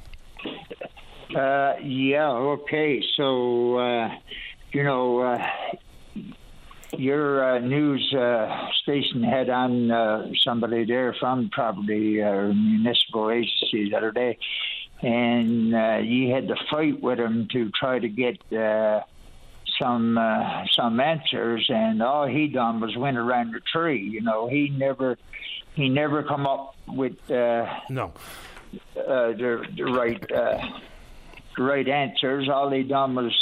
Uh, 1.38 1.76
yeah, 1.84 2.31
okay. 2.31 3.03
So, 3.15 3.77
uh, 3.77 4.09
you 4.72 4.84
know, 4.84 5.19
uh, 5.19 5.47
your 6.97 7.43
uh, 7.43 7.59
news 7.59 8.11
uh, 8.11 8.69
station 8.81 9.22
had 9.22 9.47
on 9.47 9.91
uh, 9.91 10.31
somebody 10.43 10.85
there 10.85 11.14
from 11.19 11.49
property 11.49 12.23
uh, 12.23 12.47
municipal 12.47 13.30
agency 13.30 13.91
the 13.91 13.95
other 13.95 14.11
day, 14.11 14.39
and 15.03 15.76
uh, 15.76 15.97
you 16.01 16.34
had 16.34 16.47
to 16.47 16.55
fight 16.72 17.03
with 17.03 17.19
him 17.19 17.47
to 17.51 17.69
try 17.69 17.99
to 17.99 18.09
get 18.09 18.41
uh, 18.51 19.01
some 19.80 20.18
uh, 20.18 20.65
some 20.76 20.99
answers, 20.99 21.69
and 21.69 22.01
all 22.01 22.26
he 22.26 22.47
done 22.47 22.80
was 22.80 22.97
went 22.97 23.18
around 23.18 23.53
the 23.53 23.59
tree. 23.59 24.01
You 24.01 24.22
know, 24.22 24.47
he 24.47 24.69
never 24.69 25.19
he 25.76 25.88
never 25.88 26.23
come 26.23 26.47
up 26.47 26.76
with 26.88 27.30
uh, 27.30 27.68
no 27.91 28.11
uh, 28.97 29.34
the, 29.34 29.64
the 29.76 29.84
right. 29.84 30.31
Uh, 30.31 30.57
right 31.57 31.88
answers. 31.88 32.49
All 32.49 32.69
he 32.71 32.84
done 32.84 33.15
was 33.15 33.34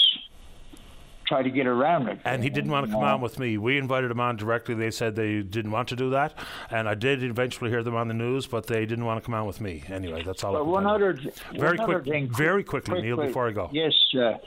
try 1.27 1.41
to 1.41 1.49
get 1.49 1.67
around 1.67 2.07
it. 2.07 2.19
And 2.23 2.43
he 2.43 2.49
didn't 2.49 2.71
want 2.71 2.85
to 2.85 2.91
come 2.91 3.03
on 3.03 3.21
with 3.21 3.39
me. 3.39 3.57
We 3.57 3.77
invited 3.77 4.11
him 4.11 4.19
on 4.19 4.35
directly. 4.35 4.75
They 4.75 4.91
said 4.91 5.15
they 5.15 5.41
didn't 5.41 5.71
want 5.71 5.87
to 5.89 5.95
do 5.95 6.11
that, 6.11 6.33
and 6.69 6.87
I 6.87 6.93
did 6.93 7.23
eventually 7.23 7.69
hear 7.69 7.83
them 7.83 7.95
on 7.95 8.07
the 8.07 8.13
news, 8.13 8.45
but 8.45 8.67
they 8.67 8.85
didn't 8.85 9.05
want 9.05 9.21
to 9.21 9.25
come 9.25 9.33
on 9.33 9.47
with 9.47 9.59
me. 9.61 9.83
Anyway, 9.89 10.23
that's 10.23 10.43
all. 10.43 10.53
But 10.53 10.67
one 10.67 10.85
other, 10.85 11.17
very 11.57 11.77
one 11.77 11.85
quick, 11.85 11.97
other 11.97 12.03
thing, 12.03 12.29
very 12.35 12.63
quickly, 12.63 12.93
quick, 12.93 13.03
Neil, 13.03 13.15
quick. 13.15 13.27
before 13.29 13.47
I 13.47 13.51
go. 13.51 13.69
Yes, 13.71 13.93
uh, 14.15 14.37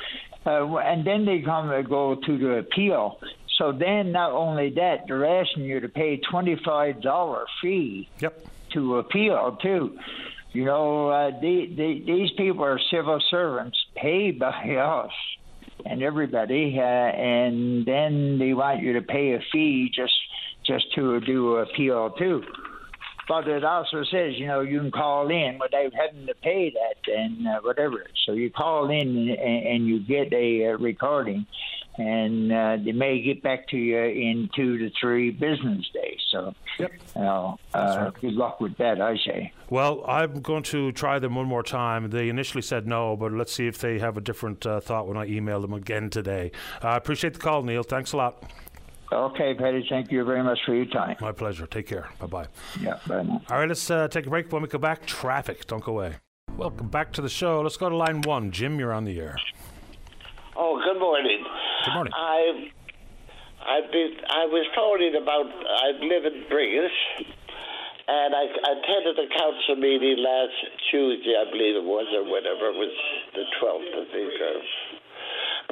uh, 0.47 0.77
and 0.77 1.07
then 1.07 1.25
they 1.25 1.41
come 1.41 1.71
and 1.71 1.89
go 1.89 2.15
to 2.15 2.39
the 2.39 2.59
appeal. 2.59 3.19
So 3.59 3.73
then, 3.73 4.13
not 4.13 4.31
only 4.31 4.71
that, 4.77 5.09
they're 5.09 5.41
asking 5.41 5.65
you 5.65 5.81
to 5.81 5.89
pay 5.89 6.21
twenty 6.31 6.57
five 6.65 7.03
dollar 7.03 7.45
fee. 7.61 8.09
Yep. 8.21 8.47
To 8.75 8.99
appeal 8.99 9.59
too. 9.61 9.99
You 10.53 10.65
know, 10.65 11.09
uh, 11.09 11.31
the, 11.41 11.67
the, 11.77 12.03
these 12.07 12.31
people 12.37 12.65
are 12.65 12.81
civil 12.91 13.21
servants 13.31 13.77
paid 13.97 14.39
by 14.39 14.77
us 14.81 15.13
and 15.85 16.03
everybody, 16.03 16.77
uh, 16.79 16.83
and 16.83 17.87
then 17.87 18.39
they 18.39 18.53
want 18.53 18.83
you 18.83 18.95
to 18.95 19.03
pay 19.03 19.35
a 19.35 19.41
fee 19.53 19.91
just 19.95 20.15
just 20.67 20.93
to 20.95 21.21
do 21.21 21.57
a 21.57 21.63
appeal 21.63 22.11
too. 22.19 22.43
But 23.29 23.47
it 23.47 23.63
also 23.63 24.05
says, 24.05 24.35
you 24.37 24.47
know, 24.47 24.61
you 24.61 24.81
can 24.81 24.91
call 24.91 25.29
in 25.29 25.59
without 25.61 25.93
having 25.95 26.27
to 26.27 26.35
pay 26.35 26.73
that 26.73 27.13
and 27.13 27.47
uh, 27.47 27.61
whatever. 27.63 28.05
So 28.25 28.33
you 28.33 28.51
call 28.51 28.91
in 28.91 29.29
and, 29.29 29.67
and 29.67 29.87
you 29.87 30.01
get 30.01 30.33
a 30.33 30.69
uh, 30.69 30.79
recording, 30.79 31.47
and 31.99 32.53
uh, 32.53 32.77
they 32.83 32.93
may 32.93 33.21
get 33.21 33.43
back 33.43 33.69
to 33.69 33.77
you 33.77 33.99
in 33.99 34.49
two 34.55 34.79
to 34.79 34.91
three 35.01 35.31
business 35.31 35.89
days. 35.93 36.21
So, 36.31 36.55
yep. 36.79 36.93
you 37.17 37.23
know, 37.23 37.59
uh, 37.75 37.97
right. 37.99 38.21
good 38.21 38.35
luck 38.35 38.61
with 38.61 38.77
that, 38.79 39.01
I 39.01 39.17
say. 39.17 39.53
Well, 39.69 40.05
I'm 40.07 40.41
going 40.41 40.63
to 40.65 40.93
try 40.93 41.19
them 41.19 41.35
one 41.35 41.47
more 41.47 41.63
time. 41.63 42.11
They 42.11 42.29
initially 42.29 42.63
said 42.63 42.87
no, 42.87 43.17
but 43.17 43.33
let's 43.33 43.53
see 43.53 43.67
if 43.67 43.79
they 43.79 43.99
have 43.99 44.17
a 44.17 44.21
different 44.21 44.65
uh, 44.65 44.81
thought 44.81 45.09
when 45.09 45.17
I 45.17 45.27
email 45.27 45.61
them 45.61 45.73
again 45.73 46.09
today. 46.09 46.53
I 46.83 46.97
appreciate 46.97 47.35
the 47.35 47.41
call, 47.41 47.63
Neil. 47.63 47.83
Thanks 47.83 48.13
a 48.13 48.17
lot. 48.17 48.45
Okay, 49.11 49.55
Paddy. 49.55 49.87
Thank 49.89 50.13
you 50.13 50.23
very 50.25 50.43
much 50.43 50.59
for 50.67 50.75
your 50.75 50.85
time. 50.87 51.17
My 51.21 51.33
pleasure. 51.33 51.67
Take 51.67 51.87
care. 51.87 52.11
Bye 52.19 52.27
bye. 52.27 52.47
Yeah, 52.79 52.99
bye 53.07 53.23
now. 53.23 53.43
All 53.51 53.59
right, 53.59 53.69
let's 53.69 53.91
uh, 53.91 54.07
take 54.09 54.27
a 54.27 54.31
break. 54.31 54.53
When 54.53 54.61
we 54.63 54.69
come 54.69 54.83
back, 54.83 55.07
traffic. 55.07 55.67
Don't 55.67 55.83
go 55.83 55.93
away. 55.93 56.17
Welcome 56.59 56.89
back 56.89 57.13
to 57.13 57.23
the 57.23 57.29
show. 57.29 57.63
Let's 57.63 57.79
go 57.79 57.89
to 57.89 57.97
line 57.97 58.21
one. 58.23 58.51
Jim, 58.51 58.79
you're 58.79 58.93
on 58.93 59.05
the 59.05 59.19
air. 59.19 59.39
Oh, 60.57 60.81
good 60.85 60.99
morning. 60.99 61.38
Good 61.89 61.95
morning. 62.05 62.13
I, 62.13 62.69
I've 63.65 63.89
been. 63.89 64.13
I 64.29 64.45
was 64.45 64.69
phoning 64.77 65.17
about. 65.17 65.49
I 65.49 65.97
live 66.05 66.29
in 66.29 66.45
Brigus, 66.53 66.93
and 67.25 68.37
I 68.37 68.45
attended 68.45 69.17
the 69.17 69.25
council 69.33 69.81
meeting 69.81 70.21
last 70.21 70.53
Tuesday, 70.93 71.33
I 71.33 71.49
believe 71.49 71.81
it 71.81 71.89
was, 71.89 72.05
or 72.13 72.29
whatever. 72.29 72.69
It 72.69 72.77
was 72.77 72.93
the 73.33 73.45
12th, 73.57 73.89
I 73.89 74.05
think. 74.13 74.33
Or, 74.37 74.61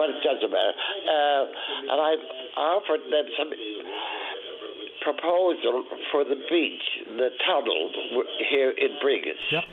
but 0.01 0.09
it 0.09 0.25
doesn't 0.25 0.49
matter. 0.49 0.73
Uh, 1.05 1.45
and 1.93 1.99
I 2.01 2.13
offered 2.65 3.05
them 3.13 3.27
some 3.37 3.53
proposal 5.05 5.85
for 6.09 6.25
the 6.25 6.41
beach, 6.49 6.87
the 7.13 7.29
tunnel 7.45 7.93
here 8.49 8.73
in 8.73 8.97
Brigus. 9.05 9.37
Yep. 9.53 9.65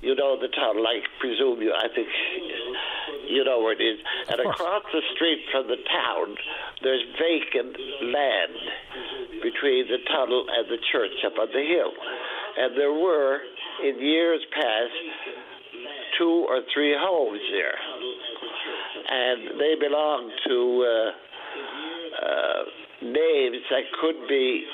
You 0.00 0.14
know 0.14 0.38
the 0.40 0.48
tunnel, 0.48 0.86
I 0.86 1.00
presume 1.18 1.60
you. 1.60 1.74
I 1.74 1.88
think 1.94 2.08
you 3.28 3.44
know 3.44 3.60
where 3.60 3.72
it 3.72 3.82
is. 3.82 3.98
And 4.30 4.40
across 4.40 4.84
the 4.92 5.02
street 5.14 5.44
from 5.50 5.66
the 5.66 5.76
town, 5.90 6.36
there's 6.82 7.02
vacant 7.18 7.76
land 8.02 8.54
between 9.42 9.88
the 9.88 9.98
tunnel 10.10 10.46
and 10.48 10.68
the 10.70 10.78
church 10.92 11.12
up 11.26 11.38
on 11.38 11.48
the 11.52 11.64
hill. 11.66 11.92
And 12.58 12.76
there 12.76 12.92
were, 12.92 13.40
in 13.84 13.98
years 14.00 14.40
past, 14.54 14.94
two 16.18 16.46
or 16.48 16.60
three 16.72 16.94
homes 16.98 17.40
there 17.52 17.78
and 19.08 19.60
they 19.60 19.74
belong 19.80 20.30
to 20.46 20.58
uh, 20.84 21.10
uh, 22.26 22.62
names 23.02 23.62
that 23.70 23.84
could 24.00 24.28
be 24.28 24.64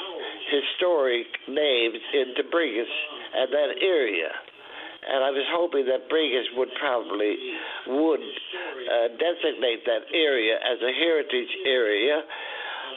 historic 0.50 1.26
names 1.48 1.98
in 2.12 2.34
the 2.36 2.42
Brigus 2.50 2.90
and 3.34 3.52
that 3.52 3.70
area. 3.80 4.30
And 5.04 5.20
I 5.20 5.30
was 5.30 5.44
hoping 5.52 5.84
that 5.86 6.08
Brigus 6.08 6.48
would 6.56 6.72
probably 6.80 7.36
would 7.88 8.24
uh, 8.24 9.08
designate 9.20 9.84
that 9.84 10.08
area 10.12 10.56
as 10.56 10.80
a 10.80 10.92
heritage 10.92 11.52
area 11.66 12.24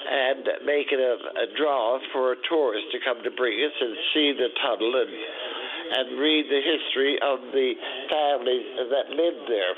and 0.07 0.47
make 0.63 0.87
it 0.91 1.03
a, 1.03 1.15
a 1.19 1.47
draw 1.59 1.99
for 2.13 2.31
a 2.31 2.37
tourist 2.47 2.87
to 2.95 2.99
come 3.03 3.19
to 3.23 3.31
Brigus 3.31 3.75
and 3.75 3.95
see 4.13 4.31
the 4.31 4.47
tunnel 4.63 5.03
and 5.03 5.11
and 5.87 6.19
read 6.19 6.45
the 6.51 6.59
history 6.59 7.15
of 7.23 7.39
the 7.55 7.71
families 8.11 8.67
that 8.91 9.07
lived 9.07 9.43
there. 9.47 9.75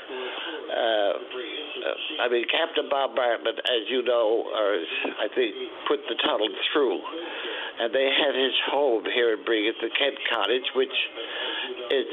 Uh, 0.70 1.12
I 2.22 2.28
mean, 2.28 2.44
Captain 2.50 2.88
Bob 2.90 3.14
Bartlett, 3.14 3.58
as 3.58 3.86
you 3.88 4.02
know, 4.02 4.42
or 4.50 4.70
I 5.22 5.28
think, 5.34 5.54
put 5.86 6.00
the 6.08 6.18
tunnel 6.18 6.50
through. 6.72 6.98
And 7.80 7.94
they 7.94 8.10
had 8.12 8.34
his 8.34 8.52
home 8.68 9.04
here 9.14 9.32
in 9.32 9.40
Brigus, 9.46 9.78
the 9.80 9.88
Kent 9.96 10.18
Cottage, 10.28 10.68
which 10.74 10.96
is 11.90 12.06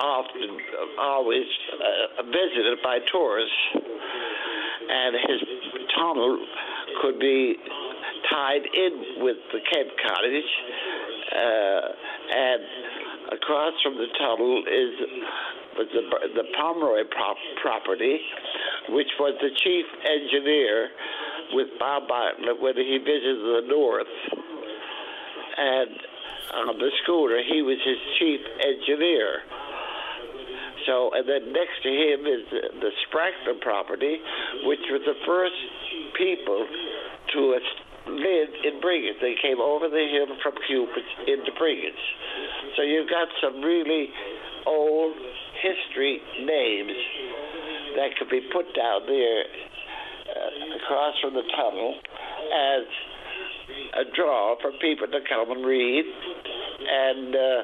often, 0.00 0.58
always 0.98 1.46
uh, 1.72 2.22
visited 2.24 2.78
by 2.82 2.98
tourists. 3.12 3.54
And 4.88 5.16
his 5.16 5.40
tunnel 5.96 6.46
could 7.02 7.18
be 7.18 7.56
tied 8.30 8.62
in 8.62 9.24
with 9.24 9.36
the 9.52 9.60
Kent 9.72 9.88
Cottage. 10.06 10.52
Uh, 11.26 11.80
and 12.30 12.62
across 13.32 13.74
from 13.82 13.94
the 13.94 14.06
tunnel 14.18 14.62
is 14.62 14.94
was 15.76 15.88
the, 15.92 16.02
the 16.34 16.46
Pomeroy 16.56 17.04
prop- 17.10 17.36
property, 17.60 18.18
which 18.88 19.12
was 19.20 19.36
the 19.42 19.50
chief 19.62 19.84
engineer 20.08 20.88
with 21.52 21.68
Bob 21.78 22.08
Bartlett 22.08 22.60
when 22.60 22.76
he 22.76 22.98
visited 22.98 23.44
the 23.44 23.62
North. 23.68 24.14
And 25.58 25.90
on 26.54 26.78
the 26.78 26.90
schooner, 27.02 27.42
he 27.44 27.62
was 27.62 27.76
his 27.84 28.00
chief 28.18 28.40
engineer. 28.60 29.40
So, 30.86 31.10
and 31.12 31.28
then 31.28 31.52
next 31.52 31.82
to 31.82 31.90
him 31.90 32.26
is 32.26 32.42
the, 32.50 32.90
Spracklin 33.06 33.60
property, 33.60 34.18
which 34.64 34.86
was 34.90 35.02
the 35.04 35.18
first 35.26 35.58
people 36.16 36.66
to 37.34 37.40
live 38.06 38.50
in 38.62 38.80
Brigus. 38.80 39.18
They 39.20 39.34
came 39.42 39.60
over 39.60 39.88
the 39.88 40.06
hill 40.06 40.30
from 40.42 40.54
Cupid 40.66 41.04
into 41.26 41.50
Brigus. 41.58 41.98
So 42.76 42.82
you've 42.82 43.10
got 43.10 43.28
some 43.42 43.60
really 43.60 44.10
old 44.66 45.14
history 45.62 46.20
names 46.38 46.96
that 47.96 48.16
could 48.18 48.30
be 48.30 48.46
put 48.52 48.66
down 48.74 49.06
there 49.06 49.42
uh, 49.42 50.76
across 50.76 51.14
from 51.20 51.34
the 51.34 51.42
tunnel 51.56 51.94
as 52.54 52.84
a 53.94 54.04
draw 54.14 54.54
for 54.60 54.70
people 54.80 55.06
to 55.06 55.20
come 55.28 55.50
and 55.50 55.64
read 55.66 56.04
and 56.86 57.34
uh, 57.34 57.62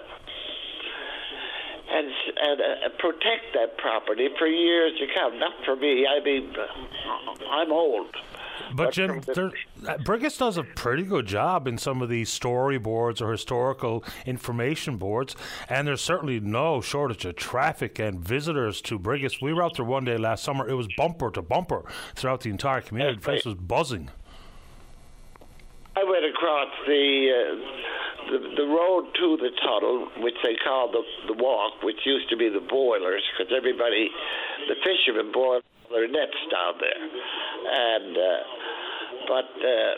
and 1.92 2.08
and 2.40 2.60
uh, 2.60 2.88
protect 2.98 3.52
that 3.54 3.76
property 3.78 4.28
for 4.38 4.46
years 4.46 4.98
to 4.98 5.06
come. 5.14 5.38
Not 5.38 5.52
for 5.64 5.76
me. 5.76 6.06
I 6.06 6.22
mean, 6.24 6.54
I'm 7.50 7.72
old. 7.72 8.16
But 8.74 8.92
Jim, 8.92 9.20
there, 9.34 9.46
uh, 9.86 9.98
Brigus 9.98 10.38
does 10.38 10.56
a 10.56 10.62
pretty 10.62 11.02
good 11.02 11.26
job 11.26 11.66
in 11.66 11.78
some 11.78 12.00
of 12.00 12.08
these 12.08 12.30
storyboards 12.30 13.20
or 13.20 13.32
historical 13.32 14.04
information 14.24 14.96
boards, 14.96 15.36
and 15.68 15.86
there's 15.86 16.00
certainly 16.00 16.40
no 16.40 16.80
shortage 16.80 17.24
of 17.24 17.36
traffic 17.36 17.98
and 17.98 18.20
visitors 18.20 18.80
to 18.82 18.98
Brigus. 18.98 19.42
We 19.42 19.52
were 19.52 19.62
out 19.62 19.76
there 19.76 19.84
one 19.84 20.04
day 20.04 20.16
last 20.16 20.44
summer; 20.44 20.68
it 20.68 20.74
was 20.74 20.88
bumper 20.96 21.30
to 21.32 21.42
bumper 21.42 21.84
throughout 22.14 22.42
the 22.42 22.50
entire 22.50 22.80
community. 22.80 23.16
The 23.16 23.22
place 23.22 23.44
was 23.44 23.56
buzzing. 23.56 24.10
I 25.94 26.04
went 26.04 26.24
across 26.24 26.68
the, 26.86 27.28
uh, 27.30 28.01
the 28.32 28.40
the 28.56 28.66
road 28.66 29.12
to 29.20 29.36
the 29.36 29.52
tunnel, 29.60 30.08
which 30.24 30.40
they 30.42 30.56
call 30.64 30.90
the 30.90 31.04
the 31.28 31.36
walk, 31.36 31.82
which 31.84 32.00
used 32.04 32.28
to 32.30 32.36
be 32.36 32.48
the 32.48 32.64
boilers, 32.64 33.22
because 33.30 33.52
everybody, 33.52 34.08
the 34.68 34.76
fishermen 34.80 35.30
boil 35.32 35.60
their 35.92 36.08
nets 36.08 36.40
down 36.50 36.80
there, 36.80 37.02
and. 37.68 38.16
Uh, 38.16 38.62
but 39.28 39.44
uh, 39.54 39.94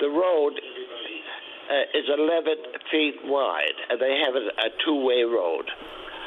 the 0.00 0.08
road 0.08 0.54
uh, 0.54 1.98
is 1.98 2.06
11 2.08 2.56
feet 2.90 3.16
wide, 3.24 3.78
and 3.90 4.00
they 4.00 4.22
have 4.24 4.34
a, 4.34 4.46
a 4.66 4.70
two-way 4.84 5.22
road. 5.24 5.70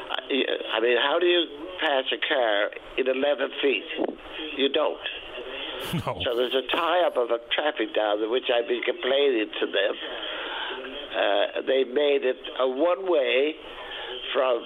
I 0.08 0.80
mean, 0.80 0.96
how 0.96 1.18
do 1.18 1.26
you 1.26 1.46
pass 1.80 2.04
a 2.12 2.20
car 2.28 2.70
in 2.98 3.08
11 3.08 3.50
feet? 3.62 3.84
You 4.56 4.68
don't. 4.68 4.98
No. 5.92 6.18
So 6.24 6.34
there's 6.34 6.54
a 6.54 6.66
tie-up 6.74 7.16
of 7.16 7.30
a 7.30 7.38
traffic 7.54 7.94
down 7.94 8.18
there, 8.18 8.30
which 8.30 8.48
I've 8.50 8.66
been 8.66 8.82
complaining 8.82 9.46
to 9.60 9.66
them. 9.66 9.94
Uh, 11.16 11.64
they 11.66 11.84
made 11.84 12.28
it 12.28 12.36
a 12.60 12.68
one-way 12.68 13.54
from 14.34 14.60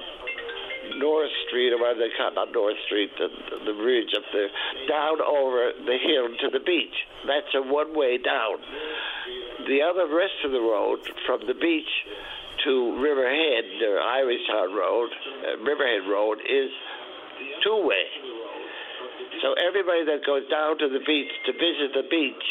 North 0.98 1.30
Street, 1.46 1.70
or 1.72 1.78
call 1.78 2.34
not 2.34 2.52
North 2.52 2.76
Street, 2.86 3.10
the, 3.18 3.28
the 3.66 3.72
bridge 3.78 4.10
up 4.16 4.24
there, 4.32 4.50
down 4.88 5.22
over 5.22 5.70
the 5.86 5.98
hill 6.02 6.26
to 6.42 6.50
the 6.50 6.64
beach. 6.64 6.96
That's 7.26 7.54
a 7.54 7.62
one 7.62 7.94
way 7.94 8.18
down. 8.18 8.58
The 9.68 9.78
other 9.82 10.10
rest 10.10 10.42
of 10.44 10.50
the 10.50 10.60
road 10.60 10.98
from 11.26 11.46
the 11.46 11.54
beach 11.54 11.92
to 12.64 12.98
Riverhead, 12.98 13.64
or 13.86 14.02
Irishtown 14.02 14.74
Road, 14.74 15.10
uh, 15.14 15.62
Riverhead 15.62 16.08
Road, 16.10 16.38
is 16.42 16.70
two 17.62 17.86
way. 17.86 18.04
So 19.42 19.54
everybody 19.56 20.04
that 20.04 20.26
goes 20.26 20.44
down 20.50 20.76
to 20.78 20.88
the 20.88 21.00
beach 21.06 21.32
to 21.46 21.52
visit 21.52 21.94
the 21.94 22.04
beach, 22.10 22.46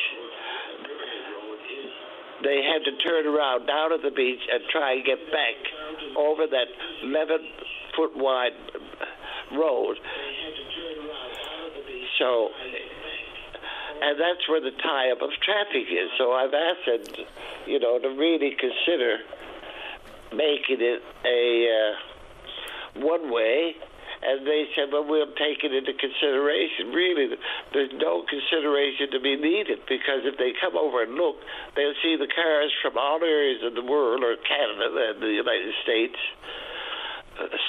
they 2.44 2.64
had 2.64 2.84
to 2.86 2.96
turn 2.98 3.28
around 3.28 3.68
down 3.68 3.94
at 3.94 4.02
the 4.02 4.12
beach 4.12 4.42
and 4.52 4.64
try 4.72 4.94
and 4.94 5.06
get 5.06 5.20
back 5.32 5.56
over 6.18 6.48
that 6.48 6.68
11 7.04 7.38
foot 7.96 8.16
wide 8.16 8.54
road. 9.52 9.98
So, 12.18 12.50
and 14.02 14.20
that's 14.20 14.48
where 14.48 14.62
the 14.62 14.72
tie 14.72 15.12
up 15.12 15.22
of 15.22 15.30
traffic 15.42 15.88
is. 15.90 16.10
So 16.18 16.32
I've 16.32 16.54
asked 16.54 16.86
them, 16.86 17.26
you 17.66 17.80
know, 17.80 18.00
to 18.00 18.10
really 18.10 18.56
consider 18.60 19.18
making 20.32 20.78
it 20.80 21.02
a 21.26 21.96
uh, 23.00 23.02
one 23.06 23.32
way. 23.32 23.76
And 24.22 24.46
they 24.46 24.68
said, 24.76 24.92
well, 24.92 25.08
we'll 25.08 25.32
take 25.40 25.64
it 25.64 25.72
into 25.72 25.94
consideration. 25.96 26.92
Really, 26.92 27.36
there's 27.72 27.94
no 27.96 28.24
consideration 28.28 29.12
to 29.12 29.20
be 29.20 29.36
needed 29.40 29.80
because 29.88 30.28
if 30.28 30.38
they 30.38 30.52
come 30.60 30.76
over 30.76 31.04
and 31.04 31.16
look, 31.16 31.40
they'll 31.76 31.96
see 32.04 32.20
the 32.20 32.28
cars 32.28 32.72
from 32.82 32.98
all 32.98 33.24
areas 33.24 33.64
of 33.64 33.76
the 33.76 33.84
world, 33.84 34.24
or 34.24 34.36
Canada 34.44 35.16
and 35.16 35.24
the 35.24 35.32
United 35.32 35.74
States, 35.84 36.20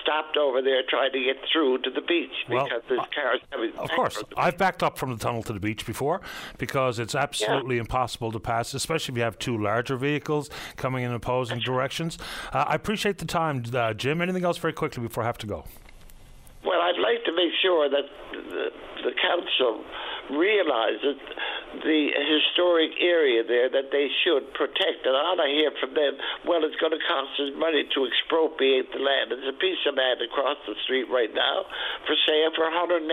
stopped 0.02 0.36
over 0.36 0.62
there 0.62 0.82
trying 0.88 1.12
to 1.12 1.20
get 1.20 1.36
through 1.52 1.78
to 1.78 1.90
the 1.90 2.00
beach 2.00 2.30
well, 2.48 2.66
there's 2.88 3.00
cars 3.14 3.40
coming. 3.50 3.72
Of 3.76 3.90
course, 3.90 4.22
I've 4.36 4.58
backed 4.58 4.82
up 4.82 4.98
from 4.98 5.10
the 5.10 5.18
tunnel 5.18 5.42
to 5.44 5.52
the 5.52 5.60
beach 5.60 5.86
before 5.86 6.20
because 6.58 6.98
it's 6.98 7.14
absolutely 7.14 7.76
yeah. 7.76 7.82
impossible 7.82 8.32
to 8.32 8.40
pass, 8.40 8.74
especially 8.74 9.14
if 9.14 9.18
you 9.18 9.22
have 9.22 9.38
two 9.38 9.56
larger 9.56 9.96
vehicles 9.96 10.50
coming 10.76 11.04
in 11.04 11.12
opposing 11.12 11.60
directions. 11.60 12.18
Uh, 12.52 12.64
I 12.66 12.74
appreciate 12.74 13.18
the 13.18 13.26
time, 13.26 13.64
uh, 13.72 13.94
Jim. 13.94 14.20
Anything 14.20 14.44
else 14.44 14.58
very 14.58 14.72
quickly 14.72 15.02
before 15.02 15.22
I 15.22 15.26
have 15.26 15.38
to 15.38 15.46
go? 15.46 15.64
Well, 16.60 16.76
I'd 16.76 17.00
like 17.00 17.24
to 17.24 17.32
make 17.32 17.56
sure 17.64 17.88
that 17.88 18.04
the, 18.36 18.64
the 19.00 19.14
council 19.16 19.80
realizes 20.28 21.16
the 21.80 22.00
historic 22.12 22.92
area 23.00 23.40
there 23.42 23.72
that 23.72 23.88
they 23.88 24.12
should 24.22 24.52
protect. 24.52 25.08
And 25.08 25.16
all 25.16 25.40
I 25.40 25.48
hear 25.48 25.72
from 25.80 25.96
them, 25.96 26.20
well, 26.44 26.60
it's 26.68 26.76
going 26.76 26.92
to 26.92 27.00
cost 27.00 27.32
us 27.40 27.56
money 27.56 27.88
to 27.96 28.04
expropriate 28.04 28.92
the 28.92 29.00
land. 29.00 29.32
There's 29.32 29.48
a 29.48 29.56
piece 29.56 29.80
of 29.88 29.96
land 29.96 30.20
across 30.20 30.60
the 30.68 30.76
street 30.84 31.08
right 31.08 31.32
now 31.32 31.64
for 32.04 32.14
sale 32.28 32.52
for 32.52 32.68
$180,000. 32.68 33.08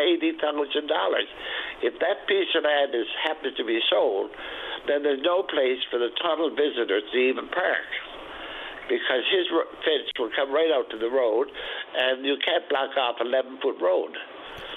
If 1.87 1.95
that 2.03 2.27
piece 2.27 2.51
of 2.51 2.67
land 2.67 2.91
is 2.91 3.07
happens 3.23 3.55
to 3.55 3.63
be 3.63 3.79
sold, 3.89 4.35
then 4.91 5.07
there's 5.07 5.23
no 5.23 5.43
place 5.43 5.79
for 5.87 5.99
the 6.03 6.11
tunnel 6.19 6.51
visitors 6.51 7.03
to 7.11 7.17
even 7.17 7.47
park 7.47 7.87
because 8.87 9.23
his 9.31 9.47
fence 9.83 10.07
will 10.17 10.31
come 10.35 10.51
right 10.51 10.71
out 10.71 10.89
to 10.91 10.97
the 10.97 11.09
road, 11.09 11.47
and 11.95 12.25
you 12.25 12.37
can't 12.43 12.67
block 12.69 12.95
off 12.97 13.17
11 13.21 13.59
foot 13.61 13.79
road. 13.81 14.15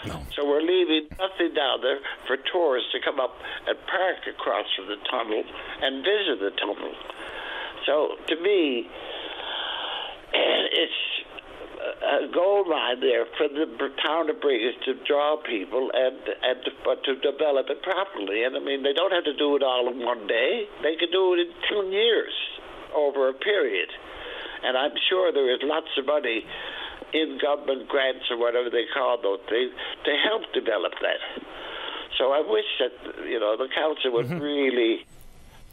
No. 0.07 0.23
So 0.35 0.49
we're 0.49 0.63
leaving 0.63 1.09
nothing 1.19 1.53
down 1.55 1.83
there 1.83 2.01
for 2.27 2.37
tourists 2.37 2.93
to 2.93 3.01
come 3.01 3.21
up 3.21 3.37
and 3.67 3.77
park 3.87 4.25
across 4.29 4.67
from 4.77 4.89
the 4.89 4.97
tunnel 5.11 5.43
and 5.83 6.05
visit 6.05 6.41
the 6.41 6.51
tunnel. 6.57 6.95
So 7.85 8.17
to 8.29 8.37
me, 8.41 8.89
it's 10.33 11.01
a 12.01 12.33
gold 12.33 12.69
mine 12.69 13.01
there 13.01 13.27
for 13.37 13.49
the 13.49 13.67
town 14.05 14.31
of 14.31 14.37
Brigus 14.37 14.77
to 14.85 14.95
draw 15.05 15.37
people 15.37 15.91
and 15.93 16.17
and 16.43 16.65
to, 16.65 16.71
but 16.85 17.05
to 17.05 17.17
develop 17.17 17.69
it 17.69 17.83
properly. 17.83 18.45
And 18.45 18.57
I 18.57 18.61
mean, 18.61 18.83
they 18.83 18.93
don't 18.93 19.13
have 19.13 19.25
to 19.25 19.37
do 19.37 19.57
it 19.57 19.63
all 19.63 19.91
in 19.91 19.99
one 20.01 20.27
day. 20.27 20.65
They 20.83 20.97
can 20.97 21.11
do 21.11 21.35
it 21.35 21.41
in 21.41 21.53
two 21.69 21.91
years 21.91 22.33
over 22.95 23.29
a 23.29 23.35
period. 23.35 23.89
And 24.63 24.77
I'm 24.77 24.93
sure 25.09 25.33
there 25.33 25.53
is 25.53 25.61
lots 25.63 25.89
of 25.99 26.07
money 26.07 26.45
in 27.13 27.39
government 27.43 27.89
grants 27.89 28.27
or 28.31 28.39
whatever 28.39 28.71
they 28.71 28.85
call 28.93 29.21
those 29.21 29.41
things 29.49 29.73
to 30.05 30.13
help 30.23 30.43
develop 30.53 30.93
that. 31.01 31.43
So 32.19 32.33
I 32.33 32.43
wish 32.47 32.67
that 32.79 33.27
you 33.27 33.41
know 33.41 33.57
the 33.57 33.69
council 33.75 34.13
would 34.13 34.27
mm-hmm. 34.27 34.39
really 34.39 35.07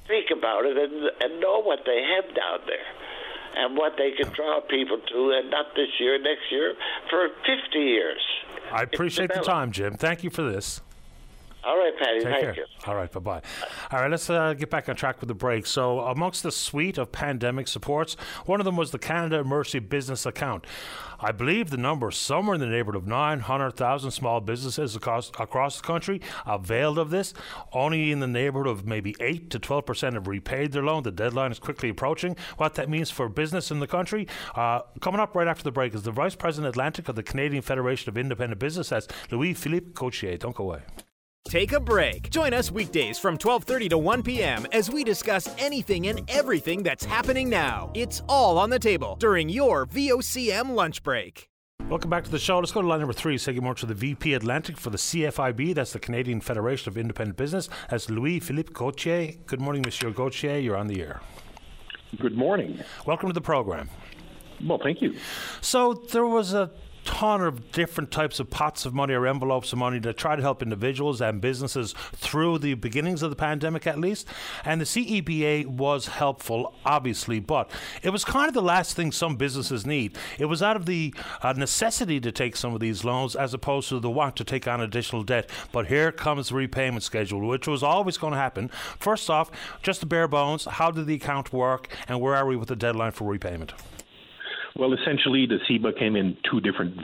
think 0.07 0.31
about 0.31 0.65
it 0.65 0.77
and 0.77 1.11
and 1.22 1.41
know 1.41 1.61
what 1.61 1.80
they 1.85 2.02
have 2.02 2.34
down 2.34 2.60
there 2.65 2.88
and 3.57 3.76
what 3.76 3.94
they 3.98 4.11
can 4.11 4.31
draw 4.34 4.61
people 4.61 4.99
to, 4.99 5.31
and 5.31 5.49
not 5.49 5.65
this 5.76 5.89
year, 5.99 6.19
next 6.22 6.52
year, 6.52 6.76
for 7.10 7.30
50 7.45 7.80
years. 7.80 8.22
I 8.72 8.84
appreciate 8.84 9.34
the 9.34 9.41
time, 9.41 9.72
Jim. 9.72 9.95
Thank 9.95 10.23
you 10.23 10.30
for 10.30 10.44
this. 10.44 10.81
All 11.68 11.77
right, 11.77 11.91
Paddy. 11.98 12.19
Take 12.19 12.30
thank 12.30 12.41
care. 12.44 12.56
you. 12.56 12.65
All 12.85 12.95
right, 12.95 13.11
bye 13.11 13.19
bye. 13.19 13.41
All 13.91 13.99
right, 13.99 14.10
let's 14.10 14.30
uh, 14.30 14.53
get 14.53 14.69
back 14.69 14.88
on 14.88 14.95
track 14.95 15.19
with 15.19 15.27
the 15.27 15.35
break. 15.35 15.65
So, 15.65 15.99
amongst 15.99 16.44
the 16.44 16.52
suite 16.52 16.98
of 16.98 17.11
pandemic 17.11 17.68
supports, 17.68 18.15
one 18.45 18.61
of 18.61 18.65
them 18.65 18.77
was 18.77 18.91
the 18.91 18.99
Canada 18.99 19.39
Emergency 19.39 19.80
Business 19.80 20.26
Account. 20.26 20.65
I 21.19 21.34
believe 21.34 21.69
the 21.69 21.77
number 21.77 22.07
is 22.07 22.15
somewhere 22.15 22.56
in 22.56 22.61
the 22.61 22.68
neighborhood 22.68 23.02
of 23.02 23.06
900,000 23.06 24.11
small 24.11 24.39
businesses 24.39 24.95
across, 24.95 25.30
across 25.39 25.81
the 25.81 25.84
country 25.85 26.22
availed 26.45 26.98
of 26.98 27.10
this. 27.10 27.34
Only 27.73 28.14
in 28.14 28.22
the 28.22 28.27
neighborhood 28.27 28.68
of 28.68 28.85
maybe 28.85 29.14
8 29.19 29.49
to 29.49 29.60
12% 29.60 30.14
have 30.14 30.27
repaid 30.27 30.72
their 30.72 30.84
loan. 30.84 31.03
The 31.03 31.11
deadline 31.11 31.52
is 31.52 31.60
quickly 31.60 31.89
approaching. 31.89 32.38
What 32.56 32.76
that 32.76 32.89
means 32.89 33.11
for 33.11 33.27
business 33.27 33.72
in 33.72 33.81
the 33.81 33.88
country. 33.88 34.27
Uh, 34.56 34.84
coming 35.02 35.19
up 35.19 35.35
right 35.35 35.48
after 35.48 35.64
the 35.64 35.72
break 35.72 35.94
is 35.94 36.03
the 36.03 36.11
Vice 36.11 36.35
President 36.35 36.69
Atlantic 36.69 37.10
of 37.10 37.15
the 37.18 37.23
Canadian 37.23 37.61
Federation 37.61 38.10
of 38.10 38.18
Independent 38.18 38.60
Business. 38.60 38.88
That's 38.88 39.10
Louis 39.31 39.53
Philippe 39.53 39.91
Gauthier. 39.95 40.38
Don't 40.38 40.56
go 40.56 40.64
away. 40.64 40.81
Take 41.47 41.71
a 41.71 41.79
break. 41.79 42.29
Join 42.29 42.53
us 42.53 42.71
weekdays 42.71 43.17
from 43.17 43.37
12:30 43.37 43.89
to 43.91 43.97
1 43.97 44.21
p.m. 44.21 44.67
as 44.73 44.91
we 44.91 45.05
discuss 45.05 45.47
anything 45.57 46.07
and 46.07 46.29
everything 46.29 46.83
that's 46.83 47.05
happening 47.05 47.49
now. 47.49 47.89
It's 47.93 48.21
all 48.27 48.57
on 48.57 48.69
the 48.69 48.79
table 48.79 49.15
during 49.17 49.47
your 49.47 49.85
VOCM 49.85 50.75
lunch 50.75 51.03
break. 51.03 51.47
Welcome 51.87 52.09
back 52.09 52.25
to 52.25 52.29
the 52.29 52.37
show. 52.37 52.59
Let's 52.59 52.73
go 52.73 52.81
to 52.81 52.87
line 52.87 52.99
number 52.99 53.13
three. 53.13 53.37
Say 53.37 53.53
good 53.53 53.63
morning 53.63 53.79
to 53.79 53.85
the 53.85 53.93
VP 53.93 54.33
Atlantic 54.33 54.77
for 54.77 54.89
the 54.89 54.97
CFIB. 54.97 55.73
That's 55.73 55.93
the 55.93 55.99
Canadian 55.99 56.41
Federation 56.41 56.89
of 56.89 56.97
Independent 56.97 57.37
Business. 57.37 57.69
That's 57.89 58.09
Louis 58.09 58.41
Philippe 58.41 58.73
Gauthier. 58.73 59.35
Good 59.45 59.61
morning, 59.61 59.83
Monsieur 59.85 60.11
Gauthier. 60.11 60.57
You're 60.57 60.75
on 60.75 60.87
the 60.87 61.01
air. 61.01 61.21
Good 62.19 62.35
morning. 62.35 62.81
Welcome 63.05 63.29
to 63.29 63.33
the 63.33 63.39
program. 63.39 63.89
Well, 64.65 64.79
thank 64.83 65.01
you. 65.01 65.15
So 65.61 65.93
there 65.93 66.25
was 66.25 66.53
a 66.53 66.71
ton 67.07 67.41
of 67.41 67.71
different 67.71 68.11
types 68.11 68.39
of 68.39 68.49
pots 68.49 68.85
of 68.85 68.93
money 68.93 69.13
or 69.13 69.25
envelopes 69.25 69.73
of 69.73 69.79
money 69.79 69.99
to 70.01 70.13
try 70.13 70.35
to 70.35 70.41
help 70.41 70.61
individuals 70.61 71.21
and 71.21 71.41
businesses 71.41 71.95
through 72.13 72.59
the 72.59 72.73
beginnings 72.75 73.23
of 73.23 73.29
the 73.29 73.35
pandemic, 73.35 73.88
at 73.88 73.97
least. 73.97 74.27
And 74.63 74.79
the 74.81 74.85
CEBA 74.85 75.65
was 75.65 76.07
helpful, 76.07 76.75
obviously, 76.85 77.39
but 77.39 77.71
it 78.03 78.11
was 78.11 78.23
kind 78.23 78.47
of 78.47 78.53
the 78.53 78.61
last 78.61 78.95
thing 78.95 79.11
some 79.11 79.35
businesses 79.35 79.85
need. 79.85 80.17
It 80.38 80.45
was 80.45 80.61
out 80.61 80.75
of 80.75 80.85
the 80.85 81.13
uh, 81.41 81.53
necessity 81.53 82.19
to 82.19 82.31
take 82.31 82.55
some 82.55 82.73
of 82.73 82.79
these 82.79 83.03
loans 83.03 83.35
as 83.35 83.53
opposed 83.53 83.89
to 83.89 83.99
the 83.99 84.11
want 84.11 84.35
to 84.35 84.43
take 84.43 84.67
on 84.67 84.81
additional 84.81 85.23
debt. 85.23 85.49
But 85.71 85.88
here 85.88 86.11
comes 86.11 86.49
the 86.49 86.55
repayment 86.55 87.03
schedule, 87.03 87.47
which 87.47 87.67
was 87.67 87.81
always 87.81 88.17
going 88.17 88.34
to 88.34 88.39
happen. 88.39 88.69
First 88.99 89.29
off, 89.29 89.49
just 89.81 90.01
the 90.01 90.05
bare 90.05 90.27
bones 90.27 90.65
how 90.65 90.91
did 90.91 91.07
the 91.07 91.15
account 91.15 91.53
work, 91.53 91.88
and 92.07 92.21
where 92.21 92.35
are 92.35 92.45
we 92.45 92.55
with 92.55 92.69
the 92.69 92.75
deadline 92.75 93.11
for 93.11 93.27
repayment? 93.27 93.73
Well, 94.77 94.93
essentially, 94.93 95.47
the 95.47 95.57
CEBA 95.69 95.97
came 95.97 96.15
in 96.15 96.37
two 96.49 96.61
different 96.61 96.97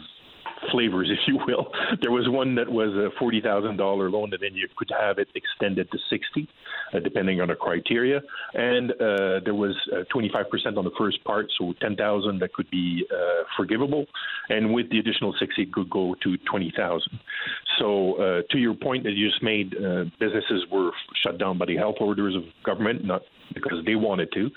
flavors, 0.71 1.09
if 1.11 1.19
you 1.27 1.39
will. 1.47 1.67
There 2.01 2.11
was 2.11 2.29
one 2.29 2.55
that 2.55 2.69
was 2.69 2.89
a 2.95 3.09
forty 3.19 3.41
thousand 3.41 3.77
dollar 3.77 4.09
loan, 4.09 4.33
and 4.33 4.41
then 4.41 4.55
you 4.55 4.67
could 4.75 4.91
have 4.99 5.17
it 5.17 5.27
extended 5.35 5.91
to 5.91 5.97
sixty, 6.09 6.47
uh, 6.93 6.99
depending 6.99 7.41
on 7.41 7.47
the 7.47 7.55
criteria. 7.55 8.21
And 8.53 8.91
uh, 8.91 9.39
there 9.43 9.55
was 9.55 9.75
twenty 10.11 10.29
five 10.31 10.49
percent 10.49 10.77
on 10.77 10.83
the 10.83 10.91
first 10.97 11.23
part, 11.23 11.47
so 11.57 11.73
ten 11.81 11.95
thousand 11.95 12.39
that 12.39 12.53
could 12.53 12.69
be 12.69 13.05
uh, 13.11 13.43
forgivable, 13.57 14.05
and 14.49 14.73
with 14.73 14.89
the 14.89 14.99
additional 14.99 15.33
sixty, 15.39 15.63
it 15.63 15.73
could 15.73 15.89
go 15.89 16.15
to 16.23 16.37
twenty 16.49 16.71
thousand. 16.75 17.19
So, 17.79 18.13
uh, 18.15 18.41
to 18.51 18.57
your 18.57 18.73
point 18.73 19.03
that 19.03 19.13
you 19.13 19.29
just 19.29 19.41
made, 19.41 19.75
uh, 19.75 20.05
businesses 20.19 20.65
were 20.71 20.91
shut 21.23 21.37
down 21.37 21.57
by 21.57 21.65
the 21.65 21.75
health 21.75 21.95
orders 21.99 22.35
of 22.35 22.43
government, 22.63 23.03
not 23.03 23.21
because 23.53 23.79
they 23.85 23.95
wanted 23.95 24.31
to. 24.33 24.49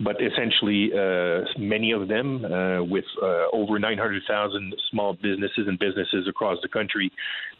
But 0.00 0.16
essentially, 0.20 0.90
uh, 0.92 1.44
many 1.58 1.92
of 1.92 2.08
them, 2.08 2.44
uh, 2.44 2.82
with 2.82 3.04
uh, 3.22 3.46
over 3.52 3.78
900,000 3.78 4.74
small 4.90 5.14
businesses 5.14 5.66
and 5.68 5.78
businesses 5.78 6.26
across 6.28 6.58
the 6.62 6.68
country, 6.68 7.10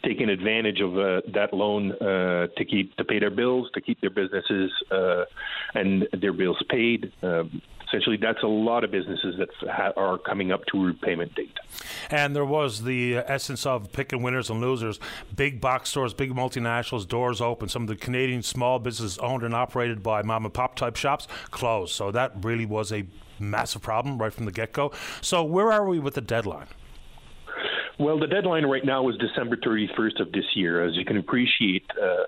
taking 0.04 0.28
advantage 0.28 0.80
of 0.80 0.98
uh, 0.98 1.20
that 1.34 1.52
loan 1.52 1.90
to 2.00 2.64
keep 2.64 2.94
to 2.96 3.04
pay 3.04 3.18
their 3.18 3.30
bills, 3.30 3.68
to 3.74 3.80
keep 3.80 4.00
their 4.00 4.10
businesses 4.10 4.70
and 5.74 6.06
their 6.20 6.32
bills 6.32 6.62
paid. 6.68 7.12
Um, 7.22 7.62
essentially, 7.90 8.16
that's 8.16 8.42
a 8.42 8.48
lot 8.48 8.84
of 8.84 8.90
businesses 8.90 9.36
that 9.38 9.48
ha- 9.68 9.92
are 9.96 10.18
coming 10.18 10.52
up 10.52 10.64
to 10.66 10.84
repayment 10.84 11.34
date. 11.34 11.56
And 12.10 12.34
there 12.34 12.44
was 12.44 12.84
the 12.84 13.16
essence 13.16 13.66
of 13.66 13.92
picking 13.92 14.22
winners 14.22 14.48
and 14.48 14.60
losers. 14.60 15.00
Big 15.34 15.60
box 15.60 15.90
stores, 15.90 16.14
big 16.14 16.32
multinationals, 16.32 17.06
doors 17.06 17.40
open. 17.40 17.68
Some 17.68 17.82
of 17.82 17.88
the 17.88 17.96
Canadian 17.96 18.42
small 18.42 18.78
businesses 18.78 19.18
owned 19.18 19.42
and 19.42 19.54
operated 19.54 20.02
by 20.02 20.22
mom 20.22 20.44
and 20.44 20.54
pop 20.54 20.76
type 20.76 20.96
shops 20.96 21.26
closed. 21.50 21.92
So 21.92 22.10
that 22.12 22.32
really 22.42 22.66
was 22.66 22.92
a 22.92 23.04
massive 23.38 23.82
problem 23.82 24.18
right 24.18 24.32
from 24.32 24.44
the 24.44 24.52
get 24.52 24.72
go. 24.72 24.92
So 25.20 25.42
where 25.42 25.72
are 25.72 25.86
we 25.86 25.98
with 25.98 26.14
the 26.14 26.20
deadline? 26.20 26.66
Well, 27.98 28.18
the 28.18 28.26
deadline 28.26 28.64
right 28.64 28.84
now 28.84 29.08
is 29.10 29.16
December 29.16 29.56
31st 29.56 30.20
of 30.20 30.32
this 30.32 30.44
year. 30.54 30.82
As 30.82 30.96
you 30.96 31.04
can 31.04 31.18
appreciate, 31.18 31.84
uh, 32.02 32.24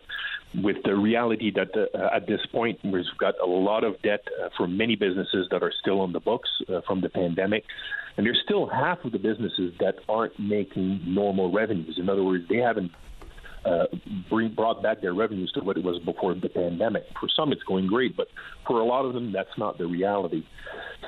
with 0.54 0.76
the 0.84 0.94
reality 0.94 1.50
that 1.54 1.70
uh, 1.76 2.14
at 2.14 2.26
this 2.26 2.40
point 2.50 2.78
we've 2.84 3.04
got 3.18 3.34
a 3.42 3.46
lot 3.46 3.84
of 3.84 4.00
debt 4.02 4.20
uh, 4.42 4.48
for 4.56 4.66
many 4.66 4.96
businesses 4.96 5.46
that 5.50 5.62
are 5.62 5.72
still 5.80 6.00
on 6.00 6.12
the 6.12 6.20
books 6.20 6.50
uh, 6.68 6.80
from 6.86 7.00
the 7.00 7.08
pandemic, 7.08 7.64
and 8.16 8.26
there's 8.26 8.40
still 8.44 8.66
half 8.66 9.04
of 9.04 9.12
the 9.12 9.18
businesses 9.18 9.72
that 9.80 9.94
aren't 10.08 10.38
making 10.38 11.00
normal 11.06 11.50
revenues. 11.50 11.98
In 11.98 12.10
other 12.10 12.22
words, 12.22 12.44
they 12.48 12.58
haven't 12.58 12.92
uh, 13.64 13.84
bring, 14.28 14.54
brought 14.54 14.82
back 14.82 15.00
their 15.00 15.14
revenues 15.14 15.50
to 15.52 15.60
what 15.60 15.76
it 15.76 15.84
was 15.84 16.02
before 16.04 16.34
the 16.34 16.48
pandemic. 16.48 17.04
For 17.20 17.28
some, 17.34 17.52
it's 17.52 17.62
going 17.62 17.86
great, 17.86 18.16
but 18.16 18.28
for 18.66 18.80
a 18.80 18.84
lot 18.84 19.04
of 19.04 19.14
them, 19.14 19.32
that's 19.32 19.56
not 19.58 19.78
the 19.78 19.86
reality. 19.86 20.44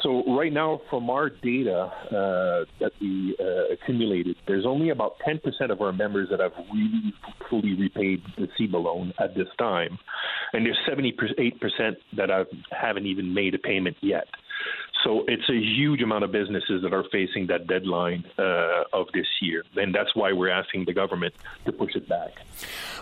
So 0.03 0.23
right 0.37 0.53
now, 0.53 0.81
from 0.91 1.09
our 1.09 1.31
data 1.31 1.91
uh, 2.11 2.65
that 2.81 2.93
we 3.01 3.37
uh, 3.41 3.73
accumulated, 3.73 4.37
there's 4.47 4.67
only 4.67 4.91
about 4.91 5.17
10% 5.27 5.41
of 5.71 5.81
our 5.81 5.93
members 5.93 6.29
that 6.31 6.41
have 6.41 6.53
really 6.73 7.15
fully 7.49 7.75
repaid 7.75 8.23
the 8.37 8.49
CEBA 8.59 8.83
loan 8.83 9.13
at 9.19 9.35
this 9.35 9.49
time, 9.59 9.99
and 10.53 10.67
there's 10.67 10.79
78% 10.89 11.13
that 12.17 12.29
have, 12.29 12.47
haven't 12.71 13.07
even 13.07 13.33
made 13.33 13.55
a 13.55 13.59
payment 13.59 13.97
yet. 14.01 14.25
So 15.05 15.23
it's 15.29 15.49
a 15.51 15.55
huge 15.55 16.01
amount 16.01 16.25
of 16.25 16.33
businesses 16.33 16.83
that 16.83 16.95
are 16.95 17.05
facing 17.13 17.47
that 17.49 17.67
deadline 17.67 18.25
uh, 18.39 18.85
of 18.95 19.07
this 19.13 19.27
year, 19.43 19.63
and 19.77 19.95
that's 19.95 20.17
why 20.17 20.33
we're 20.33 20.49
asking 20.49 20.87
the 20.87 20.95
government 20.95 21.35
to 21.67 21.73
push 21.73 21.95
it 21.95 22.09
back. 22.09 22.31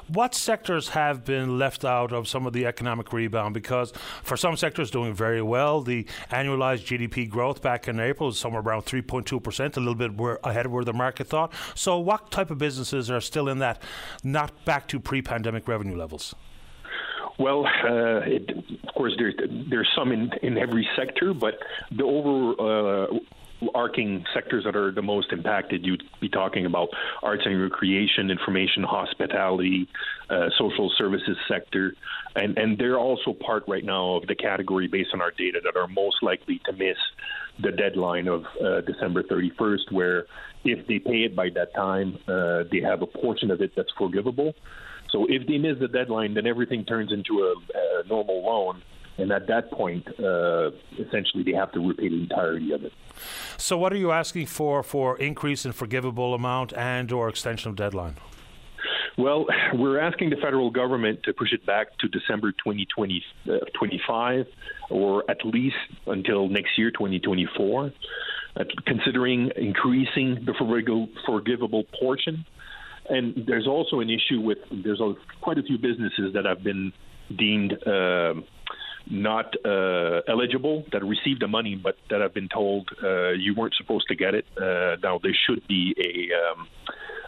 What 0.08 0.34
sectors 0.34 0.88
have 0.90 1.24
been 1.24 1.60
left 1.60 1.84
out 1.84 2.12
of 2.12 2.26
some 2.26 2.44
of 2.44 2.52
the 2.52 2.66
economic 2.66 3.12
rebound? 3.12 3.54
Because 3.54 3.92
for 4.24 4.36
some 4.36 4.56
sectors 4.56 4.90
doing 4.90 5.14
very 5.14 5.42
well, 5.42 5.80
the 5.80 6.04
annualized 6.30 6.84
GDP 6.86 7.30
growth 7.30 7.62
back 7.62 7.86
in 7.86 8.00
April 8.00 8.30
is 8.30 8.38
somewhere 8.38 8.62
around 8.62 8.82
3.2 8.82 9.40
percent, 9.40 9.76
a 9.76 9.80
little 9.80 9.94
bit 9.94 10.10
ahead 10.42 10.66
of 10.66 10.72
where 10.72 10.84
the 10.84 10.92
market 10.92 11.28
thought. 11.28 11.52
So, 11.76 12.00
what 12.00 12.32
type 12.32 12.50
of 12.50 12.58
businesses 12.58 13.12
are 13.12 13.20
still 13.20 13.48
in 13.48 13.58
that, 13.58 13.80
not 14.24 14.64
back 14.64 14.88
to 14.88 14.98
pre-pandemic 14.98 15.68
revenue 15.68 15.96
levels? 15.96 16.34
Well, 17.38 17.66
uh, 17.66 18.20
it, 18.24 18.50
of 18.50 18.94
course, 18.94 19.14
there's 19.16 19.34
there's 19.68 19.88
some 19.96 20.12
in, 20.12 20.30
in 20.42 20.58
every 20.58 20.88
sector, 20.96 21.32
but 21.34 21.54
the 21.90 22.04
over 22.04 23.06
uh, 23.06 23.18
sectors 24.34 24.64
that 24.64 24.76
are 24.76 24.90
the 24.92 25.02
most 25.02 25.32
impacted, 25.32 25.84
you'd 25.84 26.02
be 26.20 26.28
talking 26.28 26.66
about 26.66 26.88
arts 27.22 27.42
and 27.44 27.60
recreation, 27.60 28.30
information, 28.30 28.82
hospitality, 28.82 29.88
uh, 30.30 30.48
social 30.58 30.90
services 30.96 31.36
sector, 31.48 31.94
and 32.36 32.58
and 32.58 32.78
they're 32.78 32.98
also 32.98 33.32
part 33.32 33.64
right 33.68 33.84
now 33.84 34.16
of 34.16 34.26
the 34.26 34.34
category 34.34 34.88
based 34.88 35.10
on 35.14 35.20
our 35.20 35.30
data 35.30 35.60
that 35.64 35.76
are 35.76 35.88
most 35.88 36.22
likely 36.22 36.60
to 36.66 36.72
miss 36.72 36.96
the 37.60 37.72
deadline 37.72 38.28
of 38.28 38.44
uh, 38.64 38.80
December 38.82 39.22
31st, 39.22 39.90
where 39.90 40.26
if 40.64 40.86
they 40.86 40.98
pay 40.98 41.24
it 41.24 41.36
by 41.36 41.50
that 41.50 41.74
time, 41.74 42.18
uh, 42.28 42.64
they 42.70 42.80
have 42.80 43.02
a 43.02 43.06
portion 43.06 43.50
of 43.50 43.60
it 43.60 43.72
that's 43.76 43.92
forgivable. 43.98 44.54
So 45.12 45.26
if 45.28 45.46
they 45.46 45.58
miss 45.58 45.78
the 45.78 45.88
deadline, 45.88 46.34
then 46.34 46.46
everything 46.46 46.84
turns 46.84 47.12
into 47.12 47.42
a, 47.42 47.54
a 47.78 48.08
normal 48.08 48.42
loan. 48.42 48.82
And 49.18 49.30
at 49.30 49.46
that 49.48 49.70
point, 49.70 50.08
uh, 50.18 50.70
essentially, 50.98 51.42
they 51.44 51.52
have 51.52 51.70
to 51.72 51.86
repay 51.86 52.08
the 52.08 52.22
entirety 52.22 52.72
of 52.72 52.82
it. 52.82 52.92
So, 53.58 53.76
what 53.76 53.92
are 53.92 53.96
you 53.96 54.10
asking 54.10 54.46
for 54.46 54.82
for 54.82 55.18
increase 55.18 55.66
in 55.66 55.72
forgivable 55.72 56.32
amount 56.32 56.72
and 56.72 57.12
or 57.12 57.28
extension 57.28 57.68
of 57.68 57.76
deadline? 57.76 58.16
Well, 59.18 59.46
we're 59.74 60.00
asking 60.00 60.30
the 60.30 60.36
federal 60.36 60.70
government 60.70 61.24
to 61.24 61.34
push 61.34 61.52
it 61.52 61.66
back 61.66 61.98
to 61.98 62.08
December 62.08 62.52
2025, 62.52 64.46
uh, 64.46 64.94
or 64.94 65.30
at 65.30 65.44
least 65.44 65.76
until 66.06 66.48
next 66.48 66.78
year, 66.78 66.90
2024, 66.90 67.92
uh, 68.56 68.64
considering 68.86 69.50
increasing 69.56 70.44
the 70.46 70.54
forgivable 71.26 71.84
portion 72.00 72.46
and 73.08 73.44
there's 73.46 73.66
also 73.66 74.00
an 74.00 74.10
issue 74.10 74.40
with 74.40 74.58
there's 74.70 75.00
a, 75.00 75.14
quite 75.40 75.58
a 75.58 75.62
few 75.62 75.78
businesses 75.78 76.32
that 76.34 76.44
have 76.44 76.62
been 76.62 76.92
deemed 77.36 77.72
uh, 77.86 78.34
not 79.10 79.54
uh, 79.64 80.20
eligible 80.28 80.84
that 80.92 81.04
received 81.04 81.42
the 81.42 81.48
money, 81.48 81.74
but 81.74 81.96
that 82.10 82.20
have 82.20 82.34
been 82.34 82.48
told 82.48 82.88
uh, 83.02 83.30
you 83.30 83.54
weren't 83.54 83.74
supposed 83.74 84.06
to 84.08 84.14
get 84.14 84.34
it. 84.34 84.46
Uh, 84.56 84.96
now 85.02 85.18
there 85.22 85.36
should 85.46 85.66
be 85.66 85.94
a, 85.98 86.52
um, 86.52 86.68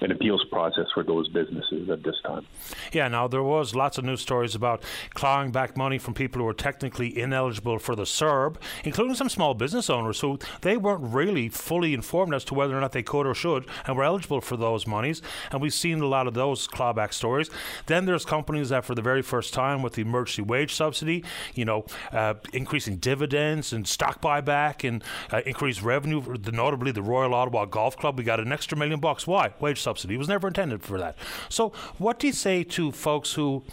an 0.04 0.12
appeals 0.12 0.44
process 0.50 0.86
for 0.92 1.02
those 1.02 1.28
businesses 1.28 1.88
at 1.88 2.02
this 2.02 2.16
time. 2.24 2.46
Yeah, 2.92 3.08
now 3.08 3.26
there 3.26 3.42
was 3.42 3.74
lots 3.74 3.98
of 3.98 4.04
news 4.04 4.20
stories 4.20 4.54
about 4.54 4.82
clawing 5.14 5.50
back 5.50 5.76
money 5.76 5.98
from 5.98 6.14
people 6.14 6.40
who 6.40 6.44
were 6.44 6.54
technically 6.54 7.18
ineligible 7.18 7.78
for 7.78 7.96
the 7.96 8.02
CERB, 8.02 8.56
including 8.84 9.14
some 9.14 9.30
small 9.30 9.54
business 9.54 9.88
owners 9.88 10.20
who 10.20 10.38
they 10.60 10.76
weren't 10.76 11.02
really 11.02 11.48
fully 11.48 11.94
informed 11.94 12.34
as 12.34 12.44
to 12.44 12.54
whether 12.54 12.76
or 12.76 12.80
not 12.80 12.92
they 12.92 13.02
could 13.02 13.26
or 13.26 13.34
should 13.34 13.66
and 13.86 13.96
were 13.96 14.04
eligible 14.04 14.42
for 14.42 14.56
those 14.56 14.86
monies. 14.86 15.22
And 15.50 15.62
we've 15.62 15.74
seen 15.74 16.00
a 16.00 16.06
lot 16.06 16.26
of 16.26 16.34
those 16.34 16.68
clawback 16.68 17.14
stories. 17.14 17.50
Then 17.86 18.04
there's 18.04 18.26
companies 18.26 18.68
that, 18.68 18.84
for 18.84 18.94
the 18.94 19.02
very 19.02 19.22
first 19.22 19.54
time, 19.54 19.82
with 19.82 19.94
the 19.94 20.02
emergency 20.02 20.42
wage 20.42 20.74
subsidy, 20.74 21.24
you 21.54 21.64
know, 21.64 21.86
uh, 22.12 22.34
increasing 22.52 22.96
dividends 22.96 23.72
and 23.72 23.88
stock 23.88 24.20
buyback 24.20 24.86
and 24.86 25.02
uh, 25.32 25.40
increased 25.46 25.82
revenue. 25.82 26.22
Notably, 26.52 26.92
the 26.92 27.02
Royal 27.02 27.34
Ottawa 27.34 27.64
Golf 27.64 27.96
Club, 27.96 28.18
we 28.18 28.24
got 28.24 28.38
an 28.38 28.52
extra 28.52 28.76
million 28.76 29.00
bucks. 29.00 29.26
Why? 29.26 29.54
Wage 29.60 29.80
subsidy. 29.80 29.93
It 30.02 30.18
was 30.18 30.28
never 30.28 30.48
intended 30.48 30.82
for 30.82 30.98
that. 30.98 31.16
So, 31.48 31.70
what 31.98 32.18
do 32.18 32.26
you 32.26 32.32
say 32.32 32.64
to 32.64 32.90
folks 32.90 33.34
who 33.34 33.64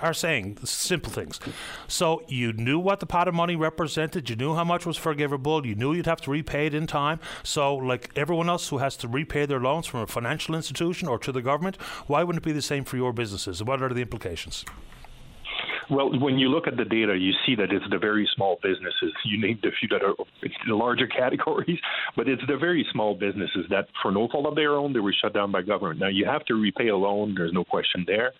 are 0.00 0.14
saying 0.14 0.58
simple 0.64 1.12
things? 1.12 1.38
So, 1.86 2.22
you 2.28 2.52
knew 2.52 2.78
what 2.78 3.00
the 3.00 3.06
pot 3.06 3.28
of 3.28 3.34
money 3.34 3.56
represented, 3.56 4.28
you 4.30 4.36
knew 4.36 4.54
how 4.54 4.64
much 4.64 4.86
was 4.86 4.96
forgivable, 4.96 5.66
you 5.66 5.74
knew 5.74 5.92
you'd 5.92 6.06
have 6.06 6.20
to 6.22 6.30
repay 6.30 6.66
it 6.66 6.74
in 6.74 6.86
time. 6.86 7.20
So, 7.42 7.74
like 7.74 8.10
everyone 8.16 8.48
else 8.48 8.68
who 8.68 8.78
has 8.78 8.96
to 8.98 9.08
repay 9.08 9.46
their 9.46 9.60
loans 9.60 9.86
from 9.86 10.00
a 10.00 10.06
financial 10.06 10.54
institution 10.54 11.08
or 11.08 11.18
to 11.18 11.32
the 11.32 11.42
government, 11.42 11.76
why 12.06 12.22
wouldn't 12.22 12.44
it 12.44 12.48
be 12.48 12.52
the 12.52 12.62
same 12.62 12.84
for 12.84 12.96
your 12.96 13.12
businesses? 13.12 13.62
What 13.62 13.82
are 13.82 13.88
the 13.88 14.02
implications? 14.02 14.64
Well, 15.90 16.10
when 16.20 16.38
you 16.38 16.48
look 16.48 16.66
at 16.66 16.76
the 16.76 16.84
data, 16.84 17.16
you 17.16 17.32
see 17.46 17.54
that 17.54 17.72
it's 17.72 17.84
the 17.90 17.98
very 17.98 18.28
small 18.34 18.58
businesses. 18.62 19.12
You 19.24 19.40
named 19.40 19.64
a 19.64 19.70
few 19.80 19.88
that 19.88 20.02
are 20.02 20.14
larger 20.66 21.06
categories, 21.20 21.78
but 22.14 22.28
it's 22.28 22.42
the 22.46 22.58
very 22.58 22.86
small 22.92 23.14
businesses 23.14 23.64
that, 23.70 23.88
for 24.02 24.12
no 24.12 24.28
fault 24.28 24.46
of 24.46 24.54
their 24.54 24.76
own, 24.76 24.92
they 24.92 25.00
were 25.00 25.14
shut 25.18 25.32
down 25.32 25.50
by 25.50 25.62
government. 25.62 25.98
Now, 26.00 26.08
you 26.08 26.26
have 26.26 26.44
to 26.46 26.54
repay 26.54 26.88
a 26.88 26.96
loan. 26.96 27.34
There's 27.34 27.54
no 27.54 27.64
question 27.64 28.04
there. 28.06 28.32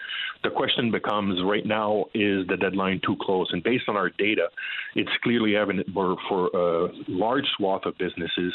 The 0.42 0.50
question 0.50 0.90
becomes 0.90 1.40
right 1.42 1.64
now 1.64 2.06
is 2.14 2.46
the 2.48 2.56
deadline 2.60 3.00
too 3.04 3.16
close? 3.20 3.48
And 3.52 3.62
based 3.62 3.84
on 3.88 3.96
our 3.96 4.10
data, 4.10 4.48
it's 4.94 5.10
clearly 5.22 5.56
evident 5.56 5.88
for, 5.94 6.16
for 6.28 6.48
a 6.48 6.88
large 7.08 7.46
swath 7.56 7.86
of 7.86 7.96
businesses 7.96 8.52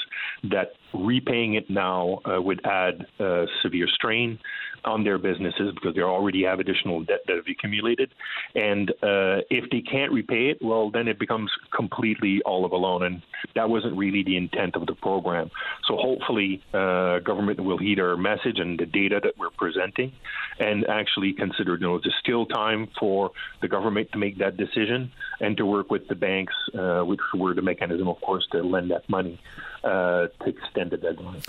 that 0.52 0.74
repaying 0.94 1.56
it 1.56 1.68
now 1.70 2.20
uh, 2.26 2.40
would 2.40 2.64
add 2.66 3.06
uh, 3.20 3.46
severe 3.64 3.88
strain 3.88 4.38
on 4.86 5.04
their 5.04 5.18
businesses 5.18 5.74
because 5.74 5.96
they 5.96 6.02
already 6.02 6.44
have 6.44 6.60
additional 6.60 7.04
debt 7.04 7.22
that 7.28 7.36
have 7.36 7.46
accumulated. 7.48 8.14
And 8.56 8.90
uh, 8.92 9.42
if 9.50 9.70
they 9.70 9.82
can't 9.82 10.12
repay 10.12 10.50
it, 10.50 10.60
well, 10.62 10.90
then 10.90 11.08
it 11.08 11.20
becomes 11.20 11.52
completely 11.76 12.42
all 12.46 12.66
of 12.66 12.72
a 12.72 12.76
loan. 12.76 13.04
And 13.04 13.22
that 13.56 13.70
wasn't 13.70 13.98
really 13.98 14.24
the 14.24 14.38
intent 14.38 14.76
of 14.76 14.86
the 14.86 14.96
program. 14.96 15.52
So 15.88 15.96
hopefully, 15.98 16.62
uh, 16.74 17.20
government 17.20 17.60
will 17.60 17.78
heed 17.78 18.00
our 18.00 18.18
message 18.18 18.60
and 18.60 18.80
the 18.80 18.86
data 18.86 19.20
that 19.24 19.38
we're 19.38 19.50
presenting 19.52 20.12
and 20.60 20.86
actually 20.88 21.34
consider, 21.34 21.76
you 21.76 21.82
know, 21.82 21.96
it's 21.96 22.08
still 22.20 22.46
time 22.46 22.90
for 23.00 23.32
the 23.62 23.68
government 23.68 24.12
to 24.12 24.18
make 24.18 24.38
that 24.40 24.58
decision 24.58 25.12
and 25.40 25.58
to 25.58 25.66
work 25.66 25.90
with 25.90 26.08
the 26.08 26.16
banks, 26.16 26.54
uh, 26.78 27.02
which 27.02 27.20
were 27.34 27.54
the 27.54 27.62
mechanism, 27.62 28.08
of 28.08 28.20
course, 28.22 28.48
to 28.52 28.62
lend 28.62 28.92
that 28.92 29.08
money 29.10 29.40
uh, 29.84 30.28
to 30.28 30.50
extend 30.50 30.92
the 30.92 30.98
deadline. 30.98 31.42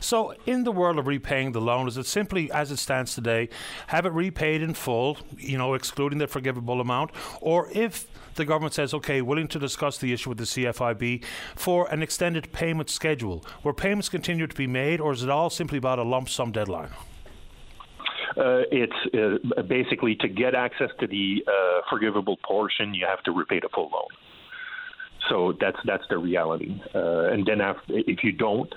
So, 0.00 0.34
in 0.46 0.64
the 0.64 0.72
world 0.72 0.98
of 0.98 1.06
repaying 1.06 1.52
the 1.52 1.60
loan, 1.60 1.88
is 1.88 1.96
it 1.96 2.06
simply 2.06 2.50
as 2.50 2.70
it 2.70 2.78
stands 2.78 3.14
today, 3.14 3.48
have 3.88 4.06
it 4.06 4.12
repaid 4.12 4.62
in 4.62 4.74
full, 4.74 5.18
you 5.36 5.58
know, 5.58 5.74
excluding 5.74 6.18
the 6.18 6.26
forgivable 6.26 6.80
amount, 6.80 7.10
or 7.40 7.68
if 7.72 8.06
the 8.34 8.44
government 8.44 8.74
says, 8.74 8.94
okay, 8.94 9.20
willing 9.20 9.48
to 9.48 9.58
discuss 9.58 9.98
the 9.98 10.12
issue 10.12 10.30
with 10.30 10.38
the 10.38 10.44
CFIB 10.44 11.22
for 11.54 11.86
an 11.90 12.02
extended 12.02 12.52
payment 12.52 12.88
schedule, 12.88 13.44
where 13.62 13.74
payments 13.74 14.08
continue 14.08 14.46
to 14.46 14.56
be 14.56 14.66
made, 14.66 15.00
or 15.00 15.12
is 15.12 15.22
it 15.22 15.30
all 15.30 15.50
simply 15.50 15.78
about 15.78 15.98
a 15.98 16.02
lump 16.02 16.28
sum 16.28 16.52
deadline? 16.52 16.90
Uh, 18.36 18.62
it's 18.70 19.40
uh, 19.58 19.62
basically 19.62 20.14
to 20.16 20.28
get 20.28 20.54
access 20.54 20.88
to 20.98 21.06
the 21.06 21.44
uh, 21.46 21.80
forgivable 21.90 22.38
portion, 22.38 22.94
you 22.94 23.04
have 23.06 23.22
to 23.22 23.32
repay 23.32 23.60
the 23.60 23.68
full 23.74 23.90
loan. 23.92 24.06
So 25.28 25.54
that's 25.60 25.78
that's 25.84 26.04
the 26.08 26.18
reality. 26.18 26.80
Uh, 26.94 27.24
and 27.24 27.46
then 27.46 27.60
after, 27.60 27.84
if 27.88 28.24
you 28.24 28.32
don't, 28.32 28.72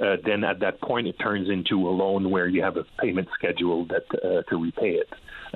uh, 0.00 0.16
then 0.24 0.44
at 0.44 0.60
that 0.60 0.80
point 0.80 1.06
it 1.06 1.18
turns 1.18 1.48
into 1.48 1.88
a 1.88 1.90
loan 1.90 2.30
where 2.30 2.46
you 2.46 2.62
have 2.62 2.76
a 2.76 2.84
payment 3.00 3.28
schedule 3.34 3.86
that 3.86 4.04
uh, 4.22 4.42
to 4.50 4.62
repay 4.62 4.90
it 4.90 5.08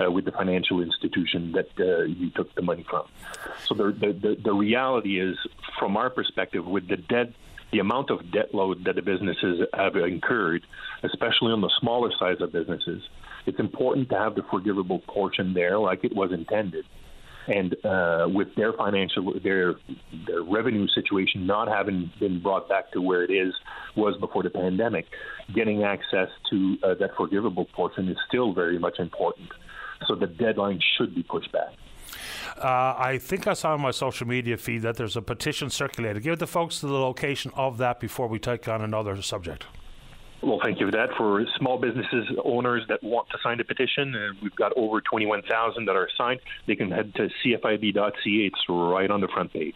uh, 0.03 0.11
with 0.11 0.25
the 0.25 0.31
financial 0.31 0.81
institution 0.81 1.51
that 1.51 1.69
uh, 1.79 2.03
you 2.03 2.31
took 2.31 2.53
the 2.55 2.61
money 2.61 2.85
from. 2.89 3.05
So 3.67 3.75
the, 3.75 3.91
the 3.91 4.37
the 4.43 4.53
reality 4.53 5.19
is, 5.19 5.37
from 5.77 5.97
our 5.97 6.09
perspective, 6.09 6.65
with 6.65 6.87
the 6.87 6.97
debt. 6.97 7.33
The 7.71 7.79
amount 7.79 8.09
of 8.09 8.33
debt 8.33 8.53
load 8.53 8.83
that 8.83 8.95
the 8.95 9.01
businesses 9.01 9.65
have 9.73 9.95
incurred, 9.95 10.67
especially 11.03 11.53
on 11.53 11.61
the 11.61 11.71
smaller 11.79 12.11
size 12.19 12.41
of 12.41 12.51
businesses, 12.51 13.01
it's 13.45 13.59
important 13.59 14.09
to 14.09 14.17
have 14.17 14.35
the 14.35 14.43
forgivable 14.51 14.99
portion 14.99 15.53
there, 15.53 15.79
like 15.79 16.03
it 16.03 16.13
was 16.13 16.33
intended 16.33 16.83
and 17.47 17.75
uh, 17.85 18.27
with 18.29 18.53
their 18.55 18.73
financial 18.73 19.33
their 19.43 19.75
their 20.27 20.43
revenue 20.43 20.87
situation 20.87 21.45
not 21.45 21.67
having 21.67 22.11
been 22.19 22.41
brought 22.41 22.69
back 22.69 22.91
to 22.91 23.01
where 23.01 23.23
it 23.23 23.31
is 23.31 23.53
was 23.95 24.15
before 24.19 24.43
the 24.43 24.49
pandemic, 24.49 25.05
getting 25.53 25.83
access 25.83 26.29
to 26.49 26.77
uh, 26.83 26.93
that 26.95 27.15
forgivable 27.15 27.65
portion 27.65 28.07
is 28.07 28.17
still 28.27 28.53
very 28.53 28.79
much 28.79 28.99
important. 28.99 29.49
So 30.07 30.15
the 30.15 30.27
deadline 30.27 30.79
should 30.97 31.13
be 31.13 31.23
pushed 31.23 31.51
back. 31.51 31.73
Uh, 32.57 32.95
I 32.97 33.17
think 33.19 33.47
I 33.47 33.53
saw 33.53 33.73
on 33.73 33.81
my 33.81 33.91
social 33.91 34.27
media 34.27 34.57
feed 34.57 34.81
that 34.83 34.97
there's 34.97 35.15
a 35.15 35.21
petition 35.21 35.69
circulated. 35.69 36.23
Give 36.23 36.37
the 36.37 36.47
folks 36.47 36.79
the 36.81 36.91
location 36.91 37.51
of 37.55 37.77
that 37.77 37.99
before 37.99 38.27
we 38.27 38.39
take 38.39 38.67
on 38.67 38.81
another 38.81 39.21
subject. 39.21 39.65
Well, 40.41 40.59
thank 40.63 40.79
you 40.79 40.87
for 40.87 40.91
that. 40.91 41.09
For 41.17 41.45
small 41.57 41.77
businesses 41.77 42.27
owners 42.43 42.83
that 42.89 43.03
want 43.03 43.29
to 43.29 43.37
sign 43.43 43.59
a 43.59 43.63
petition, 43.63 44.15
uh, 44.15 44.33
we've 44.41 44.55
got 44.55 44.73
over 44.75 44.99
21,000 44.99 45.85
that 45.85 45.95
are 45.95 46.09
signed. 46.17 46.39
They 46.65 46.75
can 46.75 46.89
head 46.89 47.13
to 47.15 47.29
cfib.ca. 47.43 48.11
It's 48.25 48.59
right 48.67 49.11
on 49.11 49.21
the 49.21 49.27
front 49.27 49.53
page. 49.53 49.75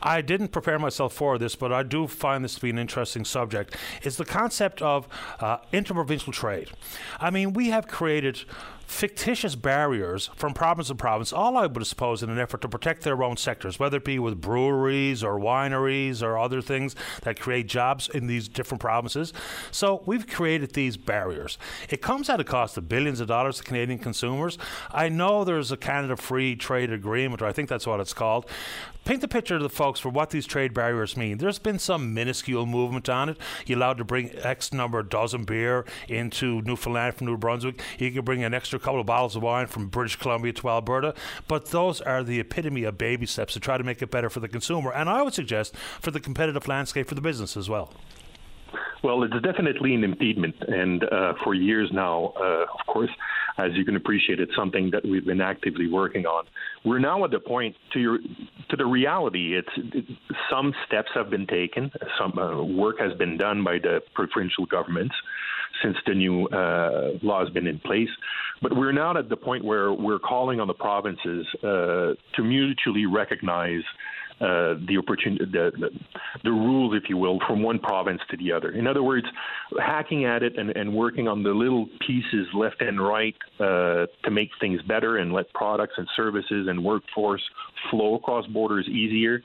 I 0.00 0.20
didn't 0.20 0.48
prepare 0.48 0.78
myself 0.78 1.12
for 1.12 1.36
this, 1.38 1.56
but 1.56 1.72
I 1.72 1.82
do 1.82 2.06
find 2.06 2.44
this 2.44 2.54
to 2.56 2.60
be 2.60 2.70
an 2.70 2.78
interesting 2.78 3.24
subject. 3.24 3.76
It's 4.02 4.16
the 4.16 4.24
concept 4.24 4.82
of 4.82 5.08
uh, 5.40 5.58
interprovincial 5.72 6.32
trade. 6.32 6.70
I 7.20 7.30
mean, 7.30 7.52
we 7.52 7.70
have 7.70 7.88
created 7.88 8.44
fictitious 8.92 9.54
barriers 9.54 10.30
from 10.36 10.52
province 10.54 10.88
to 10.88 10.94
province, 10.94 11.32
all 11.32 11.56
I 11.56 11.66
would 11.66 11.86
suppose 11.86 12.22
in 12.22 12.30
an 12.30 12.38
effort 12.38 12.60
to 12.60 12.68
protect 12.68 13.02
their 13.02 13.22
own 13.22 13.36
sectors, 13.36 13.78
whether 13.78 13.96
it 13.96 14.04
be 14.04 14.18
with 14.18 14.40
breweries 14.40 15.24
or 15.24 15.40
wineries 15.40 16.22
or 16.22 16.38
other 16.38 16.60
things 16.60 16.94
that 17.22 17.40
create 17.40 17.66
jobs 17.66 18.08
in 18.08 18.26
these 18.26 18.48
different 18.48 18.80
provinces. 18.80 19.32
So 19.70 20.02
we've 20.04 20.26
created 20.26 20.74
these 20.74 20.96
barriers. 20.96 21.58
It 21.88 22.02
comes 22.02 22.28
at 22.28 22.38
a 22.38 22.44
cost 22.44 22.76
of 22.76 22.88
billions 22.88 23.20
of 23.20 23.28
dollars 23.28 23.56
to 23.58 23.64
Canadian 23.64 23.98
consumers. 23.98 24.58
I 24.90 25.08
know 25.08 25.42
there's 25.42 25.72
a 25.72 25.76
Canada 25.76 26.16
Free 26.16 26.54
Trade 26.54 26.92
Agreement, 26.92 27.42
or 27.42 27.46
I 27.46 27.52
think 27.52 27.68
that's 27.68 27.86
what 27.86 27.98
it's 27.98 28.14
called. 28.14 28.46
Paint 29.04 29.20
the 29.20 29.26
picture 29.26 29.58
to 29.58 29.62
the 29.62 29.68
folks 29.68 29.98
for 29.98 30.10
what 30.10 30.30
these 30.30 30.46
trade 30.46 30.72
barriers 30.72 31.16
mean. 31.16 31.38
There's 31.38 31.58
been 31.58 31.80
some 31.80 32.14
minuscule 32.14 32.66
movement 32.66 33.08
on 33.08 33.30
it. 33.30 33.36
You're 33.66 33.78
allowed 33.78 33.98
to 33.98 34.04
bring 34.04 34.30
X 34.36 34.72
number 34.72 35.00
of 35.00 35.08
dozen 35.08 35.42
beer 35.42 35.84
into 36.08 36.62
Newfoundland 36.62 37.16
from 37.16 37.26
New 37.26 37.36
Brunswick. 37.36 37.82
You 37.98 38.12
can 38.12 38.24
bring 38.24 38.44
an 38.44 38.54
extra 38.54 38.78
couple 38.82 39.00
of 39.00 39.06
bottles 39.06 39.36
of 39.36 39.42
wine 39.42 39.66
from 39.66 39.88
British 39.88 40.16
Columbia 40.16 40.52
to 40.52 40.68
Alberta. 40.68 41.14
But 41.48 41.66
those 41.66 42.00
are 42.00 42.22
the 42.22 42.40
epitome 42.40 42.84
of 42.84 42.98
baby 42.98 43.26
steps 43.26 43.54
to 43.54 43.60
try 43.60 43.78
to 43.78 43.84
make 43.84 44.02
it 44.02 44.10
better 44.10 44.28
for 44.28 44.40
the 44.40 44.48
consumer. 44.48 44.92
And 44.92 45.08
I 45.08 45.22
would 45.22 45.34
suggest 45.34 45.74
for 46.00 46.10
the 46.10 46.20
competitive 46.20 46.68
landscape 46.68 47.08
for 47.08 47.14
the 47.14 47.20
business 47.20 47.56
as 47.56 47.68
well. 47.68 47.92
Well, 49.02 49.24
it's 49.24 49.34
definitely 49.42 49.94
an 49.94 50.04
impediment, 50.04 50.54
and 50.60 51.02
uh, 51.02 51.34
for 51.42 51.54
years 51.54 51.90
now, 51.92 52.34
uh, 52.36 52.66
of 52.72 52.86
course, 52.86 53.10
as 53.58 53.72
you 53.74 53.84
can 53.84 53.96
appreciate, 53.96 54.38
it's 54.38 54.54
something 54.54 54.90
that 54.92 55.04
we've 55.04 55.24
been 55.24 55.40
actively 55.40 55.88
working 55.88 56.24
on. 56.24 56.44
We're 56.84 57.00
now 57.00 57.24
at 57.24 57.32
the 57.32 57.40
point 57.40 57.74
to 57.94 57.98
your 57.98 58.18
to 58.70 58.76
the 58.76 58.86
reality. 58.86 59.56
It's 59.56 59.68
it, 59.76 60.04
some 60.48 60.72
steps 60.86 61.10
have 61.14 61.30
been 61.30 61.48
taken, 61.48 61.90
some 62.16 62.38
uh, 62.38 62.62
work 62.62 63.00
has 63.00 63.12
been 63.14 63.36
done 63.36 63.64
by 63.64 63.78
the 63.78 64.02
provincial 64.14 64.66
governments 64.66 65.14
since 65.82 65.96
the 66.06 66.14
new 66.14 66.46
uh, 66.48 67.12
law 67.22 67.44
has 67.44 67.52
been 67.52 67.66
in 67.66 67.78
place. 67.80 68.08
But 68.60 68.76
we're 68.76 68.92
now 68.92 69.16
at 69.16 69.28
the 69.28 69.36
point 69.36 69.64
where 69.64 69.92
we're 69.92 70.18
calling 70.18 70.60
on 70.60 70.68
the 70.68 70.74
provinces 70.74 71.46
uh, 71.62 72.14
to 72.36 72.42
mutually 72.42 73.06
recognize 73.06 73.82
uh, 74.40 74.74
the 74.88 74.96
opportunity, 74.98 75.44
the, 75.44 75.70
the, 75.78 75.88
the, 76.42 76.50
rules, 76.50 76.96
if 76.96 77.08
you 77.08 77.16
will, 77.16 77.38
from 77.46 77.62
one 77.62 77.78
province 77.78 78.20
to 78.28 78.36
the 78.38 78.50
other. 78.50 78.70
In 78.72 78.88
other 78.88 79.02
words, 79.02 79.26
hacking 79.78 80.24
at 80.24 80.42
it 80.42 80.58
and, 80.58 80.70
and 80.70 80.92
working 80.92 81.28
on 81.28 81.44
the 81.44 81.50
little 81.50 81.86
pieces 82.04 82.48
left 82.52 82.80
and 82.80 83.00
right 83.00 83.36
uh, 83.60 84.06
to 84.24 84.30
make 84.32 84.50
things 84.60 84.82
better 84.82 85.18
and 85.18 85.32
let 85.32 85.52
products 85.52 85.94
and 85.96 86.08
services 86.16 86.66
and 86.68 86.82
workforce 86.82 87.42
flow 87.90 88.16
across 88.16 88.44
borders 88.48 88.88
easier. 88.88 89.42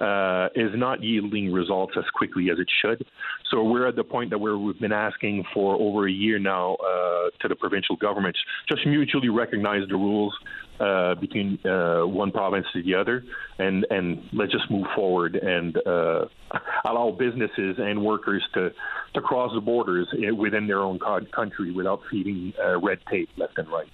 Uh, 0.00 0.48
is 0.54 0.70
not 0.74 1.02
yielding 1.02 1.52
results 1.52 1.94
as 1.96 2.04
quickly 2.14 2.50
as 2.50 2.58
it 2.58 2.68
should. 2.82 3.04
So 3.50 3.62
we're 3.62 3.86
at 3.86 3.96
the 3.96 4.04
point 4.04 4.30
that 4.30 4.38
we've 4.38 4.78
been 4.80 4.92
asking 4.92 5.44
for 5.54 5.74
over 5.76 6.06
a 6.06 6.12
year 6.12 6.38
now 6.38 6.74
uh, 6.74 7.30
to 7.40 7.48
the 7.48 7.56
provincial 7.56 7.96
governments 7.96 8.38
just 8.68 8.86
mutually 8.86 9.28
recognize 9.28 9.82
the 9.88 9.96
rules 9.96 10.34
uh, 10.80 11.14
between 11.16 11.58
uh, 11.66 12.02
one 12.02 12.30
province 12.30 12.66
to 12.72 12.82
the 12.82 12.94
other, 12.94 13.24
and 13.58 13.84
and 13.90 14.22
let's 14.32 14.52
just 14.52 14.70
move 14.70 14.86
forward 14.94 15.34
and 15.34 15.76
uh, 15.86 16.26
allow 16.84 17.10
businesses 17.10 17.76
and 17.78 18.04
workers 18.04 18.42
to 18.54 18.72
to 19.14 19.20
cross 19.22 19.52
the 19.54 19.60
borders 19.60 20.06
within 20.36 20.66
their 20.66 20.80
own 20.80 20.98
country 21.32 21.70
without 21.70 22.00
feeding 22.10 22.52
uh, 22.62 22.78
red 22.78 22.98
tape 23.10 23.28
left 23.36 23.56
and 23.56 23.68
right. 23.68 23.88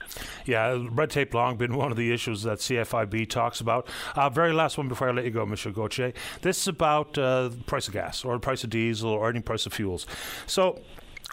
Yeah, 0.44 0.84
red 0.90 1.10
tape 1.10 1.34
long 1.34 1.56
been 1.56 1.76
one 1.76 1.90
of 1.92 1.96
the 1.96 2.12
issues 2.12 2.42
that 2.42 2.58
CFIB 2.58 3.30
talks 3.30 3.60
about. 3.60 3.88
Uh, 4.16 4.28
very 4.28 4.52
last 4.52 4.76
one 4.76 4.88
before 4.88 5.08
I 5.08 5.12
let 5.12 5.24
you 5.24 5.30
go, 5.30 5.46
Mr. 5.46 5.72
Gauthier. 5.72 6.12
This 6.42 6.62
is 6.62 6.68
about 6.68 7.16
uh, 7.16 7.48
the 7.48 7.56
price 7.64 7.86
of 7.86 7.94
gas 7.94 8.24
or 8.24 8.34
the 8.34 8.40
price 8.40 8.64
of 8.64 8.70
diesel 8.70 9.10
or 9.10 9.28
any 9.28 9.40
price 9.40 9.66
of 9.66 9.72
fuels. 9.72 10.06
So 10.46 10.80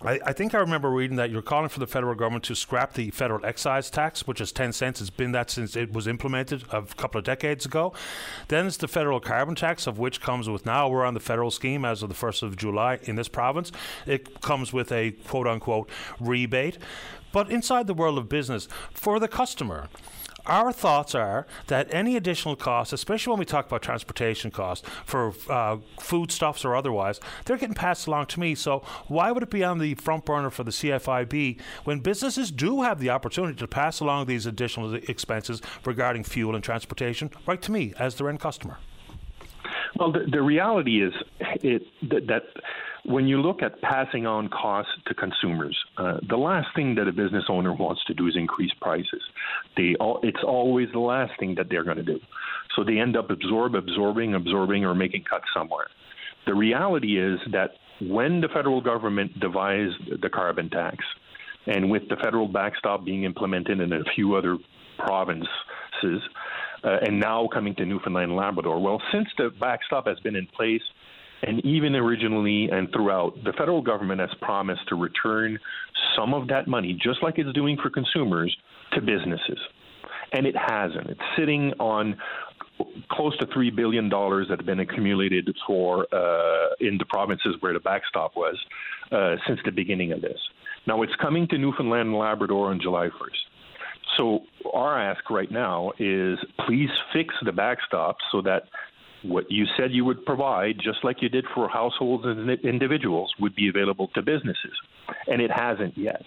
I, 0.03 0.19
I, 0.25 0.33
think 0.33 0.55
I 0.55 0.57
remember 0.57 0.89
reading 0.89 1.17
that 1.17 1.29
you're 1.29 1.43
calling 1.43 1.69
for 1.69 1.79
the 1.79 1.85
federal 1.85 2.15
government 2.15 2.43
to 2.45 2.55
scrap 2.55 2.93
the 2.93 3.11
federal 3.11 3.45
excise 3.45 3.89
tax, 3.91 4.25
which 4.25 4.41
is 4.41 4.51
10 4.51 4.73
cents. 4.73 4.99
It's 4.99 5.11
been 5.11 5.31
that 5.33 5.51
since 5.51 5.75
it 5.75 5.93
was 5.93 6.07
implemented 6.07 6.63
a 6.71 6.81
couple 6.81 7.19
of 7.19 7.25
decades 7.25 7.65
ago. 7.65 7.93
Then 8.47 8.65
it's 8.65 8.77
the 8.77 8.87
federal 8.87 9.19
carbon 9.19 9.53
tax, 9.53 9.85
of 9.85 9.99
which 9.99 10.19
comes 10.19 10.49
with 10.49 10.65
now 10.65 10.89
we're 10.89 11.05
on 11.05 11.13
the 11.13 11.19
federal 11.19 11.51
scheme 11.51 11.85
as 11.85 12.01
of 12.01 12.09
the 12.09 12.15
1st 12.15 12.43
of 12.43 12.57
July 12.57 12.99
in 13.03 13.15
this 13.15 13.27
province. 13.27 13.71
It 14.07 14.41
comes 14.41 14.73
with 14.73 14.91
a 14.91 15.11
quote 15.11 15.47
unquote 15.47 15.89
rebate. 16.19 16.79
But 17.31 17.49
inside 17.49 17.87
the 17.87 17.93
world 17.93 18.17
of 18.17 18.27
business, 18.27 18.67
for 18.93 19.19
the 19.19 19.27
customer, 19.27 19.87
our 20.45 20.71
thoughts 20.71 21.15
are 21.15 21.45
that 21.67 21.93
any 21.93 22.15
additional 22.15 22.55
costs, 22.55 22.93
especially 22.93 23.31
when 23.31 23.39
we 23.39 23.45
talk 23.45 23.67
about 23.67 23.81
transportation 23.81 24.51
costs 24.51 24.87
for 25.05 25.33
uh, 25.49 25.77
foodstuffs 25.99 26.65
or 26.65 26.75
otherwise, 26.75 27.19
they're 27.45 27.57
getting 27.57 27.75
passed 27.75 28.07
along 28.07 28.27
to 28.27 28.39
me. 28.39 28.55
So 28.55 28.79
why 29.07 29.31
would 29.31 29.43
it 29.43 29.49
be 29.49 29.63
on 29.63 29.79
the 29.79 29.95
front 29.95 30.25
burner 30.25 30.49
for 30.49 30.63
the 30.63 30.71
CFIB 30.71 31.59
when 31.83 31.99
businesses 31.99 32.51
do 32.51 32.81
have 32.81 32.99
the 32.99 33.09
opportunity 33.09 33.57
to 33.57 33.67
pass 33.67 33.99
along 33.99 34.25
these 34.25 34.45
additional 34.45 34.95
expenses 34.95 35.61
regarding 35.85 36.23
fuel 36.23 36.55
and 36.55 36.63
transportation 36.63 37.29
right 37.47 37.61
to 37.61 37.71
me 37.71 37.93
as 37.99 38.15
their 38.15 38.29
end 38.29 38.39
customer? 38.39 38.77
Well, 39.97 40.11
the, 40.11 40.25
the 40.31 40.41
reality 40.41 41.03
is 41.03 41.13
it, 41.39 41.83
that, 42.09 42.27
that 42.27 42.43
when 43.05 43.27
you 43.27 43.41
look 43.41 43.61
at 43.61 43.81
passing 43.81 44.27
on 44.27 44.47
costs 44.49 44.91
to 45.07 45.13
consumers, 45.13 45.77
uh, 45.97 46.17
the 46.29 46.37
last 46.37 46.67
thing 46.75 46.95
that 46.95 47.07
a 47.07 47.11
business 47.11 47.45
owner 47.49 47.73
wants 47.73 48.03
to 48.05 48.13
do 48.13 48.27
is 48.27 48.35
increase 48.35 48.71
prices. 48.79 49.21
They 49.75 49.95
all, 49.99 50.19
it's 50.23 50.43
always 50.45 50.89
the 50.93 50.99
last 50.99 51.31
thing 51.39 51.55
that 51.55 51.67
they're 51.69 51.83
going 51.83 51.97
to 51.97 52.03
do. 52.03 52.19
So 52.75 52.83
they 52.83 52.99
end 52.99 53.17
up 53.17 53.29
absorb, 53.31 53.75
absorbing, 53.75 54.35
absorbing, 54.35 54.85
or 54.85 54.93
making 54.93 55.23
cuts 55.23 55.45
somewhere. 55.53 55.87
The 56.45 56.53
reality 56.53 57.19
is 57.19 57.39
that 57.51 57.71
when 58.01 58.41
the 58.41 58.49
federal 58.49 58.81
government 58.81 59.39
devised 59.39 60.21
the 60.21 60.29
carbon 60.29 60.69
tax, 60.69 60.97
and 61.67 61.91
with 61.91 62.03
the 62.09 62.15
federal 62.15 62.47
backstop 62.47 63.05
being 63.05 63.23
implemented 63.23 63.79
in 63.79 63.93
a 63.93 64.03
few 64.15 64.35
other 64.35 64.57
provinces, 64.97 65.47
uh, 66.83 66.97
and 67.05 67.19
now 67.19 67.47
coming 67.53 67.75
to 67.75 67.85
Newfoundland 67.85 68.31
and 68.31 68.35
Labrador, 68.35 68.81
well, 68.81 69.01
since 69.11 69.27
the 69.37 69.51
backstop 69.59 70.07
has 70.07 70.19
been 70.21 70.35
in 70.35 70.47
place 70.47 70.81
and 71.43 71.63
even 71.65 71.95
originally 71.95 72.69
and 72.71 72.91
throughout, 72.91 73.33
the 73.43 73.53
federal 73.53 73.81
government 73.81 74.19
has 74.19 74.29
promised 74.41 74.87
to 74.89 74.95
return 74.95 75.59
some 76.15 76.33
of 76.33 76.47
that 76.47 76.67
money, 76.67 76.97
just 77.01 77.23
like 77.23 77.37
it's 77.37 77.51
doing 77.53 77.77
for 77.81 77.89
consumers, 77.89 78.55
to 78.93 79.01
businesses. 79.01 79.59
And 80.33 80.45
it 80.45 80.55
hasn't. 80.55 81.09
It's 81.09 81.21
sitting 81.37 81.73
on 81.79 82.15
close 83.11 83.37
to 83.37 83.47
three 83.53 83.69
billion 83.69 84.09
dollars 84.09 84.47
that 84.49 84.59
have 84.59 84.65
been 84.65 84.79
accumulated 84.79 85.49
for 85.67 86.07
uh, 86.13 86.69
in 86.79 86.97
the 86.97 87.05
provinces 87.09 87.55
where 87.59 87.73
the 87.73 87.79
backstop 87.79 88.35
was 88.35 88.57
uh, 89.11 89.35
since 89.47 89.59
the 89.65 89.71
beginning 89.71 90.11
of 90.11 90.21
this. 90.21 90.39
Now 90.87 91.01
it's 91.03 91.15
coming 91.21 91.47
to 91.49 91.57
Newfoundland 91.57 92.09
and 92.09 92.17
Labrador 92.17 92.69
on 92.69 92.79
July 92.81 93.07
1st. 93.07 94.17
So 94.17 94.39
our 94.73 94.99
ask 94.99 95.29
right 95.29 95.51
now 95.51 95.91
is 95.99 96.37
please 96.65 96.89
fix 97.13 97.33
the 97.43 97.51
backstop 97.51 98.17
so 98.31 98.41
that 98.41 98.63
what 99.23 99.45
you 99.49 99.65
said 99.77 99.91
you 99.91 100.05
would 100.05 100.25
provide, 100.25 100.75
just 100.83 101.03
like 101.03 101.21
you 101.21 101.29
did 101.29 101.45
for 101.53 101.69
households 101.69 102.25
and 102.25 102.49
individuals, 102.61 103.31
would 103.39 103.55
be 103.55 103.69
available 103.69 104.09
to 104.15 104.21
businesses. 104.21 104.73
And 105.27 105.41
it 105.41 105.51
hasn't 105.51 105.97
yet. 105.97 106.23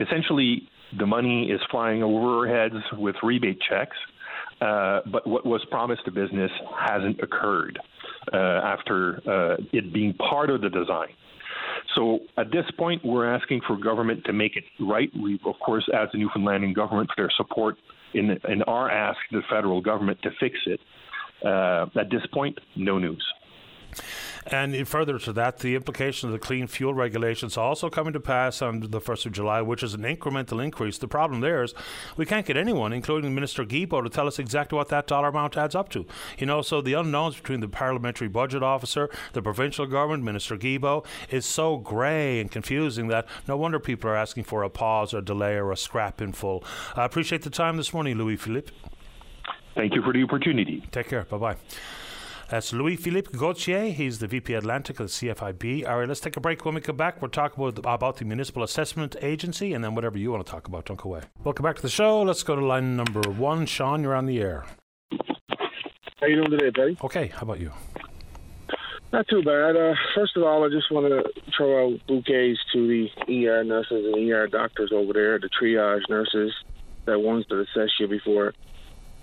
Essentially, 0.00 0.68
the 0.98 1.06
money 1.06 1.50
is 1.50 1.60
flying 1.70 2.02
over 2.02 2.40
our 2.40 2.46
heads 2.46 2.82
with 2.98 3.16
rebate 3.22 3.60
checks, 3.68 3.96
uh, 4.60 5.00
but 5.10 5.26
what 5.26 5.46
was 5.46 5.64
promised 5.70 6.04
to 6.04 6.10
business 6.10 6.50
hasn't 6.88 7.20
occurred 7.20 7.78
uh, 8.32 8.36
after 8.36 9.20
uh, 9.28 9.56
it 9.72 9.92
being 9.92 10.14
part 10.14 10.50
of 10.50 10.60
the 10.60 10.68
design. 10.68 11.08
So 11.94 12.20
at 12.36 12.50
this 12.50 12.64
point, 12.78 13.04
we're 13.04 13.26
asking 13.26 13.62
for 13.66 13.76
government 13.76 14.24
to 14.24 14.32
make 14.32 14.56
it 14.56 14.64
right. 14.80 15.10
We, 15.20 15.38
of 15.44 15.54
course, 15.64 15.88
as 15.92 16.08
the 16.12 16.18
Newfoundland 16.18 16.74
government, 16.74 17.10
for 17.14 17.22
their 17.22 17.32
support 17.36 17.76
in, 18.14 18.38
in 18.48 18.62
our 18.62 18.90
ask 18.90 19.18
the 19.30 19.42
federal 19.50 19.80
government 19.80 20.20
to 20.22 20.30
fix 20.38 20.56
it. 20.66 20.80
Uh, 21.44 21.86
at 21.96 22.10
this 22.10 22.24
point, 22.32 22.58
no 22.76 22.98
news. 22.98 23.24
And 24.46 24.88
further 24.88 25.18
to 25.20 25.32
that, 25.34 25.60
the 25.60 25.76
implication 25.76 26.28
of 26.28 26.32
the 26.32 26.38
clean 26.38 26.66
fuel 26.66 26.94
regulations 26.94 27.56
also 27.56 27.88
coming 27.88 28.12
to 28.12 28.20
pass 28.20 28.60
on 28.60 28.80
the 28.80 29.00
1st 29.00 29.26
of 29.26 29.32
July, 29.32 29.62
which 29.62 29.82
is 29.82 29.94
an 29.94 30.02
incremental 30.02 30.62
increase. 30.62 30.98
The 30.98 31.08
problem 31.08 31.40
there 31.40 31.62
is 31.62 31.74
we 32.16 32.26
can't 32.26 32.44
get 32.44 32.56
anyone, 32.56 32.92
including 32.92 33.34
Minister 33.34 33.64
Guilbeault, 33.64 34.02
to 34.02 34.10
tell 34.10 34.26
us 34.26 34.38
exactly 34.38 34.76
what 34.76 34.88
that 34.88 35.06
dollar 35.06 35.28
amount 35.28 35.56
adds 35.56 35.74
up 35.74 35.88
to. 35.90 36.06
You 36.38 36.46
know, 36.46 36.60
so 36.60 36.80
the 36.80 36.94
unknowns 36.94 37.36
between 37.36 37.60
the 37.60 37.68
parliamentary 37.68 38.28
budget 38.28 38.62
officer, 38.62 39.08
the 39.32 39.42
provincial 39.42 39.86
government, 39.86 40.24
Minister 40.24 40.56
Guilbeault, 40.56 41.06
is 41.30 41.46
so 41.46 41.76
grey 41.76 42.40
and 42.40 42.50
confusing 42.50 43.08
that 43.08 43.26
no 43.46 43.56
wonder 43.56 43.78
people 43.78 44.10
are 44.10 44.16
asking 44.16 44.44
for 44.44 44.64
a 44.64 44.70
pause 44.70 45.14
or 45.14 45.20
delay 45.20 45.54
or 45.54 45.70
a 45.70 45.76
scrap 45.76 46.20
in 46.20 46.32
full. 46.32 46.64
I 46.96 47.04
appreciate 47.04 47.42
the 47.42 47.50
time 47.50 47.76
this 47.76 47.94
morning, 47.94 48.18
Louis 48.18 48.36
Philippe. 48.36 48.72
Thank 49.74 49.94
you 49.94 50.02
for 50.02 50.12
the 50.12 50.22
opportunity. 50.22 50.82
Take 50.90 51.08
care. 51.08 51.24
Bye 51.24 51.38
bye. 51.38 51.56
That's 52.52 52.70
Louis 52.74 52.96
Philippe 52.96 53.30
Gauthier. 53.38 53.86
He's 53.86 54.18
the 54.18 54.26
VP 54.26 54.52
Atlantic 54.52 55.00
of 55.00 55.06
the 55.06 55.10
CFIB. 55.10 55.88
All 55.88 56.00
right, 56.00 56.06
let's 56.06 56.20
take 56.20 56.36
a 56.36 56.40
break. 56.40 56.66
When 56.66 56.74
we 56.74 56.82
come 56.82 56.98
back, 56.98 57.22
we'll 57.22 57.30
talk 57.30 57.56
about, 57.56 57.78
about 57.78 58.18
the 58.18 58.26
Municipal 58.26 58.62
Assessment 58.62 59.16
Agency 59.22 59.72
and 59.72 59.82
then 59.82 59.94
whatever 59.94 60.18
you 60.18 60.30
want 60.32 60.44
to 60.44 60.52
talk 60.52 60.68
about. 60.68 60.84
Don't 60.84 61.00
go 61.00 61.08
away. 61.08 61.22
Welcome 61.44 61.62
back 61.62 61.76
to 61.76 61.82
the 61.82 61.88
show. 61.88 62.20
Let's 62.20 62.42
go 62.42 62.54
to 62.54 62.62
line 62.62 62.94
number 62.94 63.22
one. 63.22 63.64
Sean, 63.64 64.02
you're 64.02 64.14
on 64.14 64.26
the 64.26 64.38
air. 64.38 64.66
How 66.20 66.26
you 66.26 66.36
doing 66.36 66.50
today, 66.50 66.68
Betty? 66.68 66.98
Okay. 67.02 67.28
How 67.28 67.40
about 67.40 67.58
you? 67.58 67.72
Not 69.14 69.26
too 69.28 69.42
bad. 69.42 69.74
Uh, 69.74 69.94
first 70.14 70.36
of 70.36 70.42
all, 70.42 70.62
I 70.62 70.68
just 70.68 70.92
want 70.92 71.06
to 71.06 71.42
throw 71.56 71.86
out 71.86 72.00
bouquets 72.06 72.58
to 72.74 72.86
the 72.86 73.46
ER 73.46 73.64
nurses 73.64 74.04
and 74.12 74.30
ER 74.30 74.46
doctors 74.46 74.90
over 74.92 75.14
there, 75.14 75.38
the 75.38 75.48
triage 75.48 76.02
nurses, 76.10 76.52
that 77.06 77.18
ones 77.18 77.46
that 77.48 77.60
assess 77.60 77.90
you 77.98 78.08
before 78.08 78.52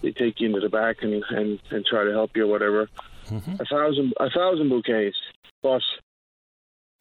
they 0.02 0.12
take 0.12 0.40
you 0.40 0.48
into 0.48 0.60
the 0.60 0.70
back 0.70 0.98
and 1.02 1.24
and, 1.30 1.60
and 1.72 1.86
try 1.86 2.04
to 2.04 2.12
help 2.12 2.32
you 2.36 2.44
or 2.44 2.48
whatever. 2.48 2.90
Mm-hmm. 3.28 3.62
A 3.62 3.66
thousand 3.66 4.14
a 4.20 4.30
thousand 4.30 4.70
bouquets. 4.70 5.18
But 5.62 5.82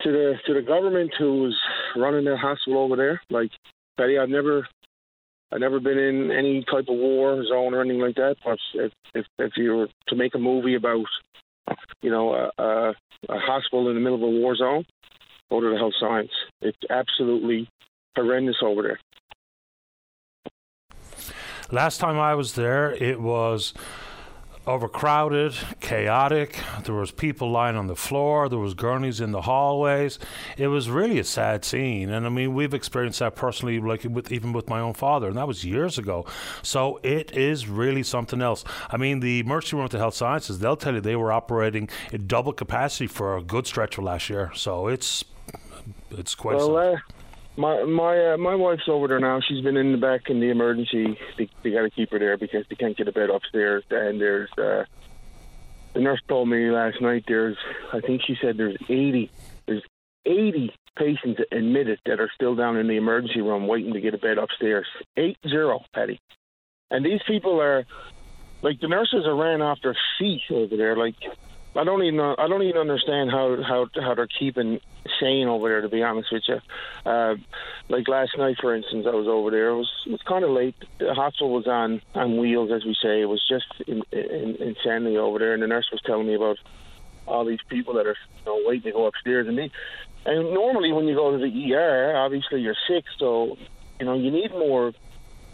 to 0.02 0.12
the 0.12 0.34
to 0.46 0.54
the 0.54 0.62
government 0.62 1.12
who's 1.18 1.58
running 1.96 2.24
the 2.24 2.36
hospital 2.36 2.82
over 2.82 2.96
there, 2.96 3.20
like 3.30 3.50
Betty, 3.96 4.18
I've 4.18 4.28
never 4.28 4.66
I've 5.50 5.60
never 5.60 5.80
been 5.80 5.98
in 5.98 6.30
any 6.30 6.64
type 6.64 6.88
of 6.88 6.96
war 6.96 7.42
zone 7.46 7.74
or 7.74 7.80
anything 7.80 8.00
like 8.00 8.16
that. 8.16 8.36
But 8.44 8.58
if 8.74 8.92
if, 9.14 9.26
if 9.38 9.52
you 9.56 9.76
were 9.76 9.88
to 10.08 10.16
make 10.16 10.34
a 10.34 10.38
movie 10.38 10.74
about, 10.74 11.06
you 12.02 12.10
know, 12.10 12.34
a, 12.34 12.62
a, 12.62 12.94
a 13.28 13.38
hospital 13.38 13.88
in 13.88 13.94
the 13.94 14.00
middle 14.00 14.16
of 14.16 14.22
a 14.22 14.38
war 14.40 14.54
zone, 14.56 14.84
go 15.50 15.60
to 15.60 15.70
the 15.70 15.76
health 15.76 15.94
science. 15.98 16.30
It's 16.60 16.78
absolutely 16.90 17.68
horrendous 18.14 18.56
over 18.62 18.82
there. 18.82 19.00
Last 21.70 21.98
time 21.98 22.18
I 22.18 22.34
was 22.34 22.54
there, 22.54 22.92
it 22.94 23.20
was 23.20 23.74
overcrowded, 24.66 25.54
chaotic. 25.80 26.58
There 26.84 26.94
was 26.94 27.10
people 27.10 27.50
lying 27.50 27.76
on 27.76 27.88
the 27.88 27.96
floor. 27.96 28.48
There 28.48 28.58
was 28.58 28.72
gurneys 28.72 29.20
in 29.20 29.32
the 29.32 29.42
hallways. 29.42 30.18
It 30.56 30.68
was 30.68 30.88
really 30.88 31.18
a 31.18 31.24
sad 31.24 31.66
scene, 31.66 32.08
and 32.08 32.24
I 32.24 32.30
mean 32.30 32.54
we've 32.54 32.72
experienced 32.72 33.18
that 33.18 33.34
personally, 33.34 33.80
like 33.80 34.04
with 34.04 34.32
even 34.32 34.52
with 34.54 34.68
my 34.68 34.80
own 34.80 34.94
father, 34.94 35.28
and 35.28 35.36
that 35.36 35.46
was 35.46 35.62
years 35.64 35.98
ago. 35.98 36.24
So 36.62 37.00
it 37.02 37.36
is 37.36 37.68
really 37.68 38.02
something 38.02 38.40
else. 38.40 38.64
I 38.90 38.96
mean, 38.96 39.20
the 39.20 39.40
emergency 39.40 39.76
room 39.76 39.86
at 39.86 39.90
the 39.90 39.98
health 39.98 40.14
sciences, 40.14 40.60
they'll 40.60 40.76
tell 40.76 40.94
you 40.94 41.00
they 41.00 41.16
were 41.16 41.32
operating 41.32 41.88
at 42.12 42.28
double 42.28 42.52
capacity 42.54 43.06
for 43.06 43.36
a 43.36 43.42
good 43.42 43.66
stretch 43.66 43.98
of 43.98 44.04
last 44.04 44.30
year. 44.30 44.52
So 44.54 44.88
it's 44.88 45.24
it's 46.10 46.34
quite. 46.34 46.56
Well, 46.56 46.98
my 47.58 47.82
my 47.82 48.32
uh, 48.32 48.36
my 48.36 48.54
wife's 48.54 48.88
over 48.88 49.08
there 49.08 49.20
now. 49.20 49.40
She's 49.46 49.62
been 49.62 49.76
in 49.76 49.92
the 49.92 49.98
back 49.98 50.30
in 50.30 50.40
the 50.40 50.50
emergency. 50.50 51.18
They, 51.36 51.48
they 51.62 51.70
got 51.70 51.82
to 51.82 51.90
keep 51.90 52.12
her 52.12 52.18
there 52.18 52.38
because 52.38 52.64
they 52.70 52.76
can't 52.76 52.96
get 52.96 53.08
a 53.08 53.12
bed 53.12 53.30
upstairs. 53.30 53.84
And 53.90 54.20
there's 54.20 54.50
uh, 54.52 54.84
the 55.92 56.00
nurse 56.00 56.20
told 56.28 56.48
me 56.48 56.70
last 56.70 57.00
night. 57.00 57.24
There's 57.26 57.56
I 57.92 58.00
think 58.00 58.22
she 58.26 58.36
said 58.40 58.56
there's 58.56 58.76
80 58.88 59.30
there's 59.66 59.82
80 60.24 60.72
patients 60.96 61.40
admitted 61.50 61.98
that 62.06 62.20
are 62.20 62.30
still 62.34 62.54
down 62.54 62.76
in 62.76 62.86
the 62.86 62.96
emergency 62.96 63.40
room 63.40 63.66
waiting 63.66 63.92
to 63.92 64.00
get 64.00 64.14
a 64.14 64.18
bed 64.18 64.38
upstairs. 64.38 64.86
Eight 65.16 65.36
zero, 65.48 65.80
Paddy. 65.92 66.20
And 66.90 67.04
these 67.04 67.20
people 67.26 67.60
are 67.60 67.84
like 68.62 68.80
the 68.80 68.88
nurses 68.88 69.26
are 69.26 69.36
ran 69.36 69.62
off 69.62 69.80
their 69.82 69.96
feet 70.18 70.42
over 70.50 70.76
there. 70.76 70.96
Like 70.96 71.16
I 71.76 71.84
don't 71.84 72.02
even 72.02 72.16
know, 72.16 72.34
I 72.38 72.48
don't 72.48 72.62
even 72.62 72.80
understand 72.80 73.30
how 73.30 73.62
how 73.62 73.86
how 74.00 74.14
they're 74.14 74.26
keeping 74.26 74.80
sane 75.20 75.48
over 75.48 75.68
there. 75.68 75.80
To 75.80 75.88
be 75.88 76.02
honest 76.02 76.32
with 76.32 76.42
you, 76.48 76.60
uh, 77.06 77.36
like 77.88 78.08
last 78.08 78.36
night, 78.36 78.56
for 78.60 78.74
instance, 78.74 79.06
I 79.06 79.14
was 79.14 79.28
over 79.28 79.50
there. 79.50 79.68
It 79.68 79.76
was 79.76 79.92
it 80.06 80.12
was 80.12 80.22
kind 80.22 80.44
of 80.44 80.50
late. 80.50 80.74
The 80.98 81.14
hospital 81.14 81.50
was 81.50 81.66
on 81.66 82.00
on 82.14 82.38
wheels, 82.38 82.70
as 82.72 82.84
we 82.84 82.96
say. 83.00 83.20
It 83.20 83.28
was 83.28 83.44
just 83.46 83.66
in, 83.86 84.02
in, 84.12 84.56
insanity 84.56 85.18
over 85.18 85.38
there, 85.38 85.54
and 85.54 85.62
the 85.62 85.66
nurse 85.66 85.88
was 85.92 86.00
telling 86.02 86.26
me 86.26 86.34
about 86.34 86.58
all 87.26 87.44
these 87.44 87.62
people 87.68 87.94
that 87.94 88.06
are 88.06 88.16
you 88.38 88.44
know, 88.46 88.60
waiting 88.66 88.90
to 88.90 88.92
go 88.92 89.06
upstairs. 89.06 89.46
And 89.46 89.58
they, 89.58 89.70
and 90.24 90.54
normally 90.54 90.92
when 90.92 91.06
you 91.06 91.14
go 91.14 91.30
to 91.30 91.38
the 91.38 91.74
ER, 91.74 92.16
obviously 92.16 92.62
you're 92.62 92.76
sick, 92.88 93.04
so 93.18 93.56
you 94.00 94.06
know 94.06 94.14
you 94.14 94.30
need 94.30 94.50
more 94.52 94.92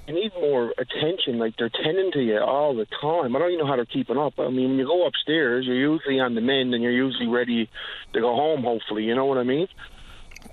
you 0.07 0.15
need 0.15 0.33
more 0.35 0.75
attention. 0.79 1.39
Like 1.39 1.55
they're 1.57 1.71
tending 1.71 2.13
to 2.13 2.21
you 2.21 2.39
all 2.39 2.75
the 2.75 2.87
time. 3.01 3.35
I 3.35 3.39
don't 3.39 3.53
even 3.53 3.65
know 3.65 3.67
how 3.67 3.77
they're 3.77 3.85
keeping 3.85 4.19
up. 4.19 4.35
I 4.39 4.49
mean, 4.49 4.71
when 4.71 4.79
you 4.79 4.87
go 4.87 5.07
upstairs, 5.07 5.65
you're 5.67 5.77
usually 5.77 6.21
on 6.21 6.35
the 6.35 6.41
mend 6.41 6.75
and 6.75 6.83
you're 6.83 6.93
usually 6.93 7.29
ready 7.29 7.71
to 8.13 8.21
go 8.21 8.35
home. 8.35 8.63
Hopefully, 8.63 9.05
you 9.05 9.15
know 9.15 9.25
what 9.25 9.39
I 9.39 9.45
mean. 9.45 9.69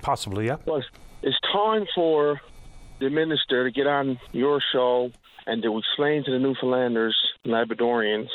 Possibly, 0.01 0.47
yeah. 0.47 0.57
But 0.65 0.83
it's 1.21 1.37
time 1.51 1.85
for 1.93 2.39
the 2.99 3.09
minister 3.09 3.65
to 3.65 3.71
get 3.71 3.87
on 3.87 4.19
your 4.31 4.61
show 4.71 5.11
and 5.45 5.61
to 5.63 5.77
explain 5.77 6.23
to 6.23 6.31
the 6.31 6.39
Newfoundlanders, 6.39 7.15
Labradorians, 7.45 8.29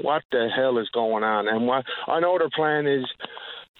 what 0.00 0.22
the 0.32 0.48
hell 0.54 0.78
is 0.78 0.88
going 0.90 1.24
on. 1.24 1.48
And 1.48 1.66
what 1.66 1.84
I 2.06 2.20
know 2.20 2.38
their 2.38 2.50
plan 2.50 2.86
is 2.86 3.04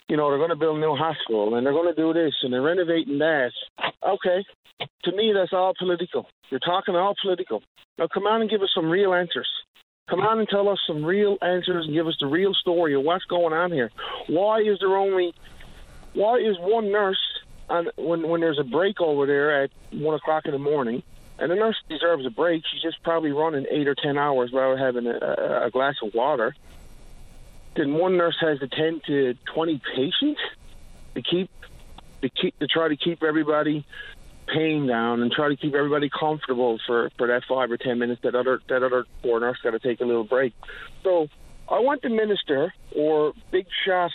you 0.07 0.17
know, 0.17 0.29
they're 0.29 0.37
going 0.37 0.49
to 0.49 0.55
build 0.55 0.77
a 0.77 0.79
new 0.79 0.95
hospital 0.95 1.55
and 1.55 1.65
they're 1.65 1.73
going 1.73 1.93
to 1.93 2.01
do 2.01 2.13
this 2.13 2.33
and 2.43 2.53
they're 2.53 2.61
renovating 2.61 3.19
that. 3.19 3.51
Okay. 4.03 4.43
To 5.05 5.11
me, 5.15 5.33
that's 5.33 5.53
all 5.53 5.73
political. 5.77 6.27
You're 6.49 6.59
talking 6.59 6.95
all 6.95 7.15
political. 7.21 7.63
Now, 7.97 8.07
come 8.13 8.27
on 8.27 8.41
and 8.41 8.49
give 8.49 8.61
us 8.61 8.71
some 8.75 8.89
real 8.89 9.13
answers. 9.13 9.47
Come 10.09 10.19
on 10.19 10.39
and 10.39 10.47
tell 10.47 10.69
us 10.69 10.79
some 10.85 11.03
real 11.03 11.37
answers 11.41 11.85
and 11.85 11.93
give 11.93 12.07
us 12.07 12.17
the 12.19 12.27
real 12.27 12.53
story 12.53 12.93
of 12.93 13.03
what's 13.03 13.25
going 13.25 13.53
on 13.53 13.71
here. 13.71 13.89
Why 14.27 14.59
is 14.59 14.77
there 14.79 14.95
only, 14.95 15.33
why 16.13 16.37
is 16.37 16.57
one 16.59 16.91
nurse 16.91 17.17
on 17.69 17.87
when 17.97 18.27
when 18.27 18.41
there's 18.41 18.59
a 18.59 18.63
break 18.63 19.01
over 19.01 19.25
there 19.25 19.63
at 19.63 19.71
one 19.91 20.13
o'clock 20.13 20.45
in 20.45 20.51
the 20.51 20.59
morning, 20.59 21.01
and 21.39 21.49
the 21.49 21.55
nurse 21.55 21.75
deserves 21.89 22.23
a 22.25 22.29
break. 22.29 22.63
She's 22.71 22.81
just 22.81 23.01
probably 23.03 23.31
running 23.31 23.65
eight 23.71 23.87
or 23.87 23.95
ten 23.95 24.17
hours 24.17 24.51
without 24.51 24.77
having 24.77 25.07
a, 25.07 25.65
a 25.65 25.71
glass 25.71 25.95
of 26.03 26.13
water 26.13 26.55
then 27.75 27.93
one 27.93 28.17
nurse 28.17 28.37
has 28.39 28.59
to 28.59 28.67
tend 28.67 29.03
to 29.07 29.35
20 29.53 29.81
patients 29.95 30.39
to 31.15 31.21
keep 31.21 31.49
to 32.21 32.29
keep 32.29 32.57
to 32.59 32.67
try 32.67 32.87
to 32.87 32.95
keep 32.95 33.23
everybody 33.23 33.85
pain 34.47 34.87
down 34.87 35.21
and 35.21 35.31
try 35.31 35.49
to 35.49 35.55
keep 35.55 35.73
everybody 35.73 36.09
comfortable 36.09 36.79
for 36.85 37.09
for 37.17 37.27
that 37.27 37.43
five 37.47 37.71
or 37.71 37.77
ten 37.77 37.99
minutes 37.99 38.21
that 38.23 38.35
other 38.35 38.61
that 38.69 38.83
other 38.83 39.05
poor 39.21 39.39
nurse 39.39 39.57
got 39.63 39.71
to 39.71 39.79
take 39.79 40.01
a 40.01 40.05
little 40.05 40.23
break. 40.23 40.53
So 41.03 41.27
I 41.69 41.79
want 41.79 42.01
the 42.01 42.09
minister 42.09 42.73
or 42.95 43.33
big 43.51 43.65
shot 43.85 44.11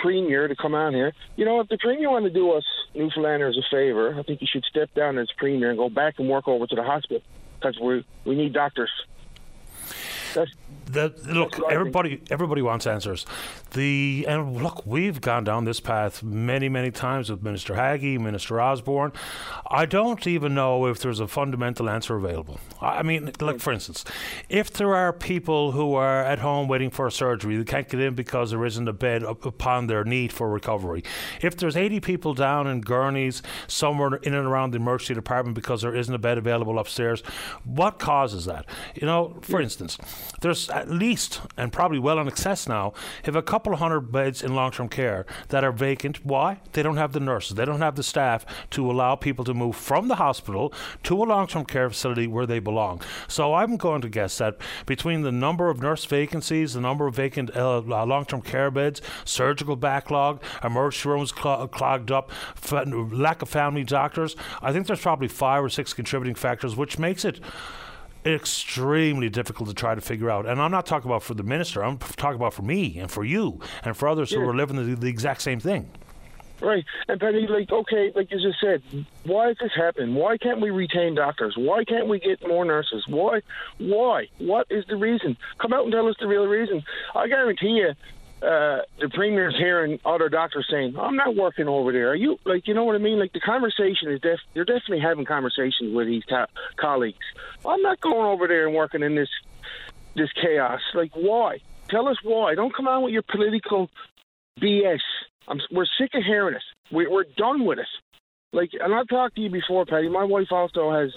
premier 0.00 0.48
to 0.48 0.56
come 0.56 0.74
out 0.74 0.92
here. 0.92 1.12
You 1.36 1.44
know, 1.44 1.60
if 1.60 1.68
the 1.68 1.78
premier 1.78 2.10
want 2.10 2.24
to 2.24 2.30
do 2.30 2.52
us 2.52 2.64
Newfoundlanders 2.94 3.56
a 3.58 3.62
favor, 3.70 4.14
I 4.18 4.22
think 4.22 4.40
he 4.40 4.46
should 4.46 4.64
step 4.64 4.92
down 4.94 5.18
as 5.18 5.28
premier 5.36 5.70
and 5.70 5.78
go 5.78 5.88
back 5.88 6.14
and 6.18 6.28
work 6.28 6.48
over 6.48 6.66
to 6.66 6.74
the 6.74 6.82
hospital 6.82 7.22
because 7.58 7.78
we 7.80 8.04
we 8.24 8.34
need 8.34 8.52
doctors. 8.52 8.90
That's, 10.34 10.50
the, 10.86 11.14
look, 11.26 11.58
everybody 11.70 12.20
everybody 12.30 12.62
wants 12.62 12.86
answers. 12.86 13.24
The 13.72 14.26
and 14.28 14.62
look, 14.62 14.84
we've 14.84 15.20
gone 15.20 15.44
down 15.44 15.64
this 15.64 15.80
path 15.80 16.22
many 16.22 16.68
many 16.68 16.90
times 16.90 17.30
with 17.30 17.42
Minister 17.42 17.74
Haggie, 17.74 18.18
Minister 18.18 18.60
Osborne. 18.60 19.12
I 19.70 19.86
don't 19.86 20.26
even 20.26 20.54
know 20.54 20.86
if 20.86 21.00
there's 21.00 21.20
a 21.20 21.26
fundamental 21.26 21.88
answer 21.88 22.16
available. 22.16 22.60
I 22.80 23.02
mean, 23.02 23.32
like 23.40 23.60
for 23.60 23.72
instance, 23.72 24.04
if 24.48 24.70
there 24.70 24.94
are 24.94 25.12
people 25.12 25.72
who 25.72 25.94
are 25.94 26.22
at 26.22 26.40
home 26.40 26.68
waiting 26.68 26.90
for 26.90 27.06
a 27.06 27.12
surgery, 27.12 27.56
they 27.56 27.64
can't 27.64 27.88
get 27.88 28.00
in 28.00 28.14
because 28.14 28.50
there 28.50 28.64
isn't 28.64 28.86
a 28.86 28.92
bed 28.92 29.22
upon 29.22 29.86
their 29.86 30.04
need 30.04 30.32
for 30.32 30.50
recovery. 30.50 31.02
If 31.40 31.56
there's 31.56 31.76
80 31.76 32.00
people 32.00 32.34
down 32.34 32.66
in 32.66 32.82
gurneys 32.82 33.42
somewhere 33.66 34.16
in 34.16 34.34
and 34.34 34.46
around 34.46 34.72
the 34.72 34.76
emergency 34.76 35.14
department 35.14 35.54
because 35.54 35.82
there 35.82 35.94
isn't 35.94 36.14
a 36.14 36.18
bed 36.18 36.36
available 36.36 36.78
upstairs, 36.78 37.22
what 37.64 37.98
causes 37.98 38.44
that? 38.44 38.66
You 38.94 39.06
know, 39.06 39.38
for 39.40 39.60
instance, 39.60 39.96
there's 40.42 40.61
at 40.70 40.90
least, 40.90 41.40
and 41.56 41.72
probably 41.72 41.98
well 41.98 42.18
in 42.18 42.28
excess 42.28 42.68
now, 42.68 42.92
have 43.24 43.36
a 43.36 43.42
couple 43.42 43.74
hundred 43.76 44.12
beds 44.12 44.42
in 44.42 44.54
long 44.54 44.70
term 44.70 44.88
care 44.88 45.26
that 45.48 45.64
are 45.64 45.72
vacant. 45.72 46.24
Why? 46.24 46.60
They 46.72 46.82
don't 46.82 46.96
have 46.96 47.12
the 47.12 47.20
nurses, 47.20 47.56
they 47.56 47.64
don't 47.64 47.80
have 47.80 47.96
the 47.96 48.02
staff 48.02 48.44
to 48.70 48.90
allow 48.90 49.16
people 49.16 49.44
to 49.44 49.54
move 49.54 49.76
from 49.76 50.08
the 50.08 50.16
hospital 50.16 50.72
to 51.04 51.22
a 51.22 51.24
long 51.24 51.46
term 51.46 51.64
care 51.64 51.88
facility 51.88 52.26
where 52.26 52.46
they 52.46 52.58
belong. 52.58 53.02
So 53.28 53.54
I'm 53.54 53.76
going 53.76 54.02
to 54.02 54.08
guess 54.08 54.38
that 54.38 54.58
between 54.86 55.22
the 55.22 55.32
number 55.32 55.68
of 55.68 55.80
nurse 55.80 56.04
vacancies, 56.04 56.74
the 56.74 56.80
number 56.80 57.06
of 57.06 57.14
vacant 57.14 57.54
uh, 57.56 57.78
uh 57.78 58.06
long 58.06 58.24
term 58.24 58.42
care 58.42 58.70
beds, 58.70 59.02
surgical 59.24 59.76
backlog, 59.76 60.42
emergency 60.62 61.08
rooms 61.08 61.32
cl- 61.34 61.68
clogged 61.68 62.10
up, 62.10 62.30
f- 62.56 62.86
lack 62.86 63.42
of 63.42 63.48
family 63.48 63.84
doctors, 63.84 64.36
I 64.60 64.72
think 64.72 64.86
there's 64.86 65.00
probably 65.00 65.28
five 65.28 65.64
or 65.64 65.68
six 65.68 65.92
contributing 65.92 66.34
factors, 66.34 66.76
which 66.76 66.98
makes 66.98 67.24
it 67.24 67.40
extremely 68.24 69.28
difficult 69.28 69.68
to 69.68 69.74
try 69.74 69.94
to 69.94 70.00
figure 70.00 70.30
out. 70.30 70.46
And 70.46 70.60
I'm 70.60 70.70
not 70.70 70.86
talking 70.86 71.10
about 71.10 71.22
for 71.22 71.34
the 71.34 71.42
minister. 71.42 71.84
I'm 71.84 71.98
talking 71.98 72.36
about 72.36 72.54
for 72.54 72.62
me 72.62 72.98
and 72.98 73.10
for 73.10 73.24
you 73.24 73.60
and 73.84 73.96
for 73.96 74.08
others 74.08 74.32
yeah. 74.32 74.38
who 74.38 74.48
are 74.48 74.54
living 74.54 74.76
the, 74.76 74.94
the 74.94 75.08
exact 75.08 75.42
same 75.42 75.60
thing. 75.60 75.90
Right. 76.60 76.84
And 77.08 77.20
Penny, 77.20 77.48
like, 77.48 77.72
okay, 77.72 78.12
like 78.14 78.30
you 78.30 78.40
just 78.40 78.60
said, 78.60 78.82
why 79.24 79.50
is 79.50 79.56
this 79.60 79.72
happening? 79.74 80.14
Why 80.14 80.36
can't 80.36 80.60
we 80.60 80.70
retain 80.70 81.16
doctors? 81.16 81.54
Why 81.56 81.82
can't 81.82 82.06
we 82.06 82.20
get 82.20 82.46
more 82.46 82.64
nurses? 82.64 83.04
Why? 83.08 83.40
Why? 83.78 84.28
What 84.38 84.68
is 84.70 84.84
the 84.88 84.96
reason? 84.96 85.36
Come 85.60 85.72
out 85.72 85.82
and 85.82 85.92
tell 85.92 86.06
us 86.06 86.14
the 86.20 86.28
real 86.28 86.46
reason. 86.46 86.84
I 87.16 87.26
guarantee 87.26 87.82
you, 87.82 87.94
uh, 88.42 88.82
the 89.00 89.08
premier's 89.12 89.54
hearing 89.56 90.00
other 90.04 90.28
doctors 90.28 90.66
saying, 90.68 90.96
"I'm 90.98 91.14
not 91.14 91.36
working 91.36 91.68
over 91.68 91.92
there." 91.92 92.10
Are 92.10 92.16
you 92.16 92.38
like, 92.44 92.66
you 92.66 92.74
know 92.74 92.84
what 92.84 92.96
I 92.96 92.98
mean? 92.98 93.18
Like 93.18 93.32
the 93.32 93.40
conversation 93.40 94.10
is 94.10 94.20
def- 94.20 94.40
you're 94.54 94.64
definitely 94.64 95.00
having 95.00 95.24
conversations 95.24 95.94
with 95.94 96.08
these 96.08 96.24
ta- 96.28 96.48
colleagues. 96.76 97.24
I'm 97.64 97.80
not 97.82 98.00
going 98.00 98.26
over 98.26 98.48
there 98.48 98.66
and 98.66 98.74
working 98.74 99.02
in 99.02 99.14
this 99.14 99.28
this 100.16 100.30
chaos. 100.32 100.80
Like, 100.94 101.12
why? 101.14 101.58
Tell 101.88 102.08
us 102.08 102.16
why. 102.22 102.54
Don't 102.54 102.74
come 102.74 102.88
on 102.88 103.02
with 103.02 103.12
your 103.12 103.22
political 103.22 103.88
BS. 104.60 105.00
I'm, 105.46 105.60
we're 105.70 105.86
sick 105.98 106.10
of 106.14 106.24
hearing 106.24 106.54
it. 106.54 106.62
We, 106.90 107.06
we're 107.06 107.24
done 107.36 107.64
with 107.64 107.78
it. 107.78 107.86
Like, 108.52 108.70
and 108.78 108.94
I've 108.94 109.08
talked 109.08 109.36
to 109.36 109.40
you 109.40 109.50
before, 109.50 109.86
Paddy. 109.86 110.08
My 110.08 110.24
wife 110.24 110.48
also 110.50 110.92
has 110.92 111.12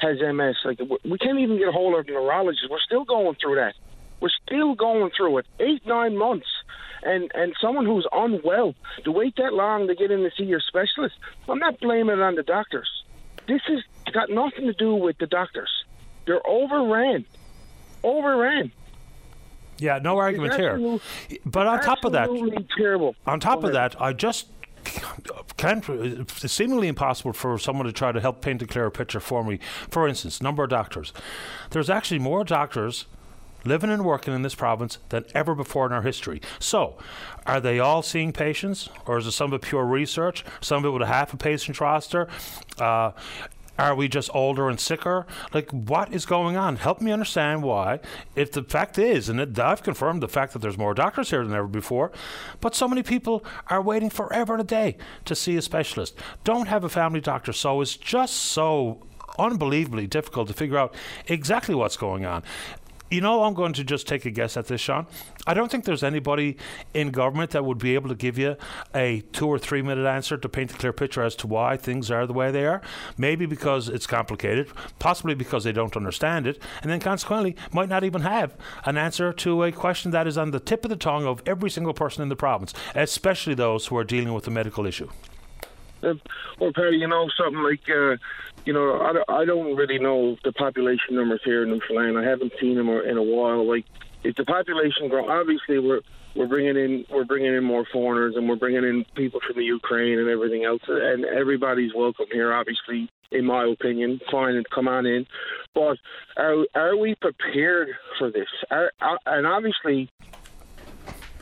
has 0.00 0.18
MS. 0.20 0.56
Like, 0.64 0.78
we 1.04 1.18
can't 1.18 1.38
even 1.38 1.58
get 1.58 1.68
a 1.68 1.72
hold 1.72 1.98
of 1.98 2.06
a 2.06 2.10
neurologist. 2.10 2.66
We're 2.70 2.78
still 2.80 3.04
going 3.04 3.36
through 3.40 3.56
that. 3.56 3.74
We're 4.20 4.30
still 4.46 4.74
going 4.74 5.10
through 5.16 5.38
it. 5.38 5.46
Eight, 5.60 5.86
nine 5.86 6.16
months. 6.16 6.46
And 7.02 7.30
and 7.34 7.54
someone 7.60 7.86
who's 7.86 8.06
unwell 8.10 8.74
to 9.04 9.12
wait 9.12 9.36
that 9.36 9.52
long 9.52 9.86
to 9.86 9.94
get 9.94 10.10
in 10.10 10.20
to 10.22 10.30
see 10.36 10.44
your 10.44 10.60
specialist, 10.60 11.14
I'm 11.48 11.58
not 11.58 11.78
blaming 11.80 12.18
it 12.18 12.22
on 12.22 12.34
the 12.34 12.42
doctors. 12.42 12.88
This 13.46 13.62
has 13.68 13.82
got 14.12 14.30
nothing 14.30 14.66
to 14.66 14.72
do 14.72 14.94
with 14.94 15.18
the 15.18 15.26
doctors. 15.26 15.70
They're 16.26 16.44
overran. 16.46 17.24
Overran. 18.02 18.72
Yeah, 19.78 19.98
no 20.02 20.16
argument 20.16 20.54
here. 20.54 20.98
But 21.44 21.66
on 21.66 21.80
top 21.82 22.04
of 22.04 22.12
that, 22.12 22.28
terrible. 22.76 23.14
On 23.26 23.38
top 23.38 23.62
of 23.62 23.72
that, 23.72 24.00
I 24.00 24.12
just 24.12 24.48
can't, 25.56 25.86
it's 25.88 26.52
seemingly 26.52 26.88
impossible 26.88 27.32
for 27.32 27.58
someone 27.58 27.86
to 27.86 27.92
try 27.92 28.12
to 28.12 28.20
help 28.20 28.40
paint 28.40 28.62
a 28.62 28.66
clearer 28.66 28.90
picture 28.90 29.20
for 29.20 29.44
me. 29.44 29.58
For 29.90 30.08
instance, 30.08 30.42
number 30.42 30.64
of 30.64 30.70
doctors. 30.70 31.12
There's 31.70 31.90
actually 31.90 32.20
more 32.20 32.44
doctors 32.44 33.06
living 33.66 33.90
and 33.90 34.04
working 34.04 34.34
in 34.34 34.42
this 34.42 34.54
province 34.54 34.98
than 35.08 35.24
ever 35.34 35.54
before 35.54 35.86
in 35.86 35.92
our 35.92 36.02
history. 36.02 36.40
So, 36.58 36.96
are 37.46 37.60
they 37.60 37.78
all 37.78 38.02
seeing 38.02 38.32
patients, 38.32 38.88
or 39.06 39.18
is 39.18 39.26
it 39.26 39.32
some 39.32 39.52
of 39.52 39.62
it 39.62 39.66
pure 39.66 39.84
research? 39.84 40.44
Some 40.60 40.78
of 40.78 40.84
it 40.86 40.90
with 40.90 41.02
a 41.02 41.06
half 41.06 41.32
a 41.32 41.36
patient 41.36 41.80
roster? 41.80 42.28
Uh, 42.78 43.12
are 43.78 43.94
we 43.94 44.08
just 44.08 44.30
older 44.34 44.68
and 44.68 44.80
sicker? 44.80 45.26
Like, 45.52 45.70
what 45.70 46.12
is 46.12 46.24
going 46.24 46.56
on? 46.56 46.76
Help 46.76 47.00
me 47.00 47.12
understand 47.12 47.62
why. 47.62 48.00
If 48.34 48.52
the 48.52 48.62
fact 48.62 48.98
is, 48.98 49.28
and 49.28 49.38
it, 49.38 49.58
I've 49.58 49.82
confirmed 49.82 50.22
the 50.22 50.28
fact 50.28 50.54
that 50.54 50.60
there's 50.60 50.78
more 50.78 50.94
doctors 50.94 51.30
here 51.30 51.44
than 51.44 51.54
ever 51.54 51.66
before, 51.66 52.10
but 52.60 52.74
so 52.74 52.88
many 52.88 53.02
people 53.02 53.44
are 53.68 53.82
waiting 53.82 54.08
forever 54.08 54.54
and 54.54 54.62
a 54.62 54.64
day 54.64 54.96
to 55.26 55.34
see 55.34 55.56
a 55.56 55.62
specialist. 55.62 56.18
Don't 56.42 56.68
have 56.68 56.84
a 56.84 56.88
family 56.88 57.20
doctor, 57.20 57.52
so 57.52 57.80
it's 57.80 57.96
just 57.96 58.34
so 58.34 59.06
unbelievably 59.38 60.06
difficult 60.06 60.48
to 60.48 60.54
figure 60.54 60.78
out 60.78 60.94
exactly 61.26 61.74
what's 61.74 61.96
going 61.98 62.24
on. 62.24 62.42
You 63.08 63.20
know, 63.20 63.44
I'm 63.44 63.54
going 63.54 63.72
to 63.74 63.84
just 63.84 64.08
take 64.08 64.24
a 64.24 64.30
guess 64.30 64.56
at 64.56 64.66
this, 64.66 64.80
Sean. 64.80 65.06
I 65.46 65.54
don't 65.54 65.70
think 65.70 65.84
there's 65.84 66.02
anybody 66.02 66.56
in 66.92 67.10
government 67.12 67.52
that 67.52 67.64
would 67.64 67.78
be 67.78 67.94
able 67.94 68.08
to 68.08 68.16
give 68.16 68.36
you 68.36 68.56
a 68.96 69.20
two 69.32 69.46
or 69.46 69.60
three 69.60 69.80
minute 69.80 70.08
answer 70.08 70.36
to 70.36 70.48
paint 70.48 70.72
a 70.72 70.74
clear 70.74 70.92
picture 70.92 71.22
as 71.22 71.36
to 71.36 71.46
why 71.46 71.76
things 71.76 72.10
are 72.10 72.26
the 72.26 72.32
way 72.32 72.50
they 72.50 72.66
are. 72.66 72.82
Maybe 73.16 73.46
because 73.46 73.88
it's 73.88 74.08
complicated, 74.08 74.72
possibly 74.98 75.36
because 75.36 75.62
they 75.62 75.70
don't 75.70 75.96
understand 75.96 76.48
it, 76.48 76.60
and 76.82 76.90
then 76.90 76.98
consequently 76.98 77.54
might 77.72 77.88
not 77.88 78.02
even 78.02 78.22
have 78.22 78.56
an 78.84 78.96
answer 78.96 79.32
to 79.34 79.62
a 79.62 79.70
question 79.70 80.10
that 80.10 80.26
is 80.26 80.36
on 80.36 80.50
the 80.50 80.58
tip 80.58 80.84
of 80.84 80.88
the 80.88 80.96
tongue 80.96 81.26
of 81.26 81.42
every 81.46 81.70
single 81.70 81.94
person 81.94 82.24
in 82.24 82.28
the 82.28 82.34
province, 82.34 82.74
especially 82.96 83.54
those 83.54 83.86
who 83.86 83.96
are 83.96 84.04
dealing 84.04 84.34
with 84.34 84.48
a 84.48 84.50
medical 84.50 84.84
issue. 84.84 85.08
Well, 86.02 86.72
Paddy, 86.74 86.98
you 86.98 87.08
know 87.08 87.28
something 87.36 87.62
like 87.62 87.88
uh, 87.90 88.16
you 88.66 88.72
know, 88.72 89.00
I, 89.28 89.40
I 89.40 89.44
don't 89.44 89.76
really 89.76 89.98
know 89.98 90.36
the 90.44 90.52
population 90.52 91.14
numbers 91.14 91.40
here 91.44 91.62
in 91.62 91.70
Newfoundland. 91.70 92.18
I 92.18 92.28
haven't 92.28 92.52
seen 92.60 92.74
them 92.74 92.88
in 92.88 93.16
a 93.16 93.22
while. 93.22 93.66
Like, 93.66 93.86
If 94.24 94.34
the 94.34 94.44
population 94.44 95.08
grow, 95.08 95.28
obviously 95.28 95.78
we're 95.78 96.00
we're 96.34 96.48
bringing 96.48 96.76
in 96.76 97.06
we're 97.08 97.24
bringing 97.24 97.54
in 97.54 97.64
more 97.64 97.86
foreigners 97.90 98.34
and 98.36 98.48
we're 98.48 98.56
bringing 98.56 98.84
in 98.84 99.06
people 99.14 99.40
from 99.46 99.56
the 99.56 99.64
Ukraine 99.64 100.18
and 100.18 100.28
everything 100.28 100.64
else, 100.64 100.82
and 100.86 101.24
everybody's 101.24 101.94
welcome 101.94 102.26
here. 102.30 102.52
Obviously, 102.52 103.08
in 103.30 103.46
my 103.46 103.64
opinion, 103.64 104.20
fine 104.30 104.62
come 104.74 104.88
on 104.88 105.06
in. 105.06 105.26
But 105.74 105.98
are 106.36 106.66
are 106.74 106.96
we 106.96 107.14
prepared 107.14 107.88
for 108.18 108.30
this? 108.30 108.48
Are, 108.70 108.92
and 109.24 109.46
obviously, 109.46 110.10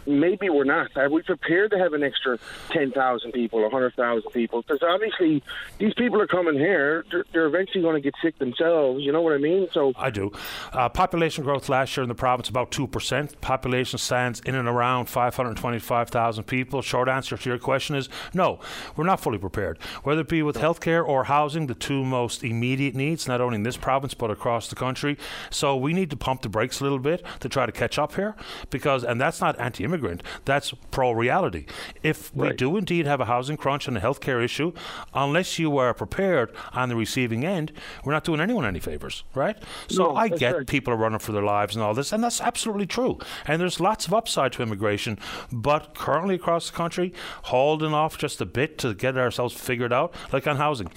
maybe 0.06 0.48
we're 0.50 0.64
not. 0.64 0.96
Are 0.96 1.08
we 1.08 1.22
prepared 1.22 1.70
to 1.72 1.78
have 1.78 1.92
an 1.92 2.02
extra 2.02 2.38
10,000 2.70 3.32
people, 3.32 3.62
100,000 3.62 4.30
people? 4.30 4.62
Because 4.62 4.82
obviously, 4.82 5.42
these 5.78 5.94
people 5.94 6.20
are 6.20 6.26
coming 6.26 6.54
here. 6.54 7.04
They're, 7.10 7.24
they're 7.32 7.46
eventually 7.46 7.82
going 7.82 7.94
to 7.94 8.00
get 8.00 8.14
sick 8.22 8.38
themselves. 8.38 9.02
You 9.02 9.12
know 9.12 9.22
what 9.22 9.32
I 9.32 9.38
mean? 9.38 9.68
So 9.72 9.92
I 9.96 10.10
do. 10.10 10.32
Uh, 10.72 10.88
population 10.88 11.44
growth 11.44 11.68
last 11.68 11.96
year 11.96 12.02
in 12.02 12.08
the 12.08 12.14
province 12.14 12.48
about 12.48 12.70
two 12.70 12.86
percent. 12.86 13.40
Population 13.40 13.98
stands 13.98 14.40
in 14.40 14.54
and 14.54 14.68
around 14.68 15.06
525,000 15.06 16.44
people. 16.44 16.82
Short 16.82 17.08
answer 17.08 17.36
to 17.36 17.48
your 17.48 17.58
question 17.58 17.96
is 17.96 18.08
no. 18.32 18.60
We're 18.96 19.04
not 19.04 19.20
fully 19.20 19.38
prepared. 19.38 19.78
Whether 20.02 20.22
it 20.22 20.28
be 20.28 20.42
with 20.42 20.56
healthcare 20.56 21.06
or 21.06 21.24
housing, 21.24 21.66
the 21.66 21.74
two 21.74 22.04
most 22.04 22.44
immediate 22.44 22.94
needs, 22.94 23.26
not 23.28 23.40
only 23.40 23.56
in 23.56 23.62
this 23.62 23.76
province 23.76 24.14
but 24.14 24.30
across 24.30 24.68
the 24.68 24.76
country. 24.76 25.16
So 25.50 25.76
we 25.76 25.92
need 25.92 26.10
to 26.10 26.16
pump 26.16 26.42
the 26.42 26.48
brakes 26.48 26.80
a 26.80 26.82
little 26.82 26.98
bit 26.98 27.24
to 27.40 27.48
try 27.48 27.66
to 27.66 27.72
catch 27.72 27.98
up 27.98 28.14
here, 28.14 28.34
because 28.70 29.04
and 29.04 29.20
that's 29.20 29.40
not 29.40 29.58
anti 29.58 29.84
immigrant. 29.94 30.22
That's 30.44 30.72
pro 30.90 31.12
reality. 31.12 31.66
If 32.02 32.34
we 32.34 32.52
do 32.52 32.76
indeed 32.76 33.06
have 33.06 33.20
a 33.20 33.24
housing 33.26 33.56
crunch 33.56 33.86
and 33.88 33.96
a 33.96 34.00
healthcare 34.00 34.44
issue, 34.44 34.72
unless 35.14 35.58
you 35.58 35.78
are 35.78 35.94
prepared 35.94 36.52
on 36.72 36.88
the 36.88 36.96
receiving 36.96 37.44
end, 37.44 37.72
we're 38.04 38.12
not 38.12 38.24
doing 38.24 38.40
anyone 38.40 38.64
any 38.64 38.80
favors, 38.80 39.24
right? 39.34 39.56
So 39.88 40.04
No, 40.06 40.16
I 40.16 40.28
get 40.28 40.56
right. 40.56 40.66
people 40.66 40.92
are 40.92 40.96
running 40.96 41.20
for 41.20 41.32
their 41.32 41.42
lives 41.42 41.76
and 41.76 41.82
all 41.82 41.94
this, 41.94 42.12
and 42.12 42.22
that's 42.24 42.40
absolutely 42.40 42.86
true. 42.86 43.18
And 43.46 43.60
there's 43.60 43.78
lots 43.80 44.06
of 44.06 44.12
upside 44.14 44.52
to 44.54 44.62
immigration, 44.62 45.18
but 45.52 45.94
currently 45.94 46.34
across 46.34 46.70
the 46.70 46.76
country, 46.76 47.12
holding 47.44 47.94
off 47.94 48.18
just 48.18 48.40
a 48.40 48.46
bit 48.46 48.78
to 48.78 48.94
get 48.94 49.16
ourselves 49.16 49.54
figured 49.54 49.92
out, 49.92 50.14
like 50.32 50.46
on 50.46 50.56
housing. 50.56 50.90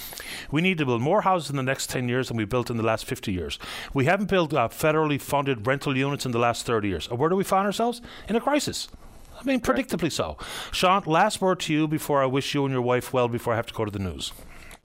We 0.52 0.61
need 0.61 0.78
to 0.80 0.86
build 0.86 1.02
more 1.02 1.22
houses 1.22 1.49
in 1.52 1.56
the 1.56 1.64
next 1.64 1.90
10 1.90 2.10
years 2.10 2.30
than 2.30 2.38
we 2.38 2.45
built 2.45 2.69
in 2.69 2.78
the 2.78 2.84
last 2.84 3.06
50 3.06 3.32
years. 3.32 3.60
We 3.94 4.06
haven't 4.06 4.30
built 4.30 4.53
uh, 4.53 4.69
federally 4.69 5.22
funded 5.22 5.68
rental 5.68 5.95
units 5.95 6.26
in 6.26 6.32
the 6.32 6.40
last 6.40 6.65
30 6.65 6.88
years. 6.88 7.07
And 7.07 7.19
where 7.19 7.30
do 7.30 7.36
we 7.36 7.44
find 7.44 7.65
ourselves? 7.65 8.02
In 8.28 8.36
a 8.36 8.41
crisis. 8.41 8.86
I 9.39 9.43
mean, 9.43 9.61
predictably 9.61 10.11
so. 10.11 10.38
Sean, 10.72 11.03
last 11.05 11.41
word 11.41 11.59
to 11.61 11.73
you 11.73 11.88
before 11.88 12.22
I 12.22 12.26
wish 12.26 12.53
you 12.53 12.65
and 12.65 12.73
your 12.73 12.81
wife 12.81 13.14
well 13.14 13.27
before 13.27 13.53
I 13.53 13.55
have 13.55 13.68
to 13.68 13.73
go 13.73 13.85
to 13.85 13.91
the 13.91 13.99
news. 13.99 14.34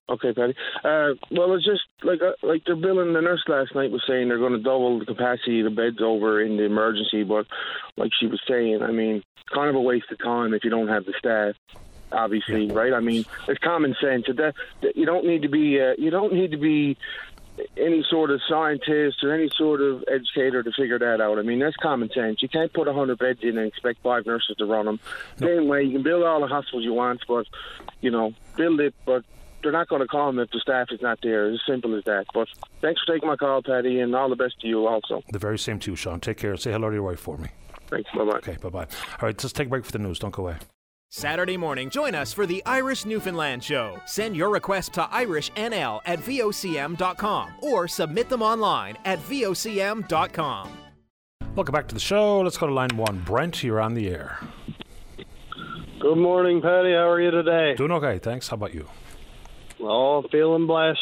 Okay, 0.09 0.33
Paddy. 0.35 0.55
Uh, 0.85 1.15
well, 1.31 1.55
it's 1.55 1.65
just 1.65 1.83
like 2.03 2.21
uh, 2.21 2.33
like 2.43 2.65
the 2.67 2.75
billing. 2.75 3.13
The 3.15 3.21
nurse 3.21 3.43
last 3.49 3.75
night 3.75 3.91
was 3.91 4.03
saying 4.07 4.29
they're 4.29 4.39
going 4.39 4.53
to 4.53 4.59
double 4.59 4.99
the 4.99 5.07
capacity 5.07 5.61
of 5.61 5.65
the 5.65 5.71
beds 5.71 6.03
over 6.03 6.43
in 6.43 6.57
the 6.57 6.65
emergency, 6.65 7.23
but 7.23 7.47
like 7.97 8.11
she 8.19 8.27
was 8.27 8.41
saying, 8.49 8.83
I 8.83 8.91
mean, 8.91 9.23
kind 9.55 9.71
of 9.71 9.77
a 9.77 9.81
waste 9.81 10.11
of 10.11 10.19
time 10.19 10.55
if 10.55 10.65
you 10.65 10.71
don't 10.71 10.89
have 10.89 11.05
the 11.05 11.15
staff. 11.19 11.55
Obviously, 12.11 12.71
right? 12.71 12.93
I 12.93 13.01
mean, 13.01 13.25
it's 13.49 13.59
common 13.61 13.97
sense. 13.99 14.27
That, 14.27 14.53
that 14.83 14.97
you 14.97 15.07
don't 15.07 15.25
need 15.25 15.43
to 15.43 15.49
be 15.49 15.81
uh, 15.81 15.95
you 15.97 16.11
don't 16.11 16.35
need 16.35 16.51
to 16.51 16.59
be 16.59 16.99
any 17.77 18.05
sort 18.09 18.31
of 18.31 18.41
scientist 18.49 19.23
or 19.23 19.33
any 19.33 19.51
sort 19.57 19.81
of 19.81 20.05
educator 20.09 20.63
to 20.63 20.73
figure 20.73 20.99
that 20.99 21.21
out. 21.21 21.39
I 21.39 21.43
mean, 21.43 21.59
that's 21.59 21.77
common 21.77 22.11
sense. 22.15 22.43
You 22.43 22.49
can't 22.49 22.73
put 22.73 22.89
a 22.89 22.93
100 22.93 23.19
beds 23.19 23.41
in 23.43 23.59
and 23.59 23.67
expect 23.67 24.03
five 24.03 24.27
nurses 24.27 24.57
to 24.57 24.65
run 24.65 24.87
them. 24.87 25.01
Same 25.39 25.69
way, 25.69 25.83
you 25.83 25.93
can 25.93 26.03
build 26.03 26.23
all 26.25 26.41
the 26.41 26.47
hospitals 26.47 26.85
you 26.85 26.95
want, 26.95 27.21
but, 27.29 27.47
you 28.01 28.11
know, 28.11 28.33
build 28.57 28.81
it, 28.81 28.95
but 29.05 29.25
they're 29.63 29.73
not 29.73 29.89
going 29.89 30.03
to 30.03 30.09
call 30.09 30.27
them 30.27 30.39
if 30.39 30.51
the 30.51 30.61
staff 30.61 30.89
is 30.91 31.01
not 31.01 31.19
there. 31.23 31.49
It's 31.49 31.63
as 31.63 31.73
simple 31.73 31.97
as 31.97 32.05
that. 32.05 32.27
But 32.35 32.49
thanks 32.81 33.01
for 33.05 33.15
taking 33.15 33.29
my 33.29 33.37
call, 33.37 33.63
Paddy, 33.63 34.01
and 34.01 34.15
all 34.15 34.29
the 34.29 34.37
best 34.37 34.61
to 34.61 34.67
you 34.67 34.87
also. 34.87 35.23
The 35.31 35.39
very 35.39 35.59
same 35.59 35.79
to 35.81 35.93
you, 35.93 35.97
Sean. 35.97 36.21
Take 36.21 36.39
care. 36.39 36.57
Say 36.57 36.73
hello 36.73 36.89
to 36.89 36.95
your 36.95 37.05
wife 37.05 37.21
for 37.21 37.39
me. 37.39 37.49
Thanks. 37.89 38.11
Bye 38.17 38.25
bye. 38.25 38.39
Okay, 38.39 38.57
bye 38.61 38.71
bye. 38.71 38.87
All 39.21 39.29
right, 39.29 39.37
just 39.37 39.55
take 39.55 39.67
a 39.67 39.71
break 39.71 39.85
for 39.85 39.93
the 39.93 39.99
news. 39.99 40.19
Don't 40.19 40.33
go 40.33 40.45
away. 40.45 40.57
Saturday 41.15 41.59
morning, 41.59 41.91
join 41.91 42.15
us 42.15 42.33
for 42.33 42.47
the 42.47 42.65
Irish 42.65 43.05
Newfoundland 43.05 43.63
Show. 43.63 44.01
Send 44.07 44.35
your 44.35 44.49
request 44.49 44.95
to 44.95 45.03
IrishNL 45.03 46.01
at 46.07 46.19
VOCM.com 46.21 47.51
or 47.61 47.87
submit 47.87 48.31
them 48.31 48.41
online 48.41 48.97
at 49.05 49.19
VOCM.com. 49.19 50.71
Welcome 51.55 51.73
back 51.75 51.87
to 51.89 51.95
the 51.95 52.01
show. 52.01 52.41
Let's 52.41 52.57
go 52.57 52.67
to 52.67 52.73
line 52.73 52.97
one. 52.97 53.19
Brent, 53.27 53.63
you're 53.63 53.79
on 53.79 53.93
the 53.93 54.09
air. 54.09 54.39
Good 56.01 56.17
morning, 56.17 56.63
Paddy. 56.63 56.93
How 56.93 57.11
are 57.11 57.21
you 57.21 57.31
today? 57.31 57.75
Doing 57.75 57.93
okay, 57.93 58.19
thanks. 58.19 58.49
How 58.49 58.55
about 58.55 58.73
you? 58.73 58.89
Oh, 59.81 60.25
feeling 60.33 60.67
blessed. 60.67 60.99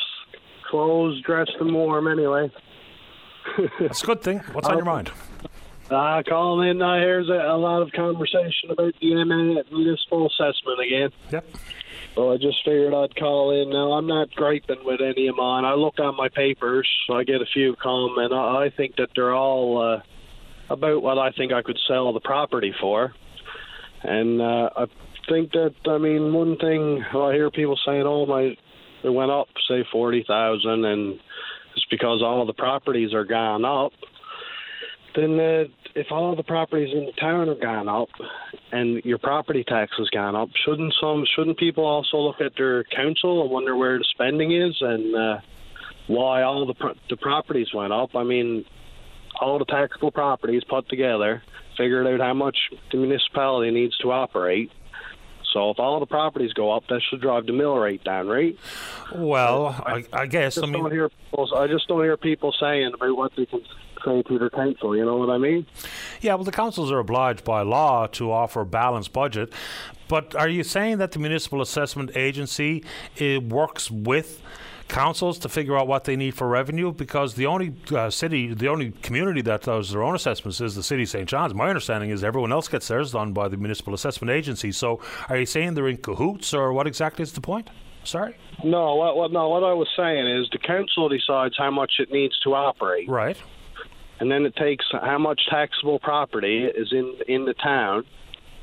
Clothes, 0.68 1.22
dressed, 1.24 1.52
and 1.60 1.72
warm 1.72 2.08
anyway. 2.08 2.50
That's 3.80 4.02
a 4.02 4.06
good 4.06 4.22
thing. 4.22 4.40
What's 4.54 4.66
on 4.66 4.74
your 4.74 4.88
um, 4.88 4.92
mind? 4.92 5.12
Uh, 5.90 6.22
call 6.22 6.62
in, 6.62 6.80
I 6.80 7.00
hear 7.00 7.18
a, 7.18 7.56
lot 7.56 7.82
of 7.82 7.90
conversation 7.90 8.70
about 8.70 8.94
the 9.00 9.64
municipal 9.72 10.28
assessment 10.28 10.78
again. 10.86 11.10
Yep. 11.32 11.44
Well, 12.16 12.32
I 12.32 12.36
just 12.36 12.58
figured 12.64 12.94
I'd 12.94 13.16
call 13.16 13.50
in. 13.60 13.70
Now, 13.70 13.92
I'm 13.92 14.06
not 14.06 14.30
griping 14.30 14.84
with 14.84 15.00
any 15.00 15.26
of 15.26 15.34
mine. 15.34 15.64
I 15.64 15.74
look 15.74 15.98
on 15.98 16.16
my 16.16 16.28
papers, 16.28 16.88
so 17.06 17.14
I 17.14 17.24
get 17.24 17.42
a 17.42 17.46
few 17.52 17.74
come, 17.74 18.18
and 18.18 18.32
I, 18.32 18.66
I 18.66 18.72
think 18.76 18.96
that 18.96 19.08
they're 19.16 19.34
all 19.34 19.82
uh, 19.82 20.72
about 20.72 21.02
what 21.02 21.18
I 21.18 21.32
think 21.32 21.52
I 21.52 21.62
could 21.62 21.78
sell 21.88 22.12
the 22.12 22.20
property 22.20 22.72
for. 22.80 23.12
And 24.04 24.40
uh, 24.40 24.70
I 24.76 24.86
think 25.28 25.50
that, 25.52 25.74
I 25.86 25.98
mean, 25.98 26.32
one 26.32 26.56
thing 26.56 27.04
I 27.12 27.32
hear 27.32 27.50
people 27.50 27.78
saying, 27.84 28.04
oh, 28.06 28.26
my, 28.26 28.56
it 29.02 29.12
went 29.12 29.32
up, 29.32 29.48
say, 29.68 29.84
40000 29.90 30.84
and 30.84 31.18
it's 31.74 31.86
because 31.90 32.22
all 32.22 32.46
the 32.46 32.52
properties 32.52 33.12
are 33.12 33.24
gone 33.24 33.64
up. 33.64 33.92
Then 35.14 35.40
uh, 35.40 35.64
if 36.00 36.10
all 36.10 36.34
the 36.34 36.42
properties 36.42 36.94
in 36.94 37.04
the 37.04 37.12
town 37.12 37.50
are 37.50 37.54
gone 37.54 37.86
up 37.86 38.08
and 38.72 39.04
your 39.04 39.18
property 39.18 39.62
tax 39.62 39.92
has 39.98 40.08
gone 40.08 40.34
up, 40.34 40.48
shouldn't 40.64 40.94
some 40.98 41.26
shouldn't 41.36 41.58
people 41.58 41.84
also 41.84 42.16
look 42.16 42.40
at 42.40 42.52
their 42.56 42.84
council 42.84 43.42
and 43.42 43.50
wonder 43.50 43.76
where 43.76 43.98
the 43.98 44.04
spending 44.04 44.50
is 44.50 44.74
and 44.80 45.14
uh, 45.14 45.40
why 46.06 46.42
all 46.42 46.66
the 46.66 46.72
pro- 46.72 46.94
the 47.10 47.18
properties 47.18 47.74
went 47.74 47.92
up? 47.92 48.16
I 48.16 48.24
mean, 48.24 48.64
all 49.42 49.58
the 49.58 49.66
taxable 49.66 50.10
properties 50.10 50.64
put 50.64 50.88
together, 50.88 51.42
figured 51.76 52.06
out 52.06 52.20
how 52.20 52.32
much 52.32 52.56
the 52.90 52.96
municipality 52.96 53.70
needs 53.70 53.96
to 53.98 54.10
operate. 54.10 54.72
So 55.52 55.70
if 55.70 55.78
all 55.78 56.00
the 56.00 56.06
properties 56.06 56.54
go 56.54 56.70
up, 56.70 56.84
that 56.88 57.02
should 57.10 57.20
drive 57.20 57.44
the 57.44 57.52
mill 57.52 57.76
rate 57.76 58.04
down, 58.04 58.26
right? 58.28 58.56
Well, 59.14 59.66
I, 59.84 60.04
I 60.12 60.26
guess. 60.26 60.54
just 60.54 60.66
I 60.66 60.70
mean, 60.70 60.82
don't 60.82 60.92
hear 60.92 61.10
people, 61.10 61.58
I 61.58 61.66
just 61.66 61.88
don't 61.88 62.02
hear 62.02 62.16
people 62.16 62.54
saying 62.58 62.92
about 62.94 63.16
what 63.16 63.32
they 63.36 63.44
can 63.46 63.60
say 64.04 64.22
to 64.22 64.50
council. 64.50 64.96
You 64.96 65.04
know 65.04 65.16
what 65.16 65.30
I 65.30 65.38
mean? 65.38 65.66
Yeah, 66.20 66.34
well, 66.34 66.44
the 66.44 66.52
councils 66.52 66.90
are 66.90 66.98
obliged 66.98 67.44
by 67.44 67.62
law 67.62 68.06
to 68.08 68.32
offer 68.32 68.62
a 68.62 68.66
balanced 68.66 69.12
budget. 69.12 69.52
But 70.08 70.34
are 70.34 70.48
you 70.48 70.64
saying 70.64 70.98
that 70.98 71.12
the 71.12 71.18
municipal 71.18 71.62
assessment 71.62 72.16
agency 72.16 72.84
it 73.16 73.44
works 73.44 73.90
with 73.90 74.42
councils 74.88 75.38
to 75.38 75.48
figure 75.48 75.78
out 75.78 75.86
what 75.86 76.04
they 76.04 76.16
need 76.16 76.34
for 76.34 76.48
revenue? 76.48 76.92
Because 76.92 77.34
the 77.34 77.46
only 77.46 77.74
uh, 77.92 78.10
city, 78.10 78.52
the 78.52 78.68
only 78.68 78.90
community 79.02 79.40
that 79.42 79.62
does 79.62 79.92
their 79.92 80.02
own 80.02 80.14
assessments 80.14 80.60
is 80.60 80.74
the 80.74 80.82
city 80.82 81.04
of 81.04 81.08
St. 81.08 81.28
John's. 81.28 81.54
My 81.54 81.68
understanding 81.68 82.10
is 82.10 82.24
everyone 82.24 82.52
else 82.52 82.68
gets 82.68 82.88
theirs 82.88 83.12
done 83.12 83.32
by 83.32 83.48
the 83.48 83.56
municipal 83.56 83.94
assessment 83.94 84.30
agency. 84.32 84.72
So 84.72 85.00
are 85.28 85.38
you 85.38 85.46
saying 85.46 85.74
they're 85.74 85.88
in 85.88 85.98
cahoots, 85.98 86.52
or 86.52 86.72
what 86.72 86.86
exactly 86.86 87.22
is 87.22 87.32
the 87.32 87.40
point? 87.40 87.70
Sorry. 88.04 88.36
No, 88.64 88.94
what, 88.96 89.16
what 89.16 89.32
no, 89.32 89.48
what 89.48 89.62
I 89.62 89.72
was 89.72 89.88
saying 89.96 90.26
is 90.26 90.48
the 90.50 90.58
council 90.58 91.08
decides 91.08 91.56
how 91.56 91.70
much 91.70 91.92
it 91.98 92.10
needs 92.10 92.38
to 92.40 92.54
operate. 92.54 93.08
Right. 93.08 93.36
And 94.20 94.30
then 94.30 94.44
it 94.44 94.54
takes 94.54 94.84
how 94.92 95.18
much 95.18 95.40
taxable 95.48 95.98
property 95.98 96.64
is 96.64 96.92
in 96.92 97.16
in 97.26 97.46
the 97.46 97.54
town, 97.54 98.04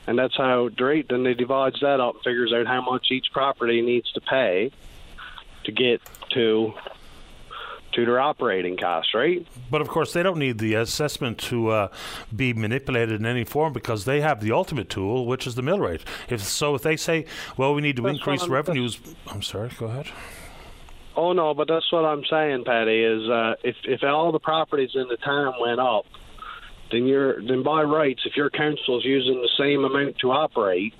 and 0.06 0.18
that's 0.18 0.38
how 0.38 0.70
right. 0.80 1.06
Then 1.10 1.24
they 1.24 1.34
divides 1.34 1.80
that 1.82 2.00
up, 2.00 2.16
and 2.16 2.24
figures 2.24 2.54
out 2.54 2.68
how 2.68 2.82
much 2.82 3.08
each 3.12 3.28
property 3.34 3.82
needs 3.82 4.12
to 4.14 4.22
pay 4.22 4.72
to 5.66 5.72
get 5.72 6.02
to 6.32 6.74
to 7.94 8.06
their 8.06 8.20
operating 8.20 8.78
costs, 8.78 9.16
right? 9.16 9.46
But 9.72 9.82
of 9.82 9.88
course, 9.88 10.14
they 10.14 10.22
don't 10.22 10.38
need 10.38 10.60
the 10.60 10.76
assessment 10.76 11.40
to 11.40 11.70
uh, 11.70 11.88
be 12.36 12.54
manipulated 12.54 13.20
in 13.20 13.26
any 13.26 13.44
form 13.44 13.74
because 13.74 14.06
they 14.06 14.22
have 14.22 14.40
the 14.40 14.52
ultimate 14.52 14.90
tool, 14.90 15.26
which 15.26 15.48
is 15.48 15.56
the 15.56 15.64
mill 15.64 15.80
rate. 15.80 16.02
If 16.30 16.44
so, 16.44 16.76
if 16.76 16.84
they 16.84 16.96
say, 16.96 17.26
"Well, 17.58 17.74
we 17.74 17.82
need 17.82 17.96
to 17.96 18.04
That's 18.04 18.18
increase 18.18 18.48
revenues," 18.48 19.00
I'm 19.28 19.42
sorry. 19.42 19.72
Go 19.80 19.88
ahead. 19.88 20.08
Oh 21.18 21.34
no, 21.34 21.56
but 21.56 21.68
that's 21.68 21.92
what 21.92 22.06
I'm 22.06 22.24
saying, 22.30 22.64
Paddy. 22.64 23.04
Is 23.04 23.28
uh, 23.28 23.56
if 23.64 23.76
if 23.86 24.04
all 24.04 24.32
the 24.32 24.40
properties 24.40 24.92
in 24.94 25.08
the 25.10 25.18
town 25.18 25.56
went 25.60 25.80
up, 25.80 26.06
then 26.92 27.08
you're 27.08 27.42
then 27.42 27.64
by 27.64 27.82
rights, 27.82 28.22
if 28.26 28.38
your 28.38 28.52
council's 28.52 29.04
using 29.04 29.42
the 29.42 29.50
same 29.58 29.84
amount 29.84 30.20
to 30.20 30.32
operate, 30.32 30.94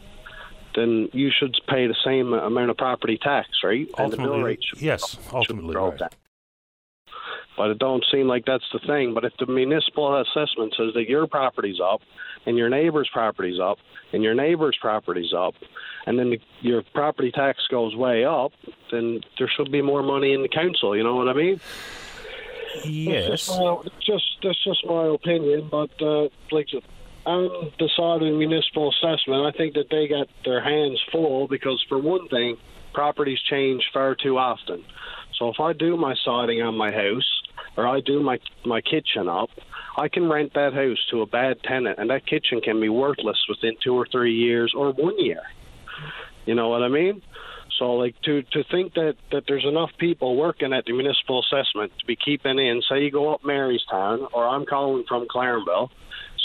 then 0.76 1.08
you 1.14 1.30
should 1.38 1.56
pay 1.70 1.86
the 1.86 1.96
same 2.04 2.34
amount 2.34 2.72
of 2.72 2.78
property 2.78 3.20
tax, 3.22 3.50
right? 3.64 3.88
And 4.00 4.12
the 4.12 4.18
mill 4.18 4.34
Ultimately, 4.34 4.58
yes. 4.80 5.18
Ultimately, 5.32 5.76
right. 5.76 6.02
But 7.56 7.72
it 7.72 7.80
don't 7.80 8.06
seem 8.12 8.28
like 8.28 8.46
that's 8.46 8.68
the 8.72 8.80
thing. 8.80 9.14
But 9.14 9.24
if 9.24 9.34
the 9.40 9.48
municipal 9.48 10.20
assessment 10.22 10.76
says 10.78 10.94
that 10.96 11.10
your 11.10 11.28
property's 11.28 11.80
up, 11.80 12.02
and 12.46 12.58
your 12.58 12.70
neighbor's 12.70 13.10
property's 13.12 13.60
up, 13.60 13.78
and 14.14 14.24
your 14.24 14.36
neighbor's 14.36 14.78
property's 14.80 15.34
up, 15.34 15.56
and 16.08 16.18
then 16.18 16.32
the, 16.32 16.40
your 16.62 16.82
property 16.94 17.32
tax 17.32 17.60
goes 17.70 17.96
way 17.96 18.26
up, 18.26 18.54
then 18.92 19.20
there 19.38 19.50
should 19.56 19.72
be 19.72 19.82
more 19.82 20.02
money 20.02 20.34
in 20.34 20.42
the 20.42 20.48
council. 20.48 20.96
You 20.96 21.04
know 21.04 21.16
what 21.16 21.28
I 21.28 21.34
mean? 21.34 21.60
Yes. 22.86 23.30
That's 23.30 23.48
just, 23.48 23.60
my, 23.60 23.78
just 24.00 24.26
that's 24.42 24.64
just 24.64 24.86
my 24.86 25.06
opinion, 25.08 25.68
but 25.70 25.92
uh, 26.02 26.30
like 26.52 26.70
on 27.26 27.72
the 27.78 27.90
side 27.98 28.22
of 28.22 28.32
the 28.32 28.32
municipal 28.32 28.90
assessment, 28.90 29.46
I 29.46 29.58
think 29.58 29.74
that 29.74 29.90
they 29.90 30.08
got 30.08 30.28
their 30.46 30.64
hands 30.64 31.00
full 31.12 31.48
because, 31.48 31.84
for 31.90 32.00
one 32.00 32.30
thing, 32.30 32.56
properties 32.94 33.40
change 33.50 33.84
far 33.94 34.16
too 34.16 34.38
often. 34.38 34.86
So 35.38 35.50
if 35.50 35.60
I 35.60 35.74
do 35.74 35.98
my 35.98 36.16
siding 36.24 36.62
on 36.62 36.76
my 36.76 36.92
house 36.92 37.30
or 37.76 37.86
I 37.86 38.00
do 38.00 38.22
my 38.22 38.40
my 38.66 38.80
kitchen 38.80 39.28
up, 39.28 39.50
I 39.98 40.08
can 40.08 40.30
rent 40.30 40.54
that 40.54 40.74
house 40.74 41.00
to 41.12 41.22
a 41.22 41.26
bad 41.26 41.62
tenant, 41.64 42.00
and 42.00 42.10
that 42.12 42.26
kitchen 42.26 42.62
can 42.62 42.80
be 42.80 42.90
worthless 42.90 43.38
within 43.50 43.76
two 43.84 43.94
or 43.94 44.08
three 44.10 44.34
years 44.34 44.74
or 44.76 44.94
one 44.94 45.20
year. 45.20 45.42
You 46.46 46.56
know 46.56 46.70
what 46.70 46.84
I 46.84 46.88
mean? 46.88 47.22
So, 47.78 47.94
like 47.94 48.20
to 48.24 48.42
to 48.42 48.64
think 48.72 48.94
that 48.96 49.16
that 49.32 49.44
there's 49.48 49.66
enough 49.66 49.92
people 50.00 50.36
working 50.36 50.74
at 50.74 50.86
the 50.86 50.94
municipal 50.94 51.44
assessment 51.44 51.92
to 52.00 52.06
be 52.06 52.16
keeping 52.16 52.58
in. 52.58 52.82
Say 52.90 53.04
you 53.04 53.12
go 53.12 53.34
up 53.34 53.44
Marystown, 53.44 54.28
or 54.34 54.48
I'm 54.48 54.66
calling 54.66 55.04
from 55.08 55.28
Clarenville. 55.28 55.90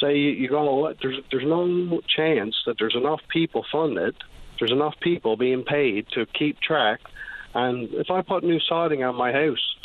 Say 0.00 0.16
you, 0.16 0.30
you 0.30 0.48
go, 0.48 0.92
there's 1.00 1.20
there's 1.30 1.46
no 1.46 2.00
chance 2.14 2.54
that 2.66 2.76
there's 2.78 2.96
enough 2.96 3.20
people 3.32 3.64
funded. 3.72 4.14
There's 4.58 4.72
enough 4.72 4.94
people 5.00 5.36
being 5.36 5.64
paid 5.64 6.06
to 6.14 6.26
keep 6.26 6.60
track. 6.60 7.00
And 7.54 7.88
if 7.92 8.10
I 8.10 8.22
put 8.22 8.44
new 8.44 8.60
siding 8.60 9.02
on 9.02 9.14
my 9.14 9.32
house, 9.32 9.76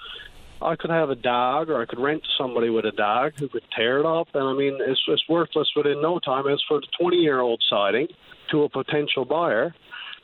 I 0.62 0.76
could 0.76 0.90
have 0.90 1.10
a 1.10 1.16
dog, 1.16 1.70
or 1.70 1.82
I 1.82 1.86
could 1.86 2.00
rent 2.00 2.24
somebody 2.38 2.70
with 2.70 2.86
a 2.86 2.92
dog 2.92 3.34
who 3.38 3.48
could 3.48 3.64
tear 3.76 4.00
it 4.00 4.06
up. 4.06 4.28
And 4.34 4.44
I 4.44 4.54
mean, 4.54 4.78
it's 4.80 5.02
it's 5.08 5.24
worthless 5.30 5.70
within 5.76 6.02
no 6.02 6.20
time. 6.20 6.48
As 6.48 6.62
for 6.68 6.80
the 6.80 6.88
20 7.00 7.18
year 7.18 7.40
old 7.40 7.64
siding 7.70 8.08
to 8.52 8.64
a 8.64 8.70
potential 8.70 9.26
buyer, 9.26 9.76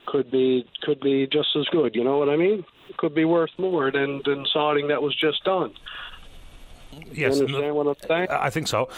could 0.07 0.31
be 0.31 0.65
could 0.81 0.99
be 0.99 1.27
just 1.31 1.49
as 1.55 1.65
good. 1.71 1.95
You 1.95 2.03
know 2.03 2.17
what 2.17 2.29
I 2.29 2.37
mean? 2.37 2.65
Could 2.97 3.15
be 3.15 3.25
worth 3.25 3.51
more 3.57 3.91
than 3.91 4.21
than 4.25 4.45
siding 4.51 4.87
that 4.87 5.01
was 5.01 5.15
just 5.15 5.43
done. 5.43 5.73
Yes, 7.11 7.37
you 7.37 7.45
understand 7.45 7.75
what 7.75 7.87
I'm 7.87 8.07
saying? 8.07 8.27
I 8.29 8.49
think 8.49 8.67
so. 8.67 8.89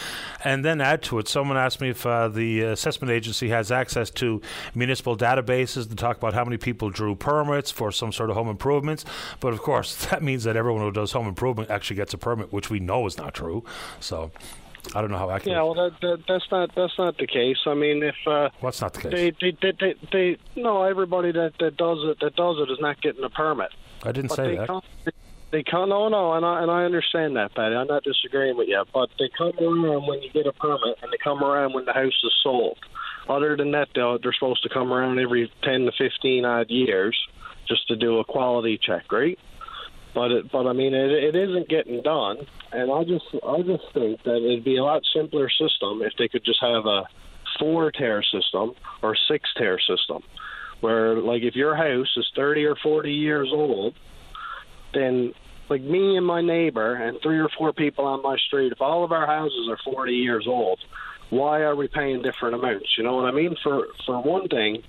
And 0.44 0.64
then 0.64 0.80
add 0.80 1.02
to 1.04 1.18
it, 1.18 1.28
someone 1.28 1.56
asked 1.56 1.80
me 1.80 1.90
if 1.90 2.06
uh, 2.06 2.28
the 2.28 2.62
assessment 2.62 3.10
agency 3.10 3.48
has 3.48 3.70
access 3.70 4.10
to 4.10 4.40
municipal 4.74 5.16
databases 5.16 5.88
to 5.88 5.94
talk 5.94 6.16
about 6.16 6.34
how 6.34 6.44
many 6.44 6.56
people 6.56 6.90
drew 6.90 7.14
permits 7.14 7.70
for 7.70 7.92
some 7.92 8.12
sort 8.12 8.30
of 8.30 8.36
home 8.36 8.48
improvements. 8.48 9.04
But 9.40 9.52
of 9.52 9.60
course, 9.60 10.06
that 10.10 10.22
means 10.22 10.44
that 10.44 10.56
everyone 10.56 10.82
who 10.82 10.92
does 10.92 11.12
home 11.12 11.26
improvement 11.26 11.70
actually 11.70 11.96
gets 11.96 12.14
a 12.14 12.18
permit, 12.18 12.52
which 12.52 12.70
we 12.70 12.80
know 12.80 13.06
is 13.06 13.16
not 13.18 13.34
true. 13.34 13.64
So. 14.00 14.30
I 14.94 15.00
don't 15.00 15.10
know 15.10 15.18
how 15.18 15.32
accurate. 15.32 15.56
Yeah, 15.56 15.62
well, 15.64 15.74
that, 15.74 16.00
that, 16.00 16.22
that's 16.28 16.44
not 16.48 16.72
that's 16.76 16.96
not 16.96 17.18
the 17.18 17.26
case. 17.26 17.56
I 17.66 17.74
mean, 17.74 18.04
if 18.04 18.14
uh, 18.24 18.50
what's 18.60 18.80
not 18.80 18.94
the 18.94 19.00
case? 19.00 19.34
They, 19.40 19.52
they, 19.60 19.72
they, 19.80 19.94
they, 20.12 20.38
no, 20.54 20.84
everybody 20.84 21.32
that, 21.32 21.54
that 21.58 21.76
does 21.76 21.98
it 22.04 22.20
that 22.20 22.36
does 22.36 22.58
it 22.60 22.70
is 22.70 22.78
not 22.78 23.02
getting 23.02 23.24
a 23.24 23.28
permit. 23.28 23.72
I 24.04 24.12
didn't 24.12 24.28
but 24.28 24.36
say 24.36 24.56
that. 24.56 24.84
They 25.56 25.62
come, 25.62 25.88
no, 25.88 26.10
no, 26.10 26.34
and 26.34 26.44
I 26.44 26.60
and 26.60 26.70
I 26.70 26.84
understand 26.84 27.36
that, 27.36 27.54
Paddy. 27.54 27.74
I'm 27.74 27.86
not 27.86 28.04
disagreeing 28.04 28.58
with 28.58 28.68
you, 28.68 28.84
but 28.92 29.08
they 29.18 29.30
come 29.38 29.54
around 29.58 30.06
when 30.06 30.20
you 30.20 30.30
get 30.30 30.46
a 30.46 30.52
permit, 30.52 30.98
and 31.00 31.10
they 31.10 31.16
come 31.16 31.42
around 31.42 31.72
when 31.72 31.86
the 31.86 31.94
house 31.94 32.20
is 32.22 32.34
sold. 32.42 32.76
Other 33.26 33.56
than 33.56 33.70
that, 33.70 33.88
though, 33.94 34.18
they're 34.22 34.34
supposed 34.34 34.62
to 34.64 34.68
come 34.68 34.92
around 34.92 35.18
every 35.18 35.50
ten 35.62 35.86
to 35.86 35.92
fifteen 35.92 36.44
odd 36.44 36.68
years 36.68 37.18
just 37.66 37.88
to 37.88 37.96
do 37.96 38.18
a 38.18 38.24
quality 38.24 38.76
check, 38.76 39.10
right? 39.10 39.38
But 40.14 40.30
it, 40.30 40.52
but 40.52 40.66
I 40.66 40.74
mean, 40.74 40.92
it, 40.92 41.10
it 41.10 41.34
isn't 41.34 41.70
getting 41.70 42.02
done, 42.02 42.46
and 42.70 42.92
I 42.92 43.04
just 43.04 43.24
I 43.42 43.62
just 43.62 43.84
think 43.94 44.24
that 44.24 44.36
it'd 44.36 44.62
be 44.62 44.76
a 44.76 44.84
lot 44.84 45.04
simpler 45.14 45.48
system 45.48 46.02
if 46.02 46.12
they 46.18 46.28
could 46.28 46.44
just 46.44 46.60
have 46.60 46.84
a 46.84 47.04
four 47.58 47.92
tier 47.92 48.22
system 48.22 48.72
or 49.00 49.16
six 49.26 49.48
tier 49.56 49.78
system, 49.78 50.22
where 50.80 51.14
like 51.14 51.44
if 51.44 51.56
your 51.56 51.74
house 51.74 52.12
is 52.14 52.30
thirty 52.36 52.66
or 52.66 52.76
forty 52.76 53.14
years 53.14 53.48
old, 53.50 53.94
then 54.92 55.32
like 55.68 55.82
me 55.82 56.16
and 56.16 56.26
my 56.26 56.40
neighbor 56.42 56.94
and 56.94 57.20
three 57.20 57.38
or 57.38 57.48
four 57.48 57.72
people 57.72 58.04
on 58.04 58.22
my 58.22 58.36
street, 58.36 58.72
if 58.72 58.80
all 58.80 59.04
of 59.04 59.12
our 59.12 59.26
houses 59.26 59.68
are 59.68 59.78
forty 59.84 60.14
years 60.14 60.46
old, 60.46 60.78
why 61.30 61.62
are 61.62 61.74
we 61.74 61.88
paying 61.88 62.22
different 62.22 62.54
amounts? 62.54 62.96
You 62.96 63.04
know 63.04 63.16
what 63.16 63.26
I 63.26 63.32
mean? 63.32 63.56
For 63.62 63.88
for 64.04 64.20
one 64.20 64.48
thing, 64.48 64.82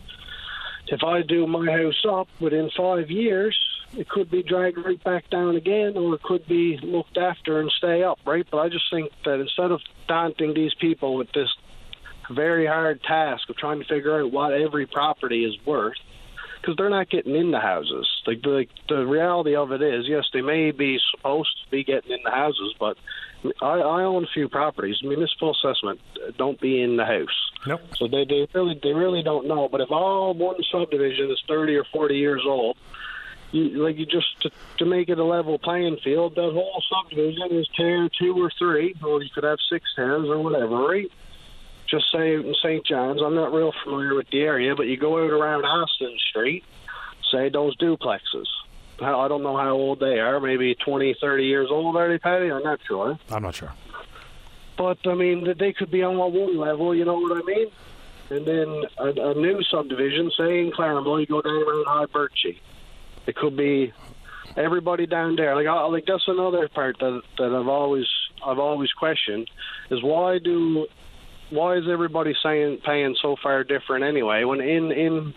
if 0.87 1.03
I 1.03 1.21
do 1.21 1.47
my 1.47 1.71
house 1.71 2.05
up 2.07 2.27
within 2.39 2.69
five 2.75 3.09
years, 3.09 3.57
it 3.97 4.07
could 4.09 4.29
be 4.29 4.43
dragged 4.43 4.77
right 4.77 5.03
back 5.03 5.29
down 5.29 5.55
again, 5.55 5.97
or 5.97 6.15
it 6.15 6.23
could 6.23 6.47
be 6.47 6.77
looked 6.77 7.17
after 7.17 7.59
and 7.59 7.71
stay 7.71 8.03
up, 8.03 8.19
right? 8.25 8.45
But 8.49 8.59
I 8.59 8.69
just 8.69 8.85
think 8.91 9.11
that 9.25 9.39
instead 9.39 9.71
of 9.71 9.81
daunting 10.07 10.53
these 10.53 10.73
people 10.75 11.15
with 11.15 11.31
this 11.33 11.49
very 12.29 12.65
hard 12.65 13.01
task 13.03 13.49
of 13.49 13.57
trying 13.57 13.79
to 13.79 13.85
figure 13.85 14.21
out 14.21 14.31
what 14.31 14.53
every 14.53 14.85
property 14.85 15.45
is 15.45 15.55
worth, 15.65 15.97
because 16.67 16.77
they're 16.77 16.89
not 16.89 17.09
getting 17.09 17.33
in 17.33 17.51
the 17.51 17.59
houses. 17.59 18.05
Like 18.25 18.41
the 18.41 18.65
the 18.89 19.05
reality 19.05 19.55
of 19.55 19.71
it 19.71 19.81
is, 19.81 20.05
yes, 20.05 20.25
they 20.33 20.41
may 20.41 20.71
be 20.71 20.99
supposed 21.11 21.49
to 21.63 21.71
be 21.71 21.85
getting 21.85 22.11
in 22.11 22.19
the 22.25 22.29
houses, 22.29 22.75
but 22.77 22.97
I, 23.61 23.79
I 23.79 24.03
own 24.03 24.25
a 24.25 24.27
few 24.33 24.49
properties. 24.49 24.97
Municipal 25.01 25.55
assessment 25.55 26.01
don't 26.37 26.59
be 26.59 26.81
in 26.81 26.97
the 26.97 27.05
house. 27.05 27.51
Nope. 27.65 27.81
So 27.95 28.07
they 28.07 28.25
they 28.25 28.47
really 28.53 28.77
they 28.83 28.91
really 28.91 29.23
don't 29.23 29.47
know. 29.47 29.69
But 29.69 29.79
if 29.79 29.91
all 29.91 30.33
one 30.33 30.57
subdivision 30.69 31.31
is 31.31 31.41
thirty 31.47 31.75
or 31.77 31.85
forty 31.85 32.17
years 32.17 32.43
old, 32.45 32.75
you, 33.53 33.81
like 33.81 33.97
you 33.97 34.05
just 34.05 34.41
to, 34.41 34.51
to 34.79 34.85
make 34.85 35.07
it 35.07 35.19
a 35.19 35.23
level 35.23 35.57
playing 35.57 35.99
field, 36.03 36.35
that 36.35 36.51
whole 36.51 36.83
subdivision 36.91 37.57
is 37.57 37.69
tier 37.77 38.09
two 38.19 38.43
or 38.43 38.51
three, 38.59 38.93
or 39.01 39.23
you 39.23 39.29
could 39.33 39.45
have 39.45 39.59
six 39.71 39.85
tiers 39.95 40.27
or 40.27 40.41
whatever, 40.41 40.75
right? 40.75 41.09
Just 41.89 42.05
say 42.11 42.35
out 42.35 42.45
in 42.45 42.53
St. 42.61 42.85
John's, 42.85 43.21
I'm 43.21 43.35
not 43.35 43.53
real 43.53 43.71
familiar 43.83 44.15
with 44.15 44.29
the 44.29 44.41
area, 44.41 44.75
but 44.75 44.87
you 44.87 44.97
go 44.97 45.23
out 45.23 45.31
around 45.31 45.63
Austin 45.63 46.17
Street, 46.29 46.63
say 47.31 47.49
those 47.49 47.77
duplexes. 47.77 48.45
I 48.99 49.27
don't 49.27 49.43
know 49.43 49.55
how 49.55 49.71
old 49.71 49.99
they 49.99 50.19
are, 50.19 50.39
maybe 50.39 50.75
20, 50.75 51.15
30 51.21 51.45
years 51.45 51.67
old, 51.71 51.95
are 51.95 52.09
they, 52.09 52.17
Paddy? 52.17 52.51
I'm 52.51 52.63
not 52.63 52.79
sure. 52.87 53.17
I'm 53.29 53.43
not 53.43 53.55
sure. 53.55 53.73
But, 54.77 54.97
I 55.05 55.13
mean, 55.13 55.53
they 55.57 55.71
could 55.71 55.91
be 55.91 56.03
on 56.03 56.15
a 56.15 56.27
one 56.27 56.57
level, 56.57 56.95
you 56.95 57.05
know 57.05 57.19
what 57.19 57.41
I 57.41 57.45
mean? 57.45 57.67
And 58.29 58.45
then 58.45 58.83
a, 58.97 59.31
a 59.31 59.33
new 59.35 59.61
subdivision, 59.63 60.31
say 60.37 60.59
in 60.59 60.71
Clarenville, 60.71 61.21
you 61.21 61.27
go 61.27 61.41
down 61.41 61.53
around 61.53 61.85
High 61.87 62.05
Birchie. 62.05 62.59
It 63.25 63.35
could 63.35 63.55
be 63.55 63.93
everybody 64.57 65.05
down 65.05 65.35
there. 65.35 65.55
Like, 65.55 65.67
I, 65.67 65.85
like 65.85 66.05
that's 66.05 66.27
another 66.27 66.67
part 66.67 66.97
that 66.99 67.21
that 67.37 67.53
I've 67.53 67.67
always 67.67 68.05
I've 68.45 68.59
always 68.59 68.91
questioned 68.91 69.49
is 69.89 70.03
why 70.03 70.39
do 70.39 70.87
why 71.49 71.75
is 71.77 71.85
everybody 71.89 72.35
saying 72.43 72.79
paying 72.85 73.15
so 73.21 73.35
far 73.41 73.63
different 73.63 74.03
anyway? 74.03 74.43
When 74.43 74.61
in 74.61 74.91
in 74.91 75.33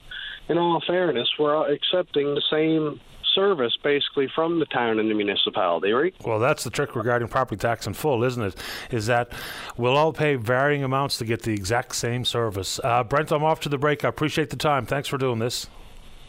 in 0.48 0.58
all 0.58 0.82
fairness, 0.86 1.28
we're 1.38 1.72
accepting 1.72 2.34
the 2.34 2.42
same 2.50 3.00
service 3.34 3.76
basically 3.82 4.28
from 4.34 4.58
the 4.58 4.66
town 4.66 4.98
and 4.98 5.08
the 5.08 5.14
municipality, 5.14 5.92
right? 5.92 6.14
Well, 6.24 6.40
that's 6.40 6.64
the 6.64 6.70
trick 6.70 6.96
regarding 6.96 7.28
property 7.28 7.58
tax 7.58 7.86
in 7.86 7.94
full, 7.94 8.24
isn't 8.24 8.42
it? 8.42 8.56
Is 8.90 9.06
that 9.06 9.32
we'll 9.76 9.96
all 9.96 10.12
pay 10.12 10.34
varying 10.34 10.82
amounts 10.82 11.18
to 11.18 11.24
get 11.24 11.42
the 11.42 11.52
exact 11.52 11.94
same 11.94 12.24
service. 12.24 12.80
Uh, 12.82 13.04
Brent, 13.04 13.30
I'm 13.30 13.44
off 13.44 13.60
to 13.60 13.68
the 13.68 13.78
break. 13.78 14.04
I 14.04 14.08
appreciate 14.08 14.50
the 14.50 14.56
time. 14.56 14.86
Thanks 14.86 15.08
for 15.08 15.18
doing 15.18 15.38
this. 15.38 15.68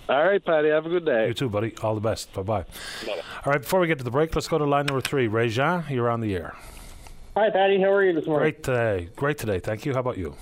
All 0.10 0.24
right, 0.24 0.44
Paddy. 0.44 0.70
Have 0.70 0.86
a 0.86 0.90
good 0.90 1.06
day. 1.06 1.28
You 1.28 1.34
too, 1.34 1.50
buddy. 1.50 1.74
All 1.82 1.96
the 1.96 2.02
best. 2.02 2.34
Bye 2.34 2.42
bye. 2.42 2.66
All 3.46 3.52
right, 3.52 3.62
before 3.62 3.80
we 3.80 3.88
get 3.88 3.98
to 4.00 4.04
the 4.04 4.12
break, 4.12 4.36
let's 4.36 4.48
go 4.48 4.58
to 4.58 4.66
line 4.66 4.86
number 4.86 5.02
three. 5.02 5.28
Ray 5.28 5.50
Jean, 5.50 5.86
you're 5.90 6.10
on 6.10 6.20
the 6.22 6.36
air. 6.36 6.54
Hi, 7.34 7.50
Paddy. 7.50 7.80
How 7.80 7.94
are 7.94 8.04
you 8.04 8.12
this 8.12 8.28
morning? 8.28 8.52
Great 8.52 8.64
today. 8.64 9.10
Great 9.16 9.38
today. 9.38 9.60
Thank 9.60 9.86
you. 9.86 9.94
How 9.94 10.02
about 10.02 10.18
you? 10.18 10.36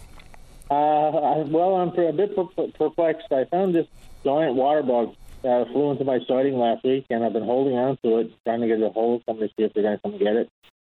Uh, 0.72 1.46
well, 1.46 1.76
I'm 1.76 1.90
a 1.90 2.12
bit 2.12 2.36
perplexed. 2.36 3.32
I 3.32 3.46
found 3.46 3.76
this 3.76 3.86
giant 4.24 4.56
water 4.56 4.82
bug 4.82 5.14
uh, 5.44 5.66
flew 5.72 5.92
into 5.92 6.04
my 6.04 6.18
siding 6.28 6.56
last 6.56 6.84
week, 6.84 7.06
and 7.12 7.24
I've 7.24 7.34
been 7.34 7.44
holding 7.44 7.76
on 7.78 8.00
to 8.04 8.18
it, 8.18 8.32
trying 8.44 8.62
to 8.62 8.68
get 8.68 8.82
a 8.82 8.90
hold 8.90 9.22
of 9.22 9.26
somebody 9.28 9.50
to 9.50 9.54
see 9.56 9.64
if 9.66 9.74
they're 9.74 9.84
going 9.84 9.98
to 9.98 10.02
come 10.02 10.18
get 10.18 10.36
it. 10.36 10.50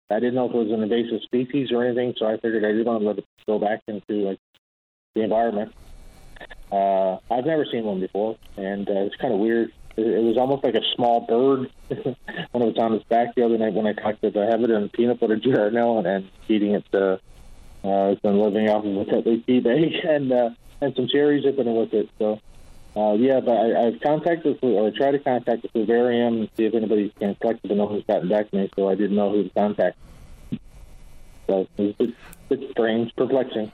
I 0.09 0.15
didn't 0.15 0.35
know 0.35 0.45
if 0.45 0.53
it 0.53 0.57
was 0.57 0.71
an 0.71 0.81
invasive 0.81 1.23
species 1.23 1.73
or 1.73 1.83
anything, 1.83 2.13
so 2.17 2.25
I 2.25 2.37
figured 2.37 2.63
I 2.63 2.69
didn't 2.69 2.85
want 2.85 3.01
to 3.01 3.07
let 3.07 3.17
it 3.17 3.25
go 3.45 3.59
back 3.59 3.81
into 3.87 4.13
like 4.29 4.39
the 5.13 5.23
environment. 5.23 5.73
Uh, 6.71 7.17
I've 7.29 7.45
never 7.45 7.65
seen 7.69 7.83
one 7.83 7.99
before, 7.99 8.37
and 8.55 8.87
uh, 8.87 8.93
it's 8.93 9.15
kind 9.17 9.33
of 9.33 9.41
weird. 9.41 9.73
It, 10.01 10.07
it 10.07 10.23
was 10.23 10.37
almost 10.37 10.63
like 10.63 10.75
a 10.75 10.81
small 10.95 11.21
bird 11.21 11.71
when 11.87 12.63
it 12.63 12.65
was 12.65 12.77
on 12.77 12.93
its 12.93 13.05
back 13.05 13.35
the 13.35 13.45
other 13.45 13.57
night 13.57 13.73
when 13.73 13.87
I 13.87 13.93
talked 13.93 14.21
to 14.21 14.27
it. 14.27 14.37
I 14.37 14.45
have 14.45 14.61
it 14.61 14.69
in 14.69 14.83
a 14.83 14.87
peanut 14.89 15.19
butter 15.19 15.37
now 15.71 15.97
and, 15.99 16.07
and 16.07 16.29
feeding 16.47 16.73
it. 16.73 16.85
Uh, 16.93 17.17
uh, 17.83 18.11
it's 18.11 18.21
been 18.21 18.39
living 18.39 18.69
off 18.69 18.85
of 18.85 18.95
a 18.95 19.05
Tetley 19.05 19.45
tea 19.45 19.59
bag 19.59 19.93
and 20.07 20.31
uh, 20.31 20.49
and 20.81 20.95
some 20.95 21.07
cherries 21.07 21.43
dipping 21.43 21.67
it 21.67 21.71
with 21.71 21.93
it. 21.93 22.09
So 22.19 22.39
uh, 22.95 23.13
yeah, 23.13 23.39
but 23.39 23.57
I, 23.57 23.87
I've 23.87 24.01
contacted 24.01 24.59
or 24.61 24.87
I 24.87 24.91
tried 24.91 25.11
to 25.11 25.19
contact 25.19 25.61
the 25.63 25.69
Fluvarium 25.69 26.41
and 26.41 26.49
see 26.57 26.65
if 26.65 26.75
anybody 26.75 27.13
can 27.19 27.35
collect 27.35 27.63
the 27.63 27.73
notice 27.73 28.03
gotten 28.07 28.29
back 28.29 28.51
to 28.51 28.57
me. 28.57 28.69
So 28.75 28.89
I 28.89 28.95
didn't 28.95 29.15
know 29.15 29.31
who 29.31 29.43
to 29.43 29.49
contact. 29.49 29.97
So 31.47 31.67
it's, 31.77 32.13
it's 32.49 32.71
strange, 32.71 33.15
perplexing. 33.15 33.71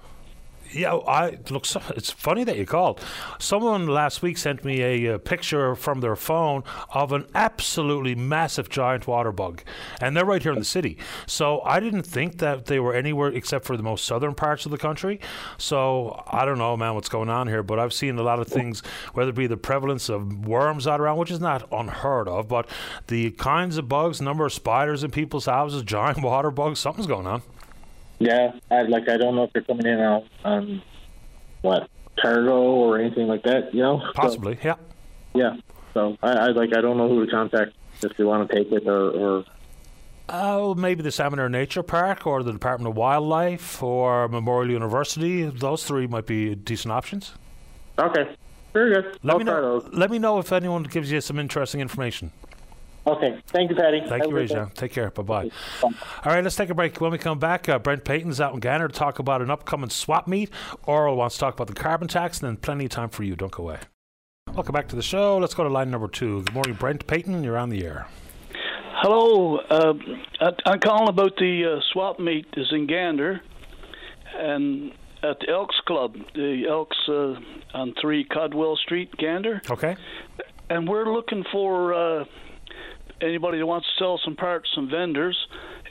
Yeah, 0.71 0.95
I 0.95 1.37
look. 1.49 1.65
It's 1.95 2.11
funny 2.11 2.43
that 2.43 2.57
you 2.57 2.65
called. 2.65 3.03
Someone 3.39 3.87
last 3.87 4.21
week 4.21 4.37
sent 4.37 4.65
me 4.65 4.81
a, 4.81 5.15
uh 5.15 5.17
picture 5.17 5.75
from 5.75 6.01
their 6.01 6.15
phone 6.15 6.63
of 6.93 7.11
an 7.11 7.25
absolutely 7.35 8.15
massive 8.15 8.69
giant 8.69 9.07
water 9.07 9.31
bug, 9.31 9.63
and 10.01 10.15
they're 10.15 10.25
right 10.25 10.41
here 10.41 10.53
in 10.53 10.59
the 10.59 10.65
city. 10.65 10.97
So 11.25 11.61
I 11.61 11.79
didn't 11.79 12.03
think 12.03 12.37
that 12.39 12.65
they 12.65 12.79
were 12.79 12.93
anywhere 12.93 13.29
except 13.29 13.65
for 13.65 13.77
the 13.77 13.83
most 13.83 14.05
southern 14.05 14.35
parts 14.35 14.65
of 14.65 14.71
the 14.71 14.77
country. 14.77 15.19
So 15.57 16.23
I 16.27 16.45
don't 16.45 16.57
know, 16.57 16.75
man, 16.77 16.95
what's 16.95 17.09
going 17.09 17.29
on 17.29 17.47
here. 17.47 17.63
But 17.63 17.79
I've 17.79 17.93
seen 17.93 18.17
a 18.17 18.23
lot 18.23 18.39
of 18.39 18.47
things, 18.47 18.81
whether 19.13 19.29
it 19.29 19.35
be 19.35 19.47
the 19.47 19.57
prevalence 19.57 20.09
of 20.09 20.45
worms 20.47 20.87
out 20.87 20.99
around, 20.99 21.17
which 21.17 21.31
is 21.31 21.39
not 21.39 21.67
unheard 21.71 22.27
of, 22.27 22.47
but 22.47 22.69
the 23.07 23.31
kinds 23.31 23.77
of 23.77 23.87
bugs, 23.87 24.21
number 24.21 24.45
of 24.45 24.53
spiders 24.53 25.03
in 25.03 25.11
people's 25.11 25.45
houses, 25.45 25.83
giant 25.83 26.21
water 26.21 26.51
bugs, 26.51 26.79
something's 26.79 27.07
going 27.07 27.27
on. 27.27 27.41
Yeah, 28.19 28.53
I 28.71 28.83
like. 28.83 29.07
I 29.09 29.17
don't 29.17 29.35
know 29.35 29.43
if 29.43 29.53
they're 29.53 29.61
coming 29.61 29.85
in 29.85 29.99
on, 29.99 30.23
on 30.43 30.81
what 31.61 31.89
cargo 32.19 32.61
or 32.61 32.99
anything 32.99 33.27
like 33.27 33.43
that. 33.43 33.73
You 33.73 33.81
know, 33.81 34.01
possibly. 34.15 34.55
So, 34.55 34.61
yeah. 34.63 34.75
Yeah. 35.35 35.55
So 35.93 36.17
I, 36.23 36.29
I 36.31 36.47
like. 36.47 36.75
I 36.75 36.81
don't 36.81 36.97
know 36.97 37.07
who 37.07 37.25
to 37.25 37.31
contact 37.31 37.73
if 38.03 38.15
they 38.17 38.23
want 38.23 38.49
to 38.49 38.55
take 38.55 38.71
it 38.71 38.87
or. 38.87 39.11
or 39.11 39.45
Oh, 40.29 40.75
maybe 40.75 41.01
the 41.01 41.09
Salmonier 41.09 41.49
Nature 41.49 41.83
Park 41.83 42.27
or 42.27 42.43
the 42.43 42.51
Department 42.51 42.89
of 42.89 42.97
Wildlife 42.97 43.81
or 43.81 44.27
Memorial 44.27 44.71
University. 44.71 45.43
Those 45.43 45.85
three 45.85 46.05
might 46.05 46.25
be 46.25 46.53
decent 46.53 46.91
options. 46.91 47.33
Okay, 47.97 48.35
very 48.73 48.93
good. 48.93 49.17
Let 49.23 49.33
I'll 49.33 49.39
me 49.39 49.45
know. 49.45 49.79
those. 49.79 49.93
Let 49.93 50.11
me 50.11 50.19
know 50.19 50.37
if 50.39 50.51
anyone 50.51 50.83
gives 50.83 51.09
you 51.09 51.21
some 51.21 51.39
interesting 51.39 51.79
information. 51.79 52.33
Okay, 53.07 53.41
thank 53.47 53.69
you, 53.69 53.75
Paddy. 53.75 54.01
Thank 54.01 54.23
Have 54.23 54.31
you, 54.31 54.37
a. 54.37 54.41
Rajan. 54.41 54.73
Take 54.73 54.91
care. 54.91 55.09
Bye 55.11 55.23
bye. 55.23 55.49
All 55.81 55.91
right, 56.25 56.43
let's 56.43 56.57
take 56.57 56.69
a 56.69 56.75
break. 56.75 56.99
When 56.99 57.11
we 57.11 57.17
come 57.17 57.39
back, 57.39 57.69
uh, 57.69 57.79
Brent 57.79 58.03
Payton's 58.03 58.41
out 58.41 58.53
in 58.53 58.59
Gander 58.59 58.89
to 58.89 58.93
talk 58.93 59.17
about 59.17 59.41
an 59.41 59.49
upcoming 59.49 59.89
swap 59.89 60.27
meet. 60.27 60.49
Oral 60.85 61.15
wants 61.15 61.35
to 61.35 61.39
talk 61.39 61.53
about 61.53 61.67
the 61.67 61.73
carbon 61.73 62.09
tax, 62.09 62.41
and 62.41 62.49
then 62.49 62.57
plenty 62.57 62.85
of 62.85 62.91
time 62.91 63.07
for 63.07 63.23
you. 63.23 63.37
Don't 63.37 63.51
go 63.51 63.63
away. 63.63 63.79
Welcome 64.53 64.73
back 64.73 64.89
to 64.89 64.97
the 64.97 65.01
show. 65.01 65.37
Let's 65.37 65.53
go 65.53 65.63
to 65.63 65.69
line 65.69 65.89
number 65.89 66.09
two. 66.09 66.43
Good 66.43 66.53
morning, 66.53 66.73
Brent 66.73 67.07
Payton. 67.07 67.45
You're 67.45 67.57
on 67.57 67.69
the 67.69 67.85
air. 67.85 68.07
Hello, 69.01 69.57
uh, 69.57 69.93
I, 70.41 70.49
I'm 70.65 70.79
calling 70.79 71.07
about 71.07 71.35
the 71.37 71.77
uh, 71.77 71.81
swap 71.93 72.19
meet 72.19 72.47
is 72.57 72.67
in 72.71 72.87
Gander, 72.87 73.39
and 74.35 74.91
at 75.23 75.39
the 75.39 75.49
Elks 75.49 75.79
Club, 75.85 76.15
the 76.33 76.65
Elks 76.67 76.97
uh, 77.07 77.35
on 77.73 77.93
three 78.01 78.25
Codwell 78.25 78.75
Street, 78.77 79.15
Gander. 79.17 79.61
Okay. 79.69 79.95
And 80.69 80.89
we're 80.89 81.13
looking 81.13 81.45
for 81.51 81.93
uh, 81.93 82.25
anybody 83.21 83.57
that 83.59 83.65
wants 83.65 83.87
to 83.87 83.93
sell 84.03 84.19
some 84.23 84.35
parts, 84.35 84.69
some 84.75 84.89
vendors, 84.89 85.37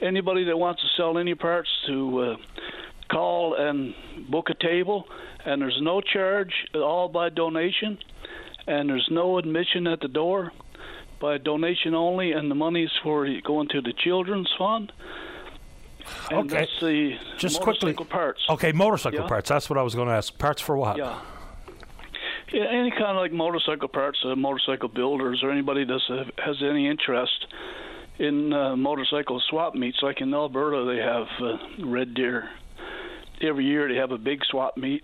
anybody 0.01 0.43
that 0.45 0.57
wants 0.57 0.81
to 0.81 0.87
sell 0.97 1.17
any 1.17 1.35
parts 1.35 1.69
to 1.87 2.19
uh, 2.19 2.35
call 3.09 3.55
and 3.55 3.93
book 4.29 4.49
a 4.49 4.53
table. 4.53 5.07
And 5.45 5.61
there's 5.61 5.79
no 5.81 6.01
charge, 6.01 6.53
all 6.75 7.07
by 7.07 7.29
donation, 7.29 7.97
and 8.67 8.89
there's 8.89 9.07
no 9.09 9.37
admission 9.37 9.87
at 9.87 10.01
the 10.01 10.07
door 10.09 10.51
by 11.19 11.37
donation 11.37 11.93
only, 11.95 12.31
and 12.33 12.51
the 12.51 12.55
money's 12.55 12.91
for 13.01 13.27
going 13.43 13.69
to 13.69 13.81
the 13.81 13.93
children's 13.93 14.49
fund. 14.57 14.91
And 16.29 16.39
Okay. 16.51 16.59
that's 16.59 16.79
the 16.79 17.17
Just 17.37 17.59
motorcycle 17.59 17.93
quickly. 17.95 18.05
parts. 18.11 18.45
Okay, 18.49 18.71
motorcycle 18.71 19.21
Yeah. 19.21 19.27
parts. 19.27 19.49
That's 19.49 19.69
what 19.69 19.77
I 19.79 19.81
was 19.81 19.95
going 19.95 20.07
to 20.09 20.13
ask. 20.13 20.37
Parts 20.37 20.61
for 20.61 20.77
what? 20.77 20.97
Yeah. 20.97 21.15
Yeah, 22.51 22.63
any 22.69 22.91
kind 22.91 23.03
of 23.03 23.17
like 23.17 23.33
motorcycle 23.33 23.89
parts, 23.89 24.19
uh, 24.23 24.33
motorcycle 24.35 24.87
builders, 24.87 25.41
or 25.43 25.51
anybody 25.51 25.83
that 25.83 26.31
has 26.37 26.55
any 26.63 26.87
interest 26.87 27.45
in 28.19 28.53
uh, 28.53 28.75
motorcycle 28.77 29.41
swap 29.49 29.75
meets. 29.75 30.01
Like 30.01 30.21
in 30.21 30.33
Alberta, 30.33 30.85
they 30.85 30.97
have 30.97 31.27
uh, 31.41 31.85
Red 31.85 32.13
Deer. 32.13 32.49
Every 33.41 33.65
year 33.65 33.89
they 33.89 33.95
have 33.95 34.11
a 34.11 34.17
big 34.17 34.45
swap 34.45 34.77
meet, 34.77 35.03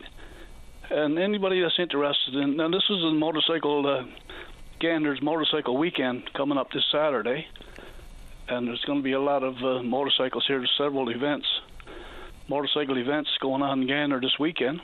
and 0.90 1.20
anybody 1.20 1.61
that's 1.61 1.78
interested 1.78 2.34
in 2.36 2.56
now 2.56 2.70
this 2.70 2.84
is 2.90 3.03
a 3.03 3.11
motorcycle 3.11 3.86
uh, 3.86 4.06
Gander's 4.80 5.22
Motorcycle 5.22 5.78
Weekend 5.78 6.34
coming 6.34 6.57
up 6.57 6.72
this 6.72 6.86
Saturday, 6.91 7.45
and 8.48 8.68
there's 8.68 8.84
going 8.86 8.99
to 8.99 9.03
be 9.03 9.11
a 9.11 9.22
lot 9.22 9.44
of 9.44 9.56
uh, 9.64 9.84
motorcycles 9.84 10.45
here. 10.48 10.65
Several 10.78 11.10
events, 11.10 11.45
motorcycle 12.48 12.98
events 12.98 13.30
going 13.41 13.61
on 13.61 13.82
in 13.82 13.88
Gander 13.88 14.22
this 14.22 14.40
weekend. 14.40 14.80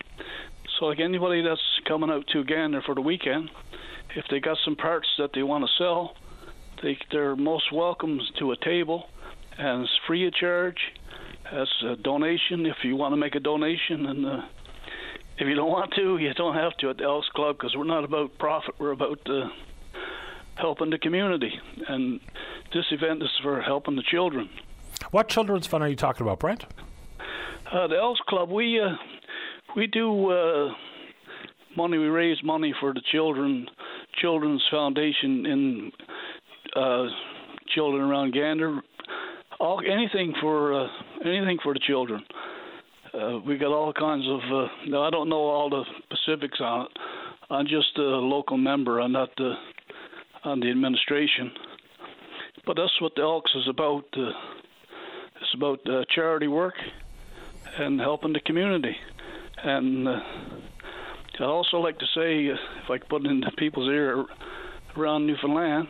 So, 0.80 0.86
like 0.86 1.02
anybody 1.02 1.42
that's 1.42 1.60
coming 1.86 2.10
out 2.10 2.26
to 2.32 2.44
Gander 2.46 2.82
for 2.82 2.96
the 2.96 3.02
weekend, 3.02 3.50
if 4.16 4.24
they 4.32 4.40
got 4.40 4.58
some 4.64 4.78
parts 4.78 5.08
that 5.18 5.32
they 5.34 5.44
want 5.44 5.66
to 5.66 5.70
sell, 5.78 6.16
they 6.82 6.98
they're 7.12 7.36
most 7.36 7.74
welcome 7.74 8.22
to 8.40 8.54
a 8.54 8.56
table, 8.56 9.10
and 9.58 9.84
it's 9.84 9.92
free 10.08 10.26
of 10.26 10.34
charge. 10.34 10.78
As 11.52 11.68
a 11.84 11.98
donation, 11.98 12.66
if 12.66 12.78
you 12.84 12.96
want 12.96 13.12
to 13.12 13.18
make 13.18 13.36
a 13.36 13.42
donation, 13.42 14.06
and 14.06 14.26
uh, 14.26 14.42
if 15.38 15.48
you 15.48 15.56
don't 15.56 15.70
want 15.70 15.94
to, 15.96 16.18
you 16.22 16.34
don't 16.34 16.56
have 16.56 16.78
to 16.78 16.92
at 16.92 16.98
the 16.98 17.04
Elks 17.04 17.28
Club 17.36 17.58
because 17.58 17.76
we're 17.76 17.84
not 17.84 18.06
about 18.06 18.38
profit. 18.38 18.76
We're 18.80 18.92
about 18.92 19.20
uh, 19.30 19.50
helping 20.56 20.92
the 20.92 20.98
community, 20.98 21.52
and 21.90 22.22
this 22.74 22.86
event 22.92 23.22
is 23.22 23.30
for 23.44 23.62
helping 23.62 23.98
the 23.98 24.04
children. 24.04 24.50
What 25.12 25.28
children's 25.28 25.68
fund 25.68 25.84
are 25.84 25.90
you 25.90 25.98
talking 25.98 26.26
about, 26.26 26.40
Brent? 26.40 26.66
Uh, 27.70 27.88
the 27.88 27.98
Elks 27.98 28.22
Club, 28.28 28.50
we 28.50 28.80
uh, 28.80 28.96
we 29.76 29.88
do 29.88 30.32
uh, 30.32 30.70
money. 31.76 31.98
We 31.98 32.08
raise 32.08 32.38
money 32.44 32.74
for 32.80 32.94
the 32.94 33.02
children, 33.12 33.68
Children's 34.22 34.64
Foundation 34.72 35.46
in 35.46 35.92
uh, 36.76 37.06
children 37.76 38.04
around 38.04 38.34
Gander. 38.34 38.82
All 39.60 39.82
anything 39.86 40.34
for 40.42 40.74
uh, 40.74 40.88
anything 41.26 41.58
for 41.64 41.74
the 41.74 41.80
children. 41.86 42.24
Uh, 43.14 43.40
we 43.46 43.58
got 43.58 43.74
all 43.74 43.92
kinds 43.94 44.26
of. 44.28 44.40
Uh, 44.40 44.68
now 44.88 45.04
I 45.04 45.10
don't 45.10 45.30
know 45.30 45.42
all 45.42 45.70
the 45.70 45.84
specifics 46.04 46.60
on 46.62 46.86
it. 46.86 46.92
I'm 47.50 47.66
just 47.66 47.98
a 47.98 48.02
local 48.02 48.58
member. 48.58 49.00
I'm 49.00 49.12
not 49.12 49.30
the 49.38 49.54
on 50.44 50.60
the 50.60 50.70
administration. 50.70 51.52
But 52.66 52.78
that's 52.78 53.02
what 53.02 53.14
the 53.16 53.24
Elks 53.24 53.52
is 53.56 53.68
about. 53.68 54.06
Uh, 54.16 54.32
it's 55.42 55.54
about 55.56 55.80
uh, 55.90 56.04
charity 56.14 56.48
work 56.48 56.76
and 57.78 58.00
helping 58.00 58.34
the 58.34 58.42
community. 58.42 58.96
And 59.64 60.08
uh, 60.08 60.20
I'd 61.40 61.44
also 61.44 61.78
like 61.78 61.98
to 62.00 62.06
say, 62.16 62.46
if 62.46 62.90
I 62.90 62.98
could 62.98 63.10
put 63.10 63.26
it 63.26 63.32
into 63.32 63.52
people's 63.58 63.90
ear 63.90 64.26
around 64.98 65.28
Newfoundland, 65.28 65.88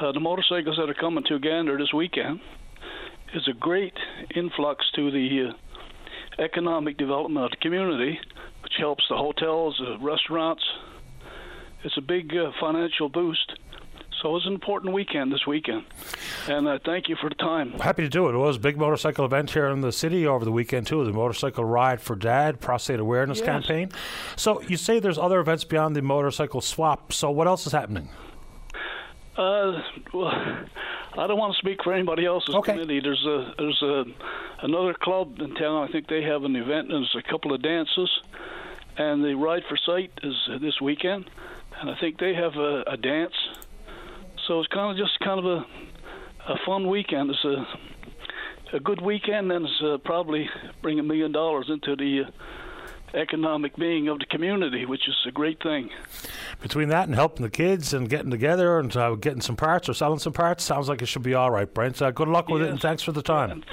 uh, 0.00 0.12
the 0.12 0.20
motorcycles 0.20 0.76
that 0.76 0.88
are 0.88 0.94
coming 0.94 1.24
to 1.28 1.38
Gander 1.38 1.76
this 1.78 1.92
weekend 1.92 2.40
is 3.34 3.46
a 3.48 3.52
great 3.52 3.94
influx 4.34 4.84
to 4.96 5.10
the 5.10 5.50
uh, 5.50 6.42
economic 6.42 6.96
development 6.98 7.44
of 7.44 7.50
the 7.50 7.56
community, 7.58 8.18
which 8.62 8.72
helps 8.78 9.04
the 9.08 9.16
hotels, 9.16 9.80
the 9.80 10.04
restaurants. 10.04 10.62
It's 11.84 11.96
a 11.96 12.02
big 12.02 12.32
uh, 12.36 12.50
financial 12.60 13.08
boost. 13.08 13.52
So 14.20 14.28
it 14.28 14.32
was 14.32 14.46
an 14.46 14.52
important 14.52 14.92
weekend 14.92 15.32
this 15.32 15.46
weekend. 15.46 15.84
And 16.46 16.68
uh, 16.68 16.78
thank 16.84 17.08
you 17.08 17.16
for 17.20 17.30
the 17.30 17.34
time. 17.36 17.72
Happy 17.72 18.02
to 18.02 18.08
do 18.08 18.28
it. 18.28 18.34
It 18.34 18.38
was 18.38 18.56
a 18.56 18.60
big 18.60 18.76
motorcycle 18.76 19.24
event 19.24 19.50
here 19.50 19.66
in 19.68 19.80
the 19.80 19.92
city 19.92 20.26
over 20.26 20.44
the 20.44 20.52
weekend 20.52 20.86
too. 20.86 21.04
The 21.04 21.12
motorcycle 21.12 21.64
ride 21.64 22.00
for 22.02 22.16
Dad 22.16 22.60
prostate 22.60 23.00
awareness 23.00 23.38
Yes. 23.38 23.46
campaign. 23.46 23.90
So 24.36 24.60
you 24.62 24.76
say 24.76 24.98
there's 25.00 25.16
other 25.18 25.40
events 25.40 25.64
beyond 25.64 25.96
the 25.96 26.02
motorcycle 26.02 26.60
swap. 26.60 27.12
So 27.12 27.30
what 27.30 27.46
else 27.46 27.66
is 27.66 27.72
happening? 27.72 28.10
Uh, 29.36 29.80
well, 30.12 30.26
I 30.26 31.26
don't 31.26 31.38
want 31.38 31.54
to 31.54 31.58
speak 31.58 31.82
for 31.82 31.94
anybody 31.94 32.26
else's 32.26 32.54
committee. 32.62 33.00
There's 33.00 33.24
a 33.24 33.54
there's 33.56 33.80
a 33.82 34.04
another 34.62 34.92
club 34.92 35.40
in 35.40 35.54
town. 35.54 35.88
I 35.88 35.92
think 35.92 36.08
they 36.08 36.22
have 36.22 36.44
an 36.44 36.56
event. 36.56 36.92
and 36.92 37.04
There's 37.04 37.16
a 37.16 37.30
couple 37.30 37.54
of 37.54 37.62
dances, 37.62 38.10
and 38.98 39.24
the 39.24 39.34
Ride 39.34 39.62
for 39.66 39.78
Sight 39.78 40.10
is 40.22 40.34
this 40.60 40.78
weekend, 40.82 41.30
and 41.80 41.88
I 41.88 41.94
think 41.98 42.18
they 42.18 42.34
have 42.34 42.56
a, 42.56 42.82
a 42.86 42.96
dance. 42.98 43.32
So 44.46 44.60
it's 44.60 44.68
kind 44.68 44.90
of 44.90 44.96
just 44.96 45.18
kind 45.20 45.38
of 45.38 45.44
a 45.46 45.66
a 46.48 46.56
fun 46.66 46.88
weekend. 46.88 47.30
It's 47.30 47.44
a 47.44 47.66
a 48.72 48.80
good 48.80 49.00
weekend, 49.00 49.50
and 49.50 49.66
it's 49.66 49.82
uh, 49.82 49.98
probably 50.04 50.48
bring 50.82 50.98
a 50.98 51.02
million 51.02 51.32
dollars 51.32 51.68
into 51.68 51.96
the 51.96 52.24
uh, 52.24 52.30
economic 53.18 53.74
being 53.76 54.08
of 54.08 54.20
the 54.20 54.26
community, 54.26 54.86
which 54.86 55.08
is 55.08 55.16
a 55.26 55.32
great 55.32 55.60
thing. 55.62 55.90
Between 56.60 56.88
that 56.88 57.08
and 57.08 57.14
helping 57.14 57.42
the 57.42 57.50
kids 57.50 57.92
and 57.92 58.08
getting 58.08 58.30
together 58.30 58.78
and 58.78 58.96
uh, 58.96 59.14
getting 59.16 59.40
some 59.40 59.56
parts 59.56 59.88
or 59.88 59.94
selling 59.94 60.20
some 60.20 60.32
parts, 60.32 60.62
sounds 60.62 60.88
like 60.88 61.02
it 61.02 61.06
should 61.06 61.22
be 61.22 61.34
all 61.34 61.50
right, 61.50 61.72
Brent. 61.72 62.00
Uh, 62.00 62.10
good 62.10 62.28
luck 62.28 62.48
with 62.48 62.62
it 62.62 62.70
and 62.70 62.80
thanks 62.80 63.02
for 63.02 63.12
the 63.12 63.22
time. 63.22 63.64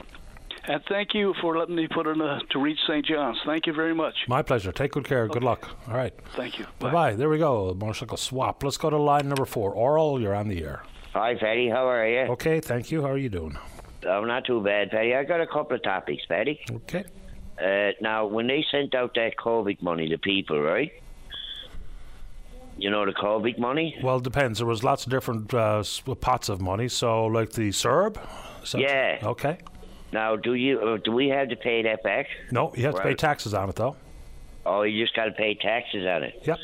And 0.69 0.83
thank 0.89 1.13
you 1.13 1.33
for 1.41 1.57
letting 1.57 1.75
me 1.75 1.87
put 1.87 2.07
in 2.07 2.19
a, 2.19 2.39
to 2.49 2.59
reach 2.59 2.77
St. 2.87 3.05
John's. 3.05 3.37
Thank 3.45 3.67
you 3.67 3.73
very 3.73 3.95
much. 3.95 4.15
My 4.27 4.41
pleasure. 4.41 4.71
Take 4.73 4.91
good 4.91 5.05
care. 5.05 5.25
Good 5.27 5.43
luck. 5.43 5.69
All 5.87 5.95
right. 5.95 6.13
Thank 6.35 6.59
you. 6.59 6.65
Bye 6.79 6.91
bye. 6.91 7.13
There 7.15 7.29
we 7.29 7.37
go. 7.37 7.73
Motorcycle 7.73 8.17
swap. 8.17 8.61
Let's 8.63 8.75
go 8.77 8.89
to 8.89 8.97
line 8.97 9.29
number 9.29 9.45
four. 9.45 9.71
Oral, 9.71 10.19
you're 10.19 10.35
on 10.35 10.49
the 10.49 10.63
air. 10.63 10.83
Hi, 11.13 11.35
Paddy. 11.35 11.69
How 11.69 11.87
are 11.87 12.05
you? 12.07 12.31
Okay, 12.33 12.59
thank 12.59 12.91
you. 12.91 13.01
How 13.01 13.09
are 13.11 13.17
you 13.17 13.29
doing? 13.29 13.57
Oh, 14.05 14.25
not 14.25 14.45
too 14.45 14.61
bad, 14.61 14.91
Paddy. 14.91 15.15
I 15.15 15.23
got 15.23 15.39
a 15.41 15.47
couple 15.47 15.75
of 15.77 15.83
topics, 15.83 16.23
Paddy. 16.27 16.59
Okay. 16.69 17.05
Uh, 17.63 17.91
now, 18.01 18.25
when 18.25 18.47
they 18.47 18.63
sent 18.69 18.93
out 18.93 19.13
that 19.15 19.35
COVID 19.37 19.81
money 19.81 20.09
to 20.09 20.17
people, 20.17 20.61
right? 20.61 20.91
You 22.77 22.91
know 22.91 23.05
the 23.05 23.13
COVID 23.13 23.57
money? 23.57 23.97
Well, 24.03 24.17
it 24.17 24.23
depends. 24.23 24.59
There 24.59 24.67
was 24.67 24.83
lots 24.83 25.05
of 25.05 25.11
different 25.11 25.51
uh, 25.53 25.81
pots 26.21 26.49
of 26.49 26.61
money. 26.61 26.89
So, 26.89 27.25
like 27.25 27.51
the 27.53 27.69
CERB. 27.69 28.17
Is 28.63 28.73
that- 28.73 28.81
Yeah. 28.81 29.19
Okay. 29.23 29.57
Now, 30.11 30.35
do 30.35 30.53
you 30.53 30.79
uh, 30.79 30.97
do 30.97 31.11
we 31.11 31.27
have 31.29 31.49
to 31.49 31.55
pay 31.55 31.83
that 31.83 32.03
back? 32.03 32.27
No, 32.51 32.73
you 32.75 32.85
have 32.85 32.95
to 32.95 33.01
pay 33.01 33.15
taxes 33.15 33.53
on 33.53 33.69
it, 33.69 33.75
though. 33.75 33.95
Oh, 34.65 34.81
you 34.83 35.01
just 35.03 35.15
got 35.15 35.25
to 35.25 35.31
pay 35.31 35.55
taxes 35.55 36.05
on 36.05 36.23
it. 36.23 36.41
Yep. 36.43 36.59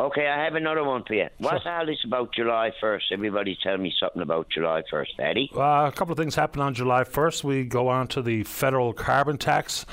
Okay, 0.00 0.26
I 0.26 0.44
have 0.44 0.54
another 0.54 0.82
one 0.82 1.04
for 1.04 1.12
you. 1.12 1.28
What's 1.36 1.66
all 1.66 1.84
this 1.84 2.02
about 2.06 2.32
July 2.32 2.72
1st? 2.82 3.12
Everybody 3.12 3.58
tell 3.62 3.76
me 3.76 3.92
something 4.00 4.22
about 4.22 4.48
July 4.48 4.82
1st, 4.90 5.18
Eddie. 5.18 5.50
Uh, 5.54 5.88
a 5.88 5.92
couple 5.94 6.12
of 6.12 6.18
things 6.18 6.34
happen 6.36 6.62
on 6.62 6.72
July 6.72 7.04
1st. 7.04 7.44
We 7.44 7.64
go 7.64 7.88
on 7.88 8.08
to 8.08 8.22
the 8.22 8.44
federal 8.44 8.94
carbon 8.94 9.36
tax 9.36 9.84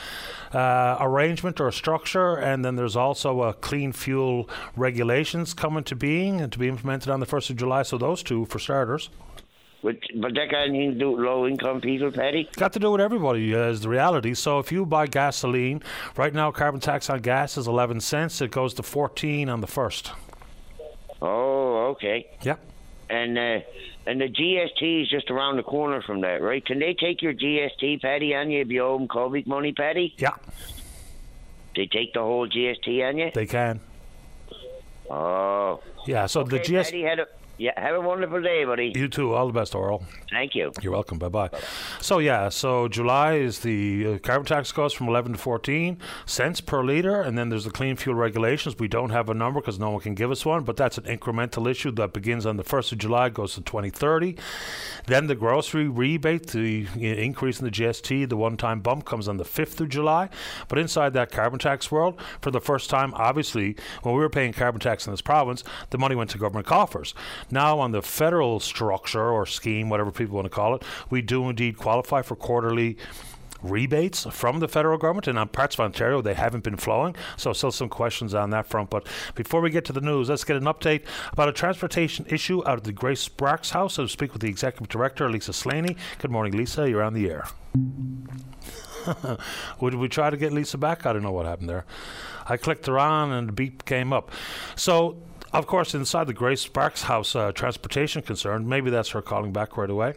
uh, 0.54 0.96
arrangement 1.02 1.60
or 1.60 1.74
structure, 1.74 2.36
and 2.36 2.64
then 2.64 2.78
there's 2.78 2.96
also 2.96 3.42
a 3.42 3.54
clean 3.54 3.92
fuel 3.92 4.50
regulations 4.78 5.54
coming 5.54 5.84
to 5.84 5.96
being 5.96 6.40
and 6.40 6.54
to 6.54 6.60
be 6.60 6.70
implemented 6.70 7.10
on 7.10 7.20
the 7.20 7.26
1st 7.26 7.50
of 7.50 7.56
July. 7.58 7.84
So 7.84 7.98
those 7.98 8.24
two 8.24 8.46
for 8.46 8.60
starters. 8.60 9.10
But, 9.84 9.98
but 10.16 10.34
that 10.34 10.50
got 10.50 10.68
anything 10.68 10.94
to 10.94 11.00
do 11.00 11.12
with 11.12 11.26
low 11.26 11.48
income 11.48 11.82
people, 11.82 12.12
Paddy? 12.12 12.50
Got 12.56 12.74
to 12.74 12.80
do 12.80 12.92
with 12.92 13.02
everybody, 13.02 13.54
uh, 13.56 13.70
is 13.70 13.82
the 13.82 13.90
reality. 13.90 14.34
So 14.34 14.60
if 14.60 14.72
you 14.72 14.86
buy 14.86 15.08
gasoline, 15.08 15.84
right 16.16 16.34
now 16.34 16.52
carbon 16.52 16.80
tax 16.80 17.10
on 17.10 17.22
gas 17.22 17.58
is 17.58 17.68
11 17.68 18.02
cents. 18.02 18.42
It 18.42 18.52
goes 18.52 18.74
to 18.76 18.84
14 18.84 19.50
on 19.50 19.62
the 19.62 19.68
1st. 19.68 20.12
Oh, 21.22 21.88
okay. 21.92 22.28
Yep. 22.42 22.60
And 23.10 23.38
uh, 23.38 23.60
and 24.06 24.22
the 24.22 24.30
GST 24.30 25.04
is 25.04 25.10
just 25.10 25.30
around 25.30 25.58
the 25.58 25.64
corner 25.64 26.02
from 26.02 26.22
that, 26.22 26.42
right? 26.42 26.66
Can 26.66 26.80
they 26.80 26.94
take 26.94 27.22
your 27.22 27.34
GST, 27.34 28.02
Paddy, 28.02 28.34
on 28.36 28.50
you 28.52 28.62
if 28.62 28.70
you 28.70 28.82
owe 28.84 28.98
them 28.98 29.08
COVID 29.08 29.48
money, 29.48 29.74
Paddy? 29.74 30.14
Yeah. 30.18 30.36
They 31.76 31.88
take 31.88 32.14
the 32.14 32.22
whole 32.22 32.48
GST 32.48 33.08
on 33.08 33.18
you? 33.18 33.32
They 33.34 33.46
can. 33.46 33.80
Oh. 35.10 35.82
Yeah, 36.06 36.26
so 36.26 36.42
okay, 36.42 36.58
the 36.58 36.64
GST. 36.64 37.26
Paddy, 37.58 37.66
had 37.66 37.74
a, 37.74 37.80
yeah, 37.80 37.88
have 37.88 37.96
a 37.96 38.02
wonderful 38.02 38.42
day, 38.42 38.66
buddy. 38.66 38.94
You 38.96 39.08
too. 39.08 39.34
All 39.34 39.48
the 39.48 39.54
best, 39.54 39.76
Oral. 39.76 40.04
Thank 40.32 40.56
you. 40.56 40.72
You're 40.82 40.94
welcome. 40.94 41.18
Bye 41.18 41.30
bye. 41.30 41.50
So 42.02 42.20
yeah, 42.20 42.50
so 42.50 42.88
July 42.88 43.36
is 43.36 43.60
the 43.60 44.16
uh, 44.16 44.18
carbon 44.20 44.46
tax 44.46 44.72
goes 44.72 44.94
from 44.94 45.08
11 45.08 45.34
to 45.34 45.38
14 45.38 45.98
cents 46.26 46.62
per 46.62 46.84
liter, 46.84 47.22
and 47.22 47.38
then 47.38 47.50
there's 47.50 47.66
the 47.66 47.72
clean 47.72 47.96
fuel 47.96 48.16
regulations. 48.16 48.78
We 48.78 48.88
don't 48.88 49.10
have 49.10 49.30
a 49.30 49.34
number 49.34 49.62
because 49.62 49.80
no 49.80 49.92
one 49.92 50.02
can 50.02 50.16
give 50.16 50.32
us 50.32 50.46
one, 50.46 50.64
but 50.64 50.78
that's 50.78 50.98
an 50.98 51.06
incremental 51.06 51.70
issue 51.70 51.92
that 51.92 52.14
begins 52.14 52.46
on 52.46 52.58
the 52.58 52.64
1st 52.64 52.94
of 52.94 52.98
July, 53.00 53.30
goes 53.30 53.56
to 53.56 53.62
2030. 53.62 54.36
Then 55.06 55.28
the 55.28 55.36
grocery 55.36 55.88
rebate, 55.88 56.48
the 56.48 56.88
you 56.96 57.16
know, 57.16 57.22
increase 57.22 57.60
in 57.60 57.66
the 57.66 57.72
GST, 57.72 58.30
the 58.30 58.38
one-time 58.38 58.82
bump 58.82 59.06
comes 59.06 59.28
on 59.28 59.38
the 59.38 59.46
5th 59.46 59.80
of 59.82 59.90
July. 59.90 60.30
But 60.68 60.80
inside 60.80 61.14
that 61.14 61.32
carbon 61.32 61.60
tax 61.60 61.92
world, 61.92 62.20
for 62.42 62.52
the 62.52 62.62
first 62.62 62.90
time, 62.90 63.14
obviously, 63.16 63.76
when 64.04 64.16
we 64.16 64.22
were 64.22 64.30
paying 64.30 64.54
carbon 64.54 64.82
tax 64.82 65.08
in 65.08 65.14
this 65.14 65.22
province, 65.22 65.64
the 65.90 65.98
money 65.98 66.16
went 66.16 66.30
to 66.32 66.38
government 66.38 66.68
coffers. 66.68 67.14
Now 67.52 67.80
on 67.80 67.92
the 67.92 68.02
federal 68.02 68.60
structure 68.60 69.30
or 69.30 69.46
scheme, 69.46 69.90
whatever 69.90 70.12
people 70.12 70.36
want 70.36 70.46
to 70.46 70.50
call 70.50 70.76
it, 70.76 70.84
we 71.10 71.22
do 71.22 71.50
indeed 71.50 71.78
qualify 71.78 72.22
for 72.22 72.36
quarterly 72.36 72.98
rebates 73.64 74.26
from 74.32 74.60
the 74.60 74.68
federal 74.68 74.98
government, 74.98 75.28
and 75.28 75.38
on 75.40 75.48
parts 75.48 75.76
of 75.76 75.80
Ontario 75.82 76.22
they 76.22 76.34
haven't 76.34 76.64
been 76.64 76.78
flowing. 76.78 77.16
So 77.36 77.54
still 77.54 77.72
some 77.72 77.90
questions 77.90 78.34
on 78.34 78.50
that 78.52 78.68
front. 78.68 78.90
But 78.90 79.08
before 79.36 79.62
we 79.62 79.70
get 79.70 79.86
to 79.86 79.94
the 79.94 80.02
news, 80.02 80.30
let's 80.30 80.44
get 80.44 80.58
an 80.58 80.64
update 80.64 81.04
about 81.32 81.50
a 81.50 81.54
transportation 81.54 82.26
issue 82.30 82.62
out 82.68 82.78
of 82.78 82.84
the 82.84 82.92
Grace 82.92 83.22
Sparks 83.22 83.72
House. 83.72 84.00
I'll 84.00 84.08
speak 84.08 84.34
with 84.34 84.42
the 84.42 84.50
executive 84.50 84.90
director, 84.90 85.30
Lisa 85.30 85.54
Slaney. 85.54 85.96
Good 86.20 86.32
morning, 86.32 86.54
Lisa. 86.54 86.90
You're 86.90 87.04
on 87.04 87.14
the 87.14 87.30
air. 87.30 87.48
Would 89.80 89.96
we 89.96 90.08
try 90.10 90.30
to 90.30 90.38
get 90.38 90.54
Lisa 90.54 90.78
back? 90.78 91.06
I 91.06 91.14
don't 91.14 91.24
know 91.24 91.32
what 91.32 91.46
happened 91.46 91.70
there. 91.70 91.86
I 92.46 92.58
clicked 92.58 92.86
her 92.88 92.98
on 92.98 93.32
and 93.32 93.50
the 93.50 93.54
beep 93.54 93.86
came 93.86 94.14
up. 94.14 94.32
So 94.76 95.18
of 95.54 95.68
course, 95.68 95.94
inside 95.94 96.28
the 96.28 96.34
Grace 96.34 96.62
Sparks 96.62 97.04
house, 97.04 97.36
uh, 97.36 97.52
transportation 97.52 98.22
concern. 98.22 98.68
Maybe 98.68 98.90
that's 98.90 99.10
her 99.10 99.22
calling 99.22 99.52
back 99.52 99.78
right 99.78 99.90
away. 99.90 100.16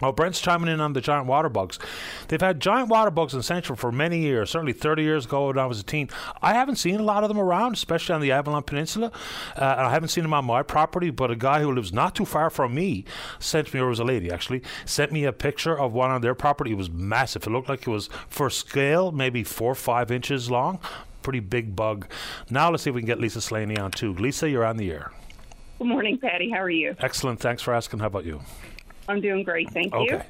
Well, 0.00 0.12
Brent's 0.12 0.40
chiming 0.40 0.68
in 0.68 0.80
on 0.80 0.92
the 0.92 1.00
giant 1.00 1.26
water 1.26 1.48
bugs. 1.48 1.78
They've 2.28 2.40
had 2.40 2.60
giant 2.60 2.88
water 2.88 3.10
bugs 3.10 3.34
in 3.34 3.42
Central 3.42 3.74
for 3.74 3.90
many 3.90 4.20
years, 4.20 4.50
certainly 4.50 4.72
30 4.72 5.02
years 5.02 5.24
ago 5.24 5.48
when 5.48 5.58
I 5.58 5.66
was 5.66 5.80
a 5.80 5.82
teen. 5.82 6.08
I 6.40 6.54
haven't 6.54 6.76
seen 6.76 7.00
a 7.00 7.02
lot 7.02 7.24
of 7.24 7.28
them 7.28 7.38
around, 7.40 7.74
especially 7.74 8.14
on 8.14 8.20
the 8.20 8.30
Avalon 8.30 8.62
Peninsula. 8.62 9.10
Uh, 9.56 9.74
I 9.78 9.90
haven't 9.90 10.10
seen 10.10 10.22
them 10.22 10.34
on 10.34 10.44
my 10.44 10.62
property, 10.62 11.10
but 11.10 11.32
a 11.32 11.36
guy 11.36 11.62
who 11.62 11.72
lives 11.72 11.92
not 11.92 12.14
too 12.14 12.24
far 12.24 12.48
from 12.48 12.74
me 12.74 13.04
sent 13.40 13.74
me, 13.74 13.80
or 13.80 13.88
was 13.88 13.98
a 13.98 14.04
lady 14.04 14.30
actually, 14.30 14.62
sent 14.84 15.10
me 15.10 15.24
a 15.24 15.32
picture 15.32 15.76
of 15.76 15.92
one 15.92 16.12
on 16.12 16.20
their 16.20 16.34
property. 16.34 16.70
It 16.70 16.76
was 16.76 16.90
massive. 16.90 17.44
It 17.46 17.50
looked 17.50 17.68
like 17.68 17.80
it 17.80 17.90
was, 17.90 18.08
for 18.28 18.50
scale, 18.50 19.10
maybe 19.10 19.42
four 19.42 19.72
or 19.72 19.74
five 19.74 20.12
inches 20.12 20.48
long. 20.48 20.78
Pretty 21.28 21.40
big 21.40 21.76
bug. 21.76 22.06
Now 22.48 22.70
let's 22.70 22.84
see 22.84 22.88
if 22.88 22.94
we 22.96 23.02
can 23.02 23.06
get 23.06 23.20
Lisa 23.20 23.42
Slaney 23.42 23.76
on 23.76 23.90
too. 23.90 24.14
Lisa, 24.14 24.48
you're 24.48 24.64
on 24.64 24.78
the 24.78 24.90
air. 24.90 25.12
Good 25.76 25.86
morning, 25.86 26.16
Paddy. 26.16 26.48
How 26.48 26.62
are 26.62 26.70
you? 26.70 26.96
Excellent. 27.00 27.38
Thanks 27.38 27.60
for 27.60 27.74
asking. 27.74 28.00
How 28.00 28.06
about 28.06 28.24
you? 28.24 28.40
I'm 29.10 29.20
doing 29.20 29.42
great, 29.42 29.68
thank 29.72 29.92
Okay. 29.92 30.14
you. 30.14 30.22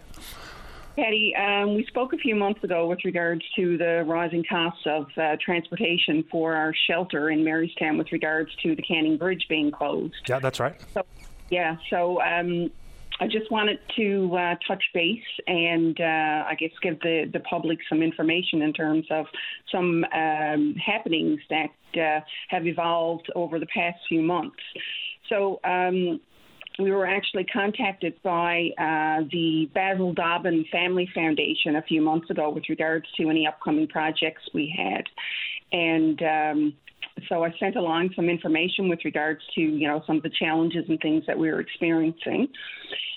Paddy, 0.97 1.37
um, 1.37 1.77
we 1.77 1.85
spoke 1.87 2.15
a 2.15 2.17
few 2.17 2.35
months 2.35 2.65
ago 2.65 2.89
with 2.89 3.05
regards 3.05 3.43
to 3.55 3.79
the 3.79 4.03
rising 4.09 4.43
costs 4.51 4.83
of 4.87 5.07
uh, 5.17 5.37
transportation 5.41 6.25
for 6.33 6.57
our 6.57 6.75
shelter 6.89 7.31
in 7.31 7.45
Marystown 7.45 7.97
with 7.97 8.11
regards 8.11 8.51
to 8.65 8.75
the 8.75 8.83
Canning 8.83 9.17
Bridge 9.17 9.47
being 9.49 9.71
closed. 9.71 10.17
Yeah, 10.29 10.41
that's 10.41 10.59
right. 10.59 10.75
So, 10.95 11.07
yeah, 11.49 11.77
so 11.91 12.21
um, 12.23 12.73
I 13.21 13.27
just 13.27 13.51
wanted 13.51 13.79
to 13.97 14.37
uh, 14.37 14.55
touch 14.67 14.83
base 14.95 15.19
and 15.47 16.01
uh, 16.01 16.45
I 16.47 16.55
guess 16.59 16.71
give 16.83 17.01
the, 17.01 17.29
the 17.33 17.41
public 17.41 17.79
some 17.89 18.03
information 18.03 18.63
in 18.63 18.73
terms 18.73 19.07
of 19.11 19.27
some 19.73 20.05
um, 20.15 20.75
happenings 20.75 21.41
that 21.51 22.01
uh, 22.01 22.21
have 22.49 22.67
evolved 22.67 23.29
over 23.35 23.59
the 23.59 23.67
past 23.67 23.99
few 24.09 24.23
months. 24.23 24.57
So, 25.29 25.61
um, 25.65 26.21
we 26.79 26.93
were 26.93 27.07
actually 27.07 27.45
contacted 27.45 28.15
by 28.23 28.69
uh, 28.79 29.27
the 29.33 29.69
Basil 29.75 30.13
Dobbin 30.13 30.65
Family 30.73 31.09
Foundation 31.13 31.75
a 31.75 31.83
few 31.83 32.01
months 32.01 32.31
ago 32.31 32.51
with 32.51 32.69
regards 32.69 33.07
to 33.17 33.29
any 33.29 33.49
upcoming 33.49 33.89
projects 33.89 34.43
we 34.55 34.73
had. 34.77 35.03
And 35.73 36.23
um, 36.23 36.75
so 37.29 37.45
I 37.45 37.55
sent 37.59 37.77
along 37.77 38.11
some 38.17 38.29
information 38.29 38.89
with 38.89 39.01
regards 39.05 39.41
to, 39.55 39.61
you 39.61 39.89
know, 39.89 40.03
some 40.07 40.17
of 40.17 40.23
the 40.23 40.31
challenges 40.31 40.85
and 40.89 40.99
things 41.01 41.25
that 41.27 41.39
we 41.39 41.51
were 41.51 41.61
experiencing. 41.61 42.49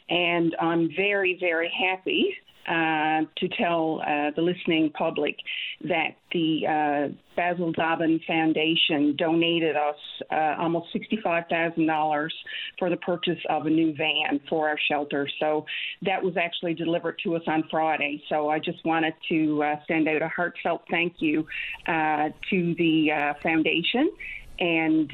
And 0.10 0.56
I'm 0.60 0.90
very, 0.96 1.38
very 1.40 1.72
happy 1.78 2.36
uh, 2.68 3.22
to 3.38 3.48
tell 3.58 4.02
uh, 4.02 4.32
the 4.36 4.42
listening 4.42 4.92
public 4.92 5.36
that 5.84 6.16
the 6.32 6.62
uh, 6.68 7.14
Basil 7.36 7.72
Dobbin 7.72 8.20
Foundation 8.28 9.16
donated 9.18 9.76
us 9.76 9.96
uh, 10.32 10.56
almost 10.60 10.88
$65,000 10.94 12.30
for 12.78 12.90
the 12.90 12.98
purchase 12.98 13.40
of 13.50 13.66
a 13.66 13.70
new 13.70 13.96
van 13.96 14.40
for 14.48 14.70
our 14.70 14.78
shelter. 14.90 15.28
So 15.40 15.66
that 16.04 16.22
was 16.24 16.38
actually 16.38 16.76
delivered 16.76 17.20
to 17.24 17.36
us 17.36 17.42
on 17.48 17.64
Friday. 17.72 18.22
So 18.30 18.50
I 18.50 18.60
just 18.60 18.84
wanted 18.86 19.16
to 19.30 19.64
uh, 19.64 19.76
send 19.88 20.08
out 20.08 20.22
a 20.22 20.30
heartfelt 20.30 20.84
thank 20.90 21.16
you 21.20 21.46
uh, 21.88 22.30
to 22.52 22.76
the 22.76 23.34
foundation 23.42 24.12
and 24.60 25.10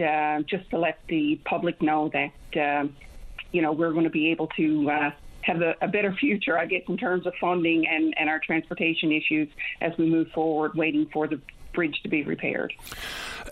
just 0.50 0.70
to 0.72 0.78
let 0.78 1.00
the 1.08 1.40
public 1.46 1.82
know 1.82 2.12
that, 2.12 2.90
you 3.54 3.62
know, 3.62 3.72
we're 3.72 3.94
going 3.94 4.04
to 4.04 4.10
be 4.10 4.32
able 4.32 4.48
to. 4.58 4.90
Uh, 4.90 5.12
have 5.42 5.62
a, 5.62 5.76
a 5.82 5.88
better 5.88 6.14
future, 6.14 6.58
I 6.58 6.66
guess, 6.66 6.84
in 6.88 6.98
terms 6.98 7.26
of 7.26 7.34
funding 7.40 7.88
and, 7.88 8.14
and 8.18 8.30
our 8.30 8.40
transportation 8.40 9.12
issues 9.12 9.50
as 9.82 9.98
we 9.98 10.10
move 10.10 10.30
forward, 10.32 10.76
waiting 10.76 11.08
for 11.14 11.28
the 11.28 11.40
bridge 11.74 12.02
to 12.02 12.10
be 12.10 12.24
repaired. 12.24 12.74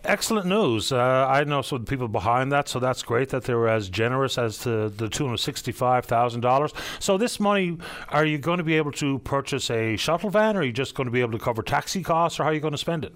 Excellent 0.03 0.47
news. 0.47 0.91
Uh, 0.91 1.27
I 1.29 1.43
know 1.43 1.61
some 1.61 1.77
of 1.77 1.85
the 1.85 1.89
people 1.89 2.07
behind 2.07 2.51
that, 2.51 2.67
so 2.67 2.79
that's 2.79 3.03
great 3.03 3.29
that 3.29 3.43
they 3.43 3.53
were 3.53 3.69
as 3.69 3.87
generous 3.87 4.37
as 4.37 4.57
to 4.59 4.89
the 4.89 5.07
tune 5.07 5.31
of 5.31 5.39
sixty-five 5.39 6.05
thousand 6.05 6.41
dollars. 6.41 6.73
So 6.99 7.17
this 7.17 7.39
money, 7.39 7.77
are 8.09 8.25
you 8.25 8.37
going 8.37 8.57
to 8.57 8.63
be 8.63 8.77
able 8.77 8.91
to 8.93 9.19
purchase 9.19 9.69
a 9.69 9.95
shuttle 9.95 10.31
van, 10.31 10.57
or 10.57 10.61
are 10.61 10.63
you 10.63 10.73
just 10.73 10.95
going 10.95 11.05
to 11.05 11.11
be 11.11 11.21
able 11.21 11.33
to 11.33 11.39
cover 11.39 11.61
taxi 11.61 12.01
costs, 12.03 12.39
or 12.39 12.43
how 12.43 12.49
are 12.49 12.53
you 12.53 12.59
going 12.59 12.73
to 12.73 12.77
spend 12.77 13.05
it? 13.05 13.13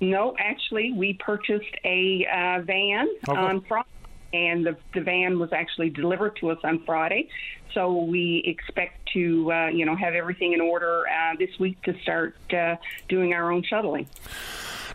No, 0.00 0.34
actually, 0.38 0.92
we 0.92 1.14
purchased 1.14 1.74
a 1.84 2.26
uh, 2.26 2.62
van 2.62 3.08
Okay. 3.28 3.38
on 3.40 3.60
Friday, 3.62 3.88
and 4.32 4.66
the, 4.66 4.76
the 4.94 5.00
van 5.00 5.38
was 5.38 5.52
actually 5.52 5.90
delivered 5.90 6.36
to 6.36 6.50
us 6.50 6.58
on 6.64 6.82
Friday. 6.84 7.28
So 7.74 8.02
we 8.02 8.42
expect 8.44 9.08
to, 9.14 9.52
uh, 9.52 9.66
you 9.68 9.86
know, 9.86 9.96
have 9.96 10.14
everything 10.14 10.52
in 10.52 10.60
order 10.60 11.04
uh, 11.08 11.36
this 11.38 11.58
week 11.58 11.80
to 11.82 11.98
start 12.00 12.36
uh, 12.52 12.76
doing 13.08 13.32
our 13.32 13.50
own 13.50 13.62
shuttling. 13.62 14.06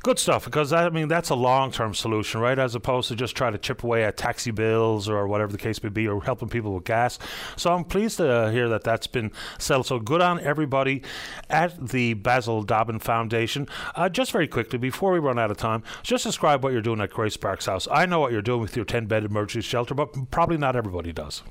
Good 0.04 0.20
stuff, 0.20 0.46
because 0.46 0.72
I 0.74 0.90
mean 0.90 1.08
that's 1.08 1.30
a 1.30 1.36
long-term 1.36 1.94
solution, 1.94 2.40
right? 2.40 2.58
As 2.58 2.76
opposed 2.76 3.10
to 3.10 3.16
just 3.16 3.36
try 3.36 3.50
to 3.50 3.58
chip 3.58 3.84
away 3.84 4.04
at 4.04 4.16
taxi 4.16 4.52
bills 4.52 5.10
or 5.10 5.28
whatever 5.28 5.52
the 5.52 5.58
case 5.58 5.82
may 5.82 5.90
be, 5.90 6.08
or 6.08 6.24
helping 6.24 6.50
people 6.50 6.74
with 6.74 6.84
gas. 6.84 7.20
So 7.56 7.74
I'm 7.74 7.84
pleased 7.84 8.18
to 8.18 8.52
hear 8.52 8.70
that 8.70 8.84
that's 8.84 9.08
been 9.08 9.32
settled. 9.58 9.88
So 9.88 10.00
good 10.00 10.22
on 10.22 10.40
everybody 10.40 11.02
at 11.50 11.90
the 11.90 12.14
Basil 12.14 12.64
Dobbin 12.64 13.00
Foundation. 13.00 13.68
Uh, 13.96 14.08
just 14.10 14.32
very 14.32 14.48
quickly 14.48 14.78
before 14.78 15.12
we 15.12 15.20
run 15.20 15.40
out 15.40 15.52
of 15.52 15.58
time, 15.58 15.84
just 16.04 16.24
describe 16.24 16.64
what 16.64 16.74
you're 16.74 16.82
doing 16.82 17.02
at 17.02 17.10
Grace 17.10 17.34
Sparks 17.34 17.66
House. 17.66 17.88
I 17.92 18.06
know 18.06 18.20
what 18.20 18.32
you're 18.32 18.42
doing 18.42 18.62
with 18.62 18.76
your 18.76 18.86
10-bed 18.86 19.26
emergency 19.26 19.68
shelter, 19.68 19.94
but 19.94 20.32
probably 20.32 20.58
not 20.58 20.76
everybody 20.76 21.12
does. 21.12 21.44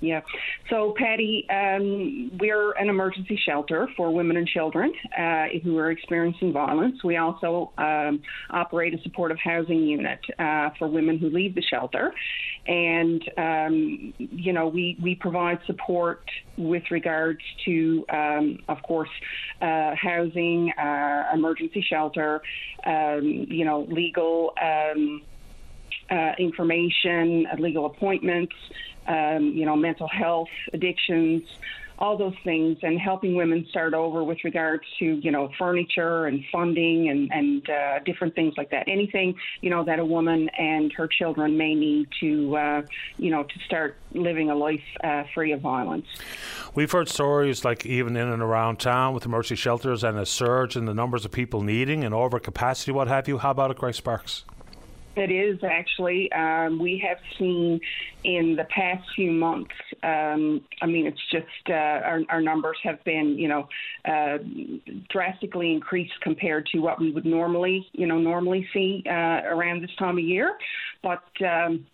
Yeah. 0.00 0.22
So, 0.70 0.94
Paddy, 0.96 1.46
um, 1.50 2.30
we're 2.40 2.72
an 2.72 2.88
emergency 2.88 3.38
shelter 3.44 3.86
for 3.96 4.12
women 4.12 4.38
and 4.38 4.46
children 4.46 4.92
uh, 5.16 5.46
who 5.62 5.76
are 5.76 5.90
experiencing 5.90 6.54
violence. 6.54 7.04
We 7.04 7.18
also 7.18 7.72
um, 7.76 8.22
operate 8.48 8.94
a 8.94 9.02
supportive 9.02 9.36
housing 9.42 9.82
unit 9.82 10.20
uh, 10.38 10.70
for 10.78 10.88
women 10.88 11.18
who 11.18 11.28
leave 11.28 11.54
the 11.54 11.62
shelter. 11.62 12.12
And, 12.66 13.22
um, 13.36 14.14
you 14.18 14.54
know, 14.54 14.68
we, 14.68 14.96
we 15.02 15.16
provide 15.16 15.58
support 15.66 16.24
with 16.56 16.84
regards 16.90 17.40
to, 17.66 18.04
um, 18.10 18.58
of 18.68 18.82
course, 18.82 19.10
uh, 19.60 19.94
housing, 20.00 20.72
uh, 20.78 21.24
emergency 21.34 21.84
shelter, 21.86 22.40
um, 22.86 23.22
you 23.48 23.66
know, 23.66 23.86
legal. 23.90 24.54
Um, 24.62 25.22
uh, 26.10 26.32
information, 26.38 27.46
legal 27.58 27.86
appointments, 27.86 28.54
um, 29.06 29.52
you 29.54 29.64
know, 29.66 29.76
mental 29.76 30.08
health, 30.08 30.48
addictions, 30.72 31.42
all 32.00 32.16
those 32.16 32.34
things, 32.44 32.78
and 32.82 32.98
helping 32.98 33.34
women 33.34 33.66
start 33.68 33.92
over 33.92 34.24
with 34.24 34.38
regards 34.42 34.84
to, 34.98 35.04
you 35.04 35.30
know, 35.30 35.50
furniture 35.58 36.24
and 36.24 36.42
funding 36.50 37.10
and, 37.10 37.30
and 37.30 37.68
uh, 37.68 37.98
different 38.06 38.34
things 38.34 38.54
like 38.56 38.70
that. 38.70 38.88
Anything, 38.88 39.34
you 39.60 39.68
know, 39.68 39.84
that 39.84 39.98
a 39.98 40.04
woman 40.04 40.48
and 40.58 40.90
her 40.94 41.06
children 41.06 41.58
may 41.58 41.74
need 41.74 42.08
to, 42.20 42.56
uh, 42.56 42.82
you 43.18 43.30
know, 43.30 43.42
to 43.42 43.58
start 43.66 43.98
living 44.14 44.48
a 44.50 44.54
life 44.54 44.80
uh, 45.04 45.24
free 45.34 45.52
of 45.52 45.60
violence. 45.60 46.06
We've 46.74 46.90
heard 46.90 47.08
stories 47.08 47.66
like 47.66 47.84
even 47.84 48.16
in 48.16 48.28
and 48.28 48.42
around 48.42 48.78
town 48.78 49.12
with 49.12 49.26
emergency 49.26 49.56
shelters 49.56 50.02
and 50.02 50.18
a 50.18 50.24
surge 50.24 50.76
in 50.76 50.86
the 50.86 50.94
numbers 50.94 51.26
of 51.26 51.32
people 51.32 51.60
needing 51.60 52.02
and 52.02 52.14
overcapacity, 52.14 52.94
what 52.94 53.08
have 53.08 53.28
you. 53.28 53.38
How 53.38 53.50
about 53.50 53.70
at 53.70 53.76
Grace 53.76 53.98
Sparks? 53.98 54.44
It 55.16 55.30
is 55.32 55.58
actually. 55.64 56.30
Um, 56.32 56.78
we 56.78 57.02
have 57.06 57.18
seen 57.38 57.80
in 58.22 58.54
the 58.54 58.64
past 58.64 59.06
few 59.16 59.32
months. 59.32 59.74
Um, 60.02 60.62
I 60.80 60.86
mean, 60.86 61.06
it's 61.06 61.20
just 61.32 61.46
uh, 61.68 61.72
our, 61.72 62.20
our, 62.28 62.40
numbers 62.40 62.76
have 62.84 63.02
been, 63.04 63.36
you 63.36 63.48
know, 63.48 63.68
uh, 64.04 64.38
drastically 65.08 65.72
increased 65.72 66.14
compared 66.20 66.66
to 66.66 66.78
what 66.78 67.00
we 67.00 67.10
would 67.10 67.26
normally, 67.26 67.88
you 67.92 68.06
know, 68.06 68.18
normally 68.18 68.68
see 68.72 69.02
uh, 69.06 69.42
around 69.44 69.82
this 69.82 69.94
time 69.98 70.16
of 70.16 70.24
year. 70.24 70.56
But 71.02 71.24
um, 71.44 71.86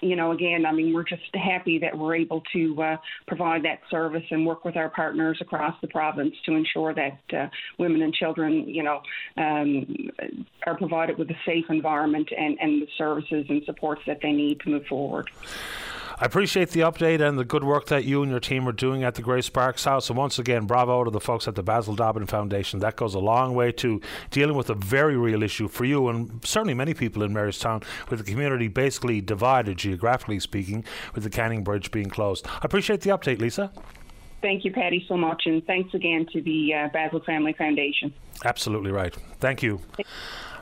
you 0.00 0.16
know, 0.16 0.32
again, 0.32 0.66
I 0.66 0.72
mean, 0.72 0.94
we're 0.94 1.04
just 1.04 1.22
happy 1.34 1.78
that 1.78 1.96
we're 1.96 2.16
able 2.16 2.42
to 2.52 2.82
uh, 2.82 2.96
provide 3.26 3.64
that 3.64 3.80
service 3.90 4.24
and 4.30 4.46
work 4.46 4.64
with 4.64 4.76
our 4.76 4.88
partners 4.88 5.38
across 5.40 5.74
the 5.80 5.88
province 5.88 6.34
to 6.46 6.54
ensure 6.54 6.94
that 6.94 7.20
uh, 7.32 7.48
women 7.78 8.02
and 8.02 8.14
children, 8.14 8.68
you 8.68 8.82
know, 8.82 9.00
um, 9.36 10.10
are 10.66 10.76
provided 10.76 11.18
with 11.18 11.30
a 11.30 11.36
safe 11.44 11.66
environment 11.68 12.28
and, 12.36 12.58
and 12.60 12.82
the 12.82 12.88
services 12.96 13.46
and 13.48 13.62
supports 13.64 14.02
that 14.06 14.20
they 14.22 14.32
need 14.32 14.60
to 14.60 14.70
move 14.70 14.86
forward. 14.86 15.28
I 16.22 16.26
appreciate 16.26 16.68
the 16.72 16.80
update 16.80 17.26
and 17.26 17.38
the 17.38 17.46
good 17.46 17.64
work 17.64 17.86
that 17.86 18.04
you 18.04 18.22
and 18.22 18.30
your 18.30 18.40
team 18.40 18.68
are 18.68 18.72
doing 18.72 19.04
at 19.04 19.14
the 19.14 19.22
Grace 19.22 19.46
Sparks 19.46 19.84
House. 19.84 20.10
And 20.10 20.18
once 20.18 20.38
again, 20.38 20.66
bravo 20.66 21.02
to 21.02 21.10
the 21.10 21.18
folks 21.18 21.48
at 21.48 21.54
the 21.54 21.62
Basil 21.62 21.94
Dobbin 21.94 22.26
Foundation. 22.26 22.80
That 22.80 22.96
goes 22.96 23.14
a 23.14 23.18
long 23.18 23.54
way 23.54 23.72
to 23.72 24.02
dealing 24.30 24.54
with 24.54 24.68
a 24.68 24.74
very 24.74 25.16
real 25.16 25.42
issue 25.42 25.66
for 25.66 25.86
you 25.86 26.08
and 26.08 26.44
certainly 26.44 26.74
many 26.74 26.92
people 26.92 27.22
in 27.22 27.32
Marystown 27.32 27.82
with 28.10 28.18
the 28.18 28.24
community 28.30 28.68
basically 28.68 29.22
divided, 29.22 29.78
geographically 29.90 30.40
speaking, 30.40 30.84
with 31.14 31.24
the 31.24 31.30
Canning 31.30 31.64
Bridge 31.64 31.90
being 31.90 32.08
closed. 32.08 32.46
I 32.46 32.60
appreciate 32.62 33.00
the 33.00 33.10
update, 33.10 33.40
Lisa. 33.40 33.70
Thank 34.42 34.64
you, 34.64 34.72
Paddy, 34.72 35.04
so 35.06 35.16
much. 35.16 35.42
And 35.46 35.64
thanks 35.66 35.92
again 35.92 36.26
to 36.32 36.40
the 36.40 36.74
uh, 36.74 36.88
Basil 36.92 37.20
Family 37.20 37.52
Foundation. 37.52 38.14
Absolutely 38.44 38.90
right. 38.90 39.14
Thank 39.38 39.62
you. 39.62 39.80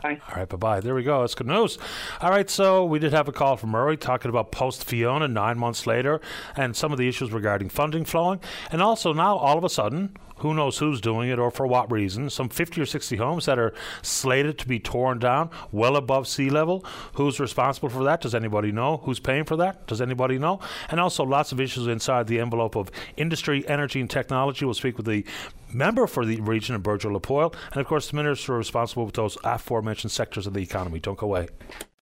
Bye. 0.02 0.20
All 0.28 0.36
right, 0.36 0.48
bye 0.48 0.56
bye. 0.56 0.80
There 0.80 0.94
we 0.94 1.02
go. 1.02 1.20
That's 1.20 1.34
good 1.34 1.46
news. 1.48 1.78
All 2.20 2.30
right, 2.30 2.48
so 2.48 2.84
we 2.84 2.98
did 2.98 3.12
have 3.12 3.28
a 3.28 3.32
call 3.32 3.56
from 3.56 3.70
Murray 3.70 3.96
talking 3.96 4.28
about 4.28 4.52
post 4.52 4.84
Fiona 4.84 5.28
nine 5.28 5.58
months 5.58 5.86
later 5.86 6.20
and 6.56 6.76
some 6.76 6.92
of 6.92 6.98
the 6.98 7.08
issues 7.08 7.32
regarding 7.32 7.68
funding 7.68 8.04
flowing. 8.04 8.40
And 8.70 8.80
also 8.80 9.12
now, 9.12 9.36
all 9.36 9.58
of 9.58 9.64
a 9.64 9.68
sudden, 9.68 10.16
who 10.38 10.54
knows 10.54 10.78
who's 10.78 11.00
doing 11.00 11.30
it 11.30 11.38
or 11.38 11.50
for 11.50 11.66
what 11.66 11.90
reason. 11.90 12.30
Some 12.30 12.48
50 12.48 12.80
or 12.80 12.86
60 12.86 13.16
homes 13.16 13.46
that 13.46 13.58
are 13.58 13.74
slated 14.02 14.58
to 14.58 14.68
be 14.68 14.78
torn 14.78 15.18
down 15.18 15.50
well 15.72 15.96
above 15.96 16.28
sea 16.28 16.50
level. 16.50 16.84
Who's 17.14 17.40
responsible 17.40 17.88
for 17.88 18.04
that? 18.04 18.20
Does 18.20 18.34
anybody 18.34 18.72
know? 18.72 18.98
Who's 18.98 19.20
paying 19.20 19.44
for 19.44 19.56
that? 19.56 19.86
Does 19.86 20.00
anybody 20.00 20.38
know? 20.38 20.60
And 20.90 21.00
also 21.00 21.24
lots 21.24 21.52
of 21.52 21.60
issues 21.60 21.86
inside 21.86 22.26
the 22.26 22.40
envelope 22.40 22.76
of 22.76 22.90
industry, 23.16 23.66
energy, 23.68 24.00
and 24.00 24.10
technology. 24.10 24.64
We'll 24.64 24.74
speak 24.74 24.96
with 24.96 25.06
the 25.06 25.24
member 25.72 26.06
for 26.06 26.24
the 26.24 26.40
region 26.40 26.74
of 26.74 26.82
Burgeo-Lapoile, 26.82 27.54
and 27.72 27.80
of 27.80 27.86
course 27.86 28.10
the 28.10 28.16
minister 28.16 28.54
responsible 28.54 29.04
with 29.04 29.14
those 29.14 29.36
aforementioned 29.44 30.10
sectors 30.10 30.46
of 30.46 30.54
the 30.54 30.62
economy. 30.62 30.98
Don't 30.98 31.18
go 31.18 31.26
away. 31.26 31.48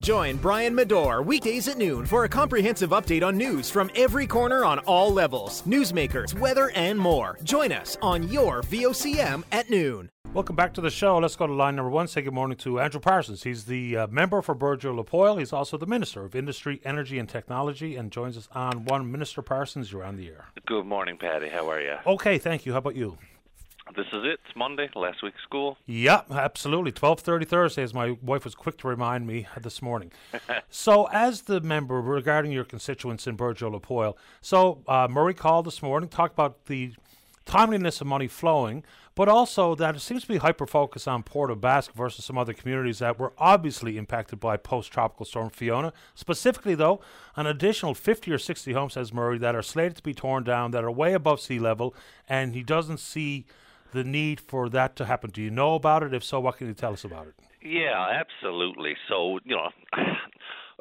Join 0.02 0.36
Brian 0.36 0.74
Medore 0.74 1.24
weekdays 1.24 1.68
at 1.68 1.78
noon 1.78 2.06
for 2.06 2.24
a 2.24 2.28
comprehensive 2.28 2.90
update 2.90 3.26
on 3.26 3.36
news 3.36 3.70
from 3.70 3.90
every 3.96 4.26
corner 4.26 4.64
on 4.64 4.78
all 4.80 5.12
levels, 5.12 5.62
newsmakers, 5.62 6.38
weather, 6.38 6.70
and 6.76 6.98
more. 6.98 7.38
Join 7.42 7.72
us 7.72 7.96
on 8.02 8.28
your 8.28 8.62
VOCM 8.62 9.42
at 9.50 9.68
noon. 9.70 10.10
Welcome 10.32 10.54
back 10.54 10.74
to 10.74 10.80
the 10.80 10.90
show. 10.90 11.16
Let's 11.18 11.34
go 11.34 11.46
to 11.46 11.52
line 11.52 11.76
number 11.76 11.90
one. 11.90 12.08
Say 12.08 12.20
good 12.20 12.34
morning 12.34 12.58
to 12.58 12.78
Andrew 12.78 13.00
Parsons. 13.00 13.42
He's 13.42 13.64
the 13.64 13.96
uh, 13.96 14.06
member 14.08 14.42
for 14.42 14.54
Burgeo-Lapoile. 14.54 15.38
He's 15.38 15.52
also 15.52 15.78
the 15.78 15.86
Minister 15.86 16.24
of 16.24 16.36
Industry, 16.36 16.80
Energy 16.84 17.18
and 17.18 17.28
Technology 17.28 17.96
and 17.96 18.12
joins 18.12 18.36
us 18.36 18.48
on 18.52 18.84
one. 18.84 19.10
Minister 19.10 19.40
Parsons, 19.40 19.90
you're 19.90 20.04
on 20.04 20.16
the 20.16 20.28
air. 20.28 20.44
Good 20.66 20.84
morning, 20.84 21.16
Paddy. 21.16 21.48
How 21.48 21.70
are 21.70 21.80
you? 21.80 21.96
Okay, 22.06 22.36
thank 22.36 22.66
you. 22.66 22.72
How 22.72 22.78
about 22.78 22.96
you? 22.96 23.16
This 23.94 24.06
is 24.08 24.24
it. 24.24 24.40
It's 24.44 24.56
Monday, 24.56 24.90
last 24.96 25.22
week 25.22 25.34
of 25.34 25.40
school. 25.42 25.78
Yeah, 25.86 26.22
absolutely. 26.30 26.90
Twelve 26.90 27.20
thirty 27.20 27.44
Thursday, 27.44 27.82
as 27.82 27.94
my 27.94 28.16
wife 28.20 28.44
was 28.44 28.54
quick 28.56 28.78
to 28.78 28.88
remind 28.88 29.26
me 29.28 29.46
this 29.60 29.80
morning. 29.80 30.10
so, 30.70 31.08
as 31.12 31.42
the 31.42 31.60
member 31.60 32.00
regarding 32.00 32.50
your 32.50 32.64
constituents 32.64 33.28
in 33.28 33.36
Burgeo-Lapoile, 33.36 34.18
so 34.40 34.82
uh, 34.88 35.06
Murray 35.08 35.34
called 35.34 35.66
this 35.66 35.82
morning, 35.82 36.08
talked 36.08 36.34
about 36.34 36.66
the 36.66 36.94
timeliness 37.44 38.00
of 38.00 38.08
money 38.08 38.26
flowing, 38.26 38.82
but 39.14 39.28
also 39.28 39.76
that 39.76 39.94
it 39.94 40.00
seems 40.00 40.22
to 40.22 40.28
be 40.28 40.38
hyper 40.38 40.66
focused 40.66 41.06
on 41.06 41.22
Port 41.22 41.50
aux 41.52 41.54
Basques 41.54 41.94
versus 41.94 42.24
some 42.24 42.36
other 42.36 42.52
communities 42.52 42.98
that 42.98 43.20
were 43.20 43.32
obviously 43.38 43.96
impacted 43.96 44.40
by 44.40 44.56
post 44.56 44.92
tropical 44.92 45.24
storm 45.24 45.48
Fiona. 45.48 45.92
Specifically, 46.16 46.74
though, 46.74 47.00
an 47.36 47.46
additional 47.46 47.94
50 47.94 48.32
or 48.32 48.38
60 48.38 48.72
homes, 48.72 48.94
says 48.94 49.12
Murray, 49.12 49.38
that 49.38 49.54
are 49.54 49.62
slated 49.62 49.96
to 49.96 50.02
be 50.02 50.12
torn 50.12 50.42
down, 50.42 50.72
that 50.72 50.82
are 50.82 50.90
way 50.90 51.12
above 51.12 51.40
sea 51.40 51.60
level, 51.60 51.94
and 52.28 52.52
he 52.52 52.64
doesn't 52.64 52.98
see 52.98 53.46
the 53.96 54.04
need 54.04 54.40
for 54.40 54.68
that 54.68 54.94
to 54.96 55.06
happen. 55.06 55.30
Do 55.30 55.42
you 55.42 55.50
know 55.50 55.74
about 55.74 56.02
it? 56.02 56.12
If 56.12 56.22
so, 56.22 56.38
what 56.38 56.58
can 56.58 56.68
you 56.68 56.74
tell 56.74 56.92
us 56.92 57.02
about 57.02 57.26
it? 57.28 57.34
Yeah, 57.62 58.06
absolutely. 58.12 58.94
So, 59.08 59.40
you 59.44 59.56
know, 59.56 59.70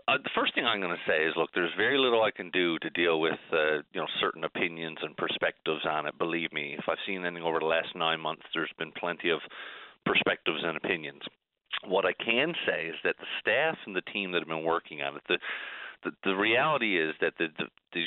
uh, 0.08 0.18
the 0.22 0.30
first 0.36 0.54
thing 0.54 0.66
I'm 0.66 0.82
going 0.82 0.96
to 0.96 1.10
say 1.10 1.26
is, 1.26 1.34
look, 1.38 1.50
there's 1.56 1.72
very 1.78 1.98
little 1.98 2.22
I 2.24 2.32
can 2.32 2.52
do 2.52 2.78
to 2.80 2.90
deal 2.90 3.22
with, 3.22 3.40
uh, 3.54 3.82
you 3.94 4.02
know, 4.02 4.08
certain 4.20 4.44
opinions 4.44 4.98
and 5.02 5.16
perspectives 5.16 5.86
on 5.90 6.06
it. 6.06 6.18
Believe 6.18 6.52
me, 6.52 6.76
if 6.78 6.86
I've 6.90 7.02
seen 7.08 7.26
anything 7.26 7.44
over 7.44 7.60
the 7.60 7.66
last 7.66 7.96
nine 7.96 8.20
months, 8.20 8.44
there's 8.54 8.74
been 8.78 8.92
plenty 8.92 9.30
of 9.30 9.40
perspectives 10.06 10.60
and 10.64 10.76
opinions. 10.76 11.22
What 11.88 12.06
I 12.06 12.14
can 12.14 12.54
say 12.68 12.88
is 12.88 12.96
that 13.04 13.16
the 13.18 13.32
staff 13.40 13.78
and 13.86 13.96
the 13.96 14.06
team 14.14 14.32
that 14.34 14.40
have 14.40 14.48
been 14.48 14.64
working 14.64 15.02
on 15.02 15.16
it, 15.16 15.24
the 15.28 15.40
the, 16.04 16.12
the 16.24 16.36
reality 16.36 17.02
is 17.02 17.16
that 17.20 17.34
the, 17.40 17.48
the, 17.58 17.66
the 17.94 18.04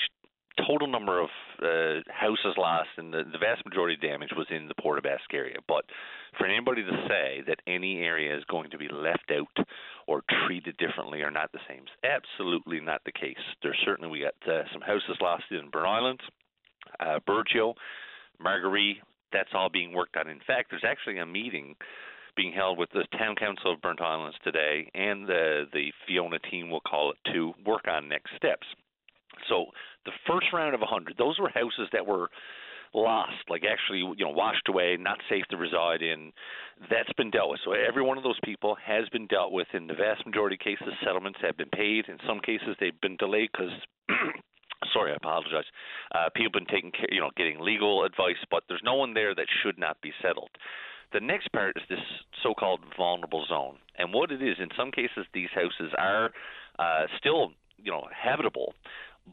total 0.67 0.89
number 0.89 1.21
of 1.21 1.29
uh, 1.63 2.01
houses 2.09 2.55
lost 2.57 2.89
and 2.97 3.13
the, 3.13 3.25
the 3.31 3.39
vast 3.39 3.65
majority 3.65 3.95
of 3.95 4.01
damage 4.01 4.31
was 4.37 4.47
in 4.51 4.69
the 4.69 4.75
Port 4.75 4.99
aux 4.99 5.03
Basques 5.03 5.33
area. 5.33 5.57
But 5.67 5.85
for 6.37 6.47
anybody 6.47 6.83
to 6.83 7.07
say 7.09 7.43
that 7.47 7.61
any 7.67 7.99
area 7.99 8.37
is 8.37 8.45
going 8.45 8.71
to 8.71 8.79
be 8.79 8.89
left 8.89 9.31
out 9.31 9.67
or 10.07 10.23
treated 10.47 10.77
differently 10.77 11.23
or 11.23 11.31
not 11.31 11.53
the 11.53 11.61
same 11.69 11.83
is 11.83 11.97
absolutely 12.05 12.81
not 12.81 13.03
the 13.05 13.13
case. 13.13 13.37
There's 13.63 13.79
certainly 13.85 14.11
we 14.11 14.21
got 14.21 14.53
uh, 14.53 14.65
some 14.73 14.83
houses 14.83 15.17
lost 15.21 15.45
in 15.51 15.71
Burnt 15.71 15.87
Islands, 15.87 16.23
uh, 17.01 17.19
Burgeo, 17.29 17.75
Margaree. 18.41 19.01
That's 19.33 19.51
all 19.53 19.69
being 19.69 19.93
worked 19.93 20.17
on. 20.17 20.29
In 20.29 20.41
fact, 20.47 20.71
there's 20.71 20.85
actually 20.87 21.19
a 21.19 21.27
meeting 21.27 21.77
being 22.37 22.53
held 22.53 22.79
with 22.79 22.89
the 22.91 23.05
town 23.19 23.35
council 23.35 23.73
of 23.73 23.83
Burnt 23.83 24.01
Islands 24.01 24.37
today, 24.45 24.89
and 24.95 25.27
the 25.27 25.65
the 25.73 25.93
Fiona 26.07 26.39
team 26.51 26.71
will 26.71 26.81
call 26.81 27.11
it 27.11 27.33
to 27.33 27.53
work 27.67 27.89
on 27.89 28.09
next 28.09 28.31
steps. 28.37 28.67
So 29.49 29.67
the 30.05 30.13
first 30.27 30.47
round 30.53 30.75
of 30.75 30.81
100, 30.81 31.17
those 31.19 31.39
were 31.39 31.51
houses 31.51 31.89
that 31.93 32.07
were 32.07 32.31
lost, 32.95 33.45
like 33.49 33.63
actually, 33.69 33.99
you 33.99 34.25
know, 34.25 34.31
washed 34.31 34.69
away, 34.69 34.97
not 34.99 35.19
safe 35.29 35.45
to 35.51 35.57
reside 35.57 36.03
in. 36.03 36.33
That's 36.91 37.13
been 37.17 37.31
dealt 37.31 37.51
with. 37.51 37.61
So 37.65 37.73
every 37.73 38.03
one 38.03 38.17
of 38.17 38.25
those 38.25 38.39
people 38.45 38.77
has 38.85 39.09
been 39.11 39.27
dealt 39.27 39.53
with. 39.53 39.69
In 39.75 39.87
the 39.87 39.95
vast 39.95 40.25
majority 40.25 40.57
of 40.57 40.61
cases, 40.61 40.95
settlements 41.05 41.39
have 41.43 41.57
been 41.57 41.69
paid. 41.69 42.07
In 42.09 42.19
some 42.27 42.41
cases, 42.41 42.77
they've 42.81 43.01
been 43.01 43.17
delayed 43.17 43.51
because. 43.53 43.73
sorry, 44.93 45.13
I 45.13 45.17
apologize. 45.17 45.65
Uh, 46.15 46.29
people 46.35 46.53
have 46.55 46.67
been 46.67 46.75
taking 46.75 46.93
care, 46.93 47.09
you 47.11 47.21
know, 47.21 47.31
getting 47.37 47.61
legal 47.61 48.05
advice, 48.05 48.39
but 48.51 48.63
there's 48.69 48.81
no 48.85 48.95
one 48.95 49.13
there 49.13 49.35
that 49.35 49.47
should 49.63 49.79
not 49.79 50.01
be 50.01 50.13
settled. 50.23 50.51
The 51.13 51.21
next 51.21 51.51
part 51.53 51.77
is 51.77 51.83
this 51.89 52.05
so-called 52.43 52.81
vulnerable 52.97 53.45
zone, 53.49 53.79
and 53.97 54.13
what 54.13 54.31
it 54.31 54.43
is. 54.43 54.57
In 54.61 54.69
some 54.77 54.93
cases, 54.93 55.27
these 55.33 55.49
houses 55.55 55.93
are 55.99 56.31
uh, 56.79 57.07
still, 57.19 57.53
you 57.79 57.91
know, 57.91 58.07
habitable, 58.15 58.75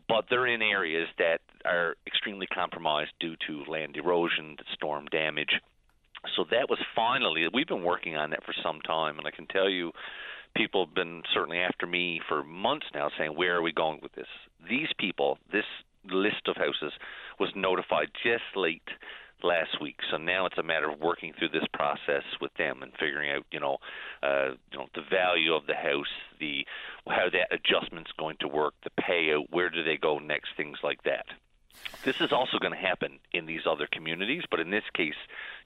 but 0.07 0.25
they're 0.29 0.47
in 0.47 0.61
areas 0.61 1.07
that 1.17 1.39
are 1.65 1.95
extremely 2.05 2.47
compromised 2.47 3.11
due 3.19 3.35
to 3.47 3.69
land 3.69 3.95
erosion, 3.97 4.57
storm 4.73 5.05
damage. 5.11 5.59
So 6.35 6.45
that 6.51 6.69
was 6.69 6.79
finally, 6.95 7.45
we've 7.53 7.67
been 7.67 7.83
working 7.83 8.15
on 8.15 8.31
that 8.31 8.43
for 8.43 8.53
some 8.63 8.81
time, 8.81 9.17
and 9.17 9.27
I 9.27 9.31
can 9.31 9.47
tell 9.47 9.69
you, 9.69 9.91
people 10.55 10.85
have 10.85 10.95
been 10.95 11.21
certainly 11.33 11.59
after 11.59 11.85
me 11.85 12.21
for 12.27 12.43
months 12.43 12.87
now 12.93 13.09
saying, 13.17 13.35
where 13.35 13.55
are 13.55 13.61
we 13.61 13.73
going 13.73 13.99
with 14.01 14.13
this? 14.13 14.27
These 14.67 14.89
people, 14.97 15.37
this 15.51 15.65
list 16.11 16.47
of 16.47 16.55
houses 16.55 16.93
was 17.39 17.49
notified 17.55 18.07
just 18.23 18.43
late 18.55 18.87
last 19.45 19.79
week. 19.79 19.97
So 20.11 20.17
now 20.17 20.45
it's 20.45 20.57
a 20.57 20.63
matter 20.63 20.89
of 20.89 20.99
working 20.99 21.33
through 21.37 21.49
this 21.49 21.67
process 21.73 22.23
with 22.41 22.53
them 22.55 22.81
and 22.81 22.91
figuring 22.99 23.31
out, 23.31 23.45
you 23.51 23.59
know, 23.59 23.77
uh, 24.23 24.51
you 24.71 24.79
know, 24.79 24.87
the 24.93 25.03
value 25.09 25.53
of 25.53 25.67
the 25.67 25.75
house, 25.75 26.11
the 26.39 26.65
how 27.07 27.29
that 27.31 27.53
adjustment's 27.53 28.11
going 28.17 28.37
to 28.39 28.47
work, 28.47 28.73
the 28.83 28.89
payout, 29.01 29.45
where 29.51 29.69
do 29.69 29.83
they 29.83 29.97
go 29.97 30.19
next, 30.19 30.49
things 30.57 30.79
like 30.83 31.03
that. 31.03 31.25
This 32.03 32.21
is 32.21 32.31
also 32.31 32.57
going 32.59 32.73
to 32.73 32.79
happen 32.79 33.19
in 33.33 33.45
these 33.45 33.61
other 33.69 33.87
communities, 33.91 34.43
but 34.49 34.59
in 34.59 34.69
this 34.69 34.83
case, 34.93 35.15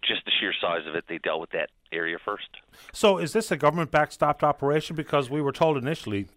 just 0.04 0.26
the 0.26 0.32
sheer 0.40 0.54
size 0.60 0.88
of 0.88 0.96
it, 0.96 1.06
they 1.08 1.18
dealt 1.18 1.42
with 1.42 1.52
that 1.52 1.70
area 1.92 2.18
first. 2.24 2.48
So, 2.94 3.18
is 3.18 3.34
this 3.34 3.52
a 3.52 3.58
government 3.58 3.92
backstopped 3.92 4.44
operation? 4.44 4.96
Because 4.96 5.30
we 5.30 5.42
were 5.42 5.52
told 5.52 5.78
initially 5.78 6.28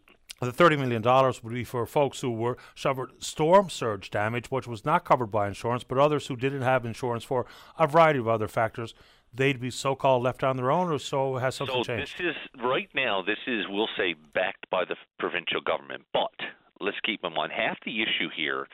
the 0.42 0.52
$30 0.52 0.78
million 0.78 1.02
would 1.42 1.54
be 1.54 1.64
for 1.64 1.86
folks 1.86 2.20
who 2.20 2.30
were 2.30 2.56
suffered 2.74 3.12
storm 3.20 3.70
surge 3.70 4.10
damage, 4.10 4.50
which 4.50 4.66
was 4.66 4.84
not 4.84 5.04
covered 5.04 5.28
by 5.28 5.46
insurance, 5.46 5.84
but 5.84 5.98
others 5.98 6.26
who 6.26 6.36
didn't 6.36 6.62
have 6.62 6.84
insurance 6.84 7.22
for 7.22 7.46
a 7.78 7.86
variety 7.86 8.18
of 8.18 8.26
other 8.26 8.48
factors. 8.48 8.94
They'd 9.32 9.60
be 9.60 9.70
so-called 9.70 10.22
left 10.22 10.42
on 10.42 10.56
their 10.56 10.70
own, 10.70 10.90
or 10.90 10.98
so 10.98 11.36
has 11.36 11.54
something 11.54 11.84
so 11.84 11.84
changed? 11.84 12.18
this 12.18 12.26
is 12.30 12.60
right 12.62 12.88
now. 12.94 13.22
This 13.22 13.38
is, 13.46 13.64
we'll 13.68 13.88
say, 13.96 14.14
backed 14.34 14.68
by 14.68 14.84
the 14.84 14.96
provincial 15.18 15.60
government. 15.60 16.02
But 16.12 16.34
let's 16.80 16.98
keep 17.04 17.20
in 17.24 17.32
mind, 17.32 17.52
half 17.52 17.78
the 17.84 18.02
issue 18.02 18.28
here 18.36 18.66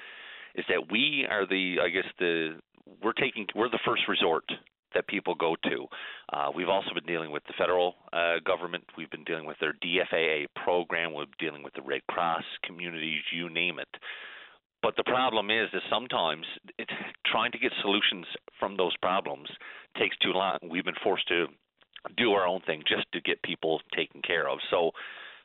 is 0.55 0.65
that 0.69 0.91
we 0.91 1.27
are 1.31 1.47
the, 1.47 1.77
I 1.85 1.91
guess 1.91 2.11
the, 2.19 2.59
we're 3.03 3.13
taking, 3.13 3.47
we're 3.55 3.69
the 3.69 3.79
first 3.85 4.03
resort 4.09 4.45
that 4.95 5.07
people 5.07 5.35
go 5.35 5.57
to. 5.65 5.87
Uh, 6.33 6.51
we've 6.55 6.69
also 6.69 6.95
been 6.95 7.07
dealing 7.07 7.31
with 7.31 7.45
the 7.45 7.55
federal 7.59 7.95
uh, 8.13 8.37
government. 8.45 8.85
We've 8.97 9.11
been 9.11 9.25
dealing 9.25 9.47
with 9.47 9.57
their 9.61 9.75
DFAA 9.85 10.47
program. 10.65 11.13
We're 11.13 11.27
dealing 11.39 11.63
with 11.63 11.75
the 11.75 11.83
Red 11.83 12.03
Cross 12.09 12.45
communities, 12.65 13.23
you 13.33 13.49
name 13.49 13.79
it. 13.79 13.89
But 14.83 14.95
the 14.97 15.05
problem 15.05 15.51
is, 15.51 15.69
is 15.73 15.83
sometimes 15.91 16.47
it, 16.79 16.89
trying 17.27 17.53
to 17.53 17.59
get 17.59 17.73
solutions 17.83 18.27
from 18.59 18.77
those 18.77 18.97
problems 18.99 19.49
takes 19.99 20.17
too 20.19 20.33
long. 20.33 20.59
We've 20.69 20.85
been 20.85 20.95
forced 21.03 21.27
to 21.29 21.47
do 22.17 22.33
our 22.33 22.47
own 22.47 22.61
thing 22.61 22.83
just 22.87 23.11
to 23.13 23.21
get 23.21 23.43
people 23.43 23.81
taken 23.95 24.23
care 24.23 24.49
of. 24.49 24.59
So 24.71 24.93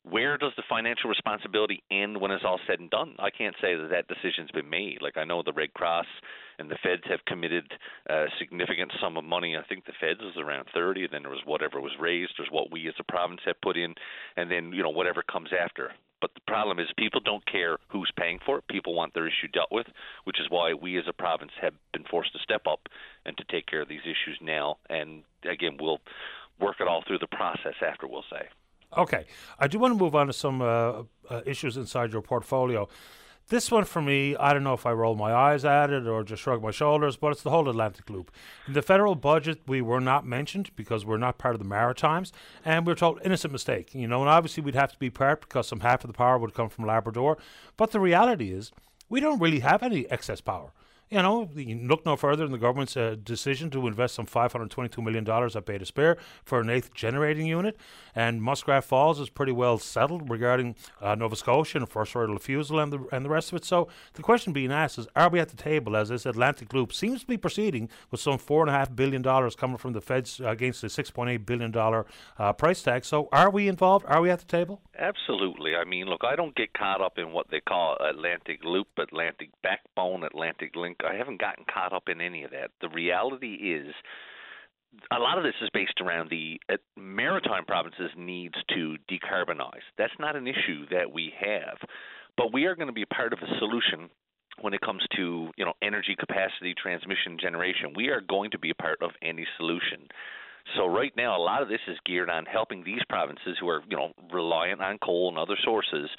where 0.04 0.38
does 0.38 0.52
the 0.58 0.64
financial 0.68 1.10
responsibility 1.10 1.82
end 1.90 2.20
when 2.20 2.32
it's 2.32 2.44
all 2.46 2.60
said 2.68 2.80
and 2.80 2.90
done? 2.90 3.16
I 3.20 3.30
can't 3.30 3.56
say 3.62 3.76
that 3.76 3.90
that 3.90 4.08
decision's 4.08 4.52
been 4.52 4.70
made. 4.70 5.02
Like 5.02 5.18
I 5.18 5.24
know 5.24 5.44
the 5.44 5.54
Red 5.54 5.74
Cross 5.74 6.08
and 6.60 6.70
the 6.70 6.78
feds 6.84 7.04
have 7.10 7.24
committed 7.26 7.72
a 8.08 8.26
significant 8.38 8.92
sum 9.02 9.18
of 9.18 9.24
money. 9.24 9.56
I 9.56 9.64
think 9.64 9.86
the 9.86 9.94
feds 10.00 10.20
was 10.22 10.38
around 10.38 10.68
30, 10.74 11.08
then 11.12 11.24
there 11.24 11.32
was 11.32 11.46
whatever 11.46 11.80
was 11.80 11.94
raised, 12.00 12.34
there's 12.38 12.52
what 12.52 12.72
we 12.72 12.88
as 12.88 12.94
a 13.00 13.12
province 13.12 13.42
have 13.46 13.60
put 13.62 13.78
in, 13.78 13.96
and 14.36 14.52
then 14.52 14.74
you 14.74 14.84
know 14.84 14.90
whatever 14.90 15.24
comes 15.24 15.50
after. 15.58 15.92
But 16.20 16.32
the 16.36 16.42
problem 16.48 16.80
is 16.80 16.88
people 16.98 17.20
don't 17.20 17.46
care 17.46 17.78
who's 17.90 18.12
paying 18.18 18.40
for 18.46 18.58
it. 18.58 18.68
People 18.70 18.96
want 18.96 19.14
their 19.14 19.28
issue 19.28 19.48
dealt 19.52 19.72
with, 19.72 19.88
which 20.24 20.40
is 20.40 20.48
why 20.50 20.74
we 20.74 20.98
as 20.98 21.04
a 21.08 21.14
province 21.14 21.52
have 21.62 21.74
been 21.92 22.06
forced 22.10 22.32
to 22.34 22.40
step 22.40 22.62
up 22.66 22.88
and 23.26 23.36
to 23.38 23.44
take 23.52 23.68
care 23.68 23.82
of 23.82 23.90
these 23.90 24.06
issues 24.06 24.38
now. 24.42 24.78
And 24.90 25.24
again, 25.44 25.78
we'll 25.80 26.00
work 26.62 26.78
it 26.80 26.88
all 26.88 27.04
through 27.06 27.20
the 27.20 27.28
process 27.28 27.76
after, 27.86 28.08
we'll 28.08 28.24
say. 28.30 28.48
Okay, 28.98 29.26
I 29.60 29.68
do 29.68 29.80
want 29.80 29.94
to 29.94 29.98
move 29.98 30.16
on 30.16 30.28
to 30.28 30.34
some 30.34 30.62
uh, 30.62 31.04
uh, 31.30 31.42
issues 31.46 31.78
inside 31.78 32.12
your 32.12 32.22
portfolio. 32.22 32.88
This 33.50 33.70
one 33.70 33.84
for 33.84 34.02
me, 34.02 34.38
I 34.38 34.54
don't 34.54 34.64
know 34.64 34.74
if 34.74 34.86
I 34.86 34.94
roll 34.94 35.16
my 35.16 35.34
eyes 35.34 35.66
at 35.66 35.90
it 35.90 36.08
or 36.08 36.24
just 36.24 36.42
shrug 36.42 36.64
my 36.64 36.72
shoulders, 36.72 37.18
but 37.18 37.34
it's 37.34 37.44
the 37.44 37.50
whole 37.50 37.68
Atlantic 37.68 38.10
Loop. 38.10 38.32
In 38.68 38.74
the 38.74 38.82
federal 38.82 39.16
budget, 39.16 39.60
we 39.68 39.82
were 39.82 40.00
not 40.00 40.26
mentioned 40.26 40.72
because 40.78 41.06
we're 41.06 41.18
not 41.18 41.38
part 41.38 41.54
of 41.54 41.60
the 41.60 41.68
Maritimes, 41.68 42.32
and 42.64 42.86
we 42.86 42.94
are 42.94 42.96
told 42.96 43.20
innocent 43.24 43.52
mistake. 43.52 43.94
You 43.94 44.08
know, 44.08 44.22
and 44.22 44.30
obviously 44.30 44.64
we'd 44.64 44.76
have 44.76 44.94
to 44.94 45.00
be 45.00 45.10
part 45.10 45.42
because 45.42 45.68
some 45.68 45.82
half 45.82 46.04
of 46.04 46.08
the 46.08 46.18
power 46.18 46.38
would 46.38 46.54
come 46.54 46.70
from 46.70 46.88
Labrador. 46.88 47.38
But 47.76 47.92
the 47.92 48.00
reality 48.00 48.54
is, 48.54 48.72
we 49.10 49.20
don't 49.20 49.40
really 49.42 49.60
have 49.60 49.84
any 49.84 50.10
excess 50.10 50.40
power. 50.40 50.72
You 51.14 51.22
know, 51.22 51.48
you 51.56 51.78
look 51.78 52.08
no 52.08 52.16
further 52.16 52.44
than 52.44 52.52
the 52.52 52.58
government's 52.58 52.98
uh, 52.98 53.16
decision 53.24 53.70
to 53.70 53.86
invest 53.86 54.16
some 54.16 54.26
$522 54.26 54.98
million 54.98 55.30
at 55.30 55.64
Bay 55.64 55.78
d'Espoir 55.78 56.18
for 56.44 56.60
an 56.60 56.72
eighth 56.72 56.92
generating 56.96 57.46
unit. 57.46 57.78
And 58.16 58.42
Muskrat 58.42 58.84
Falls 58.84 59.20
is 59.20 59.30
pretty 59.30 59.52
well 59.52 59.78
settled 59.78 60.28
regarding 60.28 60.76
uh, 61.00 61.14
Nova 61.14 61.36
Scotia 61.36 61.78
and 61.78 61.88
first 61.88 62.16
right 62.16 62.24
of 62.24 62.32
refusal 62.32 62.80
and 62.80 62.92
the, 62.92 63.08
and 63.12 63.24
the 63.24 63.30
rest 63.30 63.52
of 63.52 63.58
it. 63.58 63.64
So 63.64 63.90
the 64.14 64.24
question 64.24 64.54
being 64.54 64.72
asked 64.72 64.98
is 64.98 65.06
are 65.16 65.30
we 65.30 65.40
at 65.40 65.50
the 65.50 65.56
table 65.56 65.96
as 65.96 66.10
this 66.10 66.26
Atlantic 66.26 66.74
Loop 66.74 66.92
seems 66.92 67.22
to 67.22 67.28
be 67.28 67.38
proceeding 67.38 67.90
with 68.10 68.20
some 68.20 68.40
$4.5 68.40 68.96
billion 68.96 69.22
coming 69.52 69.78
from 69.78 69.94
the 69.94 70.02
feds 70.02 70.42
against 70.44 70.82
the 70.82 70.88
$6.8 70.88 71.46
billion 71.46 72.04
uh, 72.40 72.54
price 72.54 72.82
tag? 72.82 73.06
So 73.06 73.30
are 73.32 73.52
we 73.52 73.68
involved? 73.68 74.08
Are 74.08 74.20
we 74.20 74.32
at 74.32 74.40
the 74.40 74.46
table? 74.46 74.82
Absolutely. 74.98 75.76
I 75.76 75.84
mean, 75.84 76.08
look, 76.08 76.22
I 76.24 76.36
don't 76.36 76.56
get 76.56 76.74
caught 76.74 77.02
up 77.02 77.20
in 77.20 77.34
what 77.34 77.52
they 77.52 77.60
call 77.60 77.98
Atlantic 78.02 78.64
Loop, 78.64 78.88
Atlantic 78.98 79.50
Backbone, 79.62 80.24
Atlantic 80.24 80.76
Link. 80.76 81.03
I 81.04 81.16
haven't 81.16 81.40
gotten 81.40 81.66
caught 81.72 81.94
up 81.94 82.10
in 82.10 82.22
any 82.22 82.44
of 82.44 82.52
that. 82.52 82.72
The 82.82 82.90
reality 82.90 83.54
is, 83.54 83.94
a 85.12 85.20
lot 85.20 85.38
of 85.38 85.44
this 85.44 85.56
is 85.62 85.70
based 85.74 86.00
around 86.02 86.30
the 86.30 86.60
uh, 86.70 86.78
maritime 86.96 87.66
provinces 87.66 88.12
needs 88.16 88.56
to 88.70 88.96
decarbonize. 89.10 89.84
That's 89.98 90.14
not 90.20 90.36
an 90.36 90.48
issue 90.48 90.86
that 90.92 91.12
we 91.12 91.34
have, 91.40 91.78
but 92.38 92.54
we 92.54 92.66
are 92.66 92.76
going 92.76 92.88
to 92.88 92.94
be 92.94 93.06
part 93.06 93.34
of 93.34 93.40
a 93.40 93.58
solution 93.60 94.10
when 94.62 94.74
it 94.74 94.82
comes 94.82 95.04
to 95.16 95.50
you 95.58 95.66
know 95.66 95.74
energy 95.82 96.16
capacity, 96.18 96.74
transmission, 96.82 97.38
generation. 97.40 97.94
We 97.96 98.10
are 98.10 98.22
going 98.22 98.52
to 98.52 98.60
be 98.60 98.70
a 98.70 98.76
part 98.76 99.02
of 99.02 99.12
any 99.22 99.46
solution. 99.58 100.08
So 100.78 100.86
right 100.86 101.12
now, 101.18 101.38
a 101.38 101.44
lot 101.44 101.62
of 101.62 101.68
this 101.68 101.82
is 101.88 101.98
geared 102.06 102.30
on 102.30 102.46
helping 102.46 102.84
these 102.84 103.02
provinces 103.10 103.58
who 103.60 103.68
are 103.70 103.82
you 103.90 103.98
know 103.98 104.12
reliant 104.32 104.82
on 104.82 104.98
coal 105.00 105.30
and 105.30 105.38
other 105.38 105.58
sources 105.64 106.10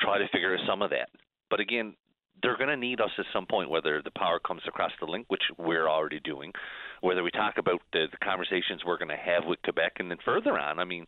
try 0.00 0.18
to 0.18 0.28
figure 0.32 0.54
out 0.54 0.60
some 0.68 0.82
of 0.82 0.90
that. 0.90 1.08
But 1.48 1.60
again, 1.60 1.94
they're 2.42 2.56
going 2.56 2.68
to 2.68 2.76
need 2.76 3.00
us 3.00 3.10
at 3.18 3.24
some 3.32 3.46
point, 3.46 3.70
whether 3.70 4.02
the 4.02 4.10
power 4.10 4.38
comes 4.38 4.62
across 4.66 4.92
the 5.00 5.06
link, 5.06 5.26
which 5.28 5.42
we're 5.58 5.88
already 5.88 6.20
doing, 6.20 6.52
whether 7.00 7.22
we 7.22 7.30
talk 7.30 7.54
about 7.58 7.80
the, 7.92 8.06
the 8.10 8.18
conversations 8.18 8.82
we're 8.84 8.98
going 8.98 9.08
to 9.08 9.16
have 9.16 9.44
with 9.46 9.62
Quebec, 9.62 9.94
and 9.98 10.10
then 10.10 10.18
further 10.24 10.58
on. 10.58 10.78
I 10.78 10.84
mean, 10.84 11.06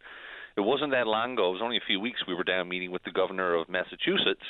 it 0.56 0.62
wasn't 0.62 0.92
that 0.92 1.06
long 1.06 1.34
ago. 1.34 1.50
It 1.50 1.52
was 1.54 1.62
only 1.62 1.76
a 1.76 1.86
few 1.86 2.00
weeks. 2.00 2.20
We 2.26 2.34
were 2.34 2.44
down 2.44 2.68
meeting 2.68 2.90
with 2.90 3.04
the 3.04 3.10
governor 3.10 3.54
of 3.54 3.68
Massachusetts. 3.68 4.42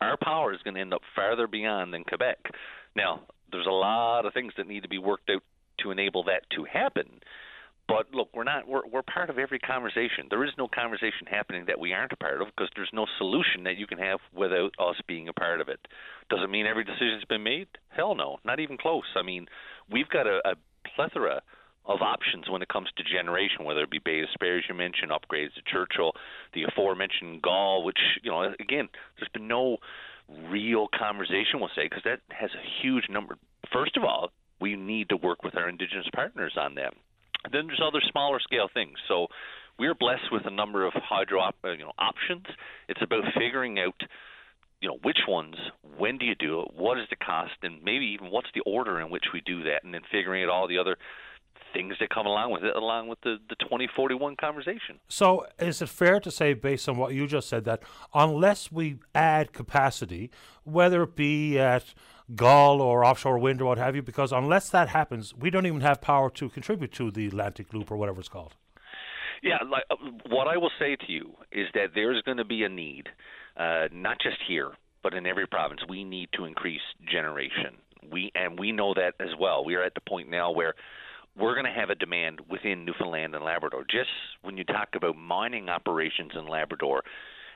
Our 0.00 0.16
power 0.22 0.52
is 0.52 0.60
going 0.62 0.74
to 0.74 0.80
end 0.80 0.94
up 0.94 1.02
farther 1.14 1.46
beyond 1.46 1.92
than 1.92 2.04
Quebec. 2.04 2.38
Now, 2.96 3.22
there's 3.52 3.66
a 3.66 3.70
lot 3.70 4.26
of 4.26 4.32
things 4.32 4.52
that 4.56 4.66
need 4.66 4.82
to 4.82 4.88
be 4.88 4.98
worked 4.98 5.30
out 5.30 5.42
to 5.80 5.90
enable 5.90 6.24
that 6.24 6.42
to 6.56 6.64
happen. 6.64 7.20
But 7.88 8.12
look, 8.12 8.28
we're 8.34 8.44
not 8.44 8.66
we're 8.66 8.86
we're 8.90 9.02
part 9.02 9.30
of 9.30 9.38
every 9.38 9.60
conversation. 9.60 10.26
There 10.28 10.44
is 10.44 10.50
no 10.58 10.66
conversation 10.66 11.26
happening 11.30 11.64
that 11.68 11.78
we 11.78 11.92
aren't 11.92 12.12
a 12.12 12.16
part 12.16 12.42
of 12.42 12.48
because 12.48 12.68
there's 12.74 12.90
no 12.92 13.06
solution 13.18 13.62
that 13.64 13.76
you 13.76 13.86
can 13.86 13.98
have 13.98 14.18
without 14.34 14.72
us 14.78 14.96
being 15.06 15.28
a 15.28 15.32
part 15.32 15.60
of 15.60 15.68
it. 15.68 15.78
Does 16.28 16.40
it 16.42 16.50
mean 16.50 16.66
every 16.66 16.84
decision's 16.84 17.24
been 17.28 17.44
made? 17.44 17.68
Hell 17.88 18.16
no, 18.16 18.38
not 18.44 18.58
even 18.58 18.76
close. 18.76 19.04
I 19.14 19.22
mean, 19.22 19.46
we've 19.90 20.08
got 20.08 20.26
a, 20.26 20.40
a 20.44 20.54
plethora 20.96 21.42
of 21.84 22.02
options 22.02 22.50
when 22.50 22.62
it 22.62 22.68
comes 22.68 22.88
to 22.96 23.04
generation, 23.04 23.64
whether 23.64 23.82
it 23.82 23.90
be 23.90 24.00
Bay 24.04 24.20
d'Espoir, 24.20 24.58
as 24.58 24.64
you 24.68 24.74
mentioned, 24.74 25.12
upgrades 25.12 25.54
to 25.54 25.62
Churchill, 25.70 26.12
the 26.52 26.64
aforementioned 26.64 27.42
Gull, 27.42 27.84
which 27.84 27.98
you 28.22 28.30
know, 28.30 28.52
again, 28.58 28.88
there's 29.16 29.30
been 29.32 29.46
no 29.46 29.76
real 30.50 30.88
conversation, 30.98 31.60
we'll 31.60 31.70
say, 31.76 31.84
because 31.84 32.02
that 32.04 32.20
has 32.30 32.50
a 32.50 32.82
huge 32.82 33.04
number. 33.08 33.38
First 33.72 33.96
of 33.96 34.02
all, 34.02 34.32
we 34.60 34.74
need 34.74 35.08
to 35.10 35.16
work 35.16 35.44
with 35.44 35.56
our 35.56 35.68
Indigenous 35.68 36.08
partners 36.12 36.54
on 36.58 36.74
that. 36.74 36.94
Then 37.52 37.66
there's 37.66 37.82
other 37.84 38.00
smaller 38.10 38.40
scale 38.40 38.68
things. 38.72 38.98
So 39.08 39.28
we're 39.78 39.94
blessed 39.94 40.32
with 40.32 40.46
a 40.46 40.50
number 40.50 40.86
of 40.86 40.92
hydro 40.94 41.40
op- 41.40 41.56
you 41.64 41.84
know 41.84 41.92
options. 41.98 42.46
It's 42.88 43.02
about 43.02 43.24
figuring 43.38 43.78
out 43.78 44.00
you 44.80 44.88
know 44.88 44.98
which 45.02 45.20
ones, 45.26 45.56
when 45.96 46.18
do 46.18 46.26
you 46.26 46.34
do 46.34 46.60
it, 46.60 46.68
what 46.74 46.98
is 46.98 47.06
the 47.10 47.16
cost, 47.16 47.54
and 47.62 47.82
maybe 47.82 48.06
even 48.06 48.30
what's 48.30 48.48
the 48.54 48.60
order 48.66 49.00
in 49.00 49.10
which 49.10 49.24
we 49.32 49.40
do 49.40 49.62
that, 49.64 49.84
and 49.84 49.94
then 49.94 50.02
figuring 50.10 50.44
out 50.44 50.50
all 50.50 50.68
the 50.68 50.78
other 50.78 50.96
things 51.72 51.94
that 52.00 52.10
come 52.10 52.26
along 52.26 52.52
with 52.52 52.64
it, 52.64 52.74
along 52.74 53.08
with 53.08 53.20
the, 53.22 53.36
the 53.48 53.56
2041 53.56 54.36
conversation. 54.36 54.98
So, 55.08 55.46
is 55.58 55.82
it 55.82 55.88
fair 55.88 56.20
to 56.20 56.30
say, 56.30 56.54
based 56.54 56.88
on 56.88 56.96
what 56.96 57.12
you 57.14 57.26
just 57.26 57.48
said, 57.48 57.64
that 57.64 57.82
unless 58.14 58.70
we 58.72 58.98
add 59.14 59.52
capacity, 59.52 60.30
whether 60.64 61.02
it 61.02 61.16
be 61.16 61.58
at 61.58 61.94
Gull 62.34 62.80
or 62.80 63.04
offshore 63.04 63.38
wind 63.38 63.60
or 63.60 63.66
what 63.66 63.78
have 63.78 63.94
you, 63.94 64.02
because 64.02 64.32
unless 64.32 64.68
that 64.70 64.88
happens, 64.88 65.34
we 65.34 65.50
don't 65.50 65.66
even 65.66 65.80
have 65.80 66.00
power 66.00 66.28
to 66.30 66.48
contribute 66.48 66.92
to 66.94 67.10
the 67.10 67.26
Atlantic 67.26 67.72
Loop 67.72 67.90
or 67.90 67.96
whatever 67.96 68.20
it's 68.20 68.28
called. 68.28 68.54
Yeah, 69.42 69.58
like, 69.70 69.84
uh, 69.90 69.96
what 70.28 70.48
I 70.48 70.56
will 70.56 70.72
say 70.78 70.96
to 70.96 71.12
you 71.12 71.34
is 71.52 71.66
that 71.74 71.88
there's 71.94 72.22
going 72.22 72.38
to 72.38 72.44
be 72.44 72.64
a 72.64 72.68
need, 72.68 73.08
uh, 73.56 73.88
not 73.92 74.18
just 74.20 74.38
here, 74.48 74.72
but 75.02 75.14
in 75.14 75.26
every 75.26 75.46
province. 75.46 75.82
We 75.88 76.02
need 76.02 76.30
to 76.32 76.46
increase 76.46 76.80
generation. 77.08 77.76
We 78.10 78.32
and 78.34 78.58
we 78.58 78.72
know 78.72 78.94
that 78.94 79.14
as 79.20 79.34
well. 79.38 79.64
We 79.64 79.74
are 79.74 79.82
at 79.82 79.94
the 79.94 80.00
point 80.00 80.30
now 80.30 80.50
where 80.50 80.74
we're 81.36 81.54
going 81.54 81.66
to 81.66 81.80
have 81.80 81.90
a 81.90 81.94
demand 81.94 82.40
within 82.48 82.84
Newfoundland 82.84 83.34
and 83.34 83.44
Labrador. 83.44 83.84
Just 83.88 84.10
when 84.42 84.56
you 84.56 84.64
talk 84.64 84.88
about 84.96 85.16
mining 85.16 85.68
operations 85.68 86.32
in 86.34 86.46
Labrador 86.46 87.02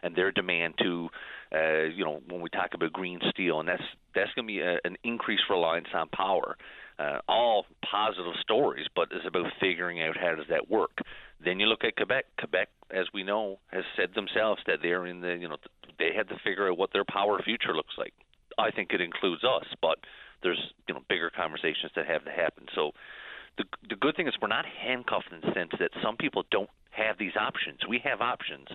and 0.03 0.15
their 0.15 0.33
demand 0.33 0.75
to, 0.79 1.09
uh, 1.55 1.83
you 1.85 2.05
know, 2.05 2.21
when 2.29 2.41
we 2.41 2.51
talk 2.51 2.71
about 2.75 2.93
green 2.93 3.21
steel, 3.31 3.61
and 3.61 3.69
that's 3.69 3.83
that's 4.15 4.33
going 4.35 4.47
to 4.47 4.53
be 4.53 4.61
a, 4.61 4.79
an 4.85 4.97
increased 5.05 5.45
reliance 5.51 5.89
on 5.95 6.09
power. 6.09 6.57
Uh, 6.99 7.19
all 7.29 7.65
positive 7.91 8.35
stories, 8.43 8.85
but 8.95 9.09
it's 9.11 9.27
about 9.27 9.47
figuring 9.59 10.03
out 10.03 10.19
how 10.19 10.35
does 10.35 10.45
that 10.51 10.69
work. 10.69 10.99
Then 11.43 11.59
you 11.59 11.65
look 11.65 11.83
at 11.83 11.97
Quebec. 11.97 12.27
Quebec, 12.39 12.69
as 12.91 13.07
we 13.15 13.23
know, 13.23 13.59
has 13.69 13.85
said 13.97 14.11
themselves 14.15 14.61
that 14.67 14.81
they're 14.83 15.07
in 15.07 15.23
the, 15.23 15.35
you 15.41 15.49
know, 15.49 15.57
they 15.99 16.11
had 16.15 16.29
to 16.29 16.37
figure 16.45 16.71
out 16.71 16.77
what 16.77 16.93
their 16.93 17.07
power 17.07 17.41
future 17.43 17.75
looks 17.75 17.95
like 17.97 18.13
I 18.61 18.71
think 18.71 18.93
it 18.93 19.01
includes 19.01 19.43
us, 19.45 19.67
but 19.81 19.99
there's 20.43 20.61
you 20.89 20.95
know 20.95 21.01
bigger 21.09 21.31
conversations 21.31 21.93
that 21.97 22.07
have 22.07 22.25
to 22.25 22.31
happen. 22.31 22.67
So 22.75 22.93
the 23.59 23.65
the 23.89 23.97
good 23.97 24.17
thing 24.17 24.29
is 24.29 24.35
we're 24.41 24.49
not 24.49 24.65
handcuffed 24.67 25.33
in 25.33 25.41
the 25.41 25.53
sense 25.55 25.71
that 25.79 25.91
some 26.03 26.17
people 26.17 26.45
don't 26.51 26.71
have 26.91 27.19
these 27.19 27.37
options. 27.39 27.81
We 27.89 28.01
have 28.05 28.21
options, 28.21 28.69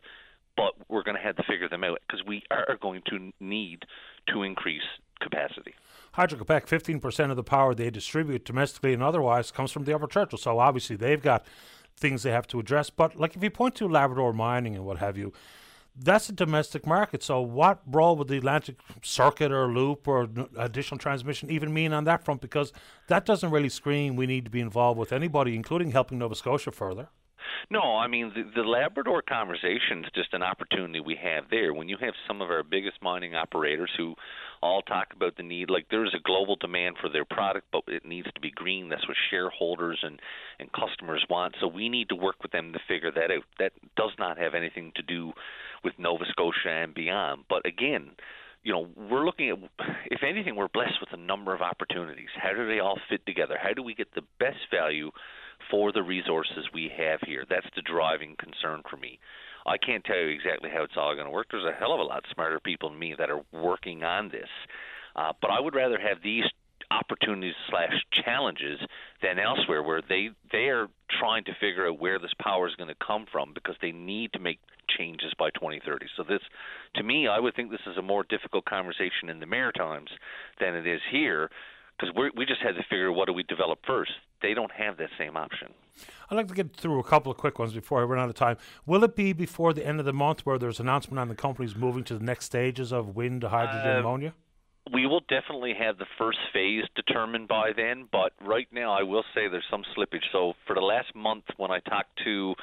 but 0.57 0.73
we're 0.89 1.03
going 1.03 1.17
to 1.17 1.23
have 1.23 1.35
to 1.35 1.43
figure 1.43 1.69
them 1.69 1.83
out 1.83 1.99
because 2.07 2.25
we 2.25 2.43
are 2.51 2.77
going 2.81 3.01
to 3.09 3.31
need 3.39 3.85
to 4.27 4.43
increase 4.43 4.83
capacity. 5.21 5.73
Hydro 6.13 6.37
Quebec, 6.37 6.67
15% 6.67 7.29
of 7.29 7.35
the 7.35 7.43
power 7.43 7.73
they 7.73 7.89
distribute 7.89 8.45
domestically 8.45 8.93
and 8.93 9.03
otherwise 9.03 9.51
comes 9.51 9.71
from 9.71 9.83
the 9.83 9.93
Upper 9.93 10.07
Churchill. 10.07 10.37
So 10.37 10.59
obviously 10.59 10.95
they've 10.95 11.21
got 11.21 11.45
things 11.97 12.23
they 12.23 12.31
have 12.31 12.47
to 12.47 12.59
address. 12.59 12.89
But 12.89 13.15
like 13.17 13.35
if 13.35 13.43
you 13.43 13.49
point 13.49 13.75
to 13.75 13.87
Labrador 13.87 14.33
mining 14.33 14.75
and 14.75 14.85
what 14.85 14.97
have 14.97 15.17
you, 15.17 15.33
that's 15.97 16.29
a 16.29 16.33
domestic 16.33 16.85
market. 16.85 17.23
So, 17.23 17.41
what 17.41 17.79
role 17.85 18.15
would 18.17 18.27
the 18.27 18.37
Atlantic 18.37 18.75
Circuit 19.01 19.51
or 19.51 19.71
Loop 19.71 20.07
or 20.07 20.27
additional 20.57 20.97
transmission 20.97 21.49
even 21.49 21.73
mean 21.73 21.93
on 21.93 22.03
that 22.03 22.23
front? 22.25 22.41
Because 22.41 22.73
that 23.07 23.25
doesn't 23.25 23.49
really 23.49 23.69
scream 23.69 24.15
we 24.15 24.27
need 24.27 24.45
to 24.45 24.51
be 24.51 24.59
involved 24.59 24.99
with 24.99 25.13
anybody, 25.13 25.55
including 25.55 25.91
helping 25.91 26.17
Nova 26.17 26.35
Scotia 26.35 26.71
further. 26.71 27.07
No, 27.69 27.97
I 27.97 28.07
mean 28.07 28.31
the, 28.35 28.61
the 28.61 28.67
Labrador 28.67 29.21
conversation 29.21 30.03
is 30.03 30.11
just 30.13 30.33
an 30.33 30.43
opportunity 30.43 30.99
we 30.99 31.17
have 31.21 31.45
there. 31.49 31.73
When 31.73 31.89
you 31.89 31.97
have 32.01 32.13
some 32.27 32.41
of 32.41 32.49
our 32.49 32.63
biggest 32.63 33.01
mining 33.01 33.35
operators 33.35 33.91
who 33.97 34.15
all 34.61 34.81
talk 34.81 35.07
about 35.15 35.37
the 35.37 35.43
need, 35.43 35.69
like 35.69 35.87
there 35.89 36.05
is 36.05 36.13
a 36.15 36.23
global 36.23 36.55
demand 36.55 36.95
for 37.01 37.09
their 37.09 37.25
product, 37.25 37.67
but 37.71 37.83
it 37.87 38.05
needs 38.05 38.27
to 38.33 38.41
be 38.41 38.51
green. 38.51 38.89
That's 38.89 39.07
what 39.07 39.17
shareholders 39.29 39.99
and 40.03 40.19
and 40.59 40.69
customers 40.71 41.25
want. 41.29 41.55
So 41.59 41.67
we 41.67 41.89
need 41.89 42.09
to 42.09 42.15
work 42.15 42.41
with 42.41 42.51
them 42.51 42.73
to 42.73 42.79
figure 42.87 43.11
that 43.11 43.31
out. 43.31 43.43
That 43.59 43.73
does 43.95 44.11
not 44.17 44.37
have 44.37 44.53
anything 44.53 44.91
to 44.95 45.01
do 45.01 45.33
with 45.83 45.93
Nova 45.97 46.25
Scotia 46.29 46.69
and 46.69 46.93
beyond. 46.93 47.43
But 47.49 47.65
again, 47.65 48.11
you 48.63 48.73
know, 48.73 48.87
we're 48.97 49.25
looking 49.25 49.51
at, 49.51 49.57
if 50.09 50.21
anything, 50.27 50.55
we're 50.55 50.67
blessed 50.67 50.99
with 50.99 51.13
a 51.13 51.21
number 51.21 51.53
of 51.53 51.61
opportunities. 51.61 52.29
How 52.35 52.51
do 52.51 52.67
they 52.67 52.79
all 52.79 52.99
fit 53.09 53.23
together? 53.27 53.57
How 53.61 53.73
do 53.73 53.83
we 53.83 53.93
get 53.93 54.13
the 54.15 54.23
best 54.39 54.57
value 54.73 55.11
for 55.69 55.91
the 55.91 56.03
resources 56.03 56.67
we 56.73 56.91
have 56.95 57.19
here? 57.21 57.45
That's 57.49 57.67
the 57.75 57.81
driving 57.81 58.35
concern 58.37 58.81
for 58.89 58.97
me. 58.97 59.19
I 59.65 59.77
can't 59.77 60.03
tell 60.03 60.17
you 60.17 60.27
exactly 60.27 60.69
how 60.69 60.83
it's 60.83 60.97
all 60.97 61.15
going 61.15 61.25
to 61.25 61.31
work. 61.31 61.47
There's 61.49 61.65
a 61.65 61.77
hell 61.77 61.93
of 61.93 61.99
a 61.99 62.03
lot 62.03 62.23
smarter 62.31 62.59
people 62.59 62.89
than 62.89 62.99
me 62.99 63.15
that 63.17 63.31
are 63.31 63.43
working 63.51 64.03
on 64.03 64.29
this. 64.29 64.49
Uh, 65.15 65.33
but 65.41 65.49
I 65.49 65.59
would 65.59 65.75
rather 65.75 65.97
have 65.97 66.21
these 66.21 66.43
opportunities 66.91 67.55
slash 67.69 68.05
challenges 68.11 68.79
than 69.21 69.39
elsewhere 69.39 69.81
where 69.81 70.01
they 70.07 70.29
they 70.51 70.67
are 70.69 70.87
trying 71.09 71.43
to 71.45 71.55
figure 71.59 71.87
out 71.87 71.99
where 71.99 72.19
this 72.19 72.33
power 72.39 72.67
is 72.67 72.75
going 72.75 72.89
to 72.89 73.05
come 73.05 73.25
from 73.31 73.53
because 73.53 73.75
they 73.81 73.91
need 73.91 74.31
to 74.33 74.39
make 74.39 74.59
changes 74.87 75.33
by 75.37 75.49
2030. 75.51 76.05
So 76.15 76.23
this 76.23 76.41
to 76.95 77.03
me 77.03 77.27
I 77.27 77.39
would 77.39 77.55
think 77.55 77.71
this 77.71 77.87
is 77.87 77.97
a 77.97 78.01
more 78.01 78.23
difficult 78.23 78.65
conversation 78.65 79.29
in 79.29 79.39
the 79.39 79.45
Maritimes 79.45 80.11
than 80.59 80.75
it 80.75 80.85
is 80.85 81.01
here 81.11 81.49
because 81.97 82.13
we 82.15 82.31
we 82.35 82.45
just 82.45 82.61
had 82.61 82.75
to 82.75 82.83
figure 82.83 83.09
out 83.09 83.15
what 83.15 83.27
do 83.27 83.33
we 83.33 83.43
develop 83.43 83.79
first. 83.85 84.11
They 84.41 84.53
don't 84.53 84.71
have 84.71 84.97
that 84.97 85.09
same 85.17 85.37
option. 85.37 85.73
I'd 86.29 86.35
like 86.35 86.47
to 86.49 86.53
get 86.53 86.75
through 86.75 86.99
a 86.99 87.03
couple 87.03 87.31
of 87.31 87.37
quick 87.37 87.57
ones 87.57 87.73
before 87.73 88.01
I 88.01 88.03
run 88.03 88.19
out 88.19 88.29
of 88.29 88.35
time. 88.35 88.57
Will 88.85 89.03
it 89.03 89.15
be 89.15 89.31
before 89.33 89.73
the 89.73 89.85
end 89.85 89.99
of 89.99 90.05
the 90.05 90.13
month 90.13 90.45
where 90.45 90.57
there's 90.57 90.79
announcement 90.79 91.19
on 91.19 91.29
the 91.29 91.35
companies 91.35 91.75
moving 91.75 92.03
to 92.05 92.17
the 92.17 92.23
next 92.23 92.45
stages 92.45 92.91
of 92.91 93.15
wind, 93.15 93.43
hydrogen, 93.43 93.95
uh, 93.95 93.99
ammonia? 93.99 94.33
we 94.93 95.07
will 95.07 95.21
definitely 95.21 95.73
have 95.77 95.97
the 95.97 96.05
first 96.17 96.37
phase 96.53 96.83
determined 96.95 97.47
by 97.47 97.71
then, 97.75 98.07
but 98.11 98.33
right 98.41 98.67
now 98.71 98.93
I 98.93 99.03
will 99.03 99.23
say 99.33 99.47
there's 99.47 99.65
some 99.69 99.83
slippage. 99.97 100.25
So 100.31 100.53
for 100.67 100.75
the 100.75 100.81
last 100.81 101.15
month, 101.15 101.45
when 101.57 101.71
I 101.71 101.79
talked 101.79 102.19
to 102.23 102.53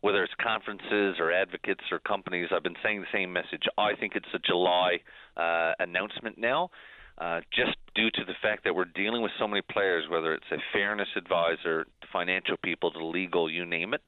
whether 0.00 0.22
it's 0.22 0.32
conferences 0.40 1.16
or 1.18 1.32
advocates 1.32 1.82
or 1.90 1.98
companies, 1.98 2.48
I've 2.54 2.62
been 2.62 2.76
saying 2.84 3.00
the 3.00 3.06
same 3.12 3.32
message. 3.32 3.64
I 3.76 3.96
think 3.98 4.14
it's 4.14 4.32
a 4.32 4.38
July 4.38 5.00
uh, 5.36 5.72
announcement 5.80 6.38
now. 6.38 6.70
Uh, 7.20 7.40
just 7.52 7.76
due 7.96 8.10
to 8.12 8.24
the 8.24 8.34
fact 8.40 8.62
that 8.62 8.74
we're 8.74 8.84
dealing 8.84 9.22
with 9.22 9.32
so 9.38 9.48
many 9.48 9.60
players, 9.60 10.08
whether 10.08 10.32
it's 10.32 10.50
a 10.52 10.58
fairness 10.72 11.08
advisor, 11.16 11.84
financial 12.12 12.56
people, 12.62 12.92
the 12.92 13.04
legal, 13.04 13.50
you 13.50 13.64
name 13.64 13.92
it. 13.92 14.02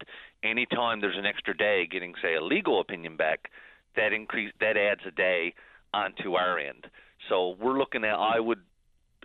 Anytime 0.45 1.01
there's 1.01 1.19
an 1.19 1.27
extra 1.27 1.57
day 1.57 1.89
getting, 1.91 2.15
say, 2.23 2.35
a 2.37 2.41
legal 2.41 2.81
opinion 2.81 3.17
back, 3.17 3.51
that 3.97 4.13
increase 4.13 4.53
that 4.61 4.77
adds 4.77 5.01
a 5.07 5.11
day 5.11 5.55
onto 5.93 6.35
our 6.35 6.59
end. 6.59 6.87
So 7.29 7.57
we're 7.61 7.79
looking 7.79 8.05
at. 8.05 8.15
I 8.15 8.39
would. 8.39 8.61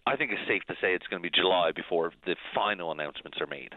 I 0.08 0.16
think 0.16 0.32
it's 0.32 0.48
safe 0.48 0.64
to 0.68 0.74
say 0.82 0.94
it's 0.94 1.08
going 1.08 1.22
to 1.22 1.30
be 1.30 1.36
July 1.36 1.72
before 1.72 2.12
the 2.26 2.36
final 2.54 2.92
announcements 2.92 3.40
are 3.40 3.48
made. 3.48 3.74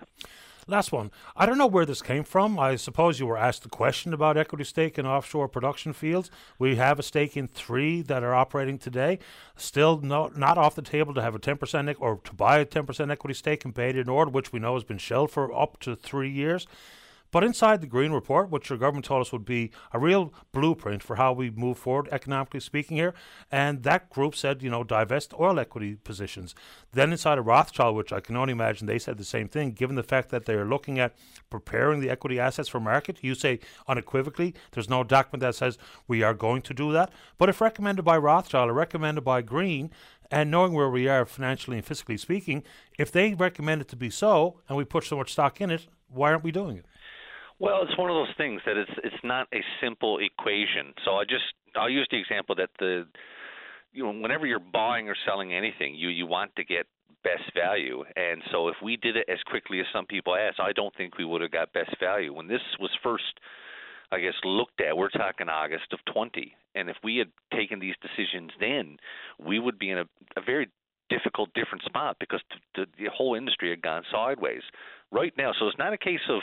Last 0.70 0.92
one. 0.92 1.10
I 1.34 1.46
don't 1.46 1.56
know 1.56 1.66
where 1.66 1.86
this 1.86 2.02
came 2.02 2.24
from. 2.24 2.58
I 2.58 2.76
suppose 2.76 3.18
you 3.18 3.26
were 3.26 3.38
asked 3.38 3.64
a 3.64 3.70
question 3.70 4.12
about 4.12 4.36
equity 4.36 4.64
stake 4.64 4.98
in 4.98 5.06
offshore 5.06 5.48
production 5.48 5.94
fields. 5.94 6.30
We 6.58 6.76
have 6.76 6.98
a 6.98 7.02
stake 7.02 7.38
in 7.38 7.48
three 7.48 8.02
that 8.02 8.22
are 8.22 8.34
operating 8.34 8.76
today. 8.76 9.18
Still 9.56 9.98
no, 9.98 10.30
not 10.36 10.58
off 10.58 10.74
the 10.74 10.82
table 10.82 11.14
to 11.14 11.22
have 11.22 11.34
a 11.34 11.38
10% 11.38 11.96
or 11.98 12.20
to 12.22 12.34
buy 12.34 12.58
a 12.58 12.66
10% 12.66 13.10
equity 13.10 13.32
stake 13.32 13.64
in 13.64 13.70
Bay 13.70 13.94
Nord, 13.94 14.34
which 14.34 14.52
we 14.52 14.60
know 14.60 14.74
has 14.74 14.84
been 14.84 14.98
shelved 14.98 15.32
for 15.32 15.50
up 15.58 15.80
to 15.80 15.96
three 15.96 16.30
years. 16.30 16.66
But 17.30 17.44
inside 17.44 17.80
the 17.80 17.86
Greene 17.86 18.12
Report, 18.12 18.50
which 18.50 18.70
your 18.70 18.78
government 18.78 19.04
told 19.04 19.20
us 19.20 19.32
would 19.32 19.44
be 19.44 19.70
a 19.92 19.98
real 19.98 20.32
blueprint 20.52 21.02
for 21.02 21.16
how 21.16 21.32
we 21.32 21.50
move 21.50 21.78
forward, 21.78 22.08
economically 22.10 22.60
speaking, 22.60 22.96
here, 22.96 23.14
and 23.50 23.82
that 23.82 24.10
group 24.10 24.34
said, 24.34 24.62
you 24.62 24.70
know, 24.70 24.82
divest 24.84 25.34
oil 25.38 25.58
equity 25.58 25.96
positions. 25.96 26.54
Then 26.92 27.12
inside 27.12 27.38
of 27.38 27.46
Rothschild, 27.46 27.96
which 27.96 28.12
I 28.12 28.20
can 28.20 28.36
only 28.36 28.52
imagine 28.52 28.86
they 28.86 28.98
said 28.98 29.18
the 29.18 29.24
same 29.24 29.48
thing, 29.48 29.72
given 29.72 29.96
the 29.96 30.02
fact 30.02 30.30
that 30.30 30.46
they 30.46 30.54
are 30.54 30.64
looking 30.64 30.98
at 30.98 31.14
preparing 31.50 32.00
the 32.00 32.10
equity 32.10 32.40
assets 32.40 32.68
for 32.68 32.80
market. 32.80 33.18
You 33.22 33.34
say 33.34 33.60
unequivocally, 33.86 34.54
there's 34.72 34.88
no 34.88 35.04
document 35.04 35.42
that 35.42 35.54
says 35.54 35.78
we 36.06 36.22
are 36.22 36.34
going 36.34 36.62
to 36.62 36.74
do 36.74 36.92
that. 36.92 37.12
But 37.36 37.48
if 37.48 37.60
recommended 37.60 38.04
by 38.04 38.16
Rothschild 38.16 38.70
or 38.70 38.74
recommended 38.74 39.22
by 39.22 39.42
Greene, 39.42 39.90
and 40.30 40.50
knowing 40.50 40.74
where 40.74 40.90
we 40.90 41.08
are 41.08 41.24
financially 41.24 41.78
and 41.78 41.86
fiscally 41.86 42.18
speaking, 42.18 42.62
if 42.98 43.10
they 43.10 43.34
recommend 43.34 43.80
it 43.80 43.88
to 43.88 43.96
be 43.96 44.10
so 44.10 44.60
and 44.68 44.76
we 44.76 44.84
put 44.84 45.04
so 45.04 45.16
much 45.16 45.32
stock 45.32 45.60
in 45.60 45.70
it, 45.70 45.86
why 46.08 46.30
aren't 46.30 46.44
we 46.44 46.52
doing 46.52 46.76
it? 46.76 46.86
Well, 47.60 47.80
it's 47.82 47.98
one 47.98 48.10
of 48.10 48.14
those 48.14 48.34
things 48.36 48.60
that 48.66 48.76
it's 48.76 48.90
it's 49.02 49.24
not 49.24 49.48
a 49.52 49.60
simple 49.82 50.18
equation. 50.18 50.94
So 51.04 51.12
I 51.12 51.24
just 51.24 51.44
I'll 51.76 51.90
use 51.90 52.06
the 52.10 52.18
example 52.18 52.54
that 52.56 52.70
the 52.78 53.06
you 53.92 54.04
know 54.04 54.12
whenever 54.12 54.46
you're 54.46 54.60
buying 54.60 55.08
or 55.08 55.16
selling 55.26 55.52
anything, 55.52 55.94
you 55.94 56.08
you 56.08 56.26
want 56.26 56.54
to 56.56 56.64
get 56.64 56.86
best 57.24 57.52
value. 57.54 58.04
And 58.16 58.42
so 58.52 58.68
if 58.68 58.76
we 58.82 58.96
did 58.96 59.16
it 59.16 59.28
as 59.28 59.38
quickly 59.46 59.80
as 59.80 59.86
some 59.92 60.06
people 60.06 60.36
ask, 60.36 60.60
I 60.60 60.72
don't 60.72 60.94
think 60.96 61.18
we 61.18 61.24
would 61.24 61.40
have 61.42 61.50
got 61.50 61.72
best 61.72 61.94
value. 61.98 62.32
When 62.32 62.46
this 62.46 62.62
was 62.78 62.90
first 63.02 63.40
I 64.10 64.20
guess 64.20 64.34
looked 64.44 64.80
at, 64.80 64.96
we're 64.96 65.10
talking 65.10 65.48
August 65.48 65.92
of 65.92 65.98
20. 66.12 66.54
And 66.74 66.88
if 66.88 66.96
we 67.04 67.18
had 67.18 67.28
taken 67.54 67.78
these 67.78 67.94
decisions 68.00 68.52
then, 68.58 68.96
we 69.38 69.58
would 69.58 69.78
be 69.78 69.90
in 69.90 69.98
a, 69.98 70.04
a 70.36 70.40
very 70.44 70.70
difficult, 71.08 71.50
different 71.54 71.84
spot 71.84 72.16
because 72.20 72.40
the, 72.74 72.86
the 72.98 73.06
whole 73.12 73.34
industry 73.34 73.70
had 73.70 73.82
gone 73.82 74.02
sideways 74.10 74.62
right 75.10 75.32
now. 75.36 75.52
So 75.58 75.66
it's 75.68 75.78
not 75.78 75.92
a 75.92 75.98
case 75.98 76.20
of, 76.28 76.40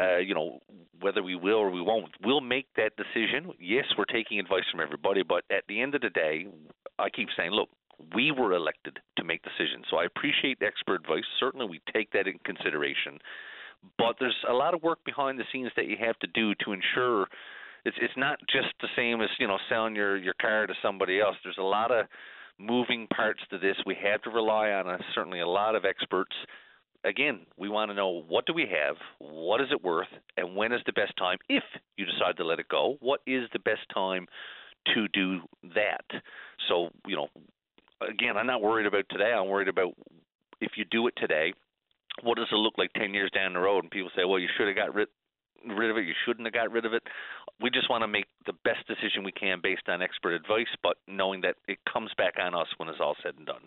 uh, 0.00 0.18
you 0.18 0.34
know, 0.34 0.60
whether 1.00 1.22
we 1.22 1.36
will 1.36 1.58
or 1.58 1.70
we 1.70 1.82
won't. 1.82 2.12
We'll 2.24 2.40
make 2.40 2.66
that 2.76 2.92
decision. 2.96 3.52
Yes, 3.60 3.84
we're 3.96 4.04
taking 4.04 4.38
advice 4.38 4.64
from 4.70 4.80
everybody, 4.80 5.22
but 5.22 5.44
at 5.50 5.64
the 5.68 5.80
end 5.80 5.94
of 5.94 6.00
the 6.00 6.10
day, 6.10 6.46
I 6.98 7.10
keep 7.10 7.28
saying, 7.36 7.50
look, 7.50 7.68
we 8.14 8.30
were 8.30 8.52
elected 8.52 8.98
to 9.16 9.24
make 9.24 9.42
decisions. 9.42 9.86
So 9.90 9.96
I 9.96 10.04
appreciate 10.04 10.58
expert 10.62 11.00
advice. 11.02 11.24
Certainly, 11.40 11.66
we 11.66 11.80
take 11.92 12.10
that 12.12 12.26
in 12.26 12.38
consideration. 12.44 13.18
But 13.98 14.16
there's 14.18 14.36
a 14.48 14.52
lot 14.52 14.74
of 14.74 14.82
work 14.82 14.98
behind 15.04 15.38
the 15.38 15.44
scenes 15.52 15.70
that 15.76 15.86
you 15.86 15.96
have 16.00 16.18
to 16.20 16.26
do 16.28 16.54
to 16.64 16.72
ensure 16.72 17.28
it's 17.84 17.96
it's 18.00 18.16
not 18.16 18.38
just 18.50 18.74
the 18.80 18.88
same 18.96 19.20
as 19.20 19.28
you 19.38 19.46
know 19.46 19.58
selling 19.68 19.94
your 19.94 20.16
your 20.16 20.34
car 20.40 20.66
to 20.66 20.74
somebody 20.82 21.20
else. 21.20 21.36
There's 21.44 21.58
a 21.58 21.62
lot 21.62 21.90
of 21.90 22.06
moving 22.58 23.06
parts 23.14 23.40
to 23.50 23.58
this. 23.58 23.76
We 23.84 23.96
have 24.02 24.22
to 24.22 24.30
rely 24.30 24.70
on 24.70 24.88
a, 24.88 24.98
certainly 25.14 25.40
a 25.40 25.46
lot 25.46 25.74
of 25.74 25.84
experts. 25.84 26.34
Again, 27.04 27.40
we 27.56 27.68
want 27.68 27.90
to 27.90 27.94
know 27.94 28.24
what 28.28 28.46
do 28.46 28.54
we 28.54 28.62
have, 28.62 28.96
what 29.18 29.60
is 29.60 29.68
it 29.70 29.84
worth, 29.84 30.08
and 30.36 30.56
when 30.56 30.72
is 30.72 30.80
the 30.86 30.92
best 30.92 31.16
time 31.16 31.38
if 31.48 31.62
you 31.96 32.06
decide 32.06 32.36
to 32.38 32.44
let 32.44 32.58
it 32.58 32.68
go. 32.68 32.96
What 33.00 33.20
is 33.26 33.44
the 33.52 33.58
best 33.60 33.82
time 33.92 34.26
to 34.94 35.06
do 35.08 35.40
that? 35.74 36.04
So, 36.68 36.88
you 37.06 37.16
know, 37.16 37.28
again, 38.00 38.36
I'm 38.36 38.46
not 38.46 38.62
worried 38.62 38.86
about 38.86 39.04
today. 39.10 39.32
I'm 39.32 39.48
worried 39.48 39.68
about 39.68 39.92
if 40.60 40.72
you 40.76 40.84
do 40.90 41.06
it 41.06 41.14
today, 41.16 41.52
what 42.22 42.36
does 42.36 42.48
it 42.50 42.56
look 42.56 42.74
like 42.78 42.92
10 42.94 43.14
years 43.14 43.30
down 43.32 43.52
the 43.52 43.60
road? 43.60 43.84
And 43.84 43.90
people 43.90 44.10
say, 44.16 44.24
well, 44.24 44.38
you 44.38 44.48
should 44.56 44.66
have 44.66 44.76
got 44.76 44.94
rid 44.94 45.08
rid 45.66 45.90
of 45.90 45.96
it. 45.96 46.06
You 46.06 46.14
shouldn't 46.24 46.46
have 46.46 46.54
got 46.54 46.70
rid 46.70 46.84
of 46.84 46.92
it. 46.92 47.02
We 47.60 47.70
just 47.70 47.88
want 47.88 48.02
to 48.02 48.08
make 48.08 48.26
the 48.44 48.52
best 48.64 48.86
decision 48.86 49.24
we 49.24 49.32
can 49.32 49.60
based 49.62 49.88
on 49.88 50.02
expert 50.02 50.32
advice, 50.32 50.66
but 50.82 50.96
knowing 51.08 51.40
that 51.42 51.56
it 51.68 51.78
comes 51.90 52.10
back 52.16 52.34
on 52.40 52.54
us 52.54 52.68
when 52.76 52.88
it's 52.88 53.00
all 53.00 53.16
said 53.22 53.34
and 53.36 53.46
done. 53.46 53.62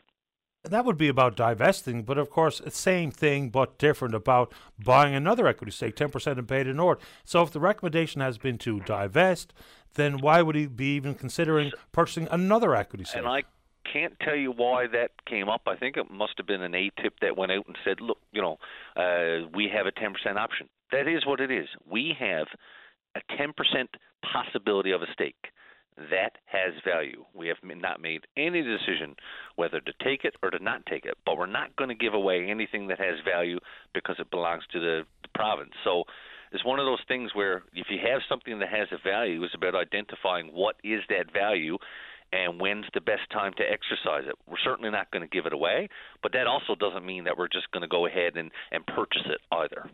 That 0.64 0.84
would 0.84 0.98
be 0.98 1.08
about 1.08 1.38
divesting, 1.38 2.04
but 2.04 2.18
of 2.18 2.30
course, 2.30 2.60
it's 2.60 2.78
same 2.78 3.12
thing 3.12 3.50
but 3.50 3.78
different 3.78 4.14
about 4.14 4.54
buying 4.78 5.16
another 5.16 5.48
equity 5.48 5.72
stake, 5.72 5.96
10% 5.96 6.38
in 6.38 6.46
du 6.46 6.74
Nord. 6.74 7.00
So 7.24 7.42
if 7.44 7.52
the 7.52 7.62
recommendation 7.62 8.20
has 8.20 8.38
been 8.38 8.58
to 8.60 8.82
divest, 8.82 9.54
then 9.94 10.18
why 10.18 10.42
would 10.42 10.56
he 10.56 10.68
be 10.68 10.96
even 10.96 11.16
considering 11.16 11.72
purchasing 11.94 12.28
another 12.30 12.76
equity 12.76 13.06
stake? 13.06 13.20
And 13.20 13.28
I 13.28 13.44
can't 13.92 14.20
tell 14.20 14.36
you 14.36 14.52
why 14.52 14.88
that 14.88 15.12
came 15.26 15.48
up. 15.48 15.62
I 15.66 15.78
think 15.78 15.96
it 15.96 16.12
must 16.12 16.34
have 16.38 16.46
been 16.46 16.62
an 16.62 16.76
A 16.76 16.92
tip 17.02 17.14
that 17.22 17.38
went 17.38 17.54
out 17.54 17.66
and 17.66 17.78
said, 17.86 18.02
look, 18.02 18.20
you 18.34 18.42
know, 18.42 18.58
uh, 18.98 19.48
we 19.56 19.70
have 19.74 19.86
a 19.88 19.92
10% 19.92 20.36
option. 20.36 20.68
That 20.92 21.08
is 21.08 21.26
what 21.26 21.40
it 21.40 21.52
is. 21.52 21.68
We 21.90 22.16
have 22.20 22.48
a 23.16 23.22
10% 23.34 23.54
possibility 24.24 24.92
of 24.92 25.02
a 25.02 25.12
stake. 25.14 25.48
that 26.12 26.38
has 26.46 26.74
value. 26.86 27.26
We 27.34 27.50
have 27.50 27.58
not 27.62 28.02
made 28.02 28.22
any 28.38 28.62
decision 28.62 29.16
whether 29.58 29.82
to 29.82 29.94
take 30.02 30.24
it 30.24 30.36
or 30.42 30.50
to 30.50 30.64
not 30.64 30.86
take 30.86 31.04
it, 31.06 31.18
but 31.26 31.38
we're 31.38 31.46
not 31.46 31.76
going 31.76 31.90
to 31.90 31.96
give 31.96 32.14
away 32.14 32.48
anything 32.50 32.88
that 32.88 33.00
has 33.00 33.16
value 33.26 33.60
because 33.94 34.16
it 34.18 34.32
belongs 34.32 34.64
to 34.72 34.80
the, 34.80 35.04
the 35.24 35.30
province. 35.36 35.74
So 35.84 36.06
it's 36.54 36.64
one 36.64 36.80
of 36.80 36.86
those 36.86 37.04
things 37.08 37.36
where 37.36 37.64
if 37.74 37.88
you 37.90 37.98
have 38.10 38.22
something 38.30 38.60
that 38.60 38.70
has 38.70 38.88
a 38.92 38.98
value, 39.04 39.44
it's 39.44 39.54
about 39.54 39.76
identifying 39.76 40.48
what 40.54 40.78
is 40.86 41.02
that 41.10 41.34
value 41.34 41.78
and 42.32 42.62
when's 42.62 42.86
the 42.94 43.02
best 43.02 43.30
time 43.32 43.54
to 43.58 43.64
exercise 43.64 44.24
it. 44.28 44.36
We're 44.48 44.64
certainly 44.64 44.92
not 44.92 45.12
going 45.12 45.24
to 45.24 45.28
give 45.28 45.46
it 45.48 45.54
away, 45.54 45.90
but 46.22 46.32
that 46.34 46.48
also 46.48 46.76
doesn't 46.76 47.06
mean 47.06 47.26
that 47.26 47.38
we're 47.38 47.48
just 47.50 47.72
going 47.72 47.82
to 47.82 47.88
go 47.88 48.06
ahead 48.06 48.38
and, 48.38 48.52
and 48.72 48.86
purchase 48.86 49.26
it 49.26 49.42
either. 49.52 49.90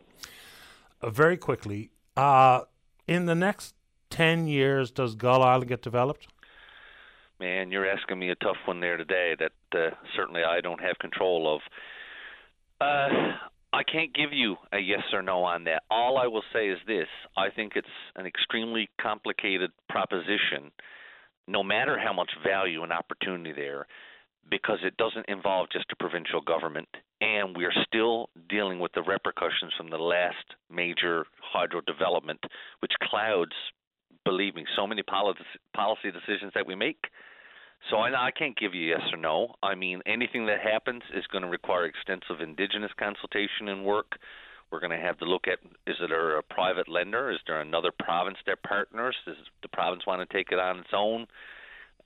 Uh, 1.02 1.10
very 1.10 1.38
quickly, 1.38 1.92
uh, 2.16 2.62
in 3.08 3.26
the 3.26 3.36
next 3.36 3.76
10 4.10 4.48
years, 4.48 4.92
does 4.92 5.16
Gull 5.16 5.44
Island 5.44 5.68
get 5.68 5.82
developed? 5.82 6.28
Man, 7.40 7.72
you're 7.72 7.88
asking 7.88 8.20
me 8.20 8.30
a 8.30 8.36
tough 8.36 8.58
one 8.66 8.80
there 8.80 8.96
today 8.96 9.36
that 9.38 9.78
uh, 9.78 9.94
certainly 10.16 10.44
I 10.44 10.62
don't 10.62 10.80
have 10.80 10.98
control 11.00 11.56
of. 11.56 11.62
Uh, 12.80 13.34
I 13.74 13.84
can't 13.84 14.14
give 14.16 14.32
you 14.32 14.56
a 14.72 14.80
yes 14.80 15.04
or 15.12 15.22
no 15.22 15.44
on 15.44 15.66
that. 15.66 15.84
All 15.92 16.18
I 16.18 16.28
will 16.28 16.44
say 16.54 16.70
is 16.70 16.80
this 16.88 17.08
I 17.36 17.50
think 17.50 17.74
it's 17.76 17.88
an 18.16 18.26
extremely 18.26 18.90
complicated 19.02 19.72
proposition, 19.90 20.72
no 21.46 21.62
matter 21.62 22.00
how 22.00 22.14
much 22.14 22.32
value 22.42 22.84
and 22.84 22.94
opportunity 22.94 23.52
there, 23.52 23.86
because 24.50 24.80
it 24.84 24.98
doesn't 24.98 25.28
involve 25.28 25.68
just 25.72 25.86
a 25.92 25.96
provincial 25.96 26.42
government, 26.42 26.88
and 27.22 27.56
we 27.58 27.66
are 27.66 27.74
still 27.88 28.30
dealing 28.50 28.80
with 28.80 28.92
the 28.94 29.02
repercussions 29.02 29.74
from 29.78 29.90
the 29.90 29.98
last 29.98 30.46
major 30.70 31.26
hydro 31.42 31.82
development, 31.82 32.40
which 32.80 32.92
clouds, 33.02 33.54
believe 34.24 34.56
me, 34.56 34.66
so 34.76 34.86
many 34.86 35.02
policy 35.04 36.12
decisions 36.12 36.52
that 36.54 36.68
we 36.68 36.76
make. 36.76 37.06
So 37.90 37.98
I, 37.98 38.28
I 38.28 38.32
can't 38.32 38.58
give 38.58 38.74
you 38.74 38.88
yes 38.88 39.02
or 39.12 39.18
no. 39.18 39.56
I 39.62 39.76
mean, 39.76 40.02
anything 40.06 40.48
that 40.48 40.60
happens 40.62 41.04
is 41.16 41.26
going 41.32 41.44
to 41.44 41.50
require 41.50 41.86
extensive 41.86 42.42
indigenous 42.42 42.92
consultation 42.98 43.68
and 43.68 43.86
work. 43.86 44.18
We're 44.72 44.80
going 44.80 44.98
to 44.98 45.06
have 45.06 45.20
to 45.20 45.26
look 45.26 45.48
at 45.48 45.60
is 45.86 45.96
it 46.02 46.12
a, 46.12 46.38
a 46.38 46.42
private 46.42 46.90
lender? 46.90 47.32
Is 47.32 47.40
there 47.46 47.62
another 47.62 47.92
province 47.98 48.38
that 48.48 48.64
partners? 48.64 49.16
Does 49.26 49.36
the 49.62 49.68
province 49.70 50.04
want 50.08 50.28
to 50.28 50.36
take 50.36 50.52
it 50.52 50.60
on 50.60 50.80
its 50.80 50.90
own? 50.94 51.28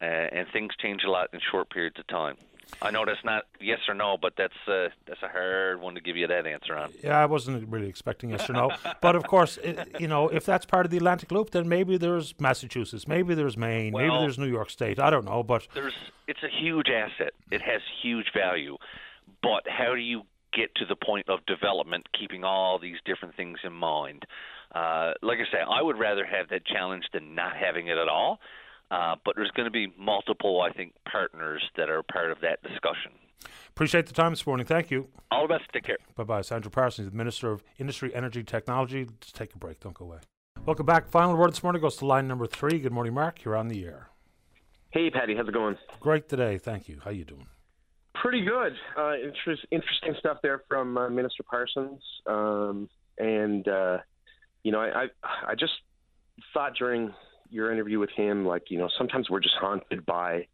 Uh, 0.02 0.06
and 0.06 0.48
things 0.52 0.74
change 0.80 1.04
a 1.06 1.10
lot 1.10 1.30
in 1.34 1.40
short 1.52 1.70
periods 1.70 1.98
of 2.00 2.08
time. 2.08 2.36
I 2.82 2.92
know 2.92 3.04
that's 3.06 3.24
not 3.26 3.46
yes 3.60 3.80
or 3.88 3.94
no, 3.94 4.18
but 4.22 4.34
that's 4.38 4.54
uh, 4.68 4.90
that's 5.08 5.22
a 5.24 5.28
hard 5.28 5.82
one 5.82 5.96
to 5.96 6.02
give 6.02 6.16
you 6.16 6.28
that 6.28 6.46
answer 6.46 6.78
on. 6.78 6.92
Yeah, 7.04 7.20
I 7.20 7.26
wasn't 7.26 7.68
really 7.68 7.90
expecting 7.90 8.30
yes 8.30 8.50
or 8.50 8.54
no, 8.54 8.72
but 9.02 9.16
of 9.16 9.24
course, 9.26 9.58
it, 9.58 9.96
you 10.00 10.08
know, 10.08 10.30
if 10.30 10.46
that's 10.46 10.66
part 10.66 10.86
of 10.86 10.92
the 10.92 10.98
Atlantic 10.98 11.32
Loop, 11.32 11.50
then 11.50 11.68
maybe 11.68 11.98
there's 11.98 12.40
Massachusetts, 12.40 13.08
maybe 13.08 13.34
there's 13.34 13.58
Maine, 13.58 13.94
well, 13.94 14.04
maybe 14.04 14.22
there's 14.22 14.38
New 14.38 14.48
York 14.48 14.70
State. 14.70 15.00
I 15.00 15.10
don't 15.10 15.26
know, 15.26 15.44
but 15.44 15.68
there's 15.74 15.96
it's 16.28 16.44
a 16.44 16.50
huge 16.50 16.90
asset. 16.90 17.34
It 17.52 17.62
has 17.62 17.82
huge 18.02 18.28
value, 18.34 18.78
but 19.42 19.64
how 19.68 19.96
do 19.96 20.02
you 20.02 20.24
get 20.54 20.74
to 20.76 20.86
the 20.86 20.96
point 20.96 21.28
of 21.28 21.46
development, 21.46 22.08
keeping 22.18 22.44
all 22.44 22.80
these 22.80 22.98
different 23.04 23.36
things 23.36 23.60
in 23.64 23.74
mind? 23.74 24.26
Uh, 24.74 25.14
like 25.24 25.40
I 25.40 25.52
say, 25.52 25.60
I 25.68 25.82
would 25.82 25.98
rather 25.98 26.26
have 26.26 26.50
that 26.50 26.66
challenge 26.66 27.06
than 27.14 27.34
not 27.34 27.58
having 27.58 27.88
it 27.88 27.98
at 27.98 28.08
all. 28.08 28.40
Uh, 28.92 29.16
but 29.24 29.36
there's 29.36 29.52
going 29.52 29.66
to 29.66 29.72
be 29.72 29.94
multiple, 29.98 30.62
I 30.62 30.72
think, 30.72 30.94
partners 31.10 31.64
that 31.78 31.90
are 31.90 32.02
part 32.04 32.32
of 32.32 32.40
that 32.42 32.62
discussion. 32.64 33.12
Appreciate 33.70 34.08
the 34.08 34.14
time 34.14 34.32
this 34.32 34.46
morning. 34.46 34.66
Thank 34.66 34.92
you. 34.92 35.08
All 35.32 35.48
the 35.48 35.58
best. 35.58 35.70
Take 35.72 35.84
care. 35.84 35.98
Bye 36.16 36.24
bye. 36.24 36.42
Andrew 36.52 36.72
Parsons, 36.72 37.10
the 37.10 37.16
Minister 37.16 37.52
of 37.52 37.64
Industry, 37.78 38.14
Energy, 38.14 38.44
Technology. 38.44 39.08
Just 39.22 39.36
take 39.36 39.54
a 39.54 39.58
break. 39.58 39.80
Don't 39.80 39.94
go 39.94 40.06
away. 40.06 40.18
Welcome 40.66 40.86
back. 40.86 41.08
Final 41.08 41.38
word 41.38 41.52
this 41.52 41.64
morning 41.64 41.82
goes 41.82 41.96
to 41.98 42.06
line 42.06 42.28
number 42.28 42.46
three. 42.46 42.80
Good 42.80 42.92
morning, 42.92 43.14
Mark. 43.14 43.46
You're 43.46 43.56
on 43.56 43.70
the 43.70 43.86
air. 43.86 44.10
Hey, 44.92 45.10
Paddy. 45.10 45.36
How's 45.36 45.48
it 45.48 45.54
going? 45.54 45.78
Great 46.00 46.28
today. 46.28 46.58
Thank 46.58 46.90
you. 46.90 47.00
How 47.04 47.12
you 47.12 47.24
doing? 47.24 47.48
Pretty 48.16 48.44
good. 48.44 48.74
Uh, 48.98 49.14
interest, 49.16 49.66
interesting 49.72 50.16
stuff 50.20 50.40
there 50.44 50.64
from 50.68 50.98
uh, 50.98 51.10
Minister 51.10 51.44
Parsons. 51.44 52.02
Um, 52.26 52.90
and, 53.18 53.66
uh, 53.68 54.00
you 54.64 54.72
know, 54.72 54.82
I, 54.82 55.04
I, 55.04 55.08
I 55.50 55.56
just 55.56 55.74
thought 56.54 56.74
during 56.78 57.14
your 57.50 57.72
interview 57.72 58.00
with 58.00 58.12
him, 58.12 58.46
like 58.46 58.70
you 58.70 58.78
know, 58.78 58.90
sometimes 58.98 59.30
we're 59.30 59.40
just 59.40 59.56
haunted 59.60 60.06
by 60.06 60.48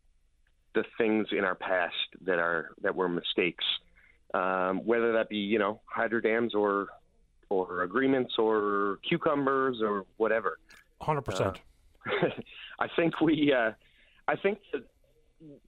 the 0.73 0.83
things 0.97 1.27
in 1.31 1.43
our 1.43 1.55
past 1.55 1.95
that 2.21 2.39
are 2.39 2.71
that 2.81 2.95
were 2.95 3.09
mistakes, 3.09 3.63
um, 4.33 4.85
whether 4.85 5.13
that 5.13 5.29
be 5.29 5.37
you 5.37 5.59
know 5.59 5.81
hydro 5.85 6.21
dams 6.21 6.53
or 6.53 6.87
or 7.49 7.83
agreements 7.83 8.33
or 8.37 8.99
cucumbers 9.07 9.81
or 9.81 10.05
whatever. 10.17 10.57
Hundred 11.01 11.19
uh, 11.19 11.21
percent. 11.21 11.61
I 12.79 12.87
think 12.95 13.19
we, 13.21 13.53
uh, 13.53 13.71
I 14.27 14.35
think 14.35 14.59
that 14.73 14.83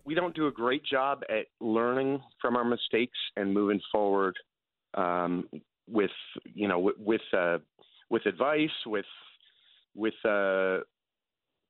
we 0.05 0.15
don't 0.15 0.35
do 0.35 0.47
a 0.47 0.51
great 0.51 0.83
job 0.85 1.23
at 1.29 1.47
learning 1.59 2.21
from 2.41 2.55
our 2.55 2.63
mistakes 2.63 3.17
and 3.35 3.53
moving 3.53 3.81
forward 3.91 4.35
um, 4.93 5.49
with 5.87 6.11
you 6.53 6.67
know 6.67 6.79
with 6.79 6.97
with, 6.97 7.21
uh, 7.37 7.57
with 8.09 8.25
advice 8.25 8.69
with 8.85 9.05
with 9.95 10.13
uh, 10.25 10.79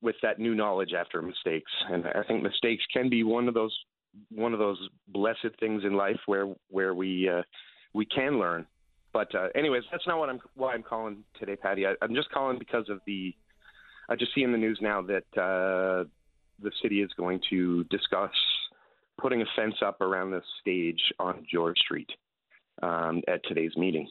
with 0.00 0.16
that 0.22 0.38
new 0.38 0.54
knowledge 0.54 0.92
after 0.92 1.20
mistakes. 1.22 1.70
And 1.90 2.06
I 2.06 2.22
think 2.26 2.42
mistakes 2.42 2.84
can 2.92 3.08
be 3.08 3.24
one 3.24 3.48
of 3.48 3.54
those 3.54 3.76
one 4.30 4.52
of 4.52 4.58
those 4.58 4.78
blessed 5.08 5.54
things 5.60 5.84
in 5.84 5.94
life 5.94 6.18
where 6.26 6.54
where 6.70 6.94
we 6.94 7.28
uh, 7.28 7.42
we 7.92 8.06
can 8.06 8.38
learn. 8.38 8.66
But 9.12 9.34
uh, 9.34 9.48
anyways, 9.54 9.84
that's 9.90 10.06
not 10.06 10.18
what 10.18 10.28
I'm 10.28 10.40
why 10.54 10.74
I'm 10.74 10.82
calling 10.82 11.24
today, 11.38 11.56
Paddy. 11.56 11.86
I, 11.86 11.94
am 12.02 12.14
just 12.14 12.30
calling 12.30 12.58
because 12.58 12.88
of 12.88 13.00
the 13.06 13.34
I 14.08 14.16
just 14.16 14.34
see 14.34 14.42
in 14.42 14.52
the 14.52 14.58
news 14.58 14.78
now 14.80 15.02
that 15.02 15.40
uh, 15.40 16.04
the 16.62 16.70
city 16.82 17.02
is 17.02 17.10
going 17.16 17.40
to 17.50 17.84
discuss 17.84 18.30
putting 19.20 19.42
a 19.42 19.46
fence 19.56 19.74
up 19.84 20.00
around 20.00 20.30
the 20.30 20.42
stage 20.60 21.00
on 21.18 21.44
George 21.50 21.78
Street 21.78 22.08
um, 22.82 23.22
at 23.28 23.44
today's 23.44 23.76
meeting. 23.76 24.08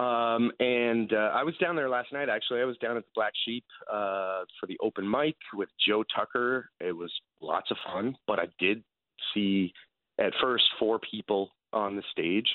Um, 0.00 0.50
and 0.60 1.12
uh, 1.12 1.30
I 1.34 1.42
was 1.42 1.54
down 1.60 1.76
there 1.76 1.90
last 1.90 2.10
night. 2.10 2.30
Actually, 2.30 2.62
I 2.62 2.64
was 2.64 2.78
down 2.78 2.96
at 2.96 3.02
the 3.02 3.10
Black 3.14 3.34
Sheep 3.44 3.64
uh, 3.86 4.44
for 4.58 4.66
the 4.66 4.78
open 4.82 5.08
mic 5.08 5.36
with 5.52 5.68
Joe 5.86 6.04
Tucker. 6.16 6.70
It 6.80 6.92
was 6.92 7.12
lots 7.42 7.70
of 7.70 7.76
fun, 7.84 8.16
but 8.26 8.38
I 8.38 8.46
did 8.58 8.82
see 9.34 9.74
at 10.18 10.32
first 10.40 10.64
four 10.78 11.00
people 11.00 11.50
on 11.74 11.96
the 11.96 12.02
stage, 12.12 12.48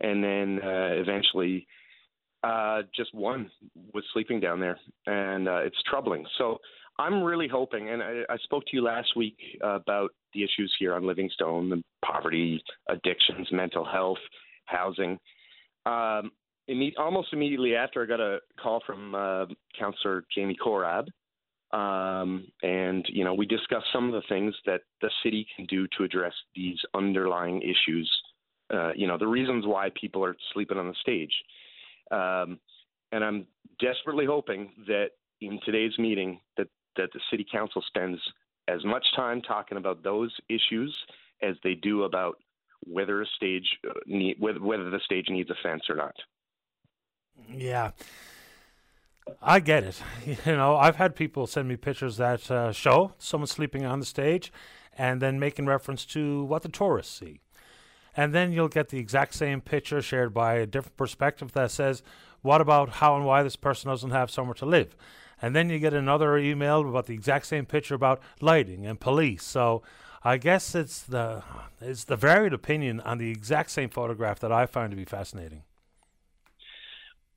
and 0.00 0.24
then 0.24 0.60
uh, 0.64 0.92
eventually 0.92 1.66
uh, 2.42 2.82
just 2.94 3.14
one 3.14 3.50
was 3.92 4.04
sleeping 4.14 4.40
down 4.40 4.58
there, 4.58 4.78
and 5.06 5.48
uh, 5.48 5.58
it's 5.58 5.76
troubling. 5.90 6.24
So 6.38 6.56
I'm 6.98 7.22
really 7.22 7.48
hoping, 7.48 7.90
and 7.90 8.02
I, 8.02 8.22
I 8.30 8.38
spoke 8.38 8.64
to 8.68 8.70
you 8.76 8.82
last 8.82 9.14
week 9.16 9.36
about 9.60 10.12
the 10.32 10.42
issues 10.42 10.74
here 10.78 10.94
on 10.94 11.06
Livingstone, 11.06 11.68
the 11.68 11.82
poverty, 12.02 12.62
addictions, 12.88 13.48
mental 13.52 13.84
health, 13.84 14.18
housing. 14.64 15.18
Um, 15.84 16.30
imme- 16.70 16.98
almost 16.98 17.32
immediately 17.32 17.74
after, 17.74 18.02
I 18.02 18.06
got 18.06 18.20
a 18.20 18.38
call 18.60 18.82
from 18.86 19.14
uh, 19.14 19.46
Councillor 19.78 20.24
Jamie 20.34 20.56
Korab, 20.64 21.08
um, 21.72 22.46
and 22.62 23.04
you 23.08 23.24
know 23.24 23.34
we 23.34 23.46
discussed 23.46 23.86
some 23.92 24.06
of 24.06 24.12
the 24.12 24.26
things 24.28 24.54
that 24.66 24.82
the 25.00 25.10
city 25.22 25.46
can 25.56 25.66
do 25.66 25.86
to 25.96 26.04
address 26.04 26.34
these 26.54 26.78
underlying 26.94 27.62
issues. 27.62 28.10
Uh, 28.72 28.92
you 28.94 29.06
know 29.06 29.18
the 29.18 29.26
reasons 29.26 29.66
why 29.66 29.90
people 30.00 30.24
are 30.24 30.36
sleeping 30.52 30.78
on 30.78 30.88
the 30.88 30.94
stage, 31.00 31.32
um, 32.10 32.58
and 33.12 33.24
I'm 33.24 33.46
desperately 33.80 34.26
hoping 34.26 34.72
that 34.86 35.10
in 35.40 35.60
today's 35.64 35.96
meeting 35.98 36.40
that 36.56 36.68
that 36.96 37.10
the 37.12 37.20
city 37.30 37.46
council 37.50 37.82
spends 37.86 38.18
as 38.68 38.84
much 38.84 39.04
time 39.14 39.42
talking 39.42 39.78
about 39.78 40.02
those 40.02 40.34
issues 40.48 40.96
as 41.42 41.54
they 41.62 41.74
do 41.74 42.04
about 42.04 42.36
whether 42.84 43.22
a 43.22 43.26
stage 43.36 43.66
uh, 43.88 43.92
need, 44.06 44.36
whether, 44.38 44.60
whether 44.60 44.90
the 44.90 45.00
stage 45.04 45.26
needs 45.28 45.50
a 45.50 45.54
fence 45.62 45.82
or 45.88 45.96
not. 45.96 46.14
Yeah. 47.50 47.92
I 49.42 49.60
get 49.60 49.84
it. 49.84 50.02
You 50.46 50.56
know, 50.56 50.76
I've 50.76 50.96
had 50.96 51.14
people 51.14 51.46
send 51.46 51.68
me 51.68 51.76
pictures 51.76 52.16
that 52.16 52.50
uh, 52.50 52.72
show 52.72 53.12
someone 53.18 53.46
sleeping 53.46 53.84
on 53.84 54.00
the 54.00 54.06
stage 54.06 54.52
and 54.96 55.20
then 55.20 55.38
making 55.38 55.66
reference 55.66 56.04
to 56.06 56.44
what 56.44 56.62
the 56.62 56.68
tourists 56.68 57.18
see. 57.18 57.40
And 58.16 58.34
then 58.34 58.52
you'll 58.52 58.68
get 58.68 58.88
the 58.88 58.98
exact 58.98 59.34
same 59.34 59.60
picture 59.60 60.00
shared 60.00 60.32
by 60.32 60.54
a 60.54 60.66
different 60.66 60.96
perspective 60.96 61.52
that 61.52 61.70
says, 61.70 62.02
what 62.40 62.60
about 62.60 62.88
how 62.88 63.16
and 63.16 63.26
why 63.26 63.42
this 63.42 63.56
person 63.56 63.90
doesn't 63.90 64.10
have 64.10 64.30
somewhere 64.30 64.54
to 64.54 64.66
live? 64.66 64.96
And 65.42 65.54
then 65.54 65.68
you 65.68 65.78
get 65.78 65.92
another 65.92 66.38
email 66.38 66.80
about 66.88 67.06
the 67.06 67.14
exact 67.14 67.46
same 67.46 67.66
picture 67.66 67.94
about 67.94 68.22
lighting 68.40 68.86
and 68.86 68.98
police. 68.98 69.44
So 69.44 69.82
I 70.24 70.38
guess 70.38 70.74
it's 70.74 71.02
the 71.02 71.42
it's 71.80 72.04
the 72.04 72.16
varied 72.16 72.54
opinion 72.54 73.00
on 73.00 73.18
the 73.18 73.30
exact 73.30 73.70
same 73.70 73.90
photograph 73.90 74.40
that 74.40 74.50
I 74.50 74.64
find 74.64 74.90
to 74.90 74.96
be 74.96 75.04
fascinating. 75.04 75.62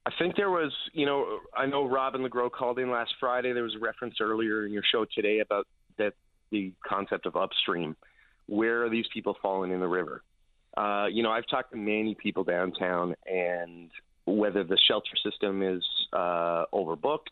I 0.10 0.11
think 0.18 0.36
there 0.36 0.49
was, 0.49 0.73
you 0.94 1.06
know, 1.06 1.40
I 1.56 1.68
know 1.68 1.88
Robin 1.88 2.27
LeGros 2.27 2.52
called 2.52 2.80
in 2.80 2.90
last 2.90 3.11
Friday. 3.19 3.53
There 3.53 3.64
was 3.64 3.76
a 3.76 3.80
reference 3.80 4.15
earlier 4.19 4.65
in 4.65 4.73
your 4.73 4.81
show 4.91 5.06
today 5.14 5.40
about 5.40 5.68
that 5.99 6.14
the 6.52 6.73
concept 6.88 7.27
of 7.27 7.36
upstream. 7.36 7.95
Where 8.48 8.84
are 8.84 8.90
these 8.90 9.06
people 9.14 9.38
falling 9.40 9.72
in 9.72 9.80
the 9.80 9.88
river? 9.88 10.24
Uh, 10.75 11.06
you 11.11 11.22
know, 11.22 11.30
I've 11.30 11.48
talked 11.48 11.72
to 11.74 11.77
many 11.77 12.16
people 12.16 12.43
downtown, 12.43 13.14
and 13.27 13.92
whether 14.25 14.64
the 14.64 14.80
shelter 14.88 15.16
system 15.24 15.61
is 15.61 15.84
uh, 16.11 16.66
overbooked, 16.74 17.27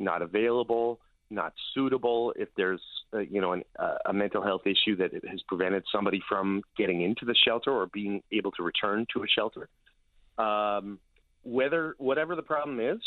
not 0.00 0.20
available, 0.20 0.98
not 1.30 1.52
suitable, 1.72 2.34
if 2.36 2.48
there's 2.56 2.82
uh, 3.14 3.18
you 3.18 3.40
know 3.40 3.52
an, 3.52 3.62
uh, 3.78 3.98
a 4.06 4.12
mental 4.12 4.42
health 4.42 4.62
issue 4.66 4.96
that 4.96 5.12
has 5.12 5.40
prevented 5.46 5.84
somebody 5.92 6.20
from 6.28 6.62
getting 6.76 7.02
into 7.02 7.24
the 7.24 7.34
shelter 7.46 7.70
or 7.70 7.86
being 7.86 8.24
able 8.32 8.50
to 8.52 8.64
return 8.64 9.06
to 9.14 9.22
a 9.22 9.26
shelter. 9.28 9.68
Um, 10.36 10.98
whether 11.48 11.94
whatever 11.98 12.36
the 12.36 12.42
problem 12.42 12.78
is, 12.78 12.98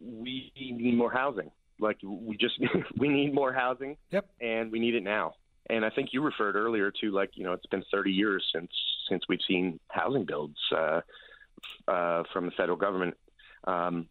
we 0.00 0.52
need 0.56 0.96
more 0.96 1.10
housing. 1.10 1.50
Like 1.80 1.98
we 2.02 2.36
just 2.36 2.54
we 2.98 3.08
need 3.08 3.34
more 3.34 3.52
housing. 3.52 3.96
Yep. 4.10 4.26
And 4.40 4.70
we 4.70 4.78
need 4.78 4.94
it 4.94 5.02
now. 5.02 5.34
And 5.68 5.84
I 5.84 5.90
think 5.90 6.10
you 6.12 6.22
referred 6.22 6.54
earlier 6.56 6.92
to 7.00 7.10
like 7.10 7.30
you 7.34 7.44
know 7.44 7.52
it's 7.52 7.66
been 7.66 7.84
30 7.90 8.12
years 8.12 8.44
since 8.54 8.70
since 9.08 9.24
we've 9.28 9.40
seen 9.48 9.80
housing 9.88 10.24
builds 10.24 10.58
uh, 10.72 11.00
uh, 11.88 12.22
from 12.32 12.46
the 12.46 12.52
federal 12.52 12.76
government. 12.76 13.16
Um, 13.64 14.06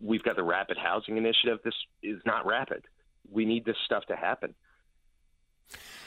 we've 0.00 0.22
got 0.22 0.36
the 0.36 0.42
rapid 0.42 0.76
housing 0.76 1.16
initiative. 1.16 1.58
This 1.64 1.74
is 2.02 2.20
not 2.26 2.46
rapid. 2.46 2.84
We 3.30 3.44
need 3.44 3.64
this 3.64 3.76
stuff 3.84 4.04
to 4.06 4.16
happen. 4.16 4.54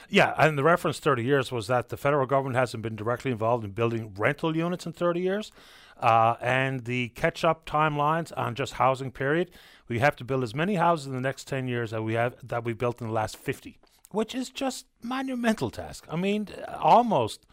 Yeah, 0.09 0.33
and 0.37 0.57
the 0.57 0.63
reference 0.63 0.99
30 0.99 1.23
years 1.23 1.51
was 1.51 1.67
that 1.67 1.89
the 1.89 1.97
federal 1.97 2.27
government 2.27 2.55
hasn't 2.55 2.83
been 2.83 2.95
directly 2.95 3.31
involved 3.31 3.63
in 3.63 3.71
building 3.71 4.13
rental 4.15 4.55
units 4.55 4.85
in 4.85 4.93
30 4.93 5.19
years. 5.19 5.51
Uh, 5.99 6.35
and 6.41 6.85
the 6.85 7.09
catch 7.09 7.43
up 7.43 7.65
timelines 7.65 8.31
on 8.37 8.53
just 8.53 8.73
housing 8.73 9.11
period, 9.11 9.49
we 9.87 9.99
have 9.99 10.15
to 10.17 10.23
build 10.23 10.43
as 10.43 10.53
many 10.53 10.75
houses 10.75 11.07
in 11.07 11.13
the 11.13 11.21
next 11.21 11.47
10 11.47 11.67
years 11.67 11.91
that 11.91 12.03
we 12.03 12.13
have 12.13 12.35
that 12.43 12.63
we 12.63 12.73
built 12.73 13.01
in 13.01 13.07
the 13.07 13.13
last 13.13 13.37
50, 13.37 13.77
which 14.11 14.35
is 14.35 14.49
just 14.49 14.85
monumental 15.01 15.69
task. 15.69 16.05
I 16.09 16.17
mean, 16.17 16.49
almost 16.79 17.45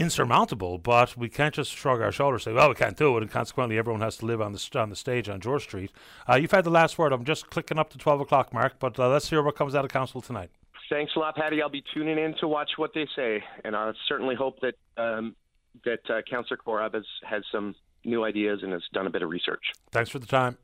insurmountable, 0.00 0.78
but 0.78 1.16
we 1.16 1.28
can't 1.28 1.54
just 1.54 1.72
shrug 1.72 2.00
our 2.00 2.12
shoulders 2.12 2.46
and 2.46 2.52
say, 2.52 2.56
well, 2.56 2.68
we 2.68 2.74
can't 2.74 2.96
do 2.96 3.16
it, 3.16 3.22
and 3.22 3.30
consequently 3.30 3.78
everyone 3.78 4.00
has 4.00 4.16
to 4.18 4.26
live 4.26 4.40
on 4.40 4.52
the, 4.52 4.78
on 4.78 4.90
the 4.90 4.96
stage 4.96 5.28
on 5.28 5.40
George 5.40 5.62
Street. 5.64 5.92
Uh, 6.28 6.34
you've 6.36 6.50
had 6.50 6.64
the 6.64 6.70
last 6.70 6.98
word. 6.98 7.12
I'm 7.12 7.24
just 7.24 7.50
clicking 7.50 7.78
up 7.78 7.90
to 7.90 7.98
12 7.98 8.20
o'clock 8.20 8.52
mark, 8.52 8.74
but 8.78 8.98
uh, 8.98 9.08
let's 9.08 9.30
hear 9.30 9.42
what 9.42 9.56
comes 9.56 9.74
out 9.74 9.84
of 9.84 9.90
council 9.90 10.20
tonight. 10.20 10.50
Thanks 10.90 11.12
a 11.16 11.18
lot, 11.18 11.36
Paddy. 11.36 11.60
I'll 11.60 11.68
be 11.68 11.84
tuning 11.94 12.18
in 12.18 12.34
to 12.40 12.48
watch 12.48 12.70
what 12.76 12.92
they 12.94 13.06
say, 13.14 13.42
and 13.64 13.76
I 13.76 13.92
certainly 14.08 14.34
hope 14.34 14.60
that 14.60 14.74
um, 14.96 15.36
that 15.84 16.00
uh, 16.10 16.22
Councillor 16.28 16.58
Korab 16.64 16.94
has, 16.94 17.04
has 17.28 17.42
some 17.52 17.74
new 18.04 18.24
ideas 18.24 18.60
and 18.62 18.72
has 18.72 18.82
done 18.92 19.06
a 19.06 19.10
bit 19.10 19.22
of 19.22 19.28
research. 19.28 19.62
Thanks 19.92 20.10
for 20.10 20.18
the 20.18 20.26
time. 20.26 20.56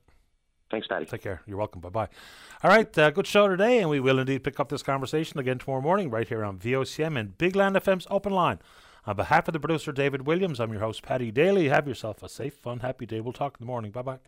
Thanks, 0.71 0.87
Paddy. 0.87 1.05
Take 1.05 1.23
care. 1.23 1.43
You're 1.47 1.59
welcome. 1.59 1.81
Bye 1.81 1.91
bye. 1.91 2.09
All 2.63 2.71
right, 2.71 2.99
uh, 2.99 3.11
good 3.11 3.27
show 3.27 3.49
today, 3.49 3.79
and 3.81 3.91
we 3.91 4.01
will 4.01 4.19
indeed 4.19 4.43
pick 4.43 4.59
up 4.59 4.71
this 4.71 4.83
conversation 4.83 5.39
again 5.39 5.59
tomorrow 5.59 5.83
morning 5.83 6.11
right 6.11 6.27
here 6.27 6.45
on 6.45 6.59
VOCM 6.59 7.19
and 7.19 7.37
Big 7.37 7.55
Land 7.55 7.77
FM's 7.77 8.07
Open 8.11 8.33
Line. 8.33 8.59
On 9.07 9.15
behalf 9.15 9.47
of 9.47 9.53
the 9.53 9.61
producer 9.61 9.93
David 9.93 10.27
Williams, 10.27 10.59
I'm 10.59 10.73
your 10.73 10.81
host 10.81 11.03
Paddy 11.03 11.31
Daly. 11.31 11.69
Have 11.69 11.87
yourself 11.87 12.23
a 12.23 12.29
safe, 12.29 12.55
fun, 12.55 12.81
happy 12.81 13.05
day. 13.05 13.21
We'll 13.21 13.35
talk 13.35 13.59
in 13.61 13.65
the 13.65 13.71
morning. 13.71 13.91
Bye 13.91 14.03
bye. 14.03 14.19